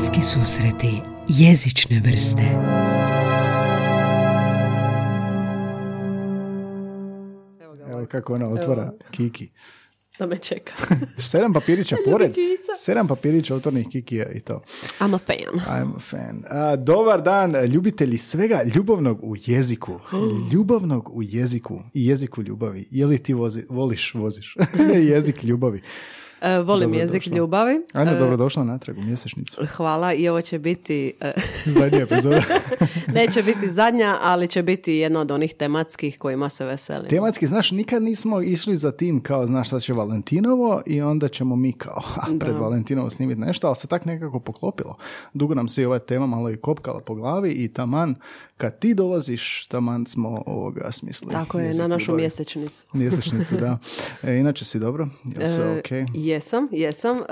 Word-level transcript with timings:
Bliski 0.00 0.22
susreti 0.22 1.00
jezične 1.28 2.02
vrste 2.04 2.42
Evo 7.90 8.06
kako 8.08 8.34
ona 8.34 8.48
otvara 8.48 8.92
Kiki. 9.10 9.50
Da 10.18 10.26
me 10.26 10.38
čeka. 10.38 10.72
Sedam 11.30 11.52
papirića 11.52 11.96
pored. 12.04 12.34
Sedam 12.78 13.08
papirića 13.08 13.54
otvornih 13.54 13.86
Kikija 13.92 14.32
i 14.32 14.40
to. 14.40 14.62
I'm 15.00 15.14
a 15.14 15.18
fan. 15.18 15.60
I'm 15.66 15.96
a 15.96 15.98
fan. 15.98 16.44
A, 16.48 16.76
dobar 16.76 17.22
dan, 17.22 17.64
ljubitelji 17.64 18.18
svega 18.18 18.62
ljubavnog 18.74 19.18
u 19.22 19.36
jeziku. 19.46 20.00
Ljubavnog 20.52 21.10
u 21.12 21.22
jeziku 21.22 21.80
i 21.94 22.06
jeziku 22.06 22.42
ljubavi. 22.42 22.88
Je 22.90 23.06
li 23.06 23.18
ti 23.18 23.34
vozi, 23.34 23.64
voliš, 23.68 24.14
voziš? 24.14 24.56
Jezik 25.10 25.44
ljubavi. 25.44 25.82
E, 26.40 26.58
volim 26.58 26.88
Dobro 26.88 27.00
jezik 27.00 27.22
došla. 27.22 27.36
ljubavi. 27.36 27.80
Ajde, 27.92 28.10
E, 28.10 28.18
dobrodošla 28.18 28.64
natrag 28.64 28.98
u 28.98 29.02
mjesečnicu. 29.02 29.66
Hvala 29.66 30.12
i 30.12 30.28
ovo 30.28 30.40
će 30.40 30.58
biti, 30.58 31.12
e, 31.20 31.32
Zadnja 31.78 31.98
epizoda. 31.98 32.42
neće 33.14 33.42
biti 33.42 33.70
zadnja, 33.70 34.18
ali 34.22 34.48
će 34.48 34.62
biti 34.62 34.92
jedna 34.94 35.20
od 35.20 35.30
onih 35.30 35.54
tematskih 35.54 36.18
kojima 36.18 36.48
se 36.48 36.64
veselim. 36.64 37.08
Tematski, 37.08 37.46
znaš, 37.46 37.70
nikad 37.70 38.02
nismo 38.02 38.42
išli 38.42 38.76
za 38.76 38.92
tim 38.92 39.22
kao, 39.22 39.46
znaš, 39.46 39.68
sad 39.68 39.82
će 39.82 39.92
Valentinovo 39.92 40.82
i 40.86 41.00
onda 41.02 41.28
ćemo 41.28 41.56
mi 41.56 41.72
kao, 41.72 42.00
ha, 42.14 42.26
pred 42.40 42.56
Valentinovo 42.56 43.10
snimiti 43.10 43.40
nešto, 43.40 43.66
ali 43.66 43.76
se 43.76 43.86
tak 43.86 44.04
nekako 44.04 44.40
poklopilo. 44.40 44.96
Dugo 45.34 45.54
nam 45.54 45.68
se 45.68 45.82
i 45.82 45.86
ova 45.86 45.98
tema 45.98 46.26
malo 46.26 46.50
i 46.50 46.56
kopkala 46.56 47.00
po 47.00 47.14
glavi 47.14 47.50
i 47.50 47.68
taman, 47.68 48.14
kad 48.56 48.78
ti 48.78 48.94
dolaziš, 48.94 49.66
taman 49.66 50.06
smo 50.06 50.42
ovoga 50.46 50.92
smislili. 50.92 51.32
Tako 51.32 51.58
je, 51.58 51.74
na 51.74 51.86
našu 51.88 52.04
ljubavi. 52.04 52.22
mjesečnicu. 52.22 52.84
Mjesečnicu, 52.92 53.56
da. 53.56 53.78
E, 54.22 54.36
inače 54.36 54.64
si 54.64 54.78
dobro? 54.78 55.08
Jel 55.24 55.48
sve 55.48 55.82
E? 55.90 56.06
Jesam, 56.30 56.68
jesam. 56.72 57.18
E, 57.18 57.22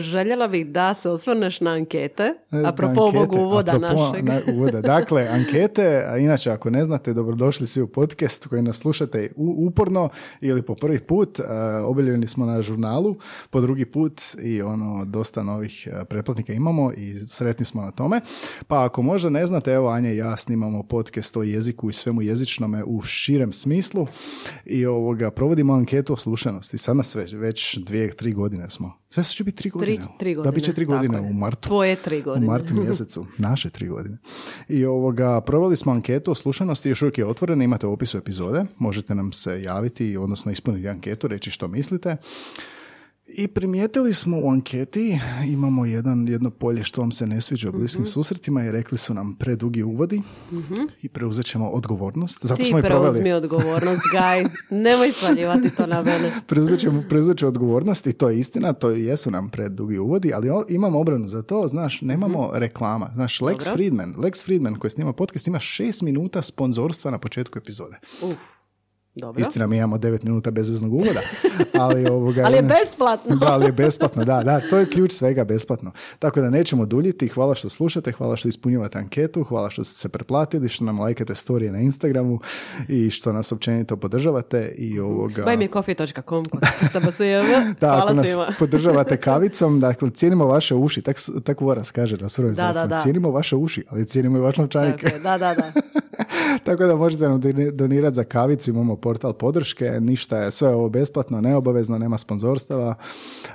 željela 0.00 0.48
bih 0.48 0.66
da 0.66 0.94
se 0.94 1.10
osvrneš 1.10 1.60
na 1.60 1.70
ankete, 1.70 2.22
E, 2.22 2.34
apropo 2.64 3.00
ovog 3.00 3.32
uvoda 3.34 3.72
apropo 3.72 3.94
našeg. 4.04 4.24
na- 4.24 4.40
uvoda. 4.48 4.80
Dakle, 4.82 5.22
ankete, 5.24 6.04
a 6.04 6.16
inače 6.18 6.50
ako 6.50 6.70
ne 6.70 6.84
znate, 6.84 7.12
dobrodošli 7.12 7.66
svi 7.66 7.82
u 7.82 7.88
podcast 7.88 8.46
koji 8.46 8.62
nas 8.62 8.76
slušate 8.76 9.32
u- 9.36 9.66
uporno 9.66 10.08
ili 10.40 10.62
po 10.62 10.74
prvi 10.74 11.00
put. 11.00 11.40
a, 11.40 11.44
Objavljeni 11.84 12.26
smo 12.26 12.46
na 12.46 12.62
žurnalu, 12.62 13.16
po 13.50 13.60
drugi 13.60 13.84
put 13.86 14.12
i 14.38 14.62
ono, 14.62 15.04
dosta 15.04 15.42
novih 15.42 15.88
pretplatnika 16.08 16.52
imamo 16.52 16.92
i 16.92 17.14
sretni 17.16 17.64
smo 17.64 17.82
na 17.82 17.90
tome. 17.90 18.20
Pa 18.66 18.84
ako 18.84 19.02
možda 19.02 19.30
ne 19.30 19.46
znate, 19.46 19.72
evo 19.72 19.88
Anja 19.88 20.10
i 20.10 20.16
ja 20.16 20.36
snimamo 20.36 20.82
podcast 20.82 21.36
o 21.36 21.42
jeziku 21.42 21.90
i 21.90 21.94
svemu 21.94 22.22
jezičnome 22.22 22.84
u 22.84 23.02
širem 23.02 23.52
smislu 23.52 24.06
i 24.64 24.86
ovoga, 24.86 25.30
provodimo 25.30 25.72
anketu 25.74 26.12
o 26.12 26.16
slušanosti. 26.16 26.78
Sad 26.78 26.96
nas 26.96 27.14
već, 27.14 27.32
već 27.32 27.78
dvije, 27.78 28.10
tri 28.10 28.32
godine 28.32 28.43
smo. 28.70 28.92
Sve 29.10 29.24
će 29.24 29.44
biti 29.44 29.56
tri 29.56 29.70
godine. 29.70 29.96
tri 30.18 30.34
Da, 30.34 30.36
godine, 30.36 30.52
bit 30.52 30.64
će 30.64 30.72
tri 30.72 30.84
godine 30.84 31.20
u 31.20 31.32
martu. 31.32 31.68
Tvoje 31.68 31.96
tri 31.96 32.22
godine. 32.22 32.46
U 32.46 32.50
martu 32.50 32.74
mjesecu, 32.74 33.26
naše 33.38 33.70
tri 33.70 33.88
godine. 33.88 34.18
I 34.68 34.84
ovoga, 34.84 35.40
proveli 35.40 35.76
smo 35.76 35.92
anketu 35.92 36.30
o 36.30 36.34
slušanosti, 36.34 36.88
još 36.88 37.02
uvijek 37.02 37.18
je 37.18 37.26
otvorena, 37.26 37.64
imate 37.64 37.86
u 37.86 37.92
opisu 37.92 38.18
epizode, 38.18 38.64
možete 38.78 39.14
nam 39.14 39.32
se 39.32 39.62
javiti, 39.62 40.16
odnosno 40.16 40.52
ispuniti 40.52 40.88
anketu, 40.88 41.28
reći 41.28 41.50
što 41.50 41.68
mislite. 41.68 42.16
I 43.36 43.48
primijetili 43.48 44.12
smo 44.12 44.38
u 44.38 44.50
anketi, 44.50 45.18
imamo 45.46 45.86
jedan, 45.86 46.28
jedno 46.28 46.50
polje 46.50 46.84
što 46.84 47.00
vam 47.00 47.12
se 47.12 47.26
ne 47.26 47.40
sviđa 47.40 47.68
u 47.68 47.72
bliskim 47.72 48.02
Mhm. 48.02 48.08
susretima 48.08 48.64
i 48.64 48.70
rekli 48.70 48.98
su 48.98 49.14
nam 49.14 49.34
predugi 49.34 49.82
uvodi 49.82 50.22
i 51.02 51.08
preuzet 51.08 51.46
ćemo 51.46 51.68
odgovornost. 51.68 52.38
Zato 52.42 52.56
Ti 52.56 52.64
smo 52.64 52.78
i 52.78 52.82
preuzmi 52.82 53.32
odgovornost, 53.32 54.02
Gaj. 54.12 54.44
Nemoj 54.70 55.12
svaljivati 55.12 55.70
to 55.70 55.86
na 55.86 56.02
mene. 56.02 56.32
Preuzet 56.46 56.80
ćemo, 56.80 57.02
preuzet 57.08 57.38
ću 57.38 57.46
odgovornost 57.46 58.06
i 58.06 58.12
to 58.12 58.28
je 58.28 58.38
istina, 58.38 58.72
to 58.72 58.90
jesu 58.90 59.30
nam 59.30 59.48
predugi 59.48 59.98
uvodi, 59.98 60.32
ali 60.34 60.50
o- 60.50 60.64
imamo 60.68 61.00
obranu 61.00 61.28
za 61.28 61.42
to, 61.42 61.68
znaš, 61.68 62.00
nemamo 62.00 62.50
reklama. 62.54 63.10
Znaš, 63.14 63.40
Lex 63.40 63.58
Dobro. 63.58 63.72
Friedman, 63.72 64.14
Lex 64.14 64.44
Friedman 64.44 64.74
koji 64.74 64.90
snima 64.90 65.12
podcast 65.12 65.46
ima 65.46 65.60
šest 65.60 66.02
minuta 66.02 66.42
sponzorstva 66.42 67.10
na 67.10 67.18
početku 67.18 67.58
epizode. 67.58 67.96
Uf, 68.22 68.36
dobro. 69.14 69.40
Istina, 69.40 69.66
mi 69.66 69.76
imamo 69.76 69.98
devet 69.98 70.22
minuta 70.22 70.50
bezveznog 70.50 70.92
uvoda, 70.92 71.20
ali 71.74 72.06
ovoga... 72.10 72.42
Ali 72.44 72.54
je 72.54 72.58
ono- 72.58 72.68
besplatno. 72.68 73.36
Da, 73.36 73.46
ali 73.52 73.66
je 73.66 73.72
besplatno, 73.72 74.24
da, 74.24 74.42
da, 74.42 74.60
to 74.70 74.78
je 74.78 74.86
ključ 74.86 75.12
svega 75.12 75.44
besplatno. 75.44 75.92
Tako 76.18 76.40
da 76.40 76.50
nećemo 76.50 76.86
duljiti, 76.86 77.28
hvala 77.28 77.54
što 77.54 77.68
slušate, 77.68 78.12
hvala 78.12 78.36
što 78.36 78.48
ispunjavate 78.48 78.98
anketu, 78.98 79.44
hvala 79.44 79.70
što 79.70 79.84
ste 79.84 79.98
se 79.98 80.08
preplatili, 80.08 80.68
što 80.68 80.84
nam 80.84 81.00
lajkate 81.00 81.34
storije 81.34 81.72
na 81.72 81.78
Instagramu 81.78 82.40
i 82.88 83.10
što 83.10 83.32
nas 83.32 83.52
općenito 83.52 83.96
podržavate 83.96 84.72
i 84.78 85.00
ovoga... 85.00 85.44
CTBSJV. 86.88 87.24
Da, 87.80 88.02
ako 88.02 88.14
nas 88.14 88.28
svima. 88.28 88.48
podržavate 88.58 89.16
kavicom, 89.16 89.80
dakle, 89.80 90.10
cijenimo 90.10 90.46
vaše 90.46 90.74
uši, 90.74 91.02
tak, 91.02 91.16
tako 91.44 91.64
Voras 91.64 91.90
kaže 91.90 92.16
na 92.16 92.28
surovim 92.28 92.54
Da, 92.54 92.72
da, 92.72 92.86
da. 92.86 92.98
cijenimo 92.98 93.30
vaše 93.30 93.56
uši, 93.56 93.84
ali 93.88 94.06
cijenimo 94.06 94.38
i 94.38 94.40
vaš 94.40 94.56
novčanik. 94.56 95.22
Da, 95.22 95.38
da, 95.38 95.54
da. 95.54 95.72
tako 96.64 96.84
da 96.84 96.96
možete 96.96 97.28
nam 97.28 97.40
doni- 97.40 97.70
donirati 97.70 98.14
za 98.14 98.24
kavicu, 98.24 98.70
imamo 98.70 98.96
portal 98.96 99.32
podrške, 99.32 100.00
ništa 100.00 100.38
je, 100.38 100.50
sve 100.50 100.68
je 100.68 100.74
ovo 100.74 100.88
besplatno, 100.88 101.40
neobavezno, 101.40 101.98
nema 101.98 102.18
sponzorstava, 102.18 102.94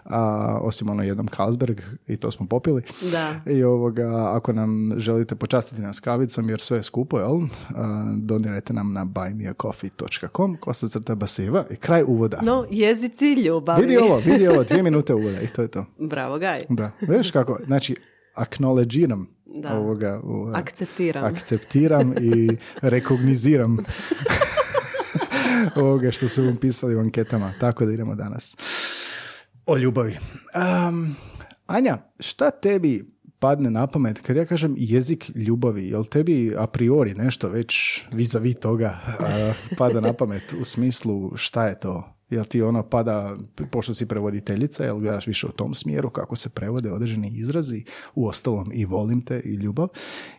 a, 0.04 0.58
osim 0.62 0.90
ono 0.90 1.04
jednom 1.04 1.28
Carlsberg 1.28 1.82
i 2.08 2.18
to 2.18 2.32
smo 2.32 2.48
popili. 2.48 2.82
Da. 3.12 3.42
I 3.46 3.64
ovoga, 3.64 4.32
ako 4.36 4.54
nam 4.54 4.92
želite 4.98 5.36
počastiti 5.36 5.82
nas 5.82 6.00
kavicom, 6.00 6.50
jer 6.50 6.62
sve 6.62 6.78
je 6.78 6.84
skupo, 6.84 7.20
jel? 7.20 7.42
A, 7.76 8.14
donirajte 8.18 8.74
nam 8.74 8.94
na 8.94 9.06
buymeacoffee.com, 9.06 10.58
kosa 10.58 10.88
crta 10.88 11.16
basiva 11.16 11.64
i 11.72 11.76
kraj 11.76 12.04
uvoda. 12.08 12.40
No, 12.42 12.66
jezici 12.70 13.34
ljubavi. 13.34 13.82
Vidi 13.82 13.98
ovo, 13.98 14.18
vidi 14.26 14.48
ovo, 14.48 14.64
dvije 14.64 14.84
minute 14.90 15.14
uvoda 15.14 15.42
i 15.42 15.48
to 15.48 15.62
je 15.62 15.68
to. 15.68 15.86
Bravo, 15.98 16.40
Gaj. 16.40 16.60
Da, 16.70 16.92
vidiš 17.02 17.32
kako, 17.32 17.60
znači, 17.66 17.96
acknowledgiram 18.36 19.26
Da. 19.54 19.74
ovoga. 19.74 20.20
u- 20.24 20.52
Akceptiram. 20.56 21.26
Akceptiram 21.26 22.14
i 22.14 22.50
rekogniziram 22.82 23.78
ovoga 25.76 26.12
što 26.12 26.30
su 26.30 26.44
vam 26.44 26.58
pisali 26.58 26.96
u 26.96 27.00
anketama. 27.00 27.54
Tako 27.60 27.86
da 27.86 27.92
idemo 27.92 28.16
danas. 28.16 28.58
O 29.66 29.78
ljubavi. 29.78 30.18
Um, 30.90 31.16
Anja, 31.68 31.98
šta 32.20 32.52
tebi 32.52 33.12
padne 33.40 33.72
na 33.72 33.88
pamet 33.88 34.20
kad 34.20 34.36
ja 34.36 34.46
kažem 34.46 34.76
jezik 34.78 35.32
ljubavi? 35.36 35.88
Jel 35.88 36.06
tebi 36.06 36.56
a 36.58 36.68
priori 36.68 37.14
nešto 37.14 37.50
već 37.50 38.02
vis-a-vis 38.12 38.56
toga 38.56 38.98
a, 39.20 39.54
pada 39.78 40.02
na 40.02 40.14
pamet 40.14 40.54
u 40.62 40.66
smislu 40.66 41.32
šta 41.36 41.66
je 41.66 41.80
to? 41.80 42.16
Jel 42.30 42.46
ti 42.46 42.62
ono 42.62 42.84
pada, 42.84 43.38
pošto 43.72 43.94
si 43.94 44.06
prevoditeljica, 44.06 44.84
jel 44.84 44.98
gledaš 45.00 45.28
više 45.28 45.48
u 45.48 45.52
tom 45.52 45.74
smjeru 45.74 46.10
kako 46.10 46.36
se 46.36 46.50
prevode 46.50 46.92
određeni 46.92 47.32
izrazi, 47.36 47.84
u 48.16 48.28
ostalom 48.28 48.72
i 48.74 48.86
volim 48.86 49.22
te 49.22 49.42
i 49.46 49.54
ljubav, 49.54 49.88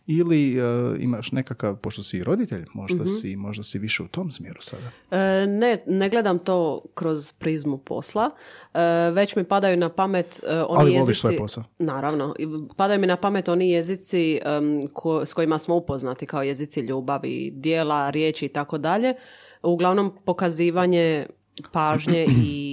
ili 0.07 0.59
e, 0.59 0.63
imaš 0.99 1.33
nekakav, 1.33 1.77
pošto 1.77 2.03
si 2.03 2.19
i 2.19 2.25
roditelj, 2.25 2.65
možda, 2.75 3.07
si, 3.07 3.37
možda 3.37 3.63
si 3.63 3.79
više 3.79 4.03
u 4.03 4.09
tom 4.09 4.31
smjeru 4.31 4.61
sada. 4.61 4.91
E, 5.11 5.47
ne, 5.47 5.77
ne 5.87 6.09
gledam 6.09 6.39
to 6.39 6.83
kroz 6.95 7.33
prizmu 7.33 7.79
posla. 7.79 8.31
E, 8.75 9.11
već 9.11 9.37
mi 9.37 9.45
padaju 9.45 9.77
na 9.77 9.89
pamet 9.89 10.41
e, 10.47 10.63
oni 10.63 10.67
Ali 10.69 10.93
jezici... 10.93 11.03
voliš 11.03 11.21
svoj 11.21 11.37
posao. 11.37 11.65
Naravno. 11.79 12.35
Padaju 12.77 13.01
mi 13.01 13.07
na 13.07 13.17
pamet 13.17 13.49
oni 13.49 13.71
jezici 13.71 14.41
em, 14.45 14.89
ko- 14.93 15.27
s 15.27 15.33
kojima 15.33 15.59
smo 15.59 15.75
upoznati 15.75 16.27
kao 16.27 16.43
jezici 16.43 16.81
ljubavi, 16.81 17.51
dijela, 17.55 18.11
riječi 18.11 18.47
i 18.47 18.49
tako 18.49 18.79
dalje. 18.79 19.15
Uglavnom 19.63 20.13
pokazivanje 20.25 21.27
pažnje 21.65 22.27
i 22.31 22.67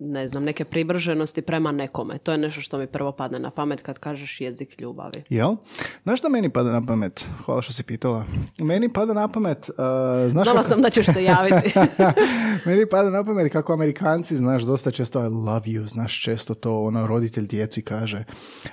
ne 0.00 0.28
znam, 0.28 0.44
neke 0.44 0.64
pribrženosti 0.64 1.42
prema 1.42 1.72
nekome. 1.72 2.18
To 2.18 2.32
je 2.32 2.38
nešto 2.38 2.60
što 2.60 2.78
mi 2.78 2.86
prvo 2.86 3.12
padne 3.12 3.38
na 3.38 3.50
pamet 3.50 3.82
kad 3.82 3.98
kažeš 3.98 4.40
jezik 4.40 4.80
ljubavi. 4.80 5.22
Jel? 5.28 5.56
Znaš 6.02 6.18
šta 6.18 6.28
meni 6.28 6.50
pada 6.50 6.70
na 6.70 6.82
pamet? 6.82 7.28
Hvala 7.44 7.62
što 7.62 7.72
si 7.72 7.82
pitala. 7.82 8.24
Meni 8.58 8.88
pada 8.88 9.12
na 9.14 9.28
pamet... 9.28 9.68
uh, 9.68 9.74
znaš 10.22 10.44
Znala 10.44 10.52
kako- 10.52 10.68
sam 10.68 10.82
da 10.82 10.90
ćeš 10.90 11.06
se 11.06 11.24
javiti. 11.24 11.70
Meni 12.66 12.86
pada 12.86 13.10
na 13.10 13.24
pamet 13.24 13.52
kako 13.52 13.72
Amerikanci, 13.72 14.36
znaš, 14.36 14.62
dosta 14.62 14.90
često 14.90 15.20
I 15.20 15.28
love 15.28 15.62
you, 15.62 15.86
znaš, 15.86 16.22
često 16.22 16.54
to 16.54 16.80
ono 16.80 17.06
roditelj 17.06 17.46
djeci 17.46 17.82
kaže. 17.82 18.24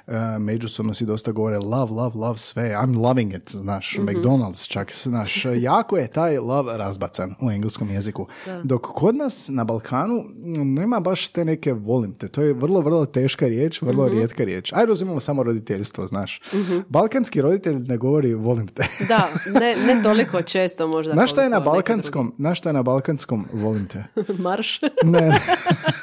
Uh, 0.07 0.13
međusobno 0.39 0.93
si 0.93 1.05
dosta 1.05 1.31
govore 1.31 1.57
love, 1.57 1.91
love, 1.91 2.11
love 2.15 2.37
sve. 2.37 2.63
I'm 2.63 2.97
loving 2.97 3.33
it, 3.33 3.51
znaš, 3.51 3.97
Mhm. 3.97 4.07
McDonald's 4.07 4.67
čak, 4.67 4.93
znaš, 4.93 5.45
jako 5.55 5.97
je 5.97 6.07
taj 6.07 6.37
love 6.37 6.77
razbacan 6.77 7.35
u 7.41 7.51
engleskom 7.51 7.89
jeziku. 7.89 8.27
Dok 8.63 8.81
kod 8.83 9.15
nas 9.15 9.49
na 9.57 9.63
Balkanu 9.63 10.15
m, 10.57 10.73
nema 10.73 10.99
baš 10.99 11.29
te 11.29 11.45
neke 11.45 11.73
volim 11.73 12.13
te. 12.13 12.27
To 12.27 12.41
je 12.41 12.53
vrlo, 12.53 12.81
vrlo 12.81 13.05
teška 13.07 13.47
riječ, 13.47 13.81
vrlo 13.81 14.05
Mhm. 14.05 14.13
rijetka 14.13 14.43
riječ. 14.43 14.73
Ajde 14.73 14.91
uzimamo 14.91 15.19
samo 15.19 15.43
roditeljstvo, 15.43 16.07
znaš. 16.07 16.41
Balkanski 16.89 17.41
roditelj 17.41 17.75
ne 17.77 17.97
govori 17.97 18.33
volim 18.33 18.67
te. 18.67 18.83
da, 19.09 19.27
ne, 19.51 19.75
ne 19.87 20.03
toliko 20.03 20.41
često 20.41 20.87
možda. 20.87 21.13
Znaš 21.13 21.31
šta 21.31 21.43
je 21.43 21.49
na 21.49 21.59
balkanskom, 21.61 22.33
znaš 22.37 22.59
šta 22.59 22.69
je 22.69 22.73
na 22.73 22.83
balkanskom 22.83 23.45
volim 23.53 23.87
te? 23.87 24.03
Marš. 24.39 24.79
Ne, 25.03 25.21
ne. 25.21 25.39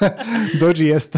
dođi 0.60 0.86
jest. 0.86 1.16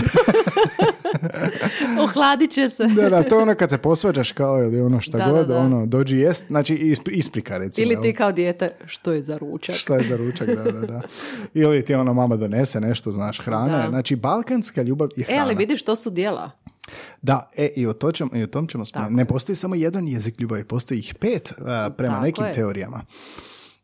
Ohladit 2.00 2.50
će 2.50 2.69
se. 2.69 2.87
Da, 2.87 3.11
da, 3.11 3.23
to 3.23 3.37
je 3.37 3.43
ono 3.43 3.55
kad 3.55 3.70
se 3.70 3.79
posvađaš 3.79 4.32
kao 4.32 4.58
ili 4.58 4.81
ono 4.81 5.00
šta 5.00 5.19
Da, 5.19 5.25
da, 5.25 5.31
god, 5.32 5.47
da. 5.47 5.58
ono, 5.58 5.87
dođi 5.87 6.19
jest, 6.19 6.47
znači 6.47 6.75
isp- 6.76 7.11
isprika 7.11 7.58
recimo. 7.58 7.85
Ili 7.85 8.03
ti 8.03 8.12
kao 8.12 8.32
dijete, 8.32 8.70
što 8.87 9.12
je 9.12 9.23
za 9.23 9.38
ručak? 9.38 9.75
Šta 9.76 9.94
je 9.94 10.05
za 10.05 10.17
ručak, 10.17 10.47
da, 10.49 10.62
da, 10.64 10.81
da. 10.81 11.00
Ili 11.55 11.85
ti 11.85 11.94
ono 11.94 12.14
mama 12.14 12.37
donese 12.37 12.81
nešto, 12.81 13.12
znaš, 13.12 13.41
hrana. 13.41 13.79
Da. 13.79 13.88
Znači, 13.88 14.17
balkanska 14.17 14.82
ljubav 14.82 15.08
je 15.17 15.23
E, 15.23 15.25
hrana. 15.25 15.43
ali 15.43 15.55
vidiš, 15.55 15.82
to 15.82 15.97
su 15.97 16.11
dijela. 16.11 16.50
Da, 17.23 17.50
e, 17.56 17.69
i 17.76 17.87
o, 17.87 17.93
to 17.93 18.12
ćemo, 18.12 18.31
i 18.35 18.43
o 18.43 18.47
tom 18.47 18.67
ćemo 18.67 18.85
spomenuti. 18.85 19.14
Ne 19.14 19.25
postoji 19.25 19.56
samo 19.56 19.75
jedan 19.75 20.09
jezik 20.09 20.41
ljubavi, 20.41 20.64
postoji 20.64 20.99
ih 20.99 21.14
pet 21.14 21.52
a, 21.59 21.91
prema 21.91 22.14
Tako 22.14 22.25
nekim 22.25 22.44
je. 22.44 22.52
teorijama. 22.52 23.00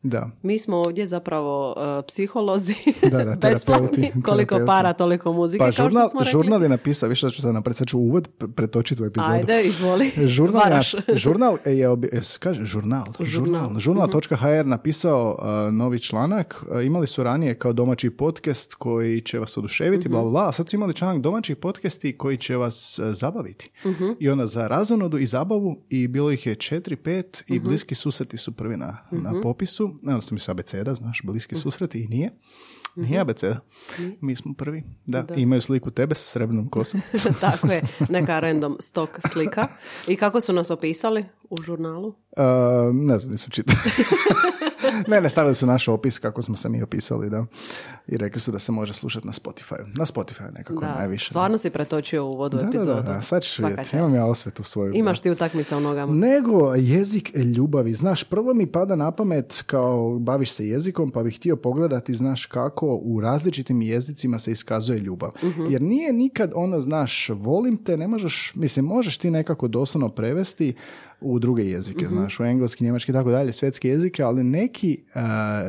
Da. 0.05 0.31
Mi 0.43 0.59
smo 0.59 0.77
ovdje 0.77 1.07
zapravo 1.07 1.71
uh, 1.71 2.05
psiholozi, 2.09 2.75
Da, 3.03 3.25
da, 3.25 3.37
besplatni, 3.43 3.89
terapeuti, 3.91 4.23
koliko 4.23 4.49
terapeuti. 4.49 4.67
para, 4.69 4.93
toliko 4.93 5.33
muzike, 5.33 5.59
Pa 5.59 5.65
kao 5.65 5.73
što 5.73 5.83
žurnal, 5.83 6.09
smo 6.09 6.21
rekli. 6.21 6.33
žurnal 6.33 6.63
je 6.63 6.69
napisao, 6.69 7.09
više 7.09 7.31
ću 7.31 7.43
sad 7.43 7.55
napraviti, 7.55 7.79
sad 7.79 7.89
ću 7.89 7.99
uvod 7.99 8.29
pre- 8.39 8.49
pretočiti 8.49 9.03
u 9.03 9.07
epizodu. 9.07 9.33
Ajde, 9.33 9.63
izvoli. 9.63 10.11
Žurnal, 10.19 10.63
Varaš. 10.65 10.95
žurnal 11.15 11.57
je, 11.67 11.89
obi- 11.89 12.09
e, 12.13 12.21
kaže 12.39 12.65
žurnal, 12.65 13.05
žurnal, 13.21 13.67
Mhm. 13.67 13.79
žurnal.hr 13.79 14.67
napisao 14.67 15.39
uh, 15.39 15.75
novi 15.75 15.99
članak, 16.01 16.65
Uh, 16.69 16.87
imali 16.87 17.07
su 17.07 17.23
ranije 17.23 17.55
kao 17.55 17.73
domaći 17.73 18.11
podcast 18.11 18.75
koji 18.75 19.21
će 19.21 19.39
vas 19.39 19.57
oduševiti, 19.57 20.09
Mhm. 20.09 20.13
bla, 20.13 20.23
bla, 20.23 20.49
a 20.49 20.53
sad 20.53 20.69
su 20.69 20.77
imali 20.77 20.95
članak 20.95 21.19
domaći 21.19 21.55
podcasti 21.55 22.13
koji 22.15 22.37
će 22.37 22.57
vas 22.57 22.99
uh, 22.99 23.07
zabaviti. 23.11 23.71
Mhm. 23.87 24.05
I 24.21 24.29
onda 24.29 24.47
za 24.47 24.67
razonodu 24.67 25.19
i 25.19 25.27
zabavu 25.27 25.77
i 25.89 26.09
bilo 26.09 26.31
ih 26.31 26.47
je 26.47 26.55
četiri, 26.55 26.97
pet 26.97 27.43
Mhm. 27.45 27.55
i 27.55 27.61
bliski 27.61 27.95
susreti 27.95 28.37
su 28.37 28.53
prvi 28.53 28.77
na, 28.77 28.97
na 29.11 29.41
popisu. 29.43 29.92
Onda 30.03 30.21
sam 30.21 30.35
mislio 30.35 30.53
abeceda, 30.53 30.95
znaš, 30.95 31.21
bliski 31.23 31.55
Mhm. 31.55 31.63
susreti 31.63 32.01
i 32.01 32.09
nije. 32.09 32.31
Nije 32.97 33.21
abeceda. 33.21 33.61
Mi 34.21 34.37
smo 34.37 34.55
prvi. 34.55 34.83
Da, 35.07 35.27
imaju 35.37 35.61
sliku 35.61 35.91
tebe 35.91 36.15
sa 36.15 36.27
srebrnom 36.27 36.69
kosom. 36.69 37.01
Tako 37.41 37.67
je, 37.67 37.83
neka 38.09 38.41
random 38.41 38.77
stock 38.81 39.11
slika. 39.33 39.67
I 40.09 40.17
kako 40.17 40.41
su 40.41 40.53
nas 40.53 40.71
opisali 40.71 41.25
u 41.53 41.63
žurnalu? 41.63 42.09
Uh, 42.09 42.15
ne 42.95 43.19
znam, 43.19 43.33
nisam 43.33 43.51
čitao. 43.51 43.77
ne, 45.09 45.21
ne, 45.21 45.31
stavili 45.31 45.55
su 45.55 45.67
naš 45.67 45.89
opis 45.89 46.19
kako 46.19 46.43
smo 46.43 46.57
se 46.57 46.69
mi 46.69 46.83
opisali, 46.83 47.31
da. 47.31 47.47
I 48.09 48.17
rekli 48.17 48.41
su 48.41 48.53
da 48.53 48.59
se 48.59 48.73
može 48.73 48.93
slušati 48.93 49.27
na 49.27 49.33
Spotify. 49.33 49.99
Na 49.99 50.05
Spotify 50.05 50.53
nekako 50.55 50.81
Da, 50.81 50.95
najviše. 50.99 51.27
stvarno 51.31 51.59
si 51.59 51.71
pretočio 51.71 52.27
u 52.27 52.37
vodu 52.37 52.57
da, 52.57 52.63
da, 52.63 52.69
epizodu. 52.69 53.03
da, 53.03 53.13
da, 53.13 53.23
sad 53.23 53.43
ćeš 53.43 53.59
vidjeti. 53.59 53.97
Imam 53.97 54.15
ja 54.15 54.25
osvetu 54.27 54.63
svoju. 54.63 54.93
Imaš 54.95 55.21
ti 55.21 55.31
utakmica 55.31 55.77
u 55.77 55.81
nogama. 55.81 56.13
Nego 56.15 56.75
jezik 56.75 57.33
ljubavi. 57.57 57.95
Znaš, 57.95 58.25
prvo 58.25 58.55
mi 58.55 58.67
pada 58.67 58.97
na 58.97 59.11
pamet 59.11 59.63
kao 59.67 60.19
baviš 60.19 60.53
se 60.53 60.69
jezikom, 60.69 61.11
pa 61.11 61.23
bih 61.23 61.37
htio 61.37 61.57
pogledati, 61.57 62.15
znaš, 62.15 62.47
kako 62.47 62.87
u 63.03 63.21
različitim 63.21 63.83
jezicima 63.83 64.39
se 64.39 64.51
iskazuje 64.53 64.99
ljubav. 64.99 65.31
Mhm. 65.45 65.67
Jer 65.67 65.83
nije 65.83 66.13
nikad 66.13 66.53
ono, 66.55 66.81
znaš, 66.81 67.29
volim 67.35 67.77
te, 67.77 67.97
ne 67.97 68.09
možeš, 68.09 68.53
mislim, 68.55 68.85
možeš 68.85 69.19
ti 69.19 69.31
nekako 69.31 69.69
doslovno 69.69 70.09
prevesti 70.09 70.75
u 71.23 71.39
druge 71.39 71.65
jezike, 71.65 72.05
Mhm. 72.05 72.15
znaš, 72.15 72.41
u 72.41 72.45
engleski, 72.45 72.85
njemački 72.85 73.13
i 73.13 73.15
tako 73.15 73.31
dalje, 73.31 73.53
svjetske 73.53 73.89
jezike, 73.89 74.23
ali 74.23 74.45
neki 74.45 75.03
a, 75.15 75.23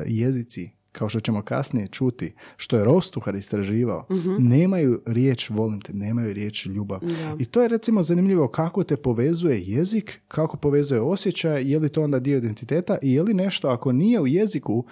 jezici 0.08 0.70
kao 0.92 1.10
što 1.10 1.20
ćemo 1.20 1.42
kasnije 1.42 1.88
čuti, 1.88 2.34
što 2.58 2.78
je 2.78 2.84
Rostuhar 2.84 3.36
istraživao, 3.36 4.06
nemaju 4.40 5.02
riječ 5.06 5.50
volim 5.50 5.82
te, 5.82 5.94
nemaju 5.94 6.34
riječ 6.34 6.66
ljubav. 6.66 7.00
I 7.40 7.46
to 7.46 7.62
je 7.62 7.68
recimo 7.68 8.04
zanimljivo 8.04 8.48
kako 8.48 8.84
te 8.84 8.96
povezuje 8.96 9.62
jezik, 9.66 10.22
kako 10.28 10.58
povezuje 10.58 11.02
osjećaj, 11.02 11.72
je 11.72 11.80
li 11.80 11.90
to 11.90 12.04
onda 12.04 12.20
dio 12.20 12.38
identiteta 12.38 12.98
i 13.02 13.14
je 13.14 13.24
li 13.24 13.34
nešto 13.34 13.68
ako 13.68 13.92
nije 13.92 14.22
u 14.22 14.28
jeziku, 14.28 14.86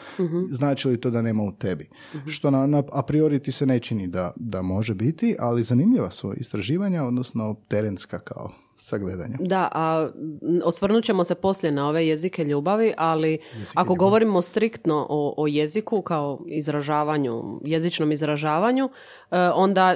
znači 0.52 0.88
li 0.88 1.02
to 1.02 1.10
da 1.10 1.22
nema 1.22 1.44
u 1.44 1.52
tebi. 1.52 1.88
Što 2.28 2.52
na, 2.52 2.68
na, 2.68 2.84
a 2.92 3.02
priori 3.04 3.40
ti 3.40 3.52
se 3.52 3.66
ne 3.66 3.80
čini 3.80 4.07
da, 4.07 4.34
da 4.36 4.62
može 4.62 4.94
biti, 4.96 5.36
ali 5.40 5.64
zanimljiva 5.64 6.12
su 6.12 6.34
istraživanja, 6.38 7.04
odnosno 7.04 7.56
terenska 7.68 8.19
kao 8.19 8.52
sagledanja. 8.81 9.38
Da, 9.39 9.69
a 9.72 10.10
osvrnut 10.63 11.04
ćemo 11.04 11.24
se 11.24 11.36
poslije 11.36 11.72
na 11.72 11.88
ove 11.88 12.07
jezike 12.07 12.44
ljubavi, 12.44 12.94
ali 12.98 13.38
ako 13.74 13.95
govorimo 13.95 14.42
striktno 14.42 15.07
o, 15.10 15.33
o 15.38 15.48
jeziku 15.48 16.01
kao 16.01 16.39
izražavanju, 16.48 17.60
jezičnom 17.66 18.12
izražavanju, 18.12 18.89
e, 19.31 19.39
onda 19.39 19.95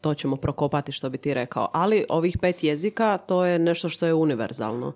to 0.00 0.14
ćemo 0.14 0.36
prokopati 0.36 0.92
što 0.92 1.10
bi 1.10 1.18
ti 1.18 1.34
rekao. 1.34 1.70
Ali 1.72 2.04
ovih 2.08 2.38
pet 2.40 2.64
jezika 2.64 3.18
to 3.18 3.44
je 3.44 3.58
nešto 3.58 3.88
što 3.88 4.06
je 4.06 4.14
univerzalno. 4.14 4.92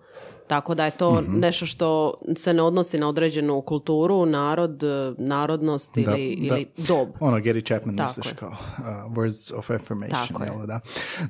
Tako 0.46 0.74
da 0.74 0.84
je 0.84 0.90
to 0.90 1.20
Mhm. 1.20 1.38
nešto 1.38 1.66
što 1.66 2.14
se 2.36 2.52
ne 2.52 2.62
odnosi 2.62 2.98
na 2.98 3.08
određenu 3.08 3.60
kulturu, 3.62 4.26
narod, 4.26 4.82
e, 4.82 4.86
narodnost 5.18 5.96
ili, 5.96 6.06
Da, 6.06 6.16
ili 6.16 6.66
dob. 6.78 7.08
Ono, 7.20 7.38
Gary 7.38 7.66
Chapman 7.66 7.96
Tako 7.96 8.08
misliš 8.10 8.26
je. 8.26 8.36
kao 8.36 8.48
uh, 8.48 8.84
words 9.08 9.54
of 9.54 9.70
affirmation. 9.70 10.26
Tako 10.28 10.60
je. 10.60 10.66
da? 10.66 10.80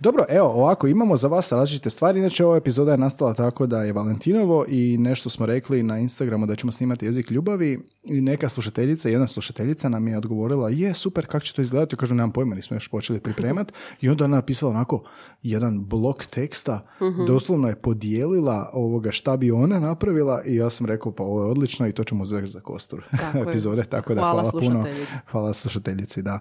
Dobro, 0.01 0.25
evo, 0.29 0.49
ovako, 0.49 0.87
imamo 0.87 1.17
za 1.17 1.29
vas 1.29 1.53
različite 1.53 1.91
stvari. 1.91 2.19
Inače, 2.19 2.45
ova 2.45 2.57
epizoda 2.57 2.93
je 2.93 2.99
nastala 2.99 3.35
tako 3.35 3.67
da 3.67 3.83
je 3.83 3.93
Valentinovo 3.93 4.65
i 4.69 4.97
nešto 4.99 5.31
smo 5.31 5.47
rekli 5.47 5.83
na 5.83 5.99
Instagramu 5.99 6.47
da 6.47 6.57
ćemo 6.57 6.73
snimati 6.73 7.05
jezik 7.05 7.31
ljubavi 7.31 7.79
i 8.05 8.21
neka 8.21 8.49
slušateljica, 8.49 9.09
jedna 9.09 9.27
slušateljica 9.27 9.89
nam 9.89 10.09
je 10.09 10.19
odgovorila, 10.19 10.71
je, 10.71 10.95
super, 10.95 11.27
kako 11.27 11.41
će 11.41 11.55
to 11.55 11.63
izgledati? 11.63 11.97
Kažu, 11.97 12.15
nemam 12.15 12.33
pojma, 12.33 12.55
nismo 12.55 12.77
još 12.77 12.89
počeli 12.89 13.21
pripremati. 13.21 13.73
I 14.01 14.09
onda 14.09 14.25
je 14.25 14.27
ona 14.27 14.37
napisala 14.37 14.71
onako 14.73 15.03
jedan 15.43 15.85
blok 15.85 16.27
teksta, 16.27 16.87
Mhm. 17.03 17.25
doslovno 17.27 17.69
je 17.69 17.77
podijelila 17.77 18.71
ovoga 18.73 19.06
šta 19.13 19.37
bi 19.37 19.51
ona 19.51 19.81
napravila 19.81 20.43
i 20.45 20.57
ja 20.57 20.71
sam 20.71 20.87
rekao, 20.87 21.13
pa 21.13 21.23
ovo 21.23 21.43
je 21.43 21.51
odlično 21.51 21.89
i 21.89 21.93
to 21.93 22.05
ćemo 22.05 22.23
uzeti 22.23 22.47
za 22.47 22.61
kostur 22.61 23.05
Tako 23.21 23.39
epizode, 23.51 23.85
tako 23.85 24.15
da 24.15 24.21
Hvala 24.21 24.43
hvala, 24.43 24.61
puno. 24.61 24.85
Hvala 25.31 25.53
slušateljici, 25.53 26.23
da. 26.23 26.39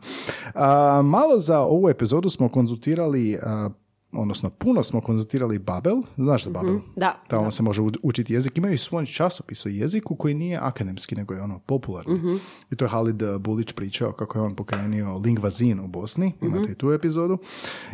A, 0.53 1.01
malo 1.01 1.39
za 1.39 1.59
ovu 1.59 1.89
epizodu 1.89 2.29
smo 2.29 2.49
konzultirali, 2.49 3.37
a, 3.43 3.69
odnosno 4.17 4.49
puno 4.49 4.83
smo 4.83 5.01
konzultirali 5.01 5.59
Babel. 5.59 6.01
Znaš 6.17 6.43
za 6.43 6.49
Babel? 6.49 6.79
Da, 6.95 7.23
Tamo 7.27 7.51
se 7.51 7.63
može 7.63 7.81
učiti 8.03 8.33
jezik. 8.33 8.57
Imaju 8.57 8.77
svoj 8.77 9.05
časopis 9.05 9.65
o 9.65 9.69
jeziku 9.69 10.15
koji 10.15 10.33
nije 10.33 10.57
akademski, 10.61 11.15
nego 11.15 11.33
je 11.33 11.41
ono 11.41 11.59
popularni. 11.59 12.39
I 12.71 12.75
to 12.75 12.85
je 12.85 12.89
Halid 12.89 13.23
Bulić 13.39 13.71
pričao 13.71 14.11
kako 14.11 14.37
je 14.39 14.43
on 14.43 14.55
pokrenio 14.55 15.17
Lingvazin 15.17 15.79
u 15.79 15.87
Bosni. 15.87 16.33
Imate 16.41 16.71
i 16.71 16.75
tu 16.75 16.91
epizodu. 16.91 17.37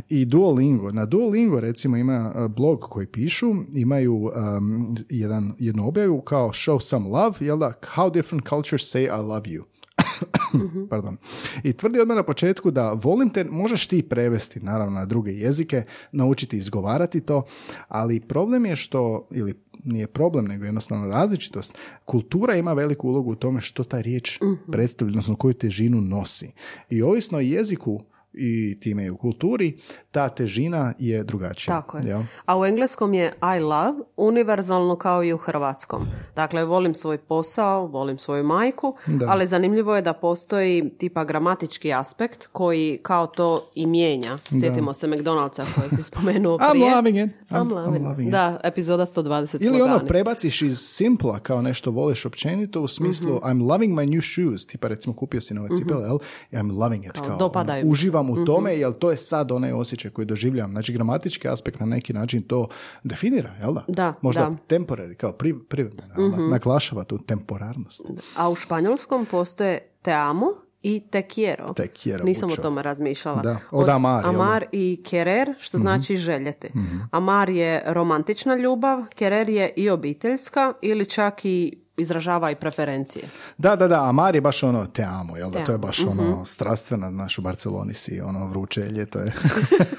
I 0.09 0.25
Duolingo. 0.25 0.91
Na 0.91 1.05
Duolingo 1.05 1.59
recimo 1.59 1.97
ima 1.97 2.31
a, 2.35 2.47
blog 2.47 2.79
koji 2.79 3.07
pišu. 3.07 3.53
Imaju 3.73 4.15
um, 4.15 4.97
jedan, 5.09 5.53
jednu 5.59 5.87
objavu 5.87 6.21
kao 6.21 6.49
Show 6.49 6.79
some 6.79 7.09
love, 7.09 7.33
jel 7.39 7.57
da? 7.57 7.73
How 7.95 8.13
different 8.13 8.49
cultures 8.49 8.81
say 8.95 9.03
I 9.03 9.21
love 9.21 9.43
you. 9.45 9.70
Pardon. 10.89 11.17
I 11.63 11.73
tvrdi 11.73 11.99
odmah 11.99 12.15
na 12.15 12.23
početku 12.23 12.71
da 12.71 12.91
volim 12.91 13.29
te, 13.29 13.43
možeš 13.43 13.87
ti 13.87 14.01
prevesti 14.01 14.59
naravno 14.59 14.99
na 14.99 15.05
druge 15.05 15.31
jezike, 15.31 15.83
naučiti 16.11 16.57
izgovarati 16.57 17.21
to, 17.21 17.43
ali 17.87 18.19
problem 18.19 18.65
je 18.65 18.75
što, 18.75 19.27
ili 19.31 19.53
nije 19.83 20.07
problem, 20.07 20.45
nego 20.45 20.65
jednostavno 20.65 21.07
različitost. 21.07 21.77
Kultura 22.05 22.55
ima 22.55 22.73
veliku 22.73 23.07
ulogu 23.07 23.31
u 23.31 23.35
tome 23.35 23.61
što 23.61 23.83
ta 23.83 24.01
riječ 24.01 24.39
predstavlja, 24.71 25.11
odnosno 25.11 25.35
koju 25.35 25.53
težinu 25.53 26.01
nosi. 26.01 26.51
I 26.89 27.01
ovisno 27.01 27.37
o 27.37 27.41
jeziku 27.41 28.03
i 28.33 28.77
time 28.79 29.05
i 29.05 29.09
u 29.09 29.17
kulturi, 29.17 29.77
ta 30.11 30.29
težina 30.29 30.93
je 30.99 31.23
drugačija. 31.23 31.75
Tako 31.75 31.97
je. 31.97 32.03
jel? 32.05 32.21
A 32.45 32.59
u 32.59 32.65
engleskom 32.65 33.13
je 33.13 33.33
I 33.57 33.61
love 33.61 33.93
univerzalno 34.17 34.95
kao 34.95 35.23
i 35.23 35.33
u 35.33 35.37
hrvatskom. 35.37 36.05
Dakle, 36.35 36.65
volim 36.65 36.93
svoj 36.93 37.17
posao, 37.19 37.87
volim 37.87 38.17
svoju 38.17 38.43
majku, 38.43 38.95
ali 39.27 39.47
zanimljivo 39.47 39.95
je 39.95 40.01
da 40.01 40.13
postoji 40.13 40.61
tipa 40.91 41.23
gramatički 41.23 41.93
aspekt 41.93 42.47
koji 42.47 42.99
kao 43.01 43.27
to 43.27 43.71
i 43.75 43.85
mijenja. 43.85 44.37
Sjetimo 44.51 44.93
se 44.93 45.07
McDonald'sa 45.07 45.63
koji 45.75 45.89
si 45.89 46.03
spomenuo 46.03 46.57
I'm 46.59 46.69
prije. 46.71 46.95
loving 46.95 47.17
it. 47.17 47.23
I'm- 47.23 47.31
I'm, 47.51 47.65
I'm 47.65 47.73
loving 47.75 47.95
it. 47.95 48.01
loving 48.03 48.27
it. 48.27 48.31
Da, 48.31 48.59
epizoda 48.63 49.05
120 49.05 49.57
Ili 49.61 49.81
ono 49.81 49.99
prebaciš 49.99 50.61
iz 50.61 50.77
simpla 50.79 51.39
kao 51.39 51.61
nešto 51.61 51.91
voliš 51.91 52.25
općenito 52.25 52.81
u 52.81 52.87
smislu 52.87 53.35
Mhm. 53.35 53.45
I'm 53.45 53.67
loving 53.67 53.93
my 53.93 54.05
new 54.07 54.21
shoes, 54.23 54.65
tipa 54.65 54.87
recimo 54.87 55.15
kupio 55.15 55.41
si 55.41 55.53
nove 55.53 55.69
cipele, 55.71 56.05
jel? 56.05 56.17
I 56.51 56.55
I'm 56.55 56.71
loving 56.73 57.05
it. 57.05 57.11
Kao, 57.11 57.37
dopadaju 57.37 57.81
ono, 57.81 57.89
mi 57.89 57.97
se. 57.97 58.01
Uživam 58.29 58.43
u 58.43 58.45
tome, 58.45 58.75
jel 58.77 58.93
to 58.93 59.11
je 59.11 59.17
sad 59.17 59.51
onaj 59.51 59.71
osjećaj 59.71 60.11
koji 60.11 60.25
doživljavam. 60.25 60.71
Znači 60.71 60.93
gramatički 60.93 61.47
aspekt 61.47 61.79
na 61.79 61.85
neki 61.85 62.13
način 62.13 62.41
to 62.41 62.67
definira, 63.03 63.49
jel 63.61 63.73
da? 63.73 63.83
Da, 63.87 64.13
Možda 64.21 64.41
da. 64.41 64.49
Mhm. 64.49 64.57
temporary, 64.69 65.15
kao 65.15 65.31
pri, 65.31 65.59
privremeno, 65.69 66.29
da? 66.29 66.37
Naglašava 66.37 67.03
tu 67.03 67.17
temporarnost. 67.17 68.01
A 68.35 68.49
u 68.49 68.55
španjolskom 68.55 69.25
postoje 69.25 69.79
te 70.01 70.13
amo 70.13 70.45
i 70.83 71.03
te 71.11 71.21
quiero. 71.21 71.73
Te 71.73 71.87
quiero 71.87 72.23
Nisam 72.23 72.49
mucho. 72.49 72.61
o 72.61 72.63
tome 72.63 72.81
razmišljala. 72.81 73.41
Da, 73.41 73.57
od 73.71 73.89
amar, 73.89 74.23
jel 74.25 74.33
da? 74.33 74.39
Amar 74.43 74.65
i 74.71 75.03
querer, 75.05 75.53
što 75.59 75.77
znači 75.77 76.15
željeti. 76.17 76.67
Amar 77.11 77.49
je 77.49 77.83
romantična 77.87 78.55
ljubav, 78.55 78.99
querer 78.99 79.49
je 79.49 79.73
i 79.75 79.89
obiteljska 79.89 80.73
ili 80.81 81.05
čak 81.05 81.45
i 81.45 81.77
izražava 81.97 82.51
i 82.51 82.55
preferencije. 82.55 83.25
Da, 83.57 83.75
da, 83.75 83.87
da, 83.87 84.09
Amar 84.09 84.35
je 84.35 84.41
baš 84.41 84.63
ono 84.63 84.85
te 84.85 85.03
amo, 85.03 85.37
jel 85.37 85.51
da? 85.51 85.59
Te 85.59 85.65
To 85.65 85.71
je 85.71 85.77
baš 85.77 86.05
ono 86.05 86.45
strastvena, 86.45 87.11
znaš, 87.11 87.37
u 87.37 87.41
Barceloni 87.41 87.93
si, 87.93 88.21
ono 88.21 88.47
vruće 88.47 88.81
ljeto 88.81 89.19
je. 89.19 89.33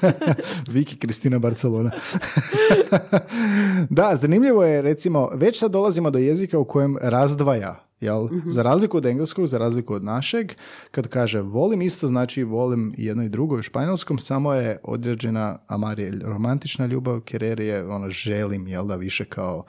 Viki 0.73 0.97
Kristina 0.97 1.39
Barcelona. 1.39 1.91
da, 3.89 4.15
zanimljivo 4.15 4.63
je, 4.63 4.81
recimo, 4.81 5.29
već 5.33 5.59
sad 5.59 5.71
dolazimo 5.71 6.09
do 6.09 6.19
jezika 6.19 6.59
u 6.59 6.65
kojem 6.65 6.97
razdvaja 7.01 7.83
Jel? 8.03 8.27
Za 8.47 8.63
razliku 8.63 8.97
od 8.97 9.05
engleskog, 9.05 9.47
za 9.47 9.57
razliku 9.57 9.93
od 9.93 10.03
našeg, 10.03 10.51
kad 10.91 11.07
kaže 11.07 11.41
volim 11.41 11.81
isto, 11.81 12.07
znači 12.07 12.43
volim 12.43 12.93
jedno 12.97 13.23
i 13.23 13.29
drugo 13.29 13.55
u 13.55 13.61
španjolskom, 13.61 14.19
samo 14.19 14.53
je 14.53 14.79
određena 14.83 15.57
amar 15.67 15.99
je 15.99 16.19
romantična 16.23 16.85
ljubav, 16.85 17.19
querer 17.19 17.59
je 17.59 17.87
ono 17.87 18.09
želim, 18.09 18.67
jel 18.67 18.87
da, 18.87 18.95
više 18.95 19.25
kao 19.25 19.63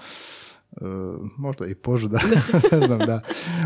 možda 1.37 1.67
i 1.67 1.75
požuda, 1.75 2.21
ne 2.73 2.87
znam, 2.87 2.99
da. 2.99 3.21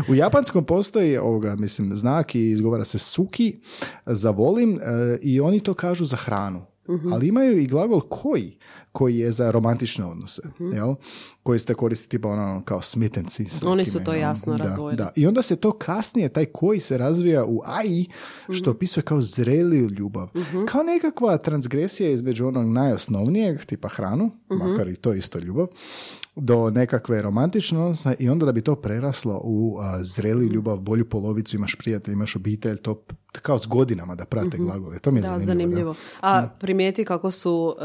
U 0.09 0.15
japanskom 0.15 0.65
postoji 0.65 1.17
ovoga, 1.17 1.55
mislim, 1.55 1.95
znak 1.95 2.35
i 2.35 2.49
izgovara 2.49 2.85
se 2.85 2.99
suki 2.99 3.59
za 4.05 4.29
volim 4.29 4.79
e, 4.81 5.17
i 5.21 5.39
oni 5.39 5.59
to 5.59 5.73
kažu 5.73 6.05
za 6.05 6.17
hranu. 6.17 6.65
ali 7.13 7.27
imaju 7.27 7.59
i 7.59 7.67
glagol 7.67 8.01
koji, 8.01 8.57
koji 8.99 9.17
je 9.17 9.31
za 9.31 9.51
romantične 9.51 10.05
odnose, 10.05 10.41
jel? 10.73 10.95
koji 11.43 11.59
ste 11.59 11.73
koristiti 11.73 12.17
tipa 12.17 12.29
ono 12.29 12.61
kao 12.65 12.81
smitenci. 12.81 13.45
Oni 13.65 13.85
su 13.85 13.99
to 14.03 14.13
jasno 14.13 14.55
da, 14.55 14.63
razdvojili. 14.63 14.97
Da. 14.97 15.11
I 15.15 15.27
onda 15.27 15.41
se 15.41 15.55
to 15.55 15.71
kasnije, 15.71 16.29
taj 16.29 16.45
koji 16.45 16.79
se 16.79 16.97
razvija 16.97 17.45
u 17.45 17.61
AI, 17.65 18.05
što 18.49 18.71
opisuje 18.71 19.03
kao 19.03 19.21
zreliju 19.21 19.89
ljubav. 19.89 20.29
Kao 20.71 20.83
nekakva 20.83 21.37
transgresija 21.37 22.11
između 22.11 22.47
onog 22.47 22.69
najosnovnijeg, 22.69 23.65
tipa 23.65 23.87
hranu, 23.87 24.31
makar 24.49 24.87
i 24.87 24.95
to 24.95 25.13
isto 25.13 25.39
ljubav, 25.39 25.67
do 26.35 26.69
nekakve 26.69 27.21
romantične 27.21 27.79
odnose 27.79 28.15
i 28.19 28.29
onda 28.29 28.45
da 28.45 28.51
bi 28.51 28.61
to 28.61 28.75
preraslo 28.75 29.41
u 29.43 29.77
a, 29.79 30.03
zreliju 30.03 30.49
ljubav, 30.49 30.77
bolju 30.79 31.09
polovicu, 31.09 31.55
imaš 31.55 31.75
prijatelj, 31.75 32.13
imaš 32.13 32.35
obitelj, 32.35 32.77
to 32.77 33.03
kao 33.31 33.59
s 33.59 33.67
godinama 33.67 34.15
da 34.15 34.25
prate 34.25 34.57
glagole. 34.57 34.99
To 34.99 35.11
mi 35.11 35.19
je 35.19 35.21
Da, 35.21 35.27
zanimljivo. 35.27 35.45
zanimljivo. 35.45 35.95
A 36.21 36.47
primijeti 36.59 37.05
kako 37.05 37.31
su 37.31 37.75
e, 37.79 37.83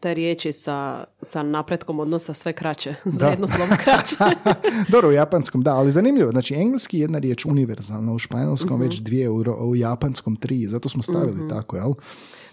te 0.00 0.14
riječi 0.14 0.35
sa, 0.44 1.04
sa 1.22 1.42
napretkom 1.42 2.00
odnosa 2.00 2.34
sve 2.34 2.52
kraće. 2.52 2.94
Za 3.18 3.26
jedno 3.26 3.48
slovo 3.48 3.70
kraće. 3.84 4.16
Da. 4.18 4.54
Dobro, 4.88 5.08
u 5.08 5.12
japanskom, 5.12 5.62
da, 5.62 5.74
ali 5.74 5.90
zanimljivo. 5.90 6.30
Znači, 6.30 6.54
engleski 6.54 6.96
je 6.96 7.00
jedna 7.00 7.18
riječ 7.18 7.44
univerzalna, 7.44 8.12
u 8.12 8.18
španjolskom 8.18 8.72
Mhm. 8.72 8.82
već 8.82 8.98
dvije, 8.98 9.28
u, 9.30 9.36
u 9.60 9.76
japanskom 9.76 10.36
tri, 10.36 10.66
zato 10.66 10.88
smo 10.88 11.02
stavili 11.02 11.48
tako, 11.48 11.76
jel? 11.76 11.92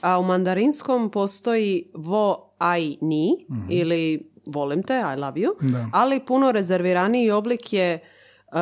A 0.02 0.20
u 0.20 0.24
mandarinskom 0.24 1.12
postoji 1.12 1.92
vo 1.96 2.54
ai 2.58 2.98
ni 3.02 3.46
Mhm. 3.52 3.66
ili 3.70 4.30
volim 4.46 4.84
te, 4.84 4.94
I 5.14 5.20
love 5.20 5.34
you, 5.36 5.50
ali 5.94 6.20
puno 6.20 6.52
rezerviraniji 6.52 7.32
oblik 7.32 7.74
je 7.74 8.00
uh, 8.48 8.58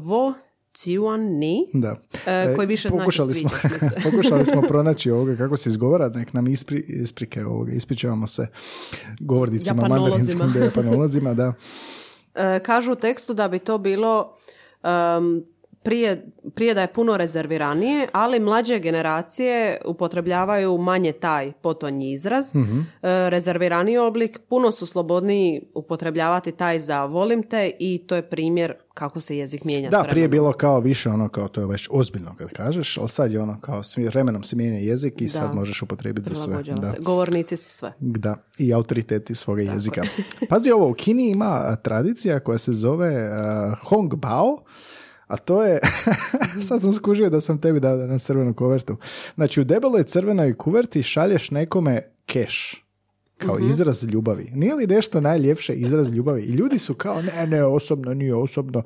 vo 0.00 0.34
ciuan 0.74 1.20
ni, 1.20 1.66
Da. 1.72 1.96
e, 2.26 2.54
koji 2.56 2.66
više 2.66 2.88
znači 2.88 3.00
pokušali 3.02 3.34
smo, 3.34 3.50
sviđaš 3.50 3.72
mi 3.72 3.88
se. 3.88 4.10
pokušali 4.10 4.46
smo 4.46 4.62
pronaći 4.62 5.10
ovoga 5.10 5.36
kako 5.36 5.56
se 5.56 5.68
izgovara, 5.68 6.08
nek 6.08 6.32
nam 6.32 6.46
ispri, 6.48 6.84
isprike 6.88 7.44
ovoga, 7.44 7.72
ispričavamo 7.72 8.26
se 8.26 8.46
govornicima 9.20 9.88
da, 9.88 10.64
japanolozima, 10.64 11.34
da. 11.34 11.52
E, 12.34 12.60
kažu 12.62 12.92
u 12.92 12.96
tekstu 12.96 13.34
da 13.34 13.48
bi 13.48 13.58
to 13.58 13.78
bilo 13.78 14.36
um, 14.82 15.44
prije, 15.82 16.26
prije 16.54 16.74
da 16.74 16.80
je 16.80 16.92
puno 16.92 17.16
rezerviranije, 17.16 18.06
ali 18.12 18.40
mlađe 18.40 18.78
generacije 18.78 19.80
upotrebljavaju 19.86 20.78
manje 20.78 21.12
taj 21.12 21.52
potonji 21.52 22.12
izraz. 22.12 22.54
Mhm. 22.54 22.80
E, 22.80 23.30
rezerviraniji 23.30 23.98
oblik, 23.98 24.38
puno 24.48 24.72
su 24.72 24.86
slobodniji 24.86 25.62
upotrebljavati 25.74 26.52
taj 26.52 26.78
za 26.78 27.04
volim 27.04 27.42
te 27.42 27.70
i 27.78 28.04
to 28.06 28.16
je 28.16 28.22
primjer 28.22 28.74
kako 28.94 29.20
se 29.20 29.36
jezik 29.36 29.64
mijenja 29.64 29.88
s 29.88 29.90
Da, 29.90 30.04
prije 30.10 30.24
je 30.24 30.28
bilo 30.28 30.52
kao 30.52 30.80
više 30.80 31.08
ono 31.08 31.28
kao 31.28 31.48
to 31.48 31.60
je 31.60 31.66
već 31.66 31.88
ozbiljno 31.92 32.34
kad 32.38 32.48
kažeš, 32.48 32.98
ali 32.98 33.08
sad 33.08 33.32
je 33.32 33.40
ono 33.40 33.60
kao 33.60 33.82
svi- 33.82 34.06
vremenom 34.06 34.42
se 34.42 34.56
mijenja 34.56 34.78
jezik 34.78 35.20
i 35.20 35.28
sad 35.28 35.54
možeš 35.54 35.82
upotrijebiti 35.82 36.28
za 36.28 36.34
sve. 36.34 36.62
Da. 36.62 36.86
se. 36.86 36.96
Govornici 37.00 37.56
su 37.56 37.70
sve. 37.70 37.92
Da, 37.98 38.36
i 38.58 38.74
autoriteti 38.74 39.34
svoga 39.34 39.62
jezika. 39.62 40.02
Pazi 40.48 40.70
ovo, 40.70 40.88
u 40.90 40.94
Kini 40.94 41.30
ima 41.30 41.76
tradicija 41.76 42.40
koja 42.40 42.58
se 42.58 42.72
zove 42.72 43.30
a, 43.32 43.74
Hong 43.82 44.14
Bao, 44.14 44.58
a 45.32 45.36
to 45.36 45.62
je, 45.62 45.80
sad 46.68 46.80
sam 46.80 46.92
skužio 46.92 47.30
da 47.30 47.40
sam 47.40 47.58
tebi 47.58 47.80
dao 47.80 47.96
na 47.96 48.18
crvenu 48.18 48.54
kuvertu. 48.54 48.96
Znači, 49.34 49.60
u 49.60 49.64
debeloj 49.64 50.04
crvenoj 50.04 50.54
kuverti 50.54 51.02
šalješ 51.02 51.50
nekome 51.50 52.02
keš 52.26 52.81
kao 53.42 53.58
izraz 53.60 54.04
ljubavi. 54.04 54.50
Nije 54.52 54.74
li 54.74 54.86
nešto 54.86 55.20
najljepše 55.20 55.72
izraz 55.74 56.10
ljubavi? 56.10 56.42
I 56.42 56.50
ljudi 56.50 56.78
su 56.78 56.94
kao, 56.94 57.22
ne, 57.22 57.46
ne, 57.48 57.64
osobno, 57.64 58.14
nije 58.14 58.34
osobno, 58.34 58.82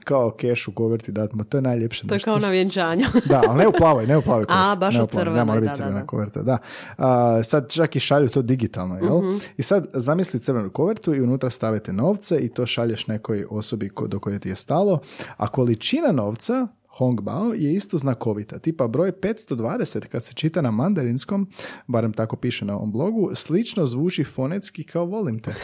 kao 0.00 0.30
keš 0.30 0.68
u 0.68 0.72
kuverti 0.72 1.12
datmo, 1.12 1.44
to 1.44 1.56
je 1.56 1.62
najljepše 1.62 2.06
To 2.06 2.14
je 2.14 2.20
kao 2.20 2.38
na 2.38 2.48
vjenčanju. 2.48 3.06
Da, 3.24 3.42
ali 3.46 3.58
ne 3.58 3.68
u 3.68 3.72
plavoj, 3.72 4.06
ne 4.06 4.16
u 4.16 4.22
plavoj 4.22 4.44
kuverti. 4.46 4.76
baš 4.76 4.94
ne 4.94 5.02
u 5.02 5.06
plavoj, 5.06 5.24
Da, 5.24 5.30
crvenoj, 5.30 5.44
mora 5.46 5.60
biti 5.60 5.66
da, 5.66 5.72
da, 5.72 5.76
crvena 5.76 6.00
da. 6.00 6.06
kuverta, 6.06 6.42
da. 6.42 6.58
A, 6.98 7.42
sad 7.42 7.70
čak 7.70 7.96
i 7.96 8.00
šalju 8.00 8.28
to 8.28 8.42
digitalno, 8.42 8.94
jel? 8.96 9.20
I 9.56 9.62
sad 9.62 9.86
zamisli 9.94 10.40
crvenu 10.40 10.70
kuvertu 10.70 11.14
i 11.14 11.20
unutra 11.20 11.50
stavite 11.50 11.92
novce 11.92 12.38
i 12.38 12.48
to 12.48 12.66
šalješ 12.66 13.06
nekoj 13.06 13.44
osobi 13.50 13.88
ko- 13.88 14.06
do 14.06 14.18
koje 14.18 14.38
ti 14.38 14.48
je 14.48 14.54
stalo, 14.56 15.00
a 15.36 15.48
količina 15.48 16.12
novca 16.12 16.66
Hong 17.00 17.20
Bao 17.20 17.52
je 17.54 17.72
isto 17.72 17.98
znakovita. 17.98 18.58
Tipa 18.58 18.88
broj 18.88 19.12
520 19.12 20.06
kad 20.06 20.24
se 20.24 20.34
čita 20.34 20.60
na 20.60 20.70
mandarinskom, 20.70 21.48
barem 21.86 22.12
tako 22.12 22.36
piše 22.36 22.64
na 22.64 22.76
ovom 22.76 22.92
blogu, 22.92 23.30
slično 23.34 23.86
zvuči 23.86 24.24
fonetski 24.24 24.84
kao 24.84 25.04
volim 25.04 25.38
te. 25.38 25.54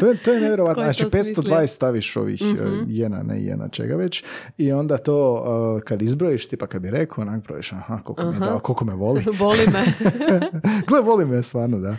To 0.00 0.06
je, 0.06 0.16
to 0.16 0.32
je 0.32 0.40
nevjerojatno. 0.40 0.82
Znači 0.82 1.04
smislio? 1.10 1.56
520 1.56 1.66
staviš 1.66 2.16
ovih 2.16 2.42
eh, 2.42 2.84
jena, 2.88 3.22
ne 3.22 3.42
jena, 3.42 3.68
čega 3.68 3.96
već 3.96 4.24
i 4.58 4.72
onda 4.72 4.98
to 4.98 5.44
eh, 5.78 5.84
kad 5.84 6.02
izbrojiš, 6.02 6.48
tipa 6.48 6.66
kad 6.66 6.82
bi 6.82 6.90
rekao, 6.90 7.22
onak 7.22 7.42
brojiš, 7.42 7.72
aha, 7.72 7.98
koliko 8.04 8.24
mi 8.24 8.36
je 8.36 8.40
dao, 8.40 8.58
koliko 8.58 8.84
me 8.84 8.94
voli. 8.94 9.24
Voli 9.40 9.66
me. 9.72 10.10
Gle, 10.88 11.00
voli 11.00 11.26
me 11.26 11.42
stvarno, 11.42 11.78
da. 11.78 11.96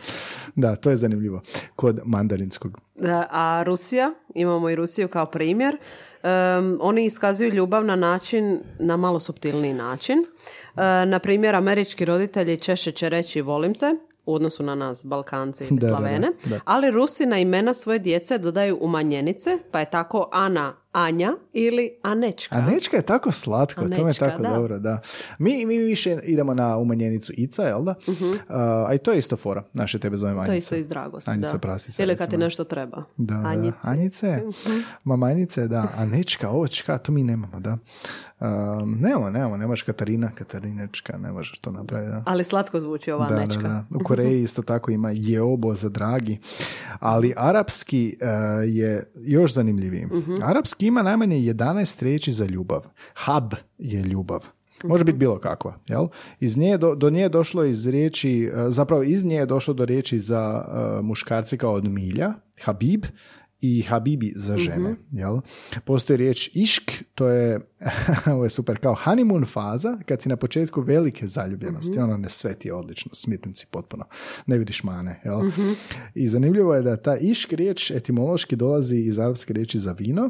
Da, 0.55 0.75
to 0.75 0.89
je 0.89 0.95
zanimljivo. 0.97 1.41
Kod 1.75 1.99
mandarinskog. 2.05 2.79
Da, 2.95 3.27
A 3.31 3.63
Rusija, 3.65 4.13
imamo 4.35 4.69
i 4.69 4.75
Rusiju 4.75 5.07
kao 5.07 5.25
primjer, 5.25 5.77
em, 6.23 6.77
oni 6.81 7.05
iskazuju 7.05 7.53
ljubav 7.53 7.85
na 7.85 7.95
način, 7.95 8.59
na 8.79 8.97
malo 8.97 9.19
subtilniji 9.19 9.73
način. 9.73 10.19
E, 10.19 10.25
na 11.05 11.19
primjer, 11.19 11.55
američki 11.55 12.05
roditelji 12.05 12.59
češće 12.59 12.91
će 12.91 13.09
reći 13.09 13.41
volim 13.41 13.75
te, 13.75 13.95
u 14.25 14.35
odnosu 14.35 14.63
na 14.63 14.75
nas, 14.75 15.05
Balkanci 15.05 15.63
ili 15.63 15.79
Da, 15.79 15.87
da, 15.87 15.91
da, 15.91 15.97
Slavene, 15.97 16.27
da. 16.45 16.59
ali 16.65 16.91
Rusi 16.91 17.25
na 17.25 17.37
imena 17.37 17.73
svoje 17.73 17.99
djece 17.99 18.37
dodaju 18.37 18.77
umanjenice, 18.81 19.57
pa 19.71 19.79
je 19.79 19.89
tako 19.89 20.29
Ana 20.31 20.82
Anja 20.93 21.33
ili 21.53 21.91
Anečka. 22.01 22.55
A 22.55 22.61
nečka 22.61 22.97
je 22.97 23.03
tako 23.03 23.31
slatko, 23.31 23.81
to 23.81 23.87
mi 23.87 23.95
je 23.95 24.01
Anečka, 24.03 24.29
tako 24.29 24.43
da. 24.43 24.49
dobro, 24.49 24.79
da. 24.79 25.01
Mi, 25.39 25.65
mi 25.65 25.77
više 25.77 26.17
idemo 26.23 26.53
na 26.53 26.77
umanjenicu 26.77 27.33
Ica, 27.37 27.63
jel 27.63 27.83
da? 27.83 27.95
A, 28.49 28.85
a 28.89 28.93
i 28.93 28.97
to 28.97 29.11
je 29.11 29.19
isto 29.19 29.37
fora. 29.37 29.63
Naše 29.73 29.99
tebe 29.99 30.17
zovemo 30.17 30.39
Anjica. 30.39 30.43
Mhm. 30.43 30.49
To 30.49 30.53
je 30.53 30.57
isto 30.57 30.75
iz 30.75 30.87
dragosti. 30.87 31.29
Anjica 31.29 31.53
da. 31.53 31.59
prasica, 31.59 32.03
Ili 32.03 32.15
kad 32.15 32.29
ti 32.29 32.37
nešto 32.37 32.63
treba. 32.63 33.03
Da, 33.17 33.35
da. 33.35 33.47
Anjice. 33.47 33.77
Anjice, 33.81 34.41
mamajnice, 35.03 35.67
da. 35.67 35.87
A 35.97 36.05
nečka, 36.05 36.49
očka, 36.49 36.97
to 36.97 37.11
mi 37.11 37.23
nemamo, 37.23 37.59
da. 37.59 37.77
Um, 38.39 38.97
nemamo, 39.01 39.29
nemamo, 39.29 39.57
nemaš 39.57 39.81
Katarina, 39.81 40.31
Katarinečka, 40.35 41.17
ne 41.17 41.31
možeš 41.31 41.59
to 41.59 41.71
napraviti, 41.71 42.11
da. 42.11 42.23
Ali 42.25 42.43
slatko 42.43 42.81
zvuči 42.81 43.11
ova 43.11 43.27
Da, 43.27 43.35
Anečka. 43.35 43.61
da, 43.61 43.85
da. 43.89 43.97
U 43.97 44.03
Koreji 44.03 44.41
isto 44.43 44.61
tako 44.61 44.91
ima 44.91 45.11
jeobo 45.13 45.75
za 45.75 45.89
dragi, 45.89 46.37
ali 46.99 47.33
arapski 47.37 48.17
eh, 48.21 48.25
je 48.67 49.11
još 49.15 49.53
zanimljiviji. 49.53 50.07
Arapski 50.43 50.82
ima 50.85 51.03
najmanje 51.03 51.37
11 51.37 52.03
riječi 52.03 52.31
za 52.31 52.45
ljubav. 52.45 52.81
Hab 53.13 53.53
je 53.77 54.01
ljubav. 54.01 54.47
Može 54.83 55.03
biti 55.03 55.17
bilo 55.17 55.39
kakva, 55.39 55.79
jel? 55.87 56.07
Iz 56.39 56.57
nje 56.57 56.67
je 56.67 56.77
do, 56.77 56.95
do 56.95 57.09
nje 57.09 57.21
je 57.21 57.29
došlo 57.29 57.63
iz 57.63 57.87
riječi, 57.87 58.43
eh, 58.53 58.69
zapravo 58.69 59.03
iz 59.03 59.25
nje 59.25 59.35
je 59.35 59.45
došlo 59.45 59.73
do 59.73 59.85
riječi 59.85 60.19
za 60.19 60.65
eh, 60.67 61.01
muškarci 61.01 61.57
kao 61.57 61.73
od 61.73 61.85
milja, 61.85 62.33
habib, 62.61 63.05
i 63.63 63.81
habibi 63.81 64.33
za 64.35 64.57
žene, 64.57 64.95
jel? 65.11 65.39
Postoji 65.85 66.17
riječ 66.17 66.49
išk, 66.53 66.91
to 67.15 67.27
je, 67.27 67.59
ovo 68.33 68.43
je 68.43 68.49
super, 68.49 68.77
kao 68.77 68.95
honeymoon 69.05 69.45
faza, 69.45 69.97
kad 70.05 70.21
si 70.21 70.29
na 70.29 70.35
početku 70.35 70.81
velike 70.81 71.27
zaljubljenosti, 71.27 71.99
ono 71.99 72.17
ne 72.17 72.29
sveti 72.29 72.71
odlično, 72.71 73.11
smitnici 73.15 73.65
potpuno, 73.71 74.05
ne 74.45 74.57
vidiš 74.57 74.83
mane, 74.83 75.21
jel? 75.25 75.41
I 76.15 76.27
zanimljivo 76.27 76.75
je 76.75 76.81
da 76.81 76.97
ta 76.97 77.17
išk 77.17 77.53
riječ 77.53 77.91
etimološki 77.91 78.55
dolazi 78.55 78.97
iz 78.97 79.19
arapske 79.19 79.53
riječi 79.53 79.79
za 79.79 79.91
vino 79.91 80.29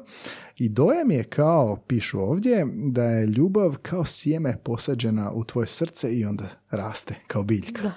i 0.57 0.69
dojam 0.69 1.11
je 1.11 1.23
kao, 1.23 1.83
pišu 1.87 2.19
ovdje, 2.19 2.67
da 2.75 3.03
je 3.03 3.27
ljubav 3.27 3.77
kao 3.81 4.05
sjeme 4.05 4.57
posađena 4.63 5.31
u 5.31 5.43
tvoje 5.43 5.67
srce 5.67 6.13
i 6.13 6.25
onda 6.25 6.45
raste 6.69 7.15
kao 7.27 7.43
biljka. 7.43 7.81
Da, 7.81 7.93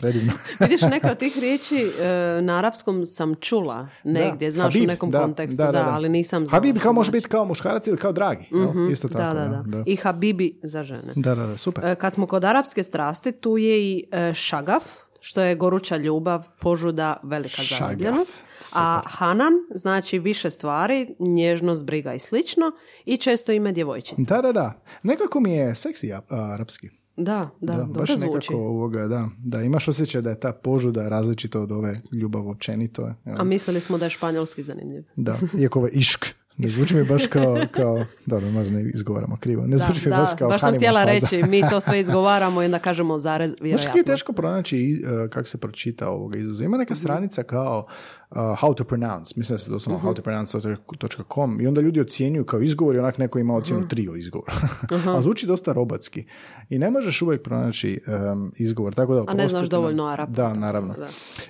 predivno. 0.00 0.32
Vidiš, 0.60 0.80
neke 0.80 1.10
od 1.10 1.18
tih 1.18 1.38
riječi 1.38 1.92
e, 1.98 2.42
na 2.42 2.58
arapskom 2.58 3.06
sam 3.06 3.34
čula 3.34 3.88
negdje, 4.04 4.48
Da, 4.48 4.52
znaš 4.52 4.74
Habib, 4.74 4.88
u 4.88 4.92
nekom 4.92 5.10
da, 5.10 5.20
kontekstu, 5.20 5.62
da, 5.62 5.66
da, 5.66 5.72
da, 5.72 5.84
da. 5.84 5.94
ali 5.94 6.08
nisam 6.08 6.46
znala. 6.46 6.56
Habib 6.56 6.76
što 6.76 6.82
kao 6.82 6.92
može 6.92 7.10
znači. 7.10 7.18
biti 7.18 7.28
kao 7.28 7.44
muškarac 7.44 7.86
ili 7.86 7.96
kao 7.96 8.12
dragi. 8.12 8.48
jel? 8.50 8.90
Isto 8.90 9.08
tako. 9.08 9.22
Da, 9.22 9.34
da, 9.34 9.48
da. 9.48 9.62
da. 9.66 9.82
I 9.86 9.96
habibi 9.96 10.60
za 10.62 10.82
žene. 10.82 11.12
Da, 11.16 11.34
da, 11.34 11.46
da, 11.46 11.56
super. 11.56 11.84
E, 11.84 11.94
Kad 11.94 12.14
smo 12.14 12.26
kod 12.26 12.44
arapske 12.44 12.82
strasti, 12.82 13.32
tu 13.32 13.58
je 13.58 13.92
i 13.92 14.04
e, 14.12 14.34
šagaf, 14.34 14.84
što 15.20 15.42
je 15.42 15.54
goruća 15.54 15.96
ljubav, 15.96 16.46
požuda, 16.60 17.20
velika 17.22 17.62
zaljubljenost. 17.78 18.36
A 18.74 19.00
hanan 19.06 19.52
znači 19.74 20.18
više 20.18 20.50
stvari, 20.50 21.14
nježnost, 21.18 21.84
briga 21.84 22.14
i 22.14 22.18
slično 22.18 22.72
i 23.04 23.16
često 23.16 23.52
ime 23.52 23.72
djevojčice. 23.72 24.22
Da, 24.28 24.42
da, 24.42 24.52
da. 24.52 24.82
Nekako 25.02 25.40
mi 25.40 25.52
je 25.52 25.74
seksi 25.74 26.12
arapski. 26.28 26.90
Da, 27.18 27.48
da, 27.60 27.72
Da, 27.72 27.78
dobro 27.78 27.92
baš 27.92 28.08
zvuči. 28.10 28.26
nekako 28.26 28.56
ovoga, 28.56 29.06
da. 29.06 29.28
Da, 29.38 29.62
imaš 29.62 29.88
osjećaj 29.88 30.22
da 30.22 30.30
je 30.30 30.40
ta 30.40 30.52
požuda 30.54 31.08
različita 31.08 31.60
od 31.60 31.72
ove 31.72 31.94
ljubav 32.12 32.48
općenito. 32.48 33.02
jel? 33.24 33.36
A 33.38 33.44
mislili 33.44 33.80
smo 33.80 33.98
da 33.98 34.06
je 34.06 34.10
španjolski 34.10 34.62
zanimljiv. 34.62 35.04
Da, 35.16 35.36
iako 35.54 35.78
ovo 35.78 35.86
je 35.86 35.92
išk 35.92 36.26
Ne 36.56 36.68
zvuči 36.74 36.94
mi 36.94 37.04
baš 37.04 37.26
kao, 37.26 37.56
kao 37.70 38.04
dobro, 38.26 38.50
možda 38.50 38.70
ne 38.72 38.82
izgovaramo 38.84 39.36
krivo. 39.36 39.62
Ne 39.62 39.68
Da, 39.68 39.76
zvuči 39.78 40.00
mi 40.00 40.10
da, 40.10 40.16
baš 40.16 40.30
kao 40.34 40.48
baš 40.48 40.60
sam 40.60 40.74
htjela 40.74 41.00
faza. 41.00 41.10
reći, 41.12 41.42
mi 41.42 41.62
to 41.62 41.80
sve 41.80 42.00
izgovaramo 42.00 42.62
i 42.62 42.66
onda 42.66 42.78
kažemo 42.78 43.18
zarez, 43.18 43.50
Znaš 43.50 43.60
kako 43.60 43.68
je 43.68 43.74
vjerojatno. 43.74 44.02
teško 44.04 44.32
pronaći 44.32 45.02
uh, 45.04 45.30
kako 45.30 45.48
se 45.48 45.58
pročita 45.58 46.08
ovoga 46.08 46.38
izazova? 46.38 46.64
Ima 46.64 46.76
Mhm. 46.76 46.80
neka 46.80 46.94
stranica 46.94 47.42
kao 47.42 47.86
uh, 48.27 48.27
how 48.30 48.74
to 48.74 48.84
pronounce, 48.84 49.34
mislim 49.36 49.54
da 49.54 49.58
se 49.58 49.70
doslovno 49.70 49.98
Mhm. 49.98 50.06
how 50.08 50.14
to 50.14 50.22
pronounce.com 50.22 51.60
i 51.60 51.66
onda 51.66 51.80
ljudi 51.80 52.00
ocjenjuju 52.00 52.44
kao 52.44 52.60
izgovor 52.60 52.94
i 52.94 52.98
onak 52.98 53.18
neko 53.18 53.38
ima 53.38 53.54
ocjenu 53.54 53.80
Mhm. 53.80 53.88
tri 53.88 54.08
o 54.08 54.16
izgovoru. 54.16 54.52
A 55.16 55.22
zvuči 55.22 55.46
dosta 55.46 55.72
robotski. 55.72 56.24
I 56.68 56.78
ne 56.78 56.90
možeš 56.90 57.22
uvijek 57.22 57.42
pronaći 57.42 58.00
um, 58.32 58.52
izgovor. 58.56 58.94
Tako 58.94 59.14
da 59.14 59.24
A 59.28 59.34
ne 59.34 59.48
znaš 59.48 59.68
dovoljno 59.68 60.06
arapskog. 60.06 60.36
Da, 60.36 60.54
naravno. 60.54 60.94
Da. 60.94 61.08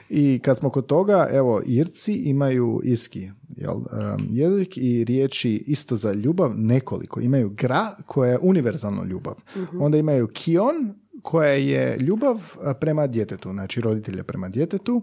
I 0.09 0.39
kad 0.39 0.57
smo 0.59 0.71
kod 0.71 0.87
toga, 0.87 1.29
evo, 1.33 1.63
Irci 1.67 2.15
imaju 2.15 2.81
iski 2.85 3.31
jel, 3.57 3.77
um, 3.77 3.85
jezik 4.31 4.77
i 4.77 5.05
riječi 5.05 5.65
isto 5.67 5.97
za 5.97 6.13
ljubav 6.13 6.53
nekoliko. 6.57 7.21
Imaju 7.21 7.51
gra 7.51 7.87
koja 8.07 8.33
je 8.33 8.39
univerzalno 8.43 9.05
ljubav. 9.05 9.35
Onda 9.75 9.99
imaju 9.99 10.27
kion 10.29 10.95
koja 11.23 11.53
je 11.53 11.99
ljubav 11.99 12.43
a, 12.63 12.75
prema 12.75 13.07
djetetu, 13.07 13.51
znači 13.51 13.81
roditelja 13.81 14.25
prema 14.25 14.49
djetetu. 14.49 15.03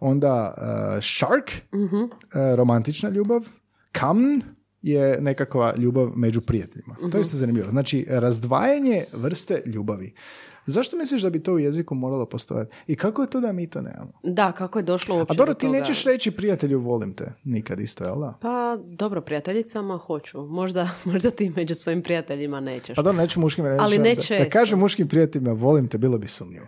Onda 0.00 0.54
a, 0.56 0.98
shark, 1.02 1.50
a, 2.32 2.54
romantična 2.54 3.08
ljubav. 3.08 3.48
Kamn 3.92 4.42
je 4.82 5.20
nekakva 5.20 5.74
ljubav 5.76 6.10
među 6.16 6.40
prijateljima. 6.40 6.96
To 7.12 7.18
je 7.18 7.20
isto 7.20 7.36
zanimljivo. 7.36 7.70
Znači, 7.70 8.06
razdvajanje 8.08 9.04
vrste 9.12 9.62
ljubavi. 9.66 10.14
Zašto 10.66 10.96
misliš 10.96 11.22
da 11.22 11.30
bi 11.30 11.42
to 11.42 11.52
u 11.52 11.58
jeziku 11.58 11.94
moralo 11.94 12.26
postojati? 12.26 12.74
I 12.86 12.96
kako 12.96 13.22
je 13.22 13.30
to 13.30 13.40
da 13.40 13.52
mi 13.52 13.70
to 13.70 13.80
nemamo? 13.80 14.12
Da, 14.22 14.52
kako 14.52 14.78
je 14.78 14.82
došlo 14.82 15.16
uopće 15.16 15.32
A 15.32 15.36
dobro, 15.36 15.54
do 15.54 15.58
ti 15.58 15.66
toga? 15.66 15.78
nećeš 15.78 16.04
reći 16.04 16.30
prijatelju 16.30 16.80
volim 16.80 17.14
te. 17.14 17.32
Nikad 17.44 17.80
isto, 17.80 18.04
jel 18.04 18.20
da? 18.20 18.38
Pa 18.40 18.78
dobro, 18.84 19.20
prijateljicama 19.20 19.96
hoću. 19.96 20.42
Možda, 20.42 20.88
možda 21.12 21.30
ti 21.30 21.52
među 21.56 21.74
svojim 21.74 22.02
prijateljima 22.02 22.60
nećeš. 22.60 22.96
Pa 22.96 23.02
dobro, 23.02 23.22
neću 23.22 23.40
muškim 23.40 23.66
reći. 23.66 23.78
Ali 23.80 23.98
ne 23.98 24.14
da, 24.14 24.44
da 24.44 24.48
kažem 24.48 24.78
muškim 24.78 25.08
prijateljima 25.08 25.52
volim 25.52 25.88
te, 25.88 25.98
bilo 25.98 26.18
bi 26.18 26.28
sumnjivo. 26.28 26.66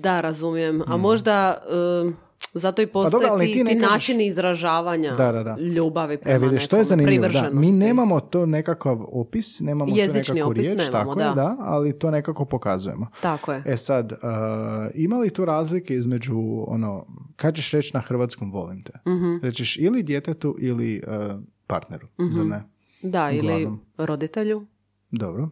Da, 0.00 0.20
razumijem. 0.20 0.82
A 0.86 0.96
možda 0.96 1.62
um, 2.02 2.16
zato 2.54 2.82
i 2.82 2.86
postoje 2.86 3.28
dobro, 3.28 3.38
ti, 3.38 3.52
ti 3.52 3.64
kažeš- 3.64 3.80
načini 3.82 4.26
izražavanja 4.26 5.12
Da, 5.12 5.32
da, 5.32 5.42
da. 5.42 5.56
ljubavi 5.58 6.14
E, 6.14 6.18
prema 6.18 6.38
vidiš, 6.40 6.68
to 6.68 6.76
je 6.76 6.84
zanimljivo. 6.84 7.28
Da. 7.28 7.50
Mi 7.50 7.72
nemamo 7.72 8.20
to 8.20 8.46
nekakav 8.46 8.98
opis, 9.02 9.60
nemamo 9.60 9.92
Jezični 9.92 10.22
to 10.24 10.34
nekakvu 10.34 10.50
opis 10.50 10.66
riječ, 10.66 10.78
nemamo, 10.82 11.04
tako 11.04 11.20
je, 11.20 11.26
da. 11.26 11.34
da, 11.34 11.56
ali 11.60 11.92
to 11.92 12.10
nekako 12.10 12.44
pokazujemo. 12.44 13.06
Tako 13.22 13.52
je. 13.52 13.62
E 13.66 13.76
sad, 13.76 14.12
uh, 14.12 14.18
ima 14.94 15.16
li 15.16 15.30
tu 15.30 15.44
razlike 15.44 15.94
između 15.94 16.34
ono, 16.66 17.06
kad 17.36 17.54
ćeš 17.54 17.70
reći 17.70 17.90
na 17.94 18.00
hrvatskom 18.00 18.52
volim 18.52 18.82
te? 18.82 18.92
Mhm. 19.06 19.36
Rećeš 19.42 19.76
ili 19.76 20.02
djetetu 20.02 20.56
ili 20.58 21.02
uh, 21.06 21.40
partneru, 21.66 22.06
zar 22.30 22.46
ne? 22.46 22.62
Da, 23.02 23.30
ili 23.30 23.40
Uglavnom. 23.46 23.80
roditelju. 23.98 24.66
Dobro. 25.10 25.48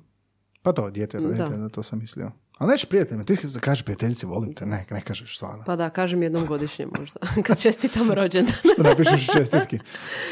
Pa 0.62 0.72
to, 0.72 0.90
dijete, 0.90 1.18
Da. 1.18 1.24
roditelj, 1.24 1.56
da. 1.56 1.68
to 1.68 1.82
sam 1.82 1.98
mislio. 1.98 2.30
Ali 2.60 2.70
nećeš 2.70 2.88
prijateljima, 2.88 3.24
ti 3.24 3.36
kažeš 3.60 3.84
prijateljici 3.84 4.26
volim 4.26 4.54
te, 4.54 4.66
ne, 4.66 4.86
ne 4.90 5.00
kažeš 5.00 5.36
stvarno. 5.36 5.64
Pa 5.66 5.76
da, 5.76 5.90
kažem 5.90 6.22
jednom 6.22 6.46
godišnje 6.46 6.86
možda. 6.98 7.20
Kad 7.46 7.58
čestitam 7.60 8.10
rođendan. 8.10 8.54
Što 8.72 8.82
napišeš 8.82 9.28
u 9.28 9.32
čestitki. 9.32 9.78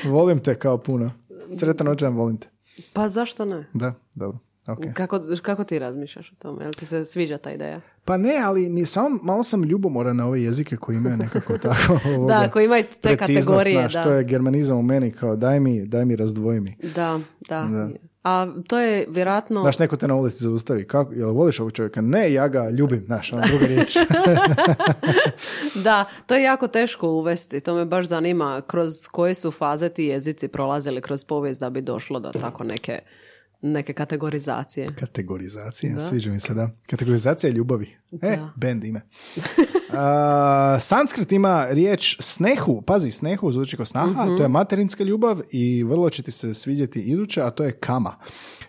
Volim 0.05 0.41
te 0.41 0.59
kao 0.59 0.79
puno. 0.79 1.11
Sretan 1.59 1.87
rođendan, 1.87 2.17
volim 2.17 2.37
te. 2.37 2.49
pa 2.93 3.09
zašto 3.09 3.45
ne? 3.45 3.67
Da, 3.73 3.95
dobro. 4.15 4.39
ok. 4.67 4.79
Kako, 4.95 5.21
kako 5.43 5.65
ti 5.65 5.79
razmišljaš 5.79 6.33
o 6.33 6.35
tome? 6.39 6.65
Jel 6.65 6.73
ti 6.73 6.87
se 6.87 7.05
sviđa 7.05 7.39
ta 7.39 7.51
ideja? 7.53 7.81
Pa 8.05 8.17
ne, 8.17 8.37
ali 8.45 8.69
mi 8.69 8.87
samo, 8.87 9.19
malo 9.23 9.43
sam 9.45 9.63
ljubomoran 9.65 10.17
na 10.17 10.27
ove 10.27 10.43
jezike 10.43 10.77
koji 10.77 10.97
imaju 10.97 11.17
nekako 11.17 11.59
tako 11.69 11.99
ovoga, 12.05 12.35
Da, 12.35 12.51
koji 12.51 12.65
imaju 12.65 12.85
te 13.01 13.17
kategorije, 13.17 13.81
znaš, 13.81 13.95
da. 13.95 14.03
to 14.03 14.13
je 14.13 14.25
germanizam 14.25 14.79
u 14.79 14.83
meni, 14.83 15.13
kao 15.13 15.37
daj 15.37 15.61
mi, 15.61 15.87
daj 15.87 16.05
mi 16.05 16.17
razdvoji 16.17 16.61
mi. 16.61 16.77
Da, 16.95 17.21
da. 17.49 17.63
Da. 17.65 17.91
A 18.29 18.47
to 18.67 18.79
je 18.79 19.07
vjerojatno... 19.09 19.61
Znaš, 19.61 19.79
neko 19.79 19.97
te 19.97 20.09
na 20.09 20.15
ulici 20.15 20.45
zaustavi, 20.45 20.87
kako, 20.87 21.13
jel 21.13 21.33
voliš 21.33 21.61
ovog 21.61 21.73
čovjeka? 21.73 22.01
Ne, 22.01 22.33
ja 22.33 22.49
ga 22.49 22.71
ljubim, 22.71 23.03
znaš, 23.07 23.33
ono 23.33 23.43
druga 23.47 23.67
riječ. 23.67 23.97
Da, 25.85 26.05
to 26.27 26.35
je 26.35 26.43
jako 26.43 26.69
teško 26.69 27.09
uvesti. 27.09 27.61
To 27.61 27.75
me 27.75 27.85
baš 27.85 28.07
zanima 28.07 28.63
kroz 28.67 29.07
koje 29.11 29.35
su 29.35 29.51
faze 29.51 29.89
ti 29.89 30.05
jezici 30.05 30.49
prolazili 30.49 31.01
kroz 31.01 31.25
povijest 31.25 31.61
da 31.61 31.71
bi 31.71 31.81
došlo 31.81 32.21
do 32.21 32.33
tako 32.33 32.65
neke, 32.65 32.99
neke 33.63 33.93
kategorizacije. 33.93 34.95
Kategorizacija, 34.95 36.01
sviđa 36.01 36.31
mi 36.31 36.41
se, 36.41 36.55
da. 36.55 36.71
Kategorizacija 36.87 37.53
ljubavi. 37.53 37.97
E, 38.13 38.37
Da. 38.37 38.53
band 38.57 38.85
ime. 38.85 39.01
A, 39.93 40.79
sanskrit 40.81 41.33
ima 41.33 41.67
riječ 41.71 42.17
snehu, 42.21 42.83
pazi, 42.83 43.11
snehu 43.11 43.53
zvuči 43.53 43.77
kao 43.77 43.87
snaha, 43.87 44.25
Mhm. 44.25 44.37
to 44.37 44.43
je 44.43 44.49
materinska 44.49 45.05
ljubav 45.05 45.41
i 45.51 45.83
vrlo 45.83 46.11
će 46.11 46.23
ti 46.23 46.31
se 46.31 46.55
svidjeti 46.55 47.01
iduća, 47.01 47.47
a 47.47 47.51
to 47.51 47.65
je 47.65 47.73
kama. 47.73 48.15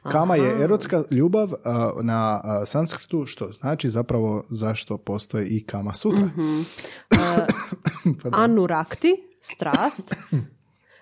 Kama 0.04 0.36
je 0.36 0.64
erotska 0.64 1.04
ljubav 1.12 1.50
a, 1.66 1.92
na 2.02 2.42
a, 2.44 2.66
sanskritu, 2.66 3.26
što 3.26 3.52
znači 3.52 3.90
zapravo 3.90 4.44
zašto 4.50 4.98
postoji 4.98 5.48
i 5.48 5.64
kama 5.64 5.94
sutra. 5.94 6.26
Mhm. 6.26 6.62
Anurakti, 8.34 9.14
strast. 9.42 10.16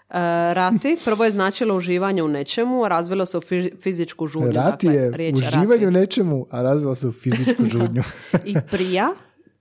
E, 0.10 0.20
rati, 0.54 0.98
prvo 1.06 1.26
je 1.26 1.32
značilo 1.32 1.76
uživanje 1.76 2.24
u 2.24 2.28
nečemu, 2.28 2.84
a 2.84 2.88
razvilo 2.88 3.26
se 3.26 3.38
u 3.38 3.41
fizi- 3.41 3.82
fizičku 3.82 4.28
žudnju. 4.28 4.52
Rati 4.52 4.88
dakle, 4.88 5.26
je 5.26 5.34
uživanje 5.34 5.67
rati. 5.76 5.88
u 5.88 5.91
nečemu, 5.91 6.46
a 6.50 6.62
razvila 6.62 6.96
se 6.96 7.08
u 7.08 7.12
fizičku 7.12 7.65
žudnju. 7.72 8.04
I 8.46 8.56
prija, 8.72 9.10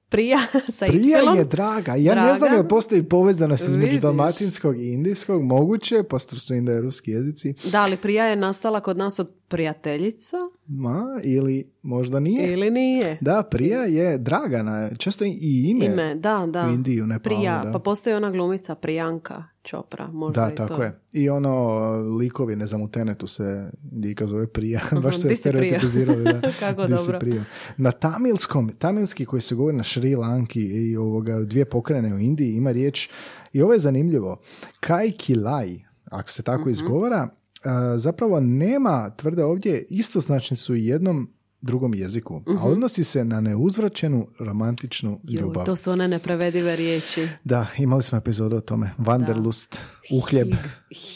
prija 0.08 0.38
sa 0.68 0.86
Prija 0.86 1.18
y. 1.34 1.38
je 1.38 1.44
draga. 1.44 1.94
Ja 1.94 2.14
ne 2.14 2.34
znam 2.34 2.52
jel 2.54 2.68
postoji 2.68 3.02
povezanost 3.02 3.68
između 3.68 3.98
dalmatinskog 3.98 4.80
i 4.80 4.92
indijskog. 4.92 5.42
Moguće, 5.42 6.02
posto 6.02 6.36
su 6.36 6.54
indoeuropski 6.54 7.10
jezici. 7.10 7.54
Da, 7.72 7.82
ali 7.82 7.96
prija 7.96 8.24
je 8.24 8.36
nastala 8.36 8.80
kod 8.80 8.96
nas 8.96 9.18
od 9.18 9.30
prijateljica 9.48 10.36
Ma, 10.66 11.20
ili 11.22 11.70
možda 11.82 12.20
nije. 12.20 12.52
ili 12.52 12.70
nije? 12.70 13.18
Da, 13.20 13.42
prija 13.42 13.80
je 13.80 14.18
Dragana. 14.18 14.90
Često 14.98 15.24
i 15.24 15.30
ime. 15.68 15.84
Ime, 15.84 16.14
da, 16.14 16.46
da. 16.48 16.66
u 16.66 16.70
Indiji, 16.70 17.02
u 17.02 17.06
Nepalu, 17.06 17.36
Prija, 17.36 17.62
da. 17.64 17.72
pa 17.72 17.78
postoji 17.78 18.16
ona 18.16 18.30
glumica 18.30 18.74
Prijanka 18.74 19.44
Čopra, 19.66 20.08
možda 20.12 20.40
Da, 20.40 20.52
i 20.52 20.56
tako 20.56 20.74
to. 20.74 20.82
je. 20.82 21.00
I 21.12 21.28
ono, 21.28 21.86
likovi, 22.18 22.56
ne 22.56 22.66
znam, 22.66 22.82
u 22.82 22.88
Tenetu 22.88 23.26
se 23.26 23.70
Dika 23.82 24.26
zove 24.26 24.46
prija. 24.46 24.80
Baš 25.02 25.20
se 25.20 25.36
stereotipizirali. 25.36 26.24
Da. 26.24 26.40
Kako 26.60 26.86
Di 26.86 26.94
dobro. 26.94 27.18
prija. 27.18 27.44
Na 27.76 27.90
tamilskom, 27.90 28.72
tamilski 28.78 29.24
koji 29.24 29.42
se 29.42 29.54
govori 29.54 29.76
na 29.76 29.82
Šri 29.82 30.14
Lanki 30.14 30.60
i 30.60 30.96
ovoga, 30.96 31.38
dvije 31.40 31.64
pokrene 31.64 32.14
u 32.14 32.18
Indiji 32.18 32.52
ima 32.56 32.70
riječ, 32.72 33.08
i 33.52 33.62
ovo 33.62 33.72
je 33.72 33.78
zanimljivo, 33.78 34.40
kaj 34.80 35.10
kilai, 35.10 35.80
ako 36.04 36.30
se 36.30 36.42
tako 36.42 36.68
izgovara, 36.68 37.28
a, 37.64 37.94
zapravo 37.98 38.40
nema 38.40 39.10
tvrde 39.16 39.44
ovdje, 39.44 39.86
istoznačni 39.90 40.56
su 40.56 40.72
u 40.72 40.76
jednom 40.76 41.30
drugom 41.60 41.94
jeziku, 41.94 42.42
a 42.54 42.64
odnosi 42.64 43.04
se 43.04 43.24
na 43.24 43.40
neuzvraćenu 43.40 44.26
romantičnu 44.38 45.10
Mhm. 45.12 45.20
Joj, 45.24 45.40
ljubav. 45.40 45.66
to 45.66 45.76
su 45.76 45.90
one 45.90 46.08
neprevedive 46.08 46.76
riječi. 46.76 47.28
Da, 47.44 47.66
imali 47.78 48.02
smo 48.02 48.18
epizodu 48.18 48.56
o 48.56 48.60
tome. 48.60 48.90
Wanderlust, 48.98 49.78
uhljeb, 50.12 50.48
Hig- 50.48 50.56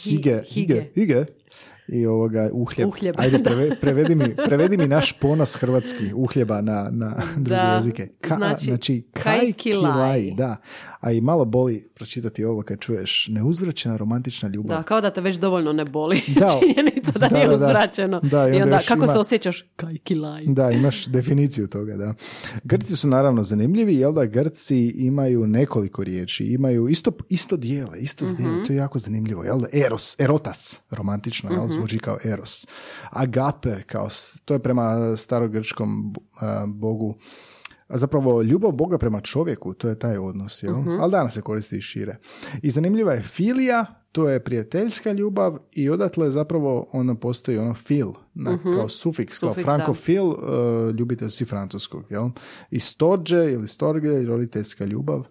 hige, 0.02 0.42
hige, 0.44 0.84
hige. 0.94 1.24
I 1.88 2.06
ovoga, 2.06 2.50
uhljeb. 2.52 2.88
Uhljeb, 2.88 3.14
Ajde, 3.18 3.38
da. 3.38 3.50
preve- 3.50 3.76
prevedi, 3.76 4.14
mi, 4.14 4.24
prevedi 4.46 4.76
mi 4.76 4.88
naš 4.88 5.12
ponos 5.12 5.54
hrvatski 5.54 6.12
uhljeba 6.14 6.60
na, 6.60 6.88
na 6.92 7.16
druge 7.34 7.50
Da, 7.50 7.74
jezike. 7.74 8.08
Ka, 8.20 8.34
znači, 8.36 8.64
znači, 8.64 9.06
kaj 9.12 9.52
kilaj, 9.52 10.30
da. 10.30 10.56
A 11.00 11.12
i 11.12 11.20
malo 11.20 11.44
boli 11.44 11.88
pročitati 11.94 12.44
ovo 12.44 12.62
kad 12.62 12.78
čuješ 12.78 13.26
neuzvraćena 13.28 13.96
romantična 13.96 14.48
ljubav. 14.48 14.76
Da, 14.76 14.82
kao 14.82 15.00
da 15.00 15.10
te 15.10 15.20
već 15.20 15.36
dovoljno 15.36 15.72
ne 15.72 15.84
boli 15.84 16.20
Da. 16.40 16.48
činjenica 16.60 17.12
da, 17.12 17.18
Da, 17.20 17.28
nije 17.28 17.44
da, 17.44 17.50
da. 17.50 17.56
uzvraćeno. 17.56 18.20
Da, 18.20 18.38
i 18.40 18.50
I 18.50 18.52
onda 18.52 18.64
onda, 18.64 18.78
kako 18.78 19.04
ima- 19.04 19.12
se 19.12 19.18
osjećaš? 19.18 19.64
Kaj 19.76 19.96
kilaj. 19.96 20.44
Da, 20.46 20.70
imaš 20.70 21.06
definiciju 21.06 21.66
toga, 21.68 21.96
da. 21.96 22.14
Grci 22.64 22.96
su 22.96 23.08
naravno 23.08 23.42
zanimljivi, 23.42 23.94
jel 23.96 24.12
da 24.12 24.24
Grci 24.26 24.76
imaju 24.88 25.46
nekoliko 25.46 26.04
riječi, 26.04 26.44
imaju 26.46 26.88
isto, 26.88 27.10
isto 27.28 27.56
dijele, 27.56 27.98
isto 27.98 28.24
Mhm. 28.24 28.36
dijele, 28.36 28.66
to 28.66 28.72
je 28.72 28.76
jako 28.76 28.98
zanimljivo, 28.98 29.44
jel 29.44 29.60
da? 29.60 29.68
Eros, 29.74 30.20
erotas, 30.20 30.80
romantično, 30.90 31.50
jel, 31.50 31.64
Mhm. 31.64 31.72
zvuči 31.72 31.98
kao 31.98 32.18
eros. 32.24 32.66
Agape, 33.10 33.82
kao, 33.82 34.08
to 34.44 34.54
je 34.54 34.60
prema 34.60 35.16
starogrčkom 35.16 36.14
a, 36.36 36.64
bogu, 36.68 37.14
a 37.90 37.98
zapravo 37.98 38.42
ljubav 38.42 38.72
Boga 38.72 38.98
prema 38.98 39.20
čovjeku, 39.20 39.74
to 39.74 39.88
je 39.88 39.98
taj 39.98 40.18
odnos, 40.18 40.62
jel? 40.62 40.76
Mhm. 40.76 41.00
Ali 41.00 41.12
danas 41.12 41.34
se 41.34 41.42
koristi 41.42 41.76
i 41.76 41.80
šire. 41.80 42.16
I 42.62 42.70
zanimljiva 42.70 43.12
je 43.12 43.22
filija, 43.22 43.86
to 44.12 44.28
je 44.28 44.44
prijateljska 44.44 45.12
ljubav 45.12 45.58
i 45.72 45.90
odatle 45.90 46.26
je 46.26 46.30
zapravo 46.30 46.88
ono 46.92 47.14
postoji 47.14 47.58
ono 47.58 47.74
fil, 47.74 48.12
na, 48.34 48.58
kao 48.62 48.88
sufiks, 48.88 49.38
kao 49.38 49.50
Sufiks, 49.50 49.64
frankofil, 49.64 50.26
uh, 50.26 50.36
ljubitelj 50.98 51.30
si 51.30 51.44
francuskog, 51.44 52.04
jel? 52.10 52.28
I 52.70 52.80
storđe 52.80 53.52
ili 53.52 53.68
storge, 53.68 54.22
roditeljska 54.26 54.84
ljubav. 54.84 55.26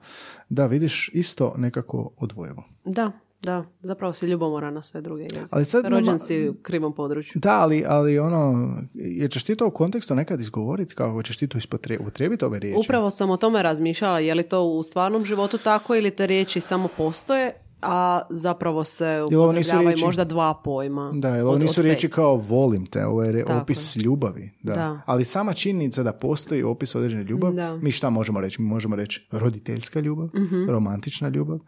Da, 0.49 0.65
vidiš, 0.65 1.09
isto 1.13 1.53
nekako 1.57 2.11
odvojevo. 2.17 2.63
Da, 2.85 3.11
da, 3.41 3.65
zapravo 3.81 4.13
si 4.13 4.25
ljubomora 4.25 4.71
na 4.71 4.81
sve 4.81 5.01
druge 5.01 5.23
jezike. 5.23 5.45
Ali 5.51 5.65
sad 5.65 5.85
Rođen 5.85 6.05
nema- 6.05 6.19
si 6.19 6.49
u 6.49 6.53
krivom 6.53 6.95
području. 6.95 7.31
Da, 7.35 7.59
ali, 7.59 7.83
ali 7.87 8.19
ono, 8.19 8.73
jer 8.93 9.31
ćeš 9.31 9.43
ti 9.43 9.55
to 9.55 9.67
u 9.67 9.71
kontekstu 9.71 10.15
nekad 10.15 10.39
izgovoriti, 10.39 10.95
kako 10.95 11.23
ćeš 11.23 11.37
ti 11.37 11.47
to 11.47 11.57
upotrijebiti 11.99 12.45
ove 12.45 12.59
riječi? 12.59 12.79
Upravo 12.79 13.09
sam 13.09 13.29
o 13.29 13.37
tome 13.37 13.63
razmišljala, 13.63 14.19
je 14.19 14.35
li 14.35 14.43
to 14.43 14.63
u 14.63 14.83
stvarnom 14.83 15.25
životu 15.25 15.57
tako 15.57 15.95
ili 15.95 16.11
te 16.11 16.27
riječi 16.27 16.61
samo 16.61 16.87
postoje 16.97 17.53
a 17.81 18.21
zapravo 18.29 18.83
se 18.83 19.23
upotrebljavaju 19.31 19.97
možda 19.97 20.23
dva 20.23 20.61
pojma. 20.63 21.11
Da, 21.15 21.29
jer 21.29 21.45
ovo 21.45 21.57
nisu 21.57 21.81
riječi 21.81 22.09
kao 22.09 22.35
volim 22.35 22.85
te, 22.85 23.05
ovo 23.05 23.23
je 23.23 23.45
Tako 23.45 23.59
opis 23.59 23.95
ljubavi. 23.95 24.51
Da. 24.61 24.73
Da. 24.73 25.01
Ali 25.05 25.25
sama 25.25 25.53
činjenica 25.53 26.03
da 26.03 26.13
postoji 26.13 26.63
opis 26.63 26.95
određene 26.95 27.23
ljubav, 27.23 27.53
Da. 27.53 27.75
Mi 27.75 27.91
šta 27.91 28.09
možemo 28.09 28.41
reći? 28.41 28.61
Mi 28.61 28.67
možemo 28.67 28.95
reći 28.95 29.27
roditeljska 29.31 29.99
ljubav, 29.99 30.29
romantična 30.69 31.29
ljubav. 31.29 31.59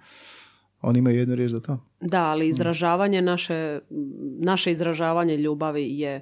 Oni 0.81 0.99
imaju 0.99 1.17
jednu 1.19 1.35
riječ 1.35 1.51
za 1.51 1.59
to. 1.59 1.77
Da, 2.01 2.21
Mm. 2.21 2.25
ali 2.31 2.47
izražavanje 2.47 3.21
naše, 3.21 3.79
naše 4.39 4.71
izražavanje 4.71 5.37
ljubavi 5.37 5.99
je 5.99 6.21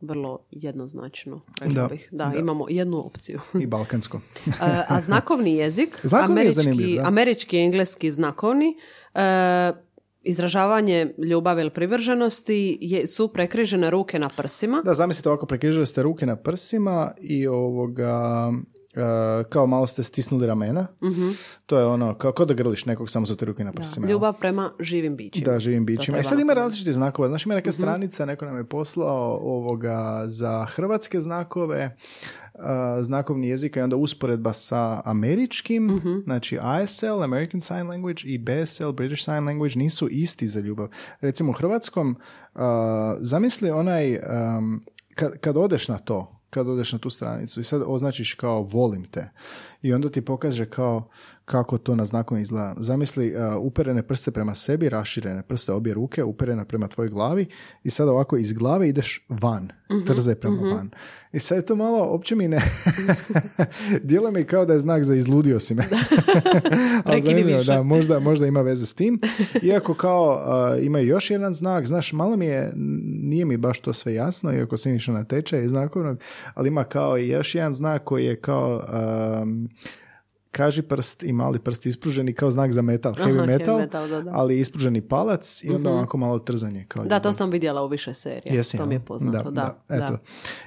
vrlo 0.00 0.38
jednoznačno. 0.50 1.40
Da, 1.66 1.88
bih. 1.88 2.08
Da, 2.12 2.24
da. 2.24 2.38
imamo 2.38 2.66
jednu 2.70 3.06
opciju. 3.06 3.40
I 3.60 3.66
balkansko. 3.66 4.20
E, 4.46 4.52
a 4.88 5.00
znakovni 5.00 5.56
jezik, 5.56 6.00
Znakovni 6.08 6.40
je 6.40 6.52
američki, 6.52 6.96
da. 6.96 7.06
američki 7.08 7.58
engleski 7.58 8.10
znakovni, 8.10 8.76
e, 9.14 9.72
izražavanje 10.22 11.14
ljubavi 11.18 11.60
ili 11.60 11.70
privrženosti 11.70 12.78
je, 12.80 13.06
su 13.06 13.28
prekrižene 13.28 13.90
ruke 13.90 14.18
na 14.18 14.30
prsima. 14.36 14.82
Da, 14.84 14.94
zamislite 14.94 15.28
ovako, 15.28 15.46
prekrižili 15.46 15.86
ste 15.86 16.02
ruke 16.02 16.26
na 16.26 16.36
prsima 16.36 17.12
i 17.20 17.46
ovoga, 17.46 18.52
e, 18.96 19.00
kao 19.44 19.66
malo 19.66 19.86
ste 19.86 20.02
stisnuli 20.02 20.46
ramena. 20.46 20.86
To 21.66 21.78
je 21.78 21.86
ono, 21.86 22.14
kao, 22.14 22.32
kao 22.32 22.46
da 22.46 22.54
grliš 22.54 22.86
nekog, 22.86 23.10
samo 23.10 23.26
su 23.26 23.36
te 23.36 23.44
ruke 23.44 23.64
na 23.64 23.72
prsima. 23.72 24.06
Ljubav 24.08 24.34
prema 24.34 24.70
živim 24.80 25.16
bićima. 25.16 25.44
Da, 25.44 25.58
živim 25.58 25.86
bićima. 25.86 26.04
I 26.08 26.20
treba 26.20 26.22
sad 26.24 26.40
ima 26.40 26.52
različiti 26.54 26.92
znakova. 26.92 27.28
Znaš, 27.28 27.46
ima 27.46 27.54
neka 27.54 27.70
Mhm. 27.70 27.74
stranica, 27.74 28.24
neko 28.24 28.44
nam 28.44 28.56
je 28.56 28.64
poslao 28.64 29.38
ovoga 29.42 29.94
za 30.26 30.64
hrvatske 30.66 31.20
znakove, 31.20 31.96
uh, 32.54 32.60
znakovni 33.00 33.48
jezika 33.48 33.80
i 33.80 33.82
onda 33.82 33.96
usporedba 33.96 34.52
sa 34.52 35.02
američkim, 35.04 35.84
Mhm. 35.86 36.18
znači 36.24 36.58
ASL, 36.62 37.22
American 37.22 37.60
Sign 37.60 37.86
Language 37.86 38.22
i 38.24 38.38
BSL, 38.38 38.88
British 38.88 39.24
Sign 39.24 39.44
Language, 39.44 39.74
nisu 39.76 40.08
isti 40.08 40.46
za 40.46 40.60
ljubav. 40.60 40.88
Recimo 41.20 41.50
u 41.50 41.54
hrvatskom, 41.54 42.16
uh, 42.54 42.60
zamisli 43.20 43.70
onaj, 43.70 44.16
um, 44.16 44.84
kad, 45.14 45.38
kad 45.38 45.56
odeš 45.56 45.88
na 45.88 45.98
to, 45.98 46.40
kad 46.54 46.68
odeš 46.68 46.92
na 46.92 46.98
tu 46.98 47.10
stranicu 47.10 47.60
i 47.60 47.64
sad 47.64 47.82
označiš 47.86 48.34
kao 48.34 48.62
volim 48.62 49.04
te. 49.04 49.30
I 49.82 49.92
onda 49.92 50.08
ti 50.08 50.24
pokaže 50.24 50.66
kao 50.66 51.08
kako 51.44 51.78
to 51.78 51.94
na 51.94 52.04
znakovima 52.04 52.42
izgleda. 52.42 52.74
Zamisli 52.78 53.34
uh, 53.36 53.56
uperene 53.60 54.02
prste 54.02 54.30
prema 54.30 54.54
sebi, 54.54 54.88
raširene 54.88 55.42
prste 55.42 55.72
obje 55.72 55.94
ruke, 55.94 56.24
uperene 56.24 56.64
prema 56.64 56.88
tvojoj 56.88 57.08
glavi 57.08 57.46
i 57.82 57.90
sad 57.90 58.08
ovako 58.08 58.36
iz 58.36 58.52
glave 58.52 58.88
ideš 58.88 59.26
van, 59.28 59.68
trze 60.06 60.34
prema 60.34 60.74
van. 60.74 60.90
I 61.32 61.38
sad 61.38 61.58
je 61.58 61.66
to 61.66 61.76
malo, 61.76 62.04
opće 62.04 62.36
mi 62.36 62.48
ne, 62.48 62.62
djeluje 64.02 64.32
mi 64.32 64.44
kao 64.44 64.64
da 64.64 64.72
je 64.72 64.80
znak 64.80 65.04
za 65.04 65.14
izludio 65.14 65.60
si 65.60 65.74
me. 65.74 65.84
Ali 67.04 67.22
zanimljivo, 67.22 67.64
da, 67.64 67.82
možda, 67.82 68.18
možda 68.18 68.46
ima 68.46 68.60
veze 68.60 68.86
s 68.86 68.94
tim. 68.94 69.20
Iako 69.62 69.94
kao 69.94 70.42
uh, 70.76 70.84
ima 70.84 70.98
još 70.98 71.30
jedan 71.30 71.54
znak, 71.54 71.86
znaš, 71.86 72.12
malo 72.12 72.36
mi 72.36 72.46
je, 72.46 72.72
nije 73.22 73.44
mi 73.44 73.56
baš 73.56 73.80
to 73.80 73.92
sve 73.92 74.14
jasno, 74.14 74.52
iako 74.52 74.76
sam 74.76 74.94
išao 74.94 75.14
na 75.14 75.24
tečaj 75.24 75.68
znakovnog, 75.68 76.18
ali 76.54 76.68
ima 76.68 76.84
kao 76.84 77.18
i 77.18 77.28
još 77.28 77.54
jedan 77.54 77.74
znak 77.74 78.04
koji 78.04 78.24
je 78.24 78.40
kao 78.40 78.82
um, 79.42 79.68
kaži 80.54 80.82
prst 80.82 81.22
i 81.22 81.32
mali 81.32 81.58
prst 81.58 81.86
ispruženi 81.86 82.32
kao 82.32 82.50
znak 82.50 82.72
za 82.72 82.82
metal, 82.82 83.14
heavy 83.14 83.22
Aha, 83.22 83.30
heavy 83.30 83.46
metal, 83.46 83.78
metal, 83.78 84.08
da, 84.08 84.22
da. 84.22 84.30
ali 84.34 84.60
ispruženi 84.60 85.00
palac 85.00 85.64
i 85.64 85.70
onda 85.70 85.90
ovako 85.90 86.16
malo 86.16 86.38
trzanje. 86.38 86.84
Kao 86.88 87.04
Da, 87.04 87.20
to 87.20 87.32
sam 87.32 87.50
vidjela 87.50 87.82
u 87.82 87.88
više 87.88 88.14
serija. 88.14 88.54
Jesi, 88.54 88.76
to 88.76 88.86
mi 88.86 88.94
je 88.94 89.00
poznato. 89.00 89.50
Da, 89.50 89.78
da, 89.88 89.96
eto. 89.96 90.18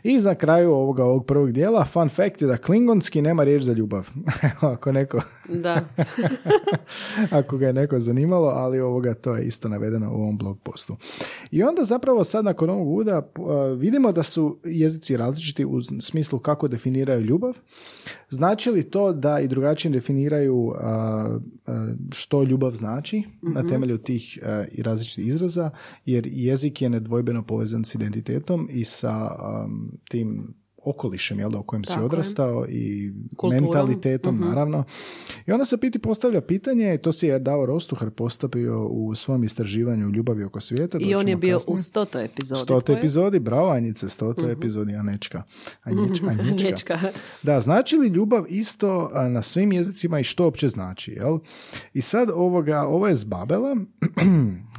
I 0.04 0.20
za 0.20 0.36
kraju 0.36 0.72
ovoga 0.72 1.04
ovog 1.04 1.26
prvog 1.26 1.52
dijela, 1.52 1.86
fun 1.86 2.10
fact 2.10 2.42
je 2.42 2.48
da 2.48 2.58
klingonski 2.58 3.22
nema 3.22 3.44
riječ 3.44 3.64
za 3.64 3.74
ljubav. 3.74 4.10
Ako 4.74 4.92
neko 4.92 5.22
Da. 5.50 5.82
ako 7.40 7.58
ga 7.58 7.68
je 7.68 7.74
neko 7.74 8.00
zanimalo, 8.00 8.48
ali 8.48 8.80
ovoga 8.80 9.14
to 9.14 9.36
je 9.36 9.46
isto 9.46 9.70
navedeno 9.70 10.12
u 10.12 10.16
ovom 10.16 10.38
blog 10.38 10.60
postu. 10.64 10.98
I 11.52 11.64
onda 11.64 11.84
zapravo 11.84 12.24
sad 12.24 12.46
nakon 12.46 12.70
ovog 12.70 12.88
uda 12.88 13.18
a, 13.18 13.66
vidimo 13.78 14.12
da 14.12 14.24
su 14.24 14.60
jezici 14.64 15.18
različiti 15.18 15.66
u 15.66 15.82
smislu 16.02 16.40
kako 16.40 16.68
definiraju 16.68 17.22
ljubav. 17.22 17.54
Znači 18.30 18.72
li 18.72 18.84
to 18.84 19.14
da 19.14 19.40
i 19.40 19.48
drugačije 19.48 19.77
definiraju 19.86 20.74
a, 20.80 21.40
a, 21.68 21.94
što 22.12 22.44
ljubav 22.44 22.76
znači 22.76 23.24
na 23.42 23.68
temelju 23.68 23.98
tih 23.98 24.40
i 24.72 24.84
različitih 24.84 25.28
izraza, 25.28 25.70
jer 26.06 26.28
jezik 26.32 26.82
je 26.82 26.90
nedvojbeno 26.90 27.44
povezan 27.44 27.86
s 27.86 27.96
identitetom 27.96 28.68
i 28.72 28.84
sa 28.84 29.30
tim 30.10 30.54
okolišem 30.90 31.40
jel, 31.40 31.50
da, 31.50 31.60
u 31.60 31.64
kojem 31.64 31.84
si 31.84 31.88
Tako 31.88 32.02
je. 32.02 32.06
odrastao 32.06 32.66
i 32.70 33.14
Kulturom. 33.38 33.64
mentalitetom, 33.64 34.40
naravno. 34.40 34.84
I 35.48 35.52
onda 35.52 35.66
se 35.66 35.78
piti 35.78 36.00
postavlja 36.00 36.42
pitanje, 36.42 36.98
to 36.98 37.12
si 37.12 37.28
je 37.28 37.40
Dao 37.40 37.66
Rostuhar 37.66 38.10
postavio 38.10 38.88
u 38.88 39.16
svom 39.16 39.44
istraživanju 39.44 40.10
Ljubavi 40.10 40.44
oko 40.44 40.60
svijeta. 40.60 40.98
I 41.02 41.16
on 41.16 41.28
je 41.28 41.36
bio 41.36 41.58
kasnije. 41.58 41.76
u 41.76 41.78
stotoj 41.78 42.26
epizodi. 42.26 42.62
Stotoj 42.62 42.96
epizodi, 42.98 43.40
bravo 43.40 43.70
Anjice, 43.70 44.10
stotoj 44.10 44.52
epizodi 44.52 44.96
Anečka. 44.96 45.44
Anjič, 45.84 46.22
Anjička. 46.22 46.70
Nječka. 46.70 47.00
Da, 47.44 47.60
znači 47.62 47.96
li 47.96 48.08
ljubav 48.08 48.46
isto 48.50 49.12
na 49.30 49.42
svim 49.42 49.72
jezicima 49.72 50.20
i 50.20 50.24
što 50.24 50.44
uopće 50.44 50.70
znači, 50.70 51.12
jel? 51.12 51.40
I 51.94 52.02
sad 52.02 52.30
ovoga, 52.34 52.82
ovo 52.82 53.08
je 53.08 53.16
z 53.16 53.24
Babela, 53.24 53.76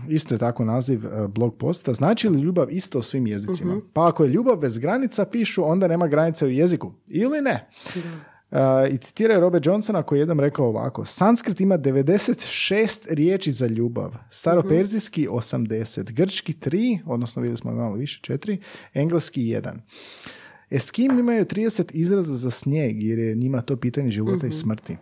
isto 0.09 0.35
je 0.35 0.39
tako 0.39 0.65
naziv 0.65 1.07
e, 1.07 1.29
blog 1.29 1.57
posta, 1.57 1.93
znači 1.93 2.29
li 2.29 2.41
ljubav 2.41 2.67
isto 2.71 3.03
svim 3.03 3.27
jezicima? 3.27 3.81
Pa 3.93 4.09
ako 4.09 4.25
je 4.25 4.31
ljubav 4.31 4.57
bez 4.57 4.79
granica, 4.79 5.25
pišu, 5.25 5.71
onda 5.71 5.89
nema 5.89 6.07
granice 6.07 6.47
u 6.47 6.51
jeziku. 6.51 6.93
Ili 7.07 7.41
ne? 7.41 7.69
Uh, 8.51 8.59
I 8.91 8.99
citiraju 8.99 9.41
Robe 9.41 9.61
Johnsona 9.65 10.03
koji 10.03 10.19
je 10.19 10.21
jednom 10.21 10.41
rekao 10.41 10.67
ovako 10.67 11.05
Sanskrit 11.05 11.61
ima 11.61 11.79
96 11.79 13.01
riječi 13.09 13.53
za 13.53 13.67
ljubav, 13.67 14.15
staroperzijski 14.31 15.29
80, 15.29 16.13
grčki 16.13 16.53
3, 16.53 16.99
odnosno 17.07 17.43
vidjeli 17.43 17.57
smo 17.57 17.73
malo 17.73 17.95
više 17.95 18.21
4, 18.23 18.59
engleski 18.95 19.41
1. 19.41 19.73
Eskim 20.71 21.19
imaju 21.19 21.45
30 21.45 21.91
izraza 21.93 22.37
za 22.37 22.51
snijeg 22.51 23.03
jer 23.03 23.19
je 23.19 23.35
njima 23.35 23.61
to 23.61 23.77
pitanje 23.77 24.11
života 24.11 24.47
i 24.47 24.51
smrti 24.51 24.97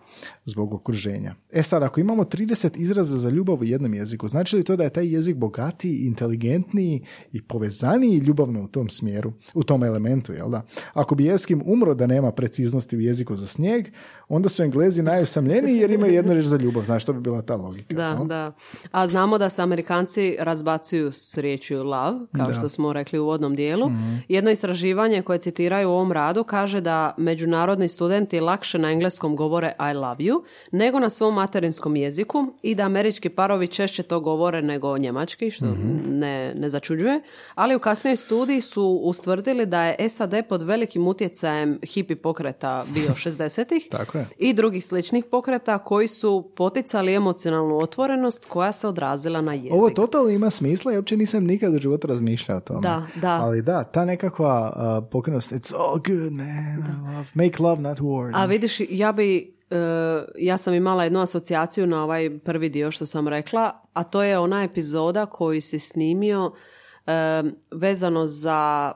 zbog 0.44 0.74
okruženja. 0.74 1.34
E 1.52 1.62
sad, 1.62 1.82
ako 1.82 2.00
imamo 2.00 2.24
30 2.24 2.70
izraza 2.76 3.18
za 3.18 3.30
ljubav 3.30 3.60
u 3.60 3.64
jednom 3.64 3.94
jeziku, 3.94 4.28
znači 4.28 4.56
li 4.56 4.64
to 4.64 4.76
da 4.76 4.84
je 4.84 4.90
taj 4.90 5.14
jezik 5.14 5.36
bogatiji, 5.36 5.96
inteligentniji 5.96 7.02
i 7.32 7.42
povezaniji 7.42 8.18
ljubavno 8.18 8.64
u 8.64 8.68
tom 8.68 8.88
smjeru, 8.88 9.32
u 9.54 9.62
tom 9.62 9.84
elementu, 9.84 10.32
jel 10.32 10.50
da? 10.50 10.62
Ako 10.92 11.14
bi 11.14 11.30
Eskim 11.30 11.62
umro 11.64 11.94
da 11.94 12.06
nema 12.06 12.32
preciznosti 12.32 12.96
u 12.96 13.00
jeziku 13.00 13.36
za 13.36 13.46
snijeg, 13.46 13.86
onda 14.28 14.48
su 14.48 14.62
Englezi 14.62 15.02
najusamljeniji 15.02 15.76
jer 15.76 15.90
imaju 15.90 16.12
jednu 16.12 16.32
riječ 16.32 16.46
za 16.46 16.56
ljubav. 16.56 16.84
Znaš, 16.84 17.02
što 17.02 17.12
bi 17.12 17.20
bila 17.20 17.42
ta 17.42 17.56
logika? 17.56 17.94
Da, 17.94 18.08
jel? 18.08 18.24
da. 18.24 18.52
A 18.92 19.06
znamo 19.06 19.38
da 19.38 19.48
se 19.48 19.62
Amerikanci 19.62 20.36
razbacuju 20.40 21.12
s 21.12 21.38
riječju 21.38 21.84
love, 21.84 22.18
kao 22.36 22.52
što 22.52 22.68
smo 22.68 22.92
rekli 22.92 23.18
u 23.18 23.22
uvodnom 23.22 23.56
dijelu. 23.56 23.90
Jedno 24.28 24.50
istraživanje 24.50 25.22
koje 25.22 25.38
citiraju 25.38 25.88
u 25.88 25.92
ovom 25.92 26.12
radu 26.12 26.44
kaže 26.44 26.80
da 26.80 27.14
međunarodni 27.16 27.88
studenti 27.88 28.40
lakše 28.40 28.78
na 28.78 28.92
engleskom 28.92 29.36
govore 29.36 29.74
I 29.92 29.94
love 29.94 30.16
you 30.18 30.42
nego 30.72 31.00
na 31.00 31.10
svom 31.10 31.34
materinskom 31.34 31.96
jeziku 31.96 32.46
i 32.62 32.74
da 32.74 32.82
američki 32.82 33.28
parovi 33.28 33.68
češće 33.68 34.02
to 34.02 34.20
govore 34.20 34.62
nego 34.62 34.98
njemački, 34.98 35.50
što 35.50 35.66
ne, 36.08 36.54
ne 36.54 36.70
začuđuje. 36.70 37.20
Ali 37.54 37.76
u 37.76 37.78
kasnijoj 37.78 38.16
studiji 38.16 38.60
su 38.60 39.00
ustvrdili 39.02 39.66
da 39.66 39.84
je 39.84 40.08
SAD 40.08 40.34
pod 40.48 40.62
velikim 40.62 41.06
utjecajem 41.06 41.78
hipi 41.82 42.14
pokreta 42.14 42.84
bio 42.94 43.08
60-ih 43.08 43.88
Tako 43.98 44.15
je. 44.16 44.26
i 44.38 44.52
drugih 44.52 44.86
sličnih 44.86 45.24
pokreta 45.24 45.78
koji 45.78 46.08
su 46.08 46.52
poticali 46.56 47.14
emocionalnu 47.14 47.78
otvorenost 47.78 48.44
koja 48.48 48.72
se 48.72 48.88
odrazila 48.88 49.40
na 49.40 49.52
jezik. 49.52 49.72
Ovo 49.72 49.90
totalno 49.90 50.30
ima 50.30 50.50
smisla 50.50 50.92
i 50.92 50.96
uopće 50.96 51.16
nisam 51.16 51.44
nikad 51.44 51.74
u 51.74 51.78
životu 51.78 52.06
razmišljao 52.06 52.58
o 52.58 52.60
tome. 52.60 52.80
Da, 52.80 53.06
da. 53.14 53.40
Ali 53.42 53.62
da, 53.62 53.84
ta 53.84 54.04
nekakva 54.04 54.72
uh, 54.76 55.08
pokrenost, 55.10 55.52
it's 55.52 55.74
all 55.74 55.94
good, 55.94 56.32
man, 56.32 56.78
I 56.78 57.14
love, 57.14 57.26
make 57.34 57.62
love, 57.62 57.82
not 57.82 57.98
war. 57.98 58.30
A 58.34 58.46
vidiš, 58.46 58.80
ja 58.90 59.12
bi, 59.12 59.56
e, 59.70 59.76
ja 60.38 60.56
sam 60.56 60.74
imala 60.74 61.04
jednu 61.04 61.20
asocijaciju 61.20 61.86
na 61.86 62.04
ovaj 62.04 62.38
prvi 62.38 62.68
dio 62.68 62.90
što 62.90 63.06
sam 63.06 63.28
rekla, 63.28 63.82
a 63.92 64.04
to 64.04 64.22
je 64.22 64.38
ona 64.38 64.62
epizoda 64.62 65.26
koju 65.26 65.60
si 65.60 65.78
snimio 65.78 66.52
e, 67.06 67.42
vezano 67.70 68.26
za 68.26 68.92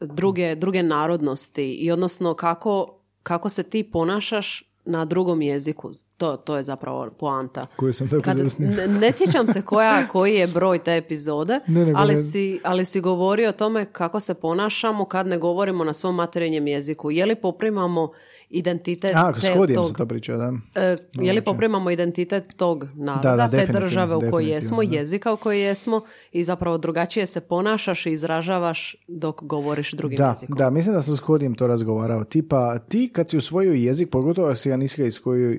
druge, 0.00 0.54
druge 0.54 0.82
narodnosti 0.82 1.72
i 1.72 1.90
odnosno 1.90 2.34
kako, 2.34 2.95
kako 3.26 3.48
se 3.48 3.62
ti 3.62 3.82
ponašaš 3.82 4.62
na 4.84 5.04
drugom 5.04 5.42
jeziku. 5.42 5.90
To, 6.16 6.36
to 6.36 6.56
je 6.56 6.62
zapravo 6.62 7.10
poanta. 7.10 7.66
Koju 7.76 7.92
sam 7.92 8.08
tako 8.08 8.22
Kad- 8.22 8.38
ne, 8.58 8.86
ne 8.88 9.12
sjećam 9.12 9.48
se 9.48 9.62
koja, 9.62 10.06
koji 10.12 10.34
je 10.34 10.46
broj 10.46 10.78
te 10.78 10.96
epizode, 10.96 11.60
Ne, 11.66 11.92
ali, 11.96 12.14
ne- 12.14 12.22
si, 12.22 12.60
ali 12.64 12.84
si 12.84 13.00
govorio 13.00 13.48
o 13.48 13.52
tome 13.52 13.84
kako 13.84 14.20
se 14.20 14.34
ponašamo 14.34 15.04
kad 15.04 15.26
ne 15.26 15.38
govorimo 15.38 15.84
na 15.84 15.92
svom 15.92 16.14
materinjem 16.14 16.66
jeziku. 16.66 17.10
Je 17.10 17.26
li 17.26 17.34
poprimamo 17.34 18.12
identitet 18.50 19.12
A, 19.14 19.32
te- 19.32 19.40
s 19.40 19.44
tog, 19.74 19.88
se 19.88 19.94
to 19.94 20.06
pričao, 20.06 20.36
da. 20.36 20.52
e, 20.74 20.96
je 21.14 21.32
li 21.32 21.40
poprimamo 21.42 21.90
identitet 21.90 22.44
tog 22.56 22.86
naroda, 22.94 23.28
Da, 23.28 23.48
da, 23.48 23.48
te 23.56 23.72
države 23.72 24.16
u 24.16 24.30
kojoj 24.30 24.50
jesmo, 24.50 24.76
da. 24.78 24.96
jezika 24.96 25.32
u 25.32 25.36
kojoj 25.36 25.60
jesmo 25.60 26.00
i 26.32 26.44
zapravo 26.44 26.78
drugačije 26.78 27.26
se 27.26 27.40
ponašaš 27.40 28.06
i 28.06 28.10
izražavaš 28.10 28.96
dok 29.08 29.42
govoriš 29.42 29.92
drugim 29.92 30.16
Da, 30.16 30.30
jezikom. 30.30 30.56
da, 30.56 30.70
mislim 30.70 30.94
da 30.94 31.02
sam 31.02 31.16
s 31.16 31.20
Kodijem 31.20 31.54
to 31.54 31.66
razgovarao. 31.66 32.24
Tipa, 32.24 32.78
ti 32.78 33.10
kad 33.10 33.30
si 33.30 33.36
usvojio 33.38 33.72
jezik, 33.74 34.10
pogotovo 34.10 34.54
si 34.54 34.68
ga 34.68 34.76
nisi 34.76 35.02
ga 35.02 35.08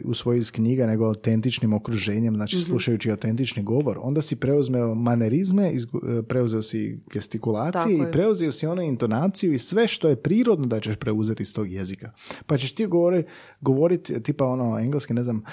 usvojio 0.03 0.37
iz 0.37 0.51
knjiga, 0.51 0.87
nego 0.87 1.05
autentičnim 1.05 1.73
okruženjem, 1.73 2.35
znači 2.35 2.55
Mhm. 2.57 2.63
slušajući 2.63 3.11
autentični 3.11 3.63
govor, 3.63 3.97
onda 4.01 4.21
si 4.21 4.35
preuzmeo 4.35 4.95
manerizme, 4.95 5.67
e, 5.67 5.77
preuzeo 6.23 6.61
si 6.61 6.99
gestikulacije 7.07 7.97
Tako 7.97 8.09
i 8.09 8.11
preuzeo 8.11 8.51
si 8.51 8.67
onu 8.67 8.81
intonaciju 8.81 9.53
i 9.53 9.59
sve 9.59 9.87
što 9.87 10.09
je 10.09 10.15
prirodno 10.17 10.65
da 10.65 10.79
ćeš 10.79 10.95
preuzeti 10.95 11.43
iz 11.43 11.55
tog 11.55 11.71
jezika. 11.71 12.11
Pa 12.45 12.57
ćeš 12.57 12.76
ti 12.77 12.85
govori, 12.85 13.23
govoriti, 13.61 14.23
tipa 14.23 14.45
ono, 14.45 14.79
engleski, 14.79 15.13
ne 15.13 15.23
znam, 15.23 15.43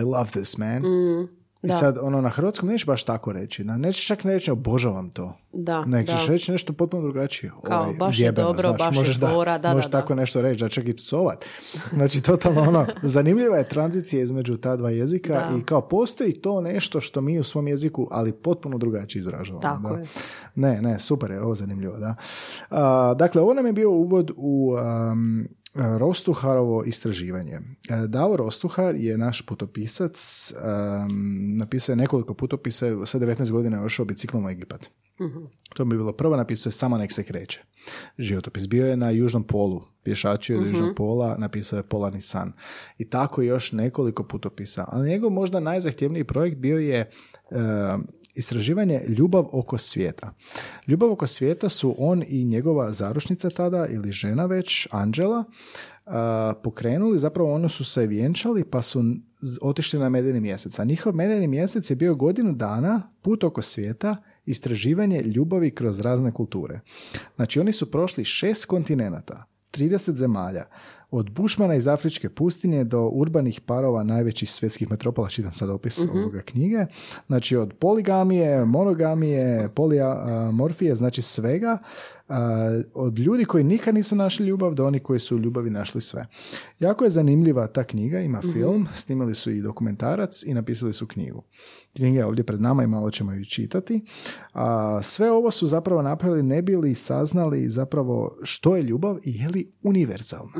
I 0.00 0.02
love 0.02 0.30
this 0.30 0.58
man. 0.58 0.84
I 0.84 1.28
Mm, 1.62 1.68
da. 1.68 1.74
sad, 1.74 1.98
ono, 2.02 2.20
na 2.20 2.28
hrvatskom 2.28 2.68
nećeš 2.68 2.86
baš 2.86 3.04
tako 3.04 3.32
reći. 3.32 3.64
Na, 3.64 3.78
nećeš 3.78 4.06
čak 4.06 4.24
ne 4.24 4.32
reći 4.32 4.50
obožavam 4.50 5.10
to. 5.10 5.34
Da, 5.52 5.84
ćeš 6.06 6.26
da. 6.26 6.32
reći 6.32 6.52
nešto 6.52 6.72
potpuno 6.72 7.02
drugačije. 7.02 7.52
Kao, 7.62 7.82
Ovaj, 7.82 7.94
baš 7.94 8.18
je 8.18 8.32
dobro, 8.32 8.68
znaš, 8.68 8.78
baš 8.78 8.94
je 8.94 8.98
možeš 8.98 9.20
fora, 9.20 9.58
da, 9.58 9.68
možeš 9.74 9.84
da, 9.84 9.90
da. 9.90 10.00
tako 10.00 10.14
nešto 10.14 10.42
reći, 10.42 10.60
da 10.64 10.68
čak 10.68 10.88
i 10.88 10.94
psovat. 10.96 11.44
Znači, 11.92 12.22
totalno 12.22 12.60
ono, 12.60 12.86
zanimljiva 13.02 13.56
je 13.56 13.68
tranzicija 13.68 14.22
između 14.22 14.56
ta 14.56 14.76
dva 14.76 14.90
jezika 14.90 15.32
Da. 15.32 15.56
i 15.58 15.62
kao 15.62 15.88
postoji 15.88 16.32
to 16.32 16.60
nešto 16.60 17.00
što 17.00 17.20
mi 17.20 17.38
u 17.38 17.44
svom 17.44 17.68
jeziku, 17.68 18.08
ali 18.10 18.32
potpuno 18.32 18.78
drugačije 18.78 19.20
izražavamo. 19.20 19.60
Tako 19.60 19.94
da. 19.94 20.00
je. 20.00 20.06
Ne, 20.54 20.82
ne, 20.82 20.98
super 20.98 21.30
je, 21.30 21.42
ovo 21.42 21.54
zanimljivo, 21.54 21.98
da. 21.98 22.14
A, 22.70 23.14
dakle, 23.14 23.42
ovo 23.42 23.54
nam 23.54 23.66
je 23.66 23.72
bio 23.72 23.90
uvod 23.90 24.30
u 24.36 24.74
um, 25.12 25.48
Rostuharovo 25.74 26.84
istraživanje. 26.84 27.52
E, 27.52 28.06
Davo 28.06 28.36
Rostuhar 28.36 28.94
je 28.94 29.18
naš 29.18 29.42
putopisac, 29.46 30.52
um, 30.52 31.58
napisao 31.58 31.92
je 31.92 31.96
nekoliko 31.96 32.34
putopisa, 32.34 33.06
sa 33.06 33.18
19 33.18 33.50
godina 33.50 33.76
je 33.76 33.84
ošao 33.84 34.04
biciklom 34.04 34.44
u 34.44 34.50
Egipat. 34.50 34.88
To 35.74 35.84
bi 35.84 35.96
bilo 35.96 36.12
prvo, 36.12 36.36
napisao 36.36 36.68
je 36.68 36.72
samo 36.72 36.98
nek 36.98 37.12
se 37.12 37.24
kreće. 37.24 37.60
Životopis 38.18 38.66
bio 38.66 38.86
je 38.86 38.96
na 38.96 39.10
južnom 39.10 39.44
polu, 39.44 39.82
pješačio 40.02 40.60
od 40.60 40.66
južnog 40.66 40.96
pola, 40.96 41.36
napisao 41.38 41.76
je 41.76 41.82
Polarni 41.82 42.20
san. 42.20 42.52
I 42.98 43.10
tako 43.10 43.42
još 43.42 43.72
nekoliko 43.72 44.24
putopisa. 44.24 44.84
Ali 44.88 45.08
njegov 45.08 45.30
možda 45.30 45.60
najzahtjevniji 45.60 46.24
projekt 46.24 46.56
bio 46.56 46.78
je 46.78 46.98
e, 46.98 47.08
istraživanje 48.38 49.00
Ljubav 49.08 49.46
oko 49.52 49.78
svijeta. 49.78 50.34
Ljubav 50.86 51.10
oko 51.10 51.26
svijeta 51.26 51.68
su 51.68 51.94
on 51.98 52.24
i 52.28 52.44
njegova 52.44 52.92
zarušnica 52.92 53.50
tada, 53.50 53.86
ili 53.86 54.12
žena 54.12 54.46
već, 54.46 54.86
Anđela, 54.90 55.44
pokrenuli, 56.62 57.18
zapravo 57.18 57.54
ono 57.54 57.68
su 57.68 57.84
se 57.84 58.06
vjenčali 58.06 58.64
pa 58.64 58.82
su 58.82 59.02
otišli 59.60 59.98
na 59.98 60.08
medeni 60.08 60.40
mjesec. 60.40 60.78
A 60.78 60.84
njihov 60.84 61.14
medeni 61.14 61.46
mjesec 61.46 61.90
je 61.90 61.96
bio 61.96 62.14
godinu 62.14 62.52
dana 62.52 63.02
put 63.22 63.44
oko 63.44 63.62
svijeta 63.62 64.16
istraživanje 64.46 65.22
ljubavi 65.22 65.70
kroz 65.70 66.00
razne 66.00 66.32
kulture. 66.32 66.80
Znači 67.36 67.60
oni 67.60 67.72
su 67.72 67.90
prošli 67.90 68.24
šest 68.24 68.66
kontinenata, 68.66 69.44
30 69.72 70.14
zemalja, 70.16 70.64
od 71.10 71.30
bušmana 71.30 71.74
iz 71.74 71.88
afričke 71.88 72.28
pustinje 72.28 72.84
do 72.84 73.02
urbanih 73.02 73.60
parova 73.60 74.02
najvećih 74.02 74.50
svjetskih 74.50 74.90
metropola, 74.90 75.28
čitam 75.28 75.52
sad 75.52 75.70
opis 75.70 75.98
ovoga 75.98 76.42
knjige, 76.42 76.86
znači 77.26 77.56
od 77.56 77.72
poligamije, 77.72 78.64
monogamije, 78.64 79.68
polijamorfije, 79.74 80.94
znači 80.94 81.22
svega, 81.22 81.78
od 82.94 83.18
ljudi 83.18 83.44
koji 83.44 83.64
nikad 83.64 83.94
nisu 83.94 84.16
našli 84.16 84.46
ljubav 84.46 84.74
do 84.74 84.86
oni 84.86 84.98
koji 84.98 85.20
su 85.20 85.36
u 85.36 85.38
ljubavi 85.38 85.70
našli 85.70 86.00
sve. 86.00 86.26
Jako 86.80 87.04
je 87.04 87.10
zanimljiva 87.10 87.66
ta 87.66 87.84
knjiga, 87.84 88.20
ima 88.20 88.42
film, 88.52 88.88
snimali 88.94 89.34
su 89.34 89.50
i 89.50 89.62
dokumentarac 89.62 90.42
i 90.42 90.54
napisali 90.54 90.92
su 90.92 91.06
knjigu. 91.06 91.42
Knjiga 91.96 92.18
je 92.18 92.26
ovdje 92.26 92.44
pred 92.44 92.60
nama 92.60 92.84
i 92.84 92.86
malo 92.86 93.10
ćemo 93.10 93.32
ju 93.32 93.44
čitati. 93.44 94.04
A, 94.52 95.00
sve 95.02 95.30
ovo 95.30 95.50
su 95.50 95.66
zapravo 95.66 96.02
napravili 96.02 96.42
ne 96.42 96.62
bi 96.62 96.76
li 96.76 96.94
saznali 96.94 97.68
zapravo 97.68 98.38
što 98.42 98.76
je 98.76 98.82
ljubav 98.82 99.18
i 99.22 99.38
je 99.38 99.48
li 99.48 99.72
univerzalna. 99.82 100.52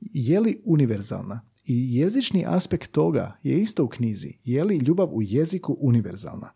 Je 0.00 0.40
li 0.40 0.62
univerzalna? 0.64 1.40
I 1.64 1.96
jezični 1.96 2.44
aspekt 2.48 2.90
toga 2.90 3.38
je 3.42 3.58
isto 3.58 3.84
u 3.84 3.88
knjizi. 3.88 4.32
Je 4.44 4.64
li 4.64 4.76
ljubav 4.76 5.08
u 5.12 5.22
jeziku 5.22 5.76
univerzalna? 5.80 6.50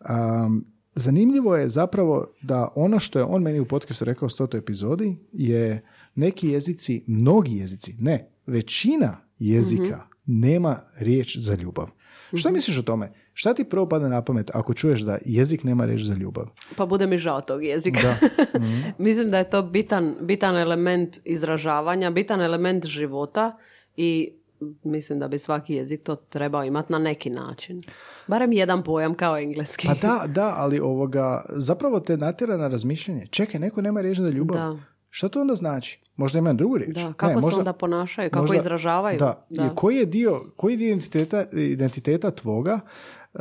Um, 0.00 0.73
zanimljivo 0.94 1.56
je 1.56 1.68
zapravo 1.68 2.26
da 2.42 2.68
ono 2.74 2.98
što 2.98 3.18
je 3.18 3.24
on 3.24 3.42
meni 3.42 3.60
u 3.60 3.64
podcastu 3.64 4.04
rekao 4.04 4.26
u 4.26 4.30
stotoj 4.30 4.58
epizodi 4.58 5.16
je 5.32 5.84
neki 6.14 6.48
jezici, 6.48 7.04
mnogi 7.06 7.56
jezici, 7.56 7.94
ne, 7.98 8.30
većina 8.46 9.16
jezika 9.38 10.06
nema 10.26 10.80
riječ 10.98 11.36
za 11.36 11.54
ljubav. 11.54 11.90
Što 12.34 12.50
misliš 12.50 12.78
o 12.78 12.82
tome? 12.82 13.08
Šta 13.32 13.54
ti 13.54 13.64
prvo 13.64 13.88
pada 13.88 14.08
na 14.08 14.24
pamet 14.24 14.50
ako 14.54 14.74
čuješ 14.74 15.00
da 15.00 15.18
jezik 15.24 15.64
nema 15.64 15.86
riječ 15.86 16.02
za 16.02 16.14
ljubav? 16.14 16.46
Pa 16.76 16.86
bude 16.86 17.06
mi 17.06 17.18
žao 17.18 17.40
tog 17.40 17.64
jezika. 17.64 18.00
Da. 18.02 18.16
Mislim 19.04 19.30
da 19.30 19.38
je 19.38 19.50
to 19.50 19.62
bitan, 19.62 20.16
bitan 20.20 20.56
element 20.56 21.18
izražavanja, 21.24 22.10
bitan 22.10 22.40
element 22.40 22.86
života 22.86 23.58
i 23.96 24.32
mislim 24.84 25.18
da 25.18 25.28
bi 25.28 25.38
svaki 25.38 25.74
jezik 25.74 26.02
to 26.02 26.16
trebao 26.16 26.64
imati 26.64 26.92
na 26.92 26.98
neki 26.98 27.30
način. 27.30 27.82
Barem 28.26 28.52
jedan 28.52 28.82
pojam 28.82 29.14
kao 29.14 29.38
engleski. 29.38 29.88
Pa 29.88 29.94
da, 29.96 30.26
da, 30.26 30.54
ali 30.56 30.80
ovoga, 30.80 31.44
zapravo 31.48 32.00
te 32.00 32.16
natjera 32.16 32.56
na 32.56 32.68
razmišljanje. 32.68 33.26
Čekaj, 33.26 33.60
neko 33.60 33.82
nema 33.82 34.00
riječ 34.00 34.18
za 34.18 34.28
ljubav. 34.28 34.56
Da. 34.56 34.78
Šta 35.10 35.28
to 35.28 35.40
onda 35.40 35.54
znači? 35.54 36.00
Možda 36.16 36.38
ima 36.38 36.52
drugu 36.52 36.76
riječ. 36.78 36.96
Da, 36.96 37.12
kako 37.12 37.26
Ne, 37.26 37.34
se 37.34 37.46
možda- 37.46 37.58
onda 37.58 37.72
ponašaju, 37.72 38.30
kako 38.30 38.42
možda- 38.42 38.56
izražavaju. 38.56 39.18
Da. 39.18 39.46
I 39.50 39.74
koji 39.74 39.96
je 39.96 40.06
dio, 40.06 40.44
koji 40.56 40.72
je 40.72 40.76
dio 40.76 40.86
identiteta, 40.88 41.44
identiteta 41.52 42.30
tvoga 42.30 42.80
uh, 43.34 43.40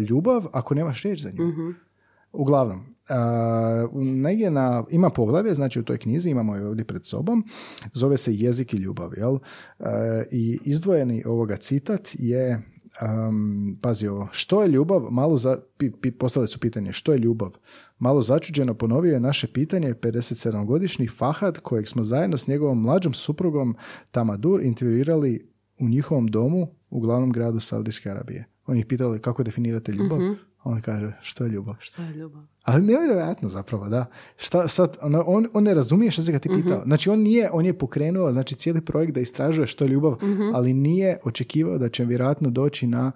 ljubav 0.00 0.44
ako 0.52 0.74
nemaš 0.74 1.02
riječ 1.02 1.20
za 1.20 1.30
nju? 1.30 1.44
Mhm. 1.44 1.70
Uglavnom, 2.32 2.94
uh, 3.10 4.02
negdje 4.02 4.50
na, 4.50 4.84
ima 4.90 5.10
poglavlje, 5.10 5.54
znači 5.54 5.80
u 5.80 5.84
toj 5.84 5.98
knjizi, 5.98 6.30
imamo 6.30 6.56
je 6.56 6.66
ovdje 6.66 6.84
pred 6.84 7.06
sobom, 7.06 7.44
zove 7.92 8.16
se 8.16 8.34
Jezik 8.34 8.74
i 8.74 8.76
ljubav, 8.76 9.10
jel? 9.16 9.32
Uh, 9.32 9.86
I 10.30 10.58
izdvojeni 10.64 11.22
ovoga 11.26 11.56
citat 11.56 12.08
je 12.12 12.62
Um, 13.02 13.78
pazi 13.82 14.06
ovo, 14.06 14.28
što 14.32 14.62
je 14.62 14.68
ljubav? 14.68 15.06
Malo 15.10 15.36
za, 15.36 15.58
pi, 15.76 15.90
pi- 15.90 16.10
postavili 16.10 16.48
su 16.48 16.58
pitanje, 16.58 16.92
što 16.92 17.12
je 17.12 17.18
ljubav? 17.18 17.50
Malo 17.98 18.22
začuđeno 18.22 18.74
ponovio 18.74 19.12
je 19.12 19.20
naše 19.20 19.46
pitanje 19.46 19.94
57-godišnji 19.94 21.08
Fahad 21.18 21.58
kojeg 21.58 21.88
smo 21.88 22.02
zajedno 22.02 22.36
s 22.36 22.46
njegovom 22.46 22.82
mlađom 22.82 23.14
suprugom 23.14 23.76
Tamadur 24.10 24.62
intervjuirali 24.62 25.48
u 25.78 25.88
njihovom 25.88 26.26
domu 26.26 26.68
u 26.90 27.00
glavnom 27.00 27.32
gradu 27.32 27.60
Saudijske 27.60 28.10
Arabije. 28.10 28.44
On 28.66 28.76
ih 28.76 28.86
pitali 28.86 29.20
kako 29.22 29.42
definirate 29.42 29.92
ljubav? 29.92 30.18
On 30.64 30.80
kaže, 30.80 31.12
što 31.22 31.44
je 31.44 31.50
ljubav? 31.50 31.74
Što 31.78 32.02
je 32.02 32.10
ljubav? 32.10 32.42
Ali 32.62 32.82
nevjerojatno 32.82 33.48
zapravo, 33.48 33.88
da. 33.88 34.06
Šta, 34.36 34.68
sad, 34.68 34.96
ono, 35.02 35.24
on, 35.26 35.46
on 35.54 35.64
ne 35.64 35.74
razumije 35.74 36.10
što 36.10 36.22
se 36.22 36.32
ga 36.32 36.38
ti 36.38 36.48
Mhm. 36.48 36.60
pitao. 36.62 36.82
Znači, 36.84 37.10
on 37.10 37.18
nije, 37.18 37.50
on 37.52 37.66
je 37.66 37.78
pokrenuo 37.78 38.32
znači, 38.32 38.54
cijeli 38.54 38.80
projekt 38.80 39.12
da 39.12 39.20
istražuje 39.20 39.66
što 39.66 39.84
je 39.84 39.88
ljubav, 39.88 40.12
Mhm. 40.22 40.42
ali 40.54 40.72
nije 40.74 41.18
očekivao 41.24 41.78
da 41.78 41.88
će 41.88 42.04
vjerojatno 42.04 42.50
doći 42.50 42.86
na 42.86 43.12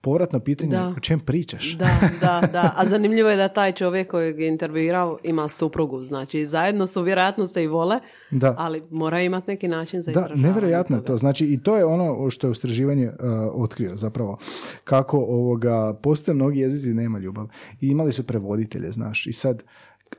povratno 0.00 0.40
pitanje 0.40 0.70
Da. 0.70 0.94
o 0.96 1.00
čem 1.00 1.20
pričaš. 1.20 1.76
Da, 1.78 1.90
da, 2.20 2.48
da. 2.52 2.74
A 2.76 2.86
zanimljivo 2.86 3.28
je 3.30 3.36
da 3.36 3.48
taj 3.48 3.72
čovjek 3.72 4.10
kojeg 4.10 4.40
je 4.40 4.48
intervjuirao 4.48 5.18
ima 5.24 5.48
suprugu. 5.48 6.02
Znači, 6.02 6.46
zajedno 6.46 6.86
su 6.86 7.02
vjerojatno 7.02 7.46
se 7.46 7.64
i 7.64 7.66
vole, 7.66 8.00
Da. 8.30 8.54
ali 8.58 8.82
mora 8.90 9.20
imati 9.20 9.50
neki 9.50 9.68
način 9.68 10.02
za 10.02 10.12
Da, 10.12 10.28
nevjerojatno 10.34 10.96
je 10.96 11.04
to. 11.04 11.16
Znači, 11.16 11.44
i 11.44 11.62
to 11.62 11.76
je 11.76 11.84
ono 11.84 12.30
što 12.30 12.46
je 12.46 12.52
istraživanje 12.52 13.06
uh, 13.08 13.14
otkrio 13.54 13.96
zapravo. 13.96 14.38
Kako 14.84 15.18
ovoga, 15.18 15.94
postoje 15.94 16.34
mnogi 16.34 16.60
jezici 16.60 16.94
nema 16.94 17.18
ljubav. 17.18 17.46
I 17.80 17.88
imali 17.88 18.12
su 18.12 18.22
prevoditelje, 18.22 18.90
znaš. 18.92 19.26
I 19.26 19.32
sad, 19.32 19.62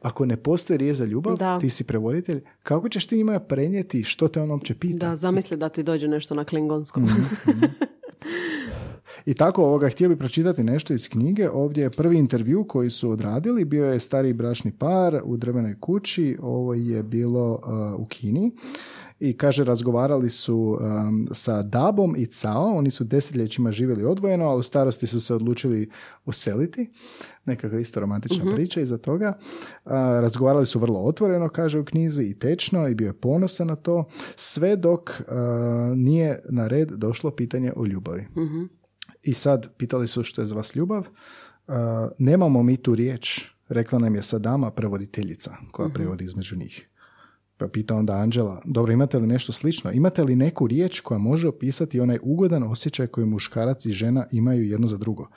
ako 0.02 0.26
ne 0.26 0.38
postoji 0.38 0.78
riječ 0.78 0.98
za 0.98 1.06
ljubav, 1.06 1.36
Da. 1.38 1.60
ti 1.60 1.70
si 1.70 1.84
prevoditelj, 1.84 2.42
kako 2.64 2.90
ćeš 2.90 3.08
ti 3.08 3.18
njima 3.18 3.40
prenijeti 3.40 4.04
što 4.04 4.28
te 4.28 4.42
on 4.42 4.52
uopće 4.52 4.76
pita? 4.76 5.10
Da, 5.10 5.16
zamisli 5.16 5.58
da 5.58 5.70
ti 5.70 5.84
dođe 5.84 6.08
nešto 6.08 6.36
na 6.36 6.44
klingonskom. 6.44 7.04
Mhm. 7.04 7.14
I 9.26 9.34
tako 9.34 9.64
ovoga, 9.64 9.90
htio 9.90 10.10
bi 10.10 10.18
pročitati 10.18 10.64
nešto 10.64 10.94
iz 10.94 11.10
knjige. 11.10 11.50
Ovdje 11.50 11.84
je 11.84 11.90
prvi 11.90 12.18
intervju 12.18 12.64
koji 12.64 12.90
su 12.90 13.10
odradili. 13.10 13.66
Bio 13.66 13.86
je 13.86 14.00
stari 14.00 14.34
bračni 14.34 14.72
par 14.72 15.22
u 15.26 15.38
drvenoj 15.38 15.80
kući. 15.80 16.38
Ovo 16.42 16.74
je 16.74 17.04
bilo 17.04 17.52
uh, 17.54 18.02
u 18.02 18.06
Kini. 18.06 18.52
I 19.20 19.38
kaže, 19.38 19.64
razgovarali 19.64 20.30
su 20.30 20.58
um, 20.58 21.28
sa 21.32 21.62
Dabom 21.62 22.16
i 22.18 22.26
Cao. 22.26 22.72
Oni 22.76 22.92
su 22.92 23.04
desetljećima 23.04 23.72
živjeli 23.72 24.04
odvojeno, 24.04 24.46
a 24.46 24.56
u 24.56 24.64
starosti 24.64 25.08
su 25.08 25.22
se 25.22 25.36
odlučili 25.36 25.90
useliti. 26.26 26.90
Nekakva 27.46 27.80
isto 27.80 28.00
romantična 28.00 28.44
priča 28.56 28.82
iza 28.82 28.98
toga. 28.98 29.38
Uh, 29.86 29.92
razgovarali 29.94 30.66
su 30.66 30.80
vrlo 30.80 31.00
otvoreno, 31.00 31.50
kaže 31.50 31.80
u 31.80 31.86
knjizi, 31.86 32.24
i 32.24 32.40
tečno, 32.40 32.88
i 32.88 32.96
bio 32.96 33.08
je 33.08 33.14
ponosan 33.14 33.68
na 33.68 33.76
to. 33.76 34.04
Sve 34.36 34.76
dok 34.76 35.10
uh, 35.10 35.26
nije 35.96 36.40
na 36.50 36.68
red 36.68 36.92
došlo 36.92 37.32
pitanje 37.32 37.74
o 37.76 37.86
ljubavi. 37.86 38.28
I 39.24 39.34
sad 39.34 39.76
pitali 39.78 40.08
su 40.08 40.24
što 40.24 40.42
je 40.42 40.46
za 40.46 40.56
vas 40.56 40.76
ljubav. 40.76 41.00
Uh, 41.00 41.76
nemamo 42.18 42.64
mi 42.64 42.78
tu 42.78 42.96
riječ, 42.96 43.46
rekla 43.70 44.00
nam 44.00 44.16
je 44.16 44.22
Sadama, 44.22 44.72
prevoditeljica, 44.72 45.56
koja 45.72 45.90
prevodi 45.90 46.24
između 46.24 46.56
njih. 46.56 46.88
Pa 47.58 47.68
pita 47.68 47.96
onda 47.96 48.14
Anđela, 48.14 48.62
dobro, 48.66 48.94
imate 48.94 49.18
li 49.18 49.28
nešto 49.28 49.52
slično? 49.52 49.92
Imate 49.92 50.24
li 50.24 50.36
neku 50.36 50.68
riječ 50.68 51.00
koja 51.00 51.18
može 51.18 51.48
opisati 51.48 52.00
onaj 52.00 52.18
ugodan 52.22 52.64
osjećaj 52.64 53.08
koji 53.08 53.28
muškarac 53.28 53.86
i 53.86 53.92
žena 53.92 54.26
imaju 54.32 54.66
jedno 54.66 54.88
za 54.88 54.98
drugo? 54.98 55.28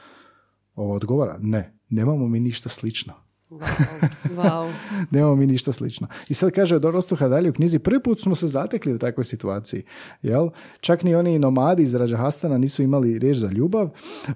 Ovo 0.75 0.95
odgovara, 0.95 1.37
ne, 1.41 1.79
nemamo 1.89 2.29
mi 2.29 2.41
ništa 2.41 2.69
slično. 2.69 3.24
Wow. 3.51 4.73
Nemamo 5.11 5.35
mi 5.35 5.47
ništa 5.47 5.73
slično. 5.73 6.07
I 6.29 6.35
sad 6.35 6.51
kaže 6.51 6.79
Dorostuha 6.79 7.29
dalje 7.29 7.51
u 7.51 7.53
knjizi, 7.53 7.79
prvi 7.79 8.01
put 8.03 8.21
smo 8.21 8.35
se 8.35 8.47
zatekli 8.47 8.95
u 8.95 8.99
takvoj 8.99 9.25
situaciji. 9.25 9.83
Jel? 10.23 10.49
Čak 10.81 11.03
ni 11.03 11.15
oni 11.15 11.39
nomadi 11.39 11.83
iz 11.83 11.95
Rađahastana 11.95 12.59
nisu 12.59 12.83
imali 12.83 13.19
riječ 13.19 13.39
za 13.39 13.49
ljubav. 13.49 13.91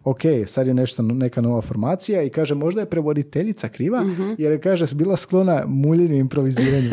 Ok, 0.05 0.21
sad 0.47 0.67
je 0.67 0.75
nešto, 0.75 1.03
neka 1.03 1.41
nova 1.41 1.63
formacija 1.63 2.23
i 2.23 2.31
kaže 2.31 2.55
možda 2.55 2.81
je 2.81 2.91
prevoditeljica 2.91 3.69
kriva, 3.69 4.05
jer 4.39 4.53
je 4.53 4.61
kaže 4.61 4.95
bila 4.95 5.17
sklona 5.17 5.63
muljenju 5.67 6.15
i 6.17 6.19
improviziranju. 6.19 6.91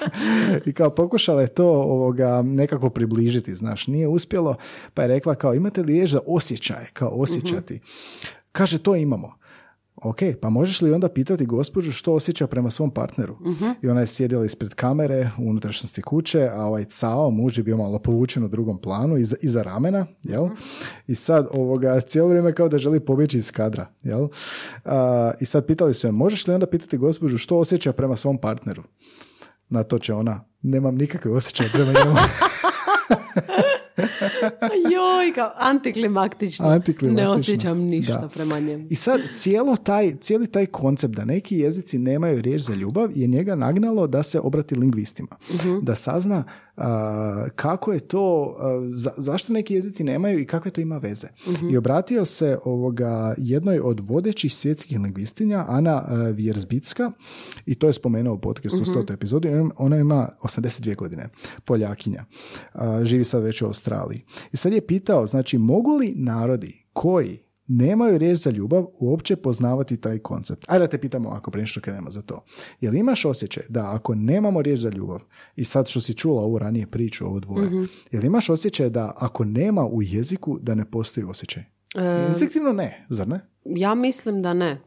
I 0.66 0.72
kao 0.72 0.90
pokušala 0.90 1.42
je 1.42 1.48
to 1.54 1.68
ovoga 1.68 2.42
nekako 2.42 2.90
približiti, 2.90 3.54
znaš, 3.54 3.86
nije 3.86 4.08
uspjelo, 4.08 4.56
pa 4.94 5.02
je 5.02 5.08
rekla 5.08 5.34
kao 5.34 5.54
imate 5.54 5.82
li 5.82 5.92
riječ 5.92 6.10
za 6.10 6.20
osjećaj, 6.26 6.86
kao 6.92 7.08
osjećati. 7.08 7.80
Kaže 8.52 8.78
to 8.78 8.96
imamo. 8.96 9.37
Ok, 10.02 10.18
pa 10.40 10.50
možeš 10.50 10.80
li 10.80 10.92
onda 10.92 11.08
pitati 11.08 11.46
gospođu 11.46 11.92
što 11.92 12.14
osjeća 12.14 12.46
prema 12.46 12.70
svom 12.70 12.90
partneru? 12.90 13.36
I 13.82 13.88
ona 13.88 14.00
je 14.00 14.06
sjedila 14.06 14.44
ispred 14.44 14.74
kamere 14.74 15.30
u 15.38 15.50
unutrašnjosti 15.50 16.02
kuće, 16.02 16.48
a 16.52 16.64
ovaj 16.64 16.84
cao, 16.84 17.30
muž 17.30 17.58
je 17.58 17.64
bio 17.64 17.76
malo 17.76 17.98
povučen 17.98 18.44
u 18.44 18.48
drugom 18.48 18.80
planu, 18.80 19.16
iza, 19.16 19.36
iza 19.42 19.62
ramena, 19.62 20.06
jel? 20.22 20.48
I 21.06 21.14
sad 21.14 21.46
ovoga, 21.50 22.00
cijelo 22.00 22.28
vrijeme 22.28 22.54
kao 22.54 22.68
da 22.68 22.78
želi 22.78 23.00
pobjeći 23.00 23.36
iz 23.36 23.50
kadra, 23.50 23.86
jel? 24.02 24.28
A, 24.84 25.30
I 25.40 25.44
sad 25.44 25.66
pitali 25.66 25.94
su 25.94 26.06
je, 26.06 26.12
možeš 26.12 26.46
li 26.46 26.54
onda 26.54 26.66
pitati 26.66 26.98
gospođu 26.98 27.38
što 27.38 27.58
osjeća 27.58 27.92
prema 27.92 28.16
svom 28.16 28.38
partneru? 28.38 28.82
Na 29.68 29.82
to 29.82 29.98
će 29.98 30.14
ona, 30.14 30.44
nemam 30.62 30.94
nikakve 30.94 31.32
osjećaje 31.32 31.70
prema 31.72 31.92
njemu. 31.92 32.16
Joj, 34.92 35.34
kao 35.34 35.52
antiklimaktično. 35.56 36.66
Antiklimaktično, 36.66 37.22
Ne 37.22 37.28
osjećam 37.38 37.78
ništa 37.78 38.18
da. 38.20 38.28
prema 38.28 38.60
njemu. 38.60 38.86
I 38.90 38.94
sad 38.94 39.20
cijelo 39.34 39.76
taj, 39.76 40.16
cijeli 40.16 40.46
taj 40.46 40.66
koncept 40.66 41.14
da 41.14 41.24
neki 41.24 41.58
jezici 41.58 41.98
nemaju 41.98 42.42
riječ 42.42 42.62
za 42.62 42.74
ljubav 42.74 43.10
je 43.14 43.26
njega 43.26 43.54
nagnalo 43.54 44.06
da 44.06 44.22
se 44.22 44.40
obrati 44.40 44.74
lingvistima. 44.74 45.36
Da 45.82 45.94
sazna 45.94 46.44
kako 47.54 47.92
je 47.92 48.00
to, 48.00 48.56
za- 48.88 49.12
zašto 49.16 49.52
neki 49.52 49.74
jezici 49.74 50.04
nemaju 50.04 50.38
i 50.38 50.46
kakve 50.46 50.70
to 50.70 50.80
ima 50.80 50.98
veze. 50.98 51.28
I 51.70 51.76
obratio 51.76 52.24
se 52.24 52.58
ovoga 52.64 53.34
jednoj 53.38 53.80
od 53.80 54.00
vodećih 54.00 54.54
svjetskih 54.54 55.00
lingvistinja, 55.00 55.64
Ana 55.68 56.02
Vjerzbicka, 56.34 57.12
i 57.66 57.74
to 57.74 57.86
je 57.86 57.92
spomenuo 57.92 58.34
u 58.34 58.38
podcastu 58.38 58.78
u 58.78 58.84
100. 58.84 59.12
epizodi, 59.12 59.48
ona 59.76 59.96
ima 59.96 60.28
82 60.42 60.96
godine, 60.96 61.28
Poljakinja. 61.64 62.24
Živi 63.02 63.24
sad 63.24 63.42
već 63.42 63.62
u 63.62 63.66
Australiji. 63.66 64.22
I 64.52 64.56
sad 64.56 64.72
je 64.72 64.86
pitao, 64.86 65.26
znači, 65.26 65.58
mogu 65.58 65.96
li 65.96 66.14
narodi 66.16 66.84
koji 66.92 67.38
nemaju 67.68 68.18
riječ 68.18 68.38
za 68.38 68.50
ljubav 68.50 68.86
uopće 68.98 69.36
poznavati 69.36 69.96
taj 69.96 70.18
koncept. 70.18 70.64
Ajde 70.68 70.84
da 70.84 70.90
te 70.90 70.98
pitamo 71.00 71.28
ako 71.28 71.50
prije 71.50 71.66
što 71.66 71.80
krenemo 71.80 72.10
za 72.10 72.22
to. 72.22 72.44
Jel 72.80 72.94
imaš 72.94 73.24
osjećaj 73.24 73.64
da 73.68 73.90
ako 73.94 74.14
nemamo 74.14 74.62
riječ 74.62 74.80
za 74.80 74.88
ljubav, 74.88 75.20
i 75.56 75.64
sad 75.64 75.88
što 75.88 76.00
si 76.00 76.14
čula 76.14 76.42
ovu 76.42 76.58
ranije 76.58 76.86
priču, 76.86 77.26
ovo 77.26 77.40
dvoje, 77.40 77.70
jel 78.10 78.24
imaš 78.24 78.50
osjećaj 78.50 78.90
da 78.90 79.12
ako 79.16 79.44
nema 79.44 79.86
u 79.86 80.02
jeziku 80.02 80.58
da 80.62 80.74
ne 80.74 80.90
postoji 80.90 81.24
osjećaj? 81.24 81.62
Instinktivno 82.28 82.72
ne, 82.72 83.06
zar 83.08 83.28
ne? 83.28 83.40
Ja 83.64 83.94
mislim 83.94 84.42
da 84.42 84.54
ne. 84.54 84.80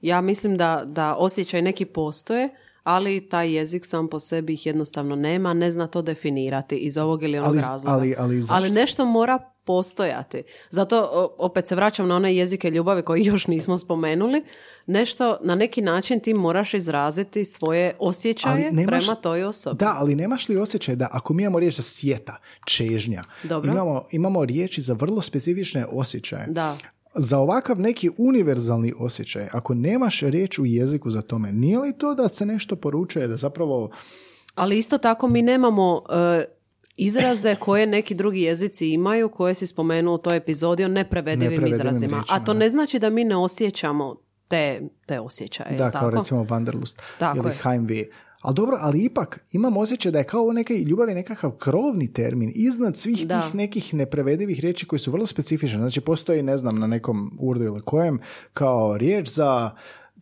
Ja 0.00 0.20
mislim 0.20 0.56
da, 0.56 0.82
da 0.86 1.14
osjećaj 1.14 1.62
neki 1.62 1.84
postoje, 1.84 2.48
ali 2.82 3.28
taj 3.28 3.54
jezik 3.56 3.86
sam 3.86 4.08
po 4.08 4.18
sebi 4.20 4.52
ih 4.54 4.66
jednostavno 4.66 5.16
nema, 5.16 5.54
ne 5.54 5.70
zna 5.70 5.86
to 5.86 6.02
definirati 6.02 6.76
iz 6.76 6.98
ovog 6.98 7.22
ili 7.22 7.38
onog 7.38 7.50
Ali- 7.50 7.60
razloga. 7.60 7.96
ali- 7.96 8.14
ali 8.18 8.42
ali 8.48 8.70
nešto 8.70 9.04
mora 9.04 9.38
postojati. 9.64 10.42
Zato 10.70 11.08
opet 11.38 11.66
se 11.66 11.74
vraćam 11.74 12.08
na 12.08 12.16
one 12.16 12.36
jezike 12.36 12.70
ljubavi 12.70 13.02
koje 13.02 13.24
još 13.24 13.46
nismo 13.46 13.78
spomenuli. 13.78 14.44
Nešto 14.86 15.38
na 15.42 15.54
neki 15.54 15.82
način 15.82 16.20
ti 16.20 16.34
moraš 16.34 16.74
izraziti 16.74 17.44
svoje 17.44 17.96
osjećaje 17.98 18.66
Ali 18.68 18.76
nemaš- 18.76 18.86
prema 18.86 19.14
toj 19.14 19.44
osobi. 19.44 19.78
Da, 19.78 19.94
ali 19.98 20.14
nemaš 20.14 20.48
li 20.48 20.56
osjećaj 20.56 20.96
da 20.96 21.08
ako 21.12 21.34
mi 21.34 21.42
imamo 21.42 21.58
riječ 21.58 21.76
za 21.76 21.82
sjeta, 21.82 22.36
čežnja, 22.66 23.24
Dobro. 23.42 23.72
imamo, 23.72 24.04
imamo 24.10 24.44
riječi 24.44 24.82
za 24.82 24.92
vrlo 24.92 25.22
specifične 25.22 25.86
osjećaje. 25.90 26.46
Da. 26.48 26.76
Za 27.14 27.38
ovakav 27.38 27.80
neki 27.80 28.10
univerzalni 28.16 28.92
osjećaj, 28.98 29.48
ako 29.52 29.74
nemaš 29.74 30.20
riječ 30.20 30.58
u 30.58 30.66
jeziku 30.66 31.10
za 31.10 31.22
tome, 31.22 31.52
nije 31.52 31.78
li 31.78 31.98
to 31.98 32.14
da 32.14 32.28
se 32.28 32.46
nešto 32.46 32.76
poručuje, 32.76 33.28
da 33.28 33.36
zapravo... 33.36 33.90
Ali 34.54 34.78
isto 34.78 34.98
tako 34.98 35.28
mi 35.28 35.42
nemamo 35.42 36.02
e, 36.10 36.44
izraze 36.96 37.54
koje 37.64 37.86
neki 37.86 38.14
drugi 38.14 38.40
jezici 38.40 38.88
imaju, 38.88 39.28
koje 39.28 39.54
si 39.54 39.66
spomenuo 39.66 40.14
u 40.14 40.18
toj 40.18 40.36
epizodi 40.36 40.84
o 40.84 40.88
neprevedivim, 40.88 41.50
Neprevedivim 41.50 41.72
izrazima. 41.80 42.16
riječima, 42.16 42.36
A 42.36 42.44
to 42.44 42.54
ne 42.54 42.68
znači 42.68 42.98
da 42.98 43.10
mi 43.10 43.24
ne 43.24 43.36
osjećamo 43.36 44.16
te, 44.48 44.80
te 45.06 45.20
osjećaje. 45.20 45.76
da, 45.76 45.84
jel 45.84 45.92
kao 45.92 46.00
tako? 46.00 46.10
recimo 46.10 46.44
Wanderlust 46.44 46.98
Tako 47.18 47.38
ili 47.38 47.48
je. 47.48 47.56
Heimweh. 47.62 48.04
Ali 48.40 48.54
dobro, 48.54 48.76
ali 48.80 48.98
ipak 49.00 49.40
imam 49.52 49.76
osjećaj 49.76 50.12
da 50.12 50.18
je 50.18 50.24
kao 50.24 50.52
neka 50.52 50.74
ljubav 50.74 51.08
je 51.08 51.14
nekakav 51.14 51.50
krovni 51.50 52.12
termin 52.12 52.52
iznad 52.54 52.96
svih 52.96 53.26
Da. 53.26 53.40
tih 53.40 53.54
nekih 53.54 53.94
neprevedivih 53.94 54.60
riječi 54.60 54.86
koji 54.86 55.00
su 55.00 55.10
vrlo 55.12 55.26
specifične. 55.26 55.78
Znači 55.78 56.00
postoji, 56.00 56.42
ne 56.42 56.56
znam, 56.56 56.78
na 56.78 56.86
nekom 56.86 57.38
urdu 57.40 57.64
ili 57.64 57.80
kojem 57.80 58.18
kao 58.52 58.96
riječ 58.96 59.28
za 59.28 59.70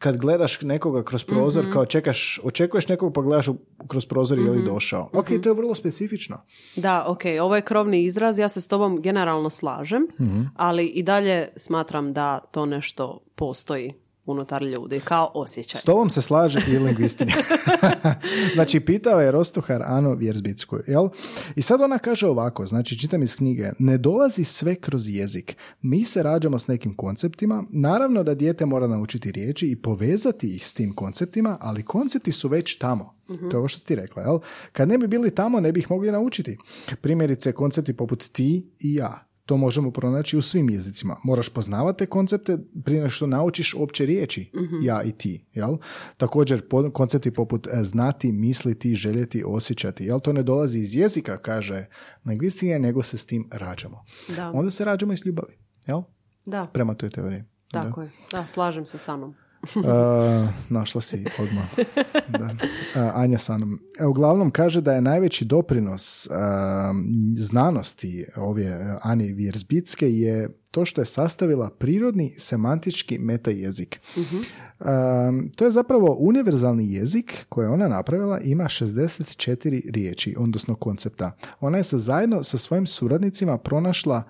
kad 0.01 0.17
gledaš 0.17 0.61
nekoga 0.63 1.03
kroz 1.03 1.25
prozor, 1.25 1.65
Mhm. 1.65 1.73
kao 1.73 1.87
čekaš, 1.87 2.41
očekuješ 2.43 2.89
nekog 2.89 3.15
pa 3.15 3.23
gledaš 3.23 3.47
kroz 3.89 4.07
prozor 4.07 4.39
je 4.39 4.45
Mhm. 4.45 4.53
li 4.53 4.63
došao. 4.65 5.11
Ok, 5.13 5.29
to 5.43 5.49
je 5.49 5.55
vrlo 5.55 5.75
specifično. 5.75 6.37
Da, 6.77 7.05
ok, 7.07 7.21
ovo 7.43 7.57
je 7.57 7.63
krovni 7.63 8.03
izraz, 8.03 8.39
ja 8.39 8.49
se 8.49 8.61
s 8.61 8.69
tobom 8.69 9.03
generalno 9.03 9.51
slažem, 9.51 10.07
Mhm. 10.21 10.43
ali 10.57 10.87
i 10.87 11.03
dalje 11.03 11.49
smatram 11.57 12.13
da 12.13 12.39
to 12.43 12.67
nešto 12.67 13.19
postoji 13.35 13.93
unutar 14.27 14.63
ljudi, 14.63 15.01
kao 15.01 15.31
osjećaj. 15.35 15.81
S 15.81 15.85
tobom 15.85 16.11
se 16.11 16.23
slaže 16.23 16.61
i 16.69 16.79
lingvistinja. 16.79 17.35
znači, 18.55 18.81
pitao 18.81 19.21
je 19.21 19.31
Rostuhar 19.31 19.83
Anu 19.87 20.15
Vjerzbicku, 20.15 20.79
jel? 20.87 21.09
I 21.57 21.63
sad 21.63 21.81
ona 21.81 21.99
kaže 21.99 22.27
ovako, 22.27 22.67
znači, 22.67 22.99
čitam 22.99 23.23
iz 23.23 23.37
knjige, 23.37 23.71
ne 23.79 23.99
dolazi 23.99 24.45
sve 24.45 24.75
kroz 24.75 25.09
jezik. 25.09 25.57
Mi 25.83 26.05
se 26.05 26.23
rađamo 26.23 26.59
s 26.59 26.69
nekim 26.69 26.97
konceptima, 26.97 27.65
naravno 27.71 28.23
da 28.23 28.35
dijete 28.35 28.67
mora 28.67 28.87
naučiti 28.87 29.33
riječi 29.33 29.67
i 29.71 29.77
povezati 29.77 30.55
ih 30.57 30.67
s 30.67 30.75
tim 30.75 30.95
konceptima, 30.95 31.57
ali 31.61 31.83
koncepti 31.83 32.33
su 32.33 32.49
već 32.49 32.79
tamo. 32.79 33.21
To 33.27 33.51
je 33.51 33.59
ovo 33.59 33.69
što 33.69 33.79
si 33.79 33.85
ti 33.85 33.95
rekla, 33.95 34.23
jel? 34.23 34.39
Kad 34.73 34.89
ne 34.89 34.99
bi 34.99 35.07
bili 35.07 35.35
tamo, 35.35 35.61
ne 35.61 35.73
bi 35.73 35.81
ih 35.81 35.91
mogli 35.91 36.13
naučiti. 36.13 36.59
Primjerice, 37.01 37.53
koncepti 37.53 37.97
poput 37.97 38.29
ti 38.33 38.71
i 38.79 38.95
ja. 38.95 39.30
To 39.51 39.57
možemo 39.57 39.91
pronaći 39.91 40.37
u 40.37 40.43
svim 40.43 40.71
jezicima. 40.71 41.17
Moraš 41.25 41.49
poznavati 41.49 41.99
te 41.99 42.07
koncepte 42.07 42.59
prije 42.85 43.01
nego 43.01 43.11
što 43.11 43.27
naučiš 43.27 43.75
opće 43.79 44.07
riječi, 44.07 44.51
ja 44.83 45.03
i 45.03 45.13
ti. 45.13 45.45
Jel? 45.55 45.77
Također 46.17 46.69
po- 46.69 46.91
koncepti 46.91 47.31
poput 47.31 47.67
e, 47.67 47.85
znati, 47.85 48.33
misliti, 48.33 48.95
željeti, 48.95 49.45
osjećati. 49.47 50.05
Jel? 50.05 50.21
To 50.21 50.33
ne 50.33 50.43
dolazi 50.43 50.79
iz 50.79 50.95
jezika, 50.95 51.37
kaže 51.37 51.87
lingvistika, 52.27 52.79
nego 52.79 53.03
se 53.03 53.19
s 53.19 53.27
tim 53.27 53.49
rađamo. 53.53 54.05
Da. 54.37 54.51
Onda 54.51 54.71
se 54.71 54.85
rađamo 54.85 55.13
iz 55.13 55.27
ljubavi. 55.27 55.59
Jel? 55.87 56.03
Da, 56.47 56.67
Prema 56.73 56.95
toj 56.95 57.11
teoriji. 57.11 57.43
tako 57.71 58.03
je. 58.03 58.11
Da, 58.33 58.47
slažem 58.47 58.87
se 58.87 58.99
sa 58.99 59.17
mnom. 59.17 59.35
Uh, 59.63 60.49
našla 60.69 61.01
si 61.01 61.25
odmah. 61.39 61.65
Da. 62.29 62.45
Uh, 62.45 63.11
Anja 63.15 63.39
Sanom. 63.39 63.81
E, 63.99 64.07
uglavnom 64.07 64.51
kaže 64.51 64.81
da 64.81 64.93
je 64.93 65.01
najveći 65.01 65.45
doprinos 65.45 66.27
uh, 66.27 66.35
znanosti 67.37 68.27
ove 68.37 68.69
uh, 68.69 68.99
Ani 69.03 69.33
Vjerzbicke 69.33 70.13
je 70.13 70.49
to 70.71 70.85
što 70.85 71.01
je 71.01 71.05
sastavila 71.05 71.71
prirodni 71.71 72.35
semantički 72.39 73.19
metajezik. 73.19 74.01
Um, 74.17 75.51
to 75.57 75.65
je 75.65 75.71
zapravo 75.71 76.17
univerzalni 76.19 76.93
jezik 76.93 77.47
koji 77.49 77.65
je 77.65 77.71
ona 77.71 77.89
napravila, 77.89 78.41
ima 78.41 78.65
64 78.65 79.91
riječi, 79.91 80.35
odnosno 80.39 80.75
koncepta. 80.75 81.33
Ona 81.61 81.79
je 81.79 81.85
sa 81.85 81.99
zajedno 81.99 82.43
sa 82.43 82.59
svojim 82.59 82.87
suradnicima 82.87 83.59
pronašla 83.59 84.23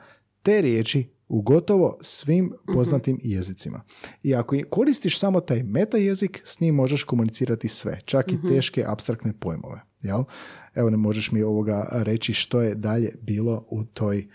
te 0.42 0.60
riječi 0.60 1.19
u 1.30 1.42
gotovo 1.42 1.98
svim 2.00 2.52
poznatim 2.74 3.18
jezicima. 3.22 3.82
I 4.22 4.34
ako 4.34 4.56
koristiš 4.70 5.18
samo 5.18 5.40
taj 5.40 5.62
meta 5.62 5.96
jezik, 5.96 6.42
s 6.44 6.60
njim 6.60 6.74
možeš 6.74 7.04
komunicirati 7.04 7.68
sve, 7.68 8.00
čak 8.04 8.32
i 8.32 8.38
teške 8.48 8.84
abstraktne 8.86 9.32
pojmove. 9.40 9.80
Jel? 10.02 10.24
Evo 10.74 10.90
ne 10.90 10.96
možeš 10.96 11.32
mi 11.32 11.42
ovoga 11.42 11.88
reći 11.92 12.32
što 12.32 12.60
je 12.60 12.74
dalje 12.74 13.14
bilo 13.22 13.64
u 13.70 13.84
toj, 13.84 14.28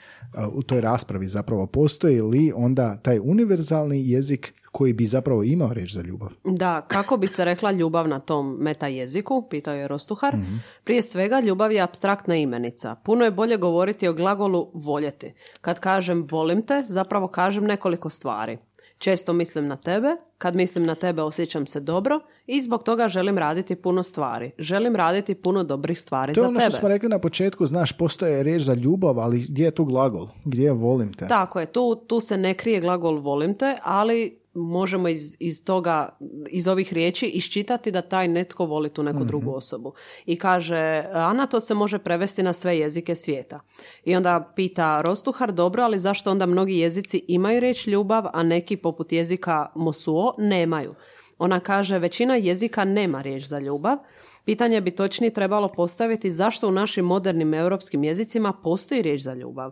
u 0.53 0.63
toj 0.63 0.81
raspravi. 0.81 1.27
Zapravo 1.27 1.65
postoji 1.67 2.21
li 2.21 2.51
onda 2.55 2.97
taj 2.97 3.19
univerzalni 3.19 4.09
jezik 4.09 4.53
koji 4.71 4.93
bi 4.93 5.05
zapravo 5.05 5.43
imao 5.43 5.73
riječ 5.73 5.93
za 5.93 6.01
ljubav? 6.01 6.29
Da, 6.43 6.81
kako 6.87 7.17
bi 7.17 7.27
se 7.27 7.45
rekla 7.45 7.71
ljubav 7.71 8.07
na 8.07 8.19
tom 8.19 8.57
meta 8.59 8.87
jeziku, 8.87 9.47
pitao 9.49 9.73
je 9.73 9.87
Rostuhar. 9.87 10.37
Prije 10.83 11.01
svega, 11.01 11.39
ljubav 11.39 11.71
je 11.71 11.81
abstraktna 11.81 12.35
imenica. 12.35 12.95
Puno 12.95 13.25
je 13.25 13.31
bolje 13.31 13.57
govoriti 13.57 14.07
o 14.07 14.13
glagolu 14.13 14.71
voljeti. 14.73 15.33
Kad 15.61 15.79
kažem 15.79 16.27
volim 16.31 16.61
te, 16.61 16.81
zapravo 16.85 17.27
kažem 17.27 17.63
nekoliko 17.63 18.09
stvari. 18.09 18.57
Često 18.97 19.33
mislim 19.33 19.67
na 19.67 19.75
tebe, 19.75 20.07
kad 20.37 20.55
mislim 20.55 20.85
na 20.85 20.95
tebe 20.95 21.21
osjećam 21.21 21.67
se 21.67 21.79
dobro 21.79 22.19
i 22.47 22.61
zbog 22.61 22.83
toga 22.83 23.07
želim 23.07 23.37
raditi 23.37 23.75
puno 23.75 24.03
stvari. 24.03 24.51
Želim 24.57 24.95
raditi 24.95 25.35
puno 25.35 25.63
dobrih 25.63 25.99
stvari 25.99 26.33
To 26.33 26.39
je 26.39 26.41
za 26.41 26.47
ono 26.47 26.59
tebe. 26.59 26.71
što 26.71 26.79
smo 26.79 26.89
rekli 26.89 27.09
na 27.09 27.19
početku, 27.19 27.65
znaš, 27.65 27.97
postoje 27.97 28.43
riječ 28.43 28.63
za 28.63 28.73
ljubav, 28.73 29.19
ali 29.19 29.45
gdje 29.49 29.63
je 29.65 29.71
tu 29.71 29.85
glagol? 29.85 30.27
Gdje 30.45 30.63
je 30.65 30.71
volim 30.71 31.13
te? 31.13 31.27
Tako 31.27 31.59
je, 31.59 31.65
tu, 31.65 31.95
tu 32.07 32.19
se 32.19 32.37
ne 32.37 32.53
krije 32.53 32.81
glagol 32.81 33.19
volim 33.19 33.53
te, 33.57 33.75
ali 33.83 34.39
možemo 34.55 35.07
iz, 35.07 35.35
iz 35.39 35.63
toga, 35.63 36.17
iz 36.49 36.67
ovih 36.67 36.93
riječi 36.93 37.25
iščitati 37.25 37.91
da 37.91 38.01
taj 38.01 38.27
netko 38.27 38.65
voli 38.65 38.89
tu 38.89 39.03
neku 39.03 39.23
drugu 39.23 39.51
osobu. 39.51 39.93
I 40.25 40.35
kaže, 40.35 41.03
Ana, 41.13 41.47
to 41.47 41.59
se 41.59 41.73
može 41.73 41.99
prevesti 41.99 42.43
na 42.43 42.53
sve 42.53 42.79
jezike 42.79 43.15
svijeta. 43.15 43.59
I 44.03 44.15
onda 44.15 44.53
pita 44.55 45.01
Rostuhar, 45.01 45.51
dobro, 45.51 45.83
ali 45.83 45.99
zašto 45.99 46.31
onda 46.31 46.45
mnogi 46.45 46.77
jezici 46.77 47.25
imaju 47.27 47.59
riječ 47.59 47.87
ljubav, 47.87 48.25
a 48.33 48.43
neki 48.43 48.77
poput 48.77 49.11
jezika 49.11 49.71
Mosuo 49.75 50.35
nemaju? 50.37 50.95
Ona 51.37 51.59
kaže, 51.59 51.99
većina 51.99 52.35
jezika 52.35 52.85
nema 52.85 53.21
riječ 53.21 53.43
za 53.43 53.59
ljubav. 53.59 53.97
Pitanje 54.45 54.81
bi 54.81 54.91
točnije 54.91 55.33
trebalo 55.33 55.67
postaviti 55.67 56.31
zašto 56.31 56.67
u 56.67 56.71
našim 56.71 57.05
modernim 57.05 57.53
europskim 57.53 58.03
jezicima 58.03 58.53
postoji 58.63 59.01
riječ 59.01 59.21
za 59.21 59.33
ljubav. 59.33 59.71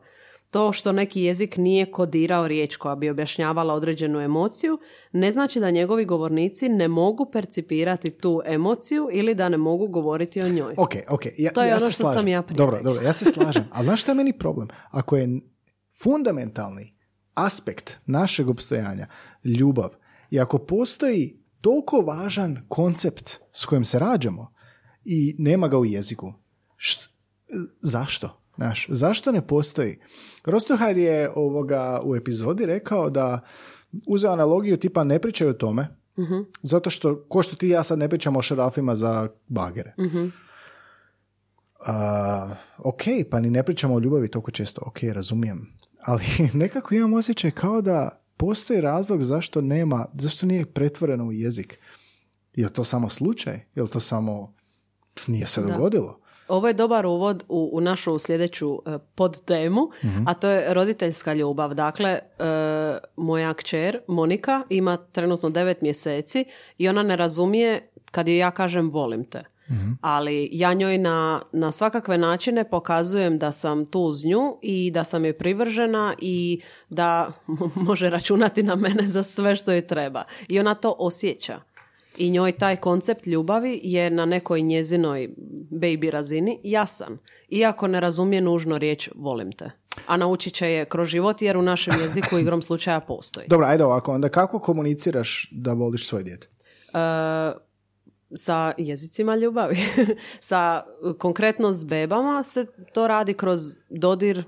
To 0.54 0.74
što 0.74 0.92
neki 0.92 1.22
jezik 1.22 1.58
nije 1.58 1.86
kodirao 1.86 2.48
riječ 2.48 2.76
koja 2.76 2.96
bi 2.96 3.10
objašnjavala 3.10 3.74
određenu 3.74 4.20
emociju, 4.20 4.80
ne 5.12 5.32
znači 5.32 5.60
da 5.60 5.72
njegovi 5.72 6.06
govornici 6.06 6.70
ne 6.70 6.88
mogu 6.88 7.30
percipirati 7.32 8.12
tu 8.12 8.42
emociju 8.46 9.10
ili 9.12 9.36
da 9.36 9.50
ne 9.50 9.58
mogu 9.58 9.88
govoriti 9.88 10.42
o 10.42 10.50
njoj. 10.50 10.74
Ok, 10.78 10.92
ok. 11.10 11.22
Ja, 11.38 11.52
To 11.52 11.62
je 11.64 11.70
ja 11.70 11.76
ono 11.76 11.86
se 11.86 11.92
što 11.92 12.04
slažem. 12.04 12.20
sam 12.20 12.28
ja 12.28 12.42
prije 12.42 12.58
Dobro, 12.58 12.82
dobro, 12.84 13.02
ja 13.02 13.14
se 13.14 13.26
slažem. 13.26 13.64
Ali 13.72 13.86
znaš 13.86 14.02
što 14.02 14.12
je 14.12 14.16
meni 14.16 14.38
problem? 14.38 14.68
Ako 14.90 15.18
je 15.18 15.30
fundamentalni 16.04 16.94
aspekt 17.34 17.98
našeg 18.06 18.50
opstojanja 18.50 19.08
ljubav 19.44 19.90
i 20.30 20.40
ako 20.40 20.58
postoji 20.58 21.40
toliko 21.62 21.98
važan 21.98 22.66
koncept 22.68 23.40
s 23.54 23.66
kojim 23.66 23.86
se 23.86 24.00
rađamo 24.00 24.54
i 25.06 25.36
nema 25.38 25.68
ga 25.68 25.78
u 25.78 25.86
jeziku, 25.86 26.34
št- 26.78 27.08
zašto? 27.82 28.43
Znaš, 28.64 28.86
zašto 28.90 29.32
ne 29.32 29.48
postoji? 29.48 30.00
Rostohar 30.46 30.98
je 30.98 31.30
ovoga 31.36 32.02
u 32.04 32.16
epizodi 32.16 32.66
rekao 32.66 33.10
da 33.10 33.40
uzeo 34.08 34.32
analogiju 34.32 34.78
tipa 34.78 35.04
ne 35.04 35.20
pričaju 35.20 35.50
o 35.50 35.54
tome, 35.54 35.88
zato 36.62 36.90
što, 36.90 37.26
ko 37.30 37.44
što 37.44 37.56
ti 37.56 37.70
ja 37.70 37.84
sad 37.84 38.00
ne 38.00 38.10
pričamo 38.10 38.40
o 38.40 38.42
šarafima 38.42 38.96
za 38.96 39.28
bagere. 39.48 39.94
A, 41.86 42.56
ok, 42.78 43.02
pa 43.32 43.40
ni 43.40 43.50
ne 43.50 43.64
pričamo 43.64 43.96
o 43.96 44.00
ljubavi 44.00 44.28
toliko 44.28 44.52
često, 44.52 44.82
ok, 44.86 44.98
razumijem. 45.04 45.68
Ali 46.02 46.24
nekako 46.54 46.96
imam 46.96 47.14
osjećaj 47.14 47.52
kao 47.52 47.82
da 47.82 48.22
postoji 48.38 48.82
razlog 48.82 49.24
zašto 49.24 49.62
nema, 49.62 50.06
zašto 50.14 50.46
nije 50.46 50.66
pretvoreno 50.66 51.26
u 51.26 51.32
jezik. 51.32 51.80
Je 52.56 52.66
li 52.66 52.74
to 52.74 52.84
samo 52.84 53.10
slučaj? 53.10 53.60
Je 53.76 53.84
li 53.84 53.90
to 53.90 54.00
samo 54.00 54.54
nije 55.28 55.48
se 55.48 55.62
dogodilo? 55.62 56.23
Ovo 56.54 56.68
je 56.68 56.74
dobar 56.74 57.06
uvod 57.06 57.44
u, 57.50 57.70
u 57.74 57.82
našu 57.82 58.20
sljedeću 58.20 58.74
e, 58.86 58.98
podtemu, 59.16 59.90
a 60.28 60.34
to 60.34 60.50
je 60.50 60.74
roditeljska 60.74 61.34
ljubav. 61.34 61.74
Dakle, 61.74 62.10
e, 62.10 62.20
moja 63.16 63.54
kćer 63.54 64.00
Monika 64.08 64.64
ima 64.70 64.98
trenutno 64.98 65.50
devet 65.50 65.82
mjeseci 65.82 66.46
i 66.78 66.90
ona 66.90 67.04
ne 67.04 67.16
razumije 67.16 67.90
kad 68.12 68.28
joj 68.28 68.38
ja 68.38 68.52
kažem 68.52 68.90
volim 68.90 69.24
te. 69.24 69.44
Ali 70.02 70.50
ja 70.52 70.74
njoj 70.74 70.98
na, 70.98 71.42
na 71.52 71.72
svakakve 71.72 72.18
načine 72.18 72.70
pokazujem 72.70 73.40
da 73.40 73.52
sam 73.52 73.86
tu 73.86 74.00
uz 74.00 74.26
nju 74.26 74.58
i 74.62 74.92
da 74.92 75.04
sam 75.04 75.26
joj 75.26 75.38
privržena 75.38 76.14
i 76.20 76.62
da 76.90 77.32
može 77.88 78.10
računati 78.10 78.64
na 78.64 78.76
mene 78.76 79.04
za 79.04 79.24
sve 79.24 79.56
što 79.56 79.72
joj 79.72 79.88
treba. 79.88 80.24
I 80.48 80.60
ona 80.60 80.76
to 80.76 80.96
osjeća. 81.00 81.60
I 82.18 82.32
njoj 82.32 82.52
taj 82.52 82.76
koncept 82.76 83.28
ljubavi 83.28 83.80
je 83.84 84.10
na 84.10 84.26
nekoj 84.26 84.62
njezinoj 84.62 85.30
baby 85.72 86.10
razini 86.10 86.60
jasan. 86.64 87.18
Iako 87.50 87.88
ne 87.88 88.00
razumije 88.00 88.42
nužno 88.42 88.78
riječ 88.78 89.10
volim 89.16 89.52
te. 89.52 89.72
A 90.08 90.18
naučit 90.18 90.54
će 90.54 90.72
je 90.72 90.86
kroz 90.86 91.08
život 91.08 91.42
jer 91.42 91.58
u 91.58 91.62
našem 91.62 91.96
jeziku 92.02 92.40
igrom 92.40 92.62
slučaja 92.62 93.00
postoji. 93.00 93.48
Dobro, 93.48 93.68
ajde 93.68 93.84
ovako, 93.84 94.12
onda 94.12 94.30
kako 94.30 94.60
komuniciraš 94.60 95.50
da 95.52 95.74
voliš 95.74 96.08
svoje 96.08 96.24
dijete? 96.24 96.48
E, 96.94 97.00
sa 98.36 98.74
jezicima 98.78 99.36
ljubavi. 99.36 99.78
sa 100.42 100.84
konkretno 101.14 101.74
s 101.74 101.84
bebama 101.84 102.44
se 102.44 102.66
to 102.94 103.08
radi 103.08 103.34
kroz 103.34 103.60
dodir, 103.90 104.44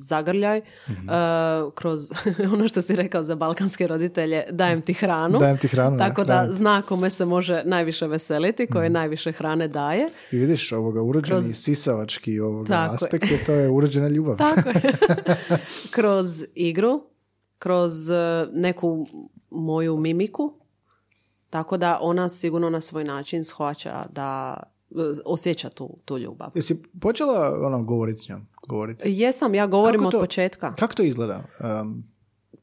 zagrljaj, 0.00 0.60
Mhm. 0.88 1.08
e, 1.08 1.12
kroz 1.74 2.00
ono 2.52 2.68
što 2.68 2.82
si 2.82 2.96
rekao 2.96 3.22
za 3.22 3.34
balkanske 3.36 3.86
roditelje, 3.86 4.44
dajem 4.50 4.82
ti 4.82 4.92
hranu. 4.94 5.38
Dajem 5.38 5.58
ti 5.58 5.68
hranu, 5.68 5.98
Tako 5.98 6.24
da, 6.24 6.34
da. 6.34 6.42
Mhm. 6.42 6.52
zna 6.52 6.82
kome 6.82 7.10
se 7.10 7.24
može 7.24 7.62
najviše 7.64 8.06
veseliti, 8.06 8.66
koje 8.66 8.90
najviše 8.90 9.32
hrane 9.32 9.68
daje. 9.68 10.08
I 10.32 10.36
vidiš 10.36 10.72
ovoga 10.72 11.02
urođeni 11.02 11.40
Kroz- 11.40 11.54
sisavački 11.54 12.40
ovoga 12.40 12.88
aspekt 12.92 13.30
je 13.30 13.44
to 13.44 13.52
je 13.52 13.68
urođena 13.70 14.08
ljubav. 14.08 14.36
Tako 14.36 14.68
je. 14.68 14.80
kroz 15.90 16.44
igru, 16.54 17.02
kroz 17.58 18.10
e, 18.10 18.14
neku 18.52 19.06
moju 19.50 19.96
mimiku, 19.96 20.52
tako 21.52 21.76
da 21.76 21.98
ona 22.00 22.28
sigurno 22.28 22.70
na 22.70 22.80
svoj 22.80 23.04
način 23.04 23.44
shvaća 23.44 24.06
da 24.10 24.56
osjeća 25.24 25.68
tu, 25.68 25.96
tu 26.04 26.18
ljubav. 26.18 26.50
Jesi 26.54 26.82
počela 27.00 27.58
ono 27.60 27.82
govoriti 27.82 28.18
s 28.20 28.28
njom? 28.28 28.46
Govoriti? 28.62 29.02
Jesam, 29.06 29.54
ja 29.54 29.66
govorim 29.66 29.98
Kako 29.98 30.06
od 30.06 30.12
to- 30.12 30.20
početka. 30.20 30.74
Kako 30.74 30.94
to 30.94 31.02
izgleda? 31.02 31.42
Um, 31.80 32.04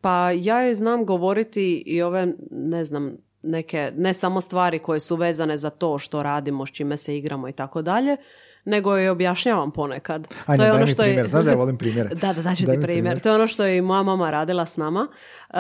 Pa 0.02 0.32
ja 0.32 0.60
je 0.60 0.76
znam 0.76 1.06
govoriti 1.06 1.84
i 1.86 2.02
ove, 2.02 2.28
ne 2.52 2.86
znam, 2.86 3.12
neke, 3.42 3.92
ne 3.96 4.14
samo 4.14 4.42
stvari 4.42 4.80
koje 4.80 5.00
su 5.00 5.16
vezane 5.16 5.58
za 5.58 5.70
to 5.70 5.98
što 5.98 6.24
radimo, 6.24 6.66
s 6.66 6.72
čime 6.72 6.98
se 6.98 7.18
igramo 7.18 7.50
i 7.50 7.54
tako 7.54 7.82
dalje, 7.82 8.18
nego 8.66 8.96
je 8.96 9.12
objašnjavam 9.12 9.72
ponekad. 9.72 10.28
Ajde, 10.46 10.64
daj 10.64 10.86
mi 10.86 10.96
primjer. 10.96 11.28
Znaš 11.28 11.46
da 11.46 11.52
ja 11.52 11.58
volim 11.58 11.78
primjere. 11.78 12.10
da, 12.22 12.34
da, 12.34 12.42
daću 12.42 12.66
Daj 12.66 12.76
ti 12.76 12.82
primjer. 12.82 12.84
primjer. 12.84 13.20
To 13.20 13.30
je 13.30 13.36
ono 13.36 13.48
što 13.48 13.66
je 13.66 13.78
i 13.78 13.82
moja 13.82 14.04
mama 14.04 14.32
radila 14.32 14.66
s 14.66 14.78
nama. 14.78 15.08
Ehm, 15.50 15.60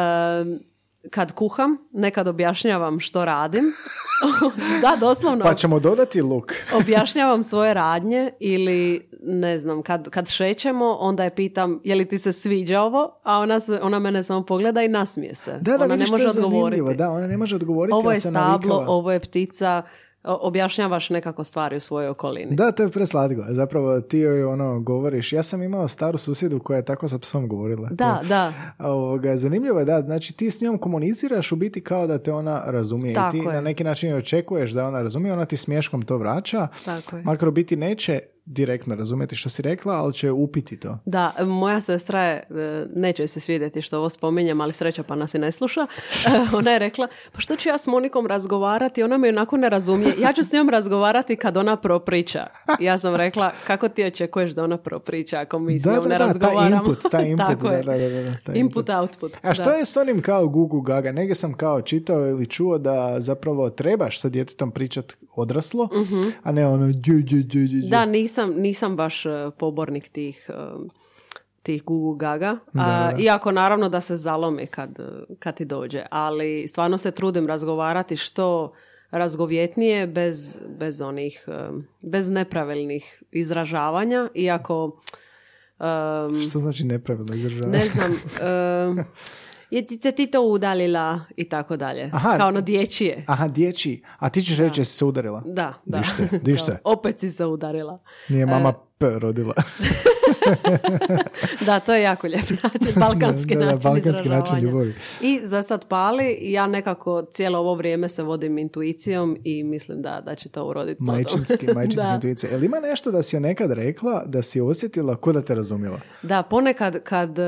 kad 1.09 1.31
kuham, 1.31 1.77
nekad 1.91 2.27
objašnjavam 2.27 2.99
što 2.99 3.25
radim. 3.25 3.63
da, 4.81 4.95
doslovno. 4.99 5.43
pa 5.43 5.55
ćemo 5.55 5.79
dodati 5.79 6.21
luk. 6.21 6.53
objašnjavam 6.81 7.43
svoje 7.43 7.73
radnje 7.73 8.31
ili 8.39 9.09
ne 9.21 9.59
znam, 9.59 9.81
kad, 9.81 10.09
kad 10.09 10.29
šećemo, 10.29 10.97
onda 10.99 11.23
je 11.23 11.35
pitam 11.35 11.81
je 11.83 11.95
li 11.95 12.05
ti 12.05 12.19
se 12.19 12.31
sviđa 12.31 12.81
ovo, 12.81 13.19
a 13.23 13.37
ona, 13.37 13.59
se, 13.59 13.79
ona 13.81 13.99
mene 13.99 14.23
samo 14.23 14.45
pogleda 14.45 14.81
i 14.83 14.87
nasmije 14.87 15.35
se. 15.35 15.51
Da, 15.61 15.77
da, 15.77 15.85
ona 15.85 15.93
vidiš, 15.93 16.09
ne 16.09 16.11
može 16.11 16.23
to 16.23 16.39
je 16.39 16.45
odgovoriti. 16.45 16.97
Da, 16.97 17.11
ona 17.11 17.27
ne 17.27 17.37
može 17.37 17.55
odgovoriti, 17.55 17.93
Ovo 17.93 18.11
je 18.11 18.19
stablo, 18.19 18.49
navikava. 18.49 18.85
ovo 18.87 19.11
je 19.11 19.19
ptica, 19.19 19.83
objašnjavaš 20.23 21.09
nekako 21.09 21.43
stvari 21.43 21.77
u 21.77 21.79
svojoj 21.79 22.09
okolini. 22.09 22.55
Da, 22.55 22.71
to 22.71 22.83
je 22.83 22.89
preslatko. 22.89 23.43
Zapravo 23.49 24.01
ti 24.01 24.17
joj 24.19 24.43
ono 24.43 24.79
govoriš. 24.79 25.33
Ja 25.33 25.43
sam 25.43 25.63
imao 25.63 25.87
staru 25.87 26.17
susjedu 26.17 26.59
koja 26.59 26.77
je 26.77 26.85
tako 26.85 27.07
sa 27.07 27.19
psom 27.19 27.47
govorila. 27.47 27.89
Da, 27.91 28.21
da. 28.27 28.53
Ovoga, 28.79 29.37
zanimljivo 29.37 29.79
je 29.79 29.85
da, 29.85 30.01
znači 30.01 30.37
ti 30.37 30.51
s 30.51 30.61
njom 30.61 30.77
komuniciraš 30.77 31.51
u 31.51 31.55
biti 31.55 31.83
kao 31.83 32.07
da 32.07 32.17
te 32.17 32.31
ona 32.31 32.63
razumije 32.65 33.13
Tako 33.15 33.37
i 33.37 33.39
ti 33.39 33.45
je. 33.45 33.53
na 33.53 33.61
neki 33.61 33.83
način 33.83 34.13
očekuješ 34.13 34.71
da 34.71 34.87
ona 34.87 35.01
razumije, 35.01 35.33
ona 35.33 35.45
ti 35.45 35.57
smješkom 35.57 36.01
to 36.01 36.17
vraća, 36.17 36.67
Tako 36.85 37.15
je. 37.17 37.23
makar 37.23 37.47
u 37.47 37.51
biti 37.51 37.75
neće 37.75 38.19
direktno 38.45 38.95
razumjeti 38.95 39.35
što 39.35 39.49
si 39.49 39.61
rekla, 39.61 39.93
ali 39.93 40.13
će 40.13 40.31
upiti 40.31 40.79
to. 40.79 40.97
Da, 41.05 41.33
moja 41.39 41.81
sestra 41.81 42.23
je, 42.23 42.35
e, 42.35 42.43
neće 42.95 43.27
se 43.27 43.39
svidjeti 43.39 43.81
što 43.81 43.97
ovo 43.97 44.09
spominjem, 44.09 44.61
ali 44.61 44.73
sreća 44.73 45.03
pa 45.03 45.15
nas 45.15 45.33
i 45.33 45.39
ne 45.39 45.51
sluša. 45.51 45.81
E, 45.81 46.55
Ona 46.55 46.71
je 46.71 46.79
rekla, 46.79 47.07
pa 47.31 47.39
što 47.39 47.55
ću 47.55 47.69
ja 47.69 47.77
s 47.77 47.87
Monikom 47.87 48.27
razgovarati, 48.27 49.03
ona 49.03 49.17
me 49.17 49.29
onako 49.29 49.57
ne 49.57 49.69
razumije. 49.69 50.13
Ja 50.19 50.33
ću 50.33 50.43
s 50.43 50.53
njom 50.53 50.69
razgovarati 50.69 51.35
kad 51.35 51.57
ona 51.57 51.75
propriča. 51.77 52.45
Ja 52.79 52.97
sam 52.97 53.15
rekla, 53.15 53.51
kako 53.67 53.89
ti 53.89 54.05
očekuješ 54.05 54.51
da 54.51 54.63
ona 54.63 54.77
propriča 54.77 55.39
ako 55.39 55.59
mi 55.59 55.79
s 55.79 55.83
Da, 55.83 55.93
njom 55.93 56.03
da, 56.03 56.09
ne 56.09 56.17
da, 56.17 56.25
razgovaramo? 56.25 56.75
input, 56.77 57.11
taj 57.11 57.25
input, 57.29 57.45
Tako 57.47 57.67
da, 57.67 57.73
je. 57.73 57.83
da, 57.83 57.97
da, 57.97 58.23
da, 58.23 58.37
taj 58.45 58.55
Input, 58.55 58.89
output. 58.89 59.31
A 59.41 59.53
što 59.53 59.63
da. 59.63 59.71
je 59.71 59.85
s 59.85 59.97
onim 59.97 60.21
kao 60.21 60.47
gugu 60.47 60.81
gaga? 60.81 61.11
Negdje 61.11 61.35
sam 61.35 61.53
kao 61.53 61.81
čitao 61.81 62.27
ili 62.27 62.45
čuo 62.45 62.77
da 62.77 63.15
zapravo 63.19 63.69
trebaš 63.69 64.21
sa 64.21 64.29
djetetom 64.29 64.71
pričat 64.71 65.13
odraslo, 65.39 65.89
a 66.43 66.51
ne 66.51 66.67
ono 66.67 66.91
dju, 66.91 67.21
dju, 67.21 67.43
dju. 67.43 67.89
Da, 67.89 68.05
nisam, 68.05 68.53
nisam 68.57 68.95
baš 68.95 69.25
e, 69.25 69.29
pobornik 69.57 70.09
tih, 70.09 70.49
e, 70.49 70.53
tih 71.63 71.83
gugu 71.83 72.15
gaga. 72.15 72.57
A, 72.73 73.11
Iako 73.19 73.51
naravno 73.51 73.89
da 73.89 74.01
se 74.01 74.15
zalomi 74.15 74.67
kad, 74.67 74.89
kad 75.39 75.55
ti 75.55 75.65
dođe. 75.65 76.03
Ali 76.11 76.67
stvarno 76.67 76.97
se 76.97 77.11
trudim 77.11 77.47
razgovarati 77.47 78.17
što 78.17 78.73
razgovjetnije 79.11 80.07
bez, 80.07 80.57
bez 80.79 81.01
onih, 81.01 81.45
e, 81.47 81.69
bez 82.01 82.29
nepravilnih 82.29 83.23
izražavanja. 83.31 84.29
Iako, 84.35 85.01
e, 85.79 85.83
Što 86.49 86.59
znači 86.59 86.83
nepravilno 86.83 87.35
izražavanje? 87.35 87.77
ne 87.77 87.87
znam, 87.87 88.15
e, 89.71 89.75
Jecice 89.75 90.11
ti 90.11 90.27
to 90.27 90.41
udalila 90.41 91.19
i 91.35 91.49
tako 91.49 91.77
dalje. 91.77 92.09
Aha. 92.13 92.37
Kao 92.37 92.47
ono 92.47 92.61
dječije. 92.61 93.23
Aha, 93.27 93.47
dječji. 93.47 94.03
A 94.19 94.29
ti 94.29 94.41
ćeš 94.41 94.57
reći 94.57 94.81
jesi 94.81 94.93
se 94.93 95.05
udarila? 95.05 95.43
Da, 95.45 95.73
da. 95.85 95.97
Diš 95.97 96.07
se, 96.15 96.39
diš 96.41 96.65
se. 96.65 96.77
Opet 96.83 97.19
si 97.19 97.29
se 97.31 97.45
udarila. 97.45 97.99
Nije 98.29 98.45
mama 98.45 98.69
E. 98.69 98.89
P 98.99 99.19
rodila. 99.19 99.53
Da, 101.65 101.79
to 101.79 101.93
je 101.93 102.01
jako 102.01 102.27
lijep 102.27 102.49
način, 102.63 102.93
balkanski 102.99 103.55
Da, 103.55 103.59
da, 103.59 103.65
da, 103.65 103.71
način 103.71 103.91
balkanski 103.91 104.29
način 104.29 104.59
ljubavi. 104.59 104.93
I 105.21 105.39
za 105.43 105.63
sad 105.63 105.87
pali, 105.87 106.37
ja 106.41 106.67
nekako 106.67 107.21
cijelo 107.31 107.59
ovo 107.59 107.75
vrijeme 107.75 108.09
se 108.09 108.23
vodim 108.23 108.57
intuicijom 108.57 109.37
i 109.43 109.63
mislim 109.63 110.01
da, 110.01 110.21
da 110.25 110.35
će 110.35 110.49
to 110.49 110.65
uroditi. 110.65 111.03
Majčinski, 111.03 111.67
majčinski 111.75 112.07
da. 112.07 112.13
intuicija. 112.13 112.51
Jel 112.51 112.63
ima 112.63 112.79
nešto 112.79 113.11
da 113.11 113.23
si 113.23 113.35
joj 113.35 113.41
nekad 113.41 113.71
rekla 113.71 114.23
da 114.25 114.41
si 114.41 114.61
osjetila 114.61 115.15
ko 115.15 115.31
da 115.31 115.41
te 115.41 115.55
razumjela? 115.55 115.99
Da, 116.21 116.43
ponekad 116.43 117.03
kad, 117.03 117.39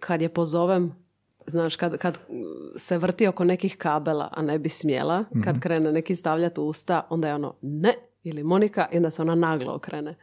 kad 0.00 0.22
je 0.22 0.28
pozovem, 0.28 1.05
znaš, 1.46 1.76
kad, 1.76 1.98
kad 1.98 2.18
se 2.76 2.98
vrti 2.98 3.26
oko 3.26 3.44
nekih 3.44 3.76
kabela, 3.76 4.28
a 4.32 4.42
ne 4.42 4.58
bi 4.58 4.68
smjela, 4.68 5.20
Mhm. 5.20 5.40
kad 5.40 5.60
krene 5.60 5.92
neki 5.92 6.14
stavljati 6.14 6.60
usta, 6.60 7.06
onda 7.10 7.28
je 7.28 7.34
ono 7.34 7.54
ne, 7.62 7.92
ili 8.22 8.42
Monika, 8.44 8.86
i 8.92 8.96
onda 8.96 9.10
se 9.10 9.22
ona 9.22 9.34
naglo 9.34 9.74
okrene. 9.74 10.14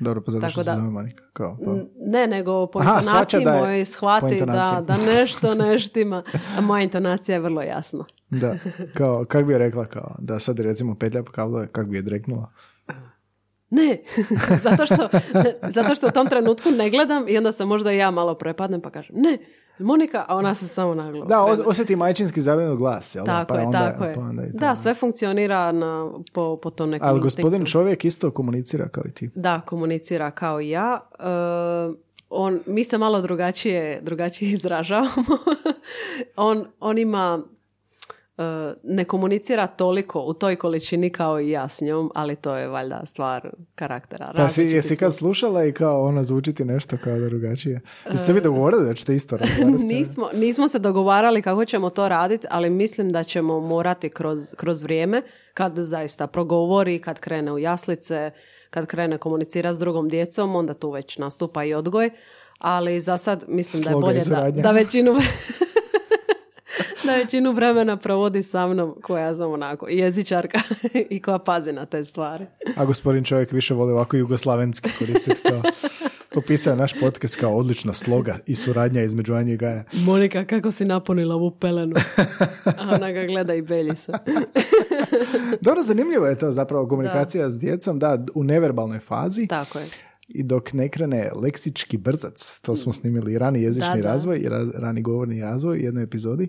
Dobro, 0.00 0.22
pa 0.22 0.30
zato 0.30 0.40
Tako 0.40 0.50
što 0.52 0.60
se 0.60 0.70
da- 0.70 0.76
zove 0.76 0.90
Monika. 0.90 1.24
Kao, 1.32 1.58
pa. 1.64 1.72
Ne, 1.98 2.26
nego 2.26 2.66
po 2.66 2.78
Aha, 2.78 2.98
intonaciji 2.98 3.44
da 3.44 3.50
je- 3.50 3.60
mojoj 3.60 3.80
po 3.80 3.84
shvati 3.86 4.36
da, 4.38 4.82
da 4.82 4.96
nešto 4.96 5.54
ne 5.56 5.78
štima. 5.78 6.22
A 6.58 6.60
moja 6.60 6.82
intonacija 6.82 7.34
je 7.34 7.40
vrlo 7.40 7.62
jasna. 7.62 8.04
Da, 8.30 8.54
kao, 8.96 9.24
kak 9.24 9.44
bi 9.44 9.52
joj 9.52 9.58
rekla 9.58 9.86
kao, 9.86 10.14
da 10.18 10.38
sad 10.38 10.58
recimo 10.58 10.94
petlja 10.94 11.22
po 11.22 11.32
kablove, 11.32 11.68
kak 11.68 11.86
bi 11.86 11.96
je 11.96 12.02
dreknula? 12.02 12.52
Ne, 13.70 13.98
zato 14.62 14.86
što, 14.86 15.08
zato 15.64 15.94
što 15.94 16.06
u 16.06 16.12
tom 16.12 16.26
trenutku 16.26 16.70
ne 16.70 16.90
gledam 16.90 17.24
i 17.28 17.38
onda 17.38 17.52
se 17.52 17.64
možda 17.64 17.92
i 17.92 17.96
ja 17.96 18.10
malo 18.10 18.34
prepadnem 18.34 18.80
pa 18.80 18.90
kažem 18.90 19.16
ne, 19.16 19.38
Monika, 19.78 20.24
a 20.28 20.36
ona 20.36 20.54
se 20.54 20.68
samo 20.68 20.94
naglo 20.94 21.24
Da, 21.24 21.44
osjeti 21.44 21.96
majčinski 21.96 22.40
zabrinut 22.40 22.78
glas, 22.78 23.14
jel? 23.14 23.24
da? 23.24 23.32
Tako 23.32 23.54
pa 23.54 23.60
je, 23.60 23.66
onda, 23.66 23.78
tako 23.92 24.04
je. 24.04 24.14
Pa 24.14 24.20
onda 24.20 24.42
i. 24.42 24.50
Da, 24.52 24.76
sve 24.76 24.94
funkcionira 24.94 25.72
na, 25.72 26.10
po, 26.32 26.56
po 26.62 26.70
tom 26.70 26.90
nekom 26.90 27.08
Ali 27.08 27.20
gospodin 27.20 27.46
instinktu. 27.46 27.72
čovjek 27.72 28.04
isto 28.04 28.30
komunicira 28.30 28.88
kao 28.88 29.02
i 29.06 29.10
ti. 29.10 29.30
Da, 29.34 29.60
komunicira 29.60 30.30
kao 30.30 30.60
i 30.60 30.68
ja. 30.70 31.00
E, 31.18 31.24
on, 32.30 32.60
mi 32.66 32.84
se 32.84 32.98
malo 32.98 33.20
drugačije, 33.20 34.00
drugačije 34.02 34.50
izražavamo. 34.58 35.38
on, 36.36 36.66
on 36.80 36.98
ima 36.98 37.42
ne 38.82 39.04
komunicira 39.04 39.66
toliko 39.66 40.20
u 40.20 40.34
toj 40.34 40.56
količini 40.56 41.10
kao 41.10 41.40
i 41.40 41.50
ja 41.50 41.68
s 41.68 41.80
njom, 41.80 42.10
ali 42.14 42.36
to 42.36 42.56
je 42.56 42.68
valjda 42.68 43.02
stvar 43.06 43.50
karaktera. 43.74 44.32
Pa 44.36 44.48
si, 44.48 44.62
jesi 44.62 44.96
kad 44.96 45.14
slušala 45.14 45.64
i 45.64 45.72
kao 45.72 46.04
ono 46.04 46.24
zvuči 46.24 46.52
ti 46.52 46.64
nešto 46.64 46.96
kao 47.04 47.18
drugačije? 47.18 47.80
Jeste 48.10 48.26
se 48.26 48.32
vi 48.32 48.40
dogovorili 48.40 48.84
da 48.84 48.94
ćete 48.94 49.14
isto 49.14 49.38
njom? 49.60 49.76
Nismo, 49.88 50.28
nismo 50.34 50.68
se 50.68 50.78
dogovarali 50.78 51.42
kako 51.42 51.64
ćemo 51.64 51.90
to 51.90 52.08
raditi, 52.08 52.46
ali 52.50 52.70
mislim 52.70 53.12
da 53.12 53.22
ćemo 53.22 53.60
morati 53.60 54.08
kroz, 54.08 54.54
kroz 54.56 54.82
vrijeme, 54.82 55.22
kad 55.54 55.76
zaista 55.76 56.26
progovori, 56.26 56.98
kad 56.98 57.20
krene 57.20 57.52
u 57.52 57.58
jaslice, 57.58 58.30
kad 58.70 58.86
krene 58.86 59.18
komunicirati 59.18 59.76
s 59.76 59.78
drugom 59.78 60.08
djecom, 60.08 60.56
onda 60.56 60.74
tu 60.74 60.90
već 60.90 61.18
nastupa 61.18 61.64
i 61.64 61.74
odgoj. 61.74 62.10
Ali 62.58 63.00
za 63.00 63.16
sad 63.16 63.44
mislim 63.48 63.82
da 63.82 63.90
je 63.90 63.92
Sloga 63.92 64.06
bolje 64.06 64.20
da, 64.20 64.62
da 64.62 64.70
većinu 64.70 65.12
da 67.06 67.16
većinu 67.16 67.52
vremena 67.52 67.96
provodi 67.96 68.42
sa 68.42 68.66
mnom 68.66 68.94
koja 69.02 69.34
sam 69.34 69.52
onako 69.52 69.88
jezičarka 69.88 70.58
i 71.10 71.22
koja 71.22 71.38
pazi 71.38 71.72
na 71.72 71.86
te 71.86 72.04
stvari. 72.04 72.46
A 72.76 72.84
gospodin 72.84 73.24
čovjek 73.24 73.52
više 73.52 73.74
voli 73.74 73.92
ovako 73.92 74.16
jugoslavenski 74.16 74.90
koristiti 74.98 75.42
kao 75.42 75.62
opisao 76.38 76.70
je 76.70 76.76
naš 76.76 77.00
podcast 77.00 77.36
kao 77.36 77.56
odlična 77.56 77.92
sloga 77.92 78.38
i 78.46 78.54
suradnja 78.54 79.02
između 79.02 79.34
Anje 79.34 79.52
i 79.52 79.56
Gaja. 79.56 79.84
Monika, 79.92 80.44
kako 80.44 80.70
si 80.70 80.84
napunila 80.84 81.34
ovu 81.34 81.50
pelenu? 81.50 81.96
A 82.64 82.94
ona 82.94 83.10
ga 83.10 83.24
gleda 83.24 83.54
i 83.54 83.62
belji 83.62 83.96
se. 83.96 84.12
Dobro, 85.60 85.82
zanimljivo 85.82 86.26
je 86.26 86.38
to 86.38 86.50
zapravo 86.50 86.88
komunikacija 86.88 87.50
s 87.50 87.58
djecom, 87.58 87.98
da, 87.98 88.24
u 88.34 88.44
neverbalnoj 88.44 88.98
fazi. 88.98 89.46
Tako 89.46 89.78
je. 89.78 90.07
I 90.28 90.42
dok 90.42 90.72
ne 90.72 90.88
krene 90.88 91.30
leksički 91.34 91.96
brzac, 91.98 92.60
to 92.60 92.76
smo 92.76 92.92
snimili 92.92 93.38
rani 93.38 93.62
jezični 93.62 93.88
Da, 93.90 94.02
da. 94.02 94.08
razvoj 94.08 94.38
i 94.38 94.48
ra- 94.48 94.70
rani 94.74 95.02
govorni 95.02 95.40
razvoj 95.40 95.78
u 95.78 95.82
jednoj 95.82 96.02
epizodi, 96.02 96.48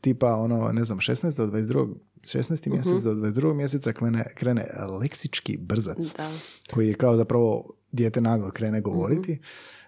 tipa 0.00 0.34
ono, 0.34 0.72
ne 0.72 0.84
znam, 0.84 0.98
16. 0.98 1.36
do 1.36 1.46
22. 1.48 1.94
16. 2.22 2.66
Mhm. 2.66 2.76
mjesec 2.76 3.02
do 3.04 3.14
22. 3.14 3.54
mjeseca 3.54 3.92
krene, 3.92 4.24
krene 4.34 4.66
leksički 5.00 5.56
brzac, 5.56 6.14
Da. 6.16 6.30
koji 6.74 6.88
je 6.88 6.94
kao 6.94 7.16
zapravo 7.16 7.72
dijete 7.92 8.20
naglo 8.20 8.50
krene 8.50 8.80
govoriti. 8.80 9.38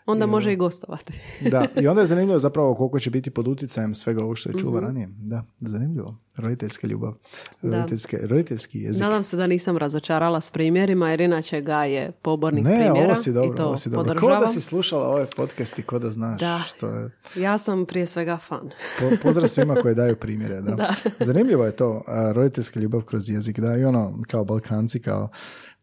Onda 0.07 0.27
može 0.27 0.53
i 0.53 0.57
gostovati. 0.57 1.13
Da, 1.51 1.67
i 1.77 1.87
onda 1.87 2.01
je 2.01 2.07
zanimljivo 2.07 2.39
zapravo 2.39 2.75
koliko 2.75 3.01
će 3.01 3.11
biti 3.11 3.31
pod 3.31 3.49
utjecajem 3.49 3.95
svega 3.95 4.23
ovo 4.23 4.35
što 4.35 4.49
je 4.49 4.55
Mhm. 4.55 4.61
čuva 4.61 4.81
ranije. 4.81 5.09
Da, 5.13 5.45
zanimljivo. 5.61 6.17
Roditeljska 6.37 6.87
ljubav. 6.87 7.15
Roditeljske, 7.63 8.19
roditeljski 8.19 8.79
jezik. 8.79 9.03
Nadam 9.03 9.25
se 9.25 9.37
da 9.37 9.47
nisam 9.47 9.77
razočarala 9.77 10.41
s 10.41 10.51
primjerima, 10.51 11.11
jer 11.11 11.21
inače 11.21 11.61
ga 11.61 11.85
je 11.85 12.13
pobornik 12.13 12.65
Ne, 12.65 12.71
primjera 12.71 13.07
ovo 13.07 13.15
si 13.15 13.33
dobro, 13.33 13.53
i 13.53 13.57
to 13.57 13.65
ovo 13.65 13.77
si 13.77 13.91
dobro. 13.91 14.15
Podržavam. 14.15 14.41
da 14.41 14.47
si 14.47 14.61
slušala 14.61 15.05
ovaj 15.05 15.27
podcast 15.37 15.79
i 15.79 15.83
ko 15.83 15.99
da 15.99 16.11
znaš 16.11 16.41
Da. 16.41 16.61
što 16.67 16.89
je. 16.89 17.11
Ja 17.37 17.59
sam 17.59 17.87
prije 17.87 18.07
svega 18.07 18.37
fan. 18.39 18.71
Po, 19.01 19.07
pozdrav 19.23 19.49
svima 19.49 19.75
koji 19.75 19.95
daju 19.95 20.17
primjere. 20.17 20.61
Da. 20.61 20.95
Zanimljivo 21.21 21.65
je 21.65 21.73
to, 21.73 22.03
roditeljska 22.35 22.81
ljubav 22.81 23.03
kroz 23.03 23.31
jezik, 23.31 23.61
da, 23.61 23.77
i 23.77 23.85
ono, 23.85 24.19
kao 24.23 24.45
Balkanci, 24.45 25.01
kao, 25.01 25.29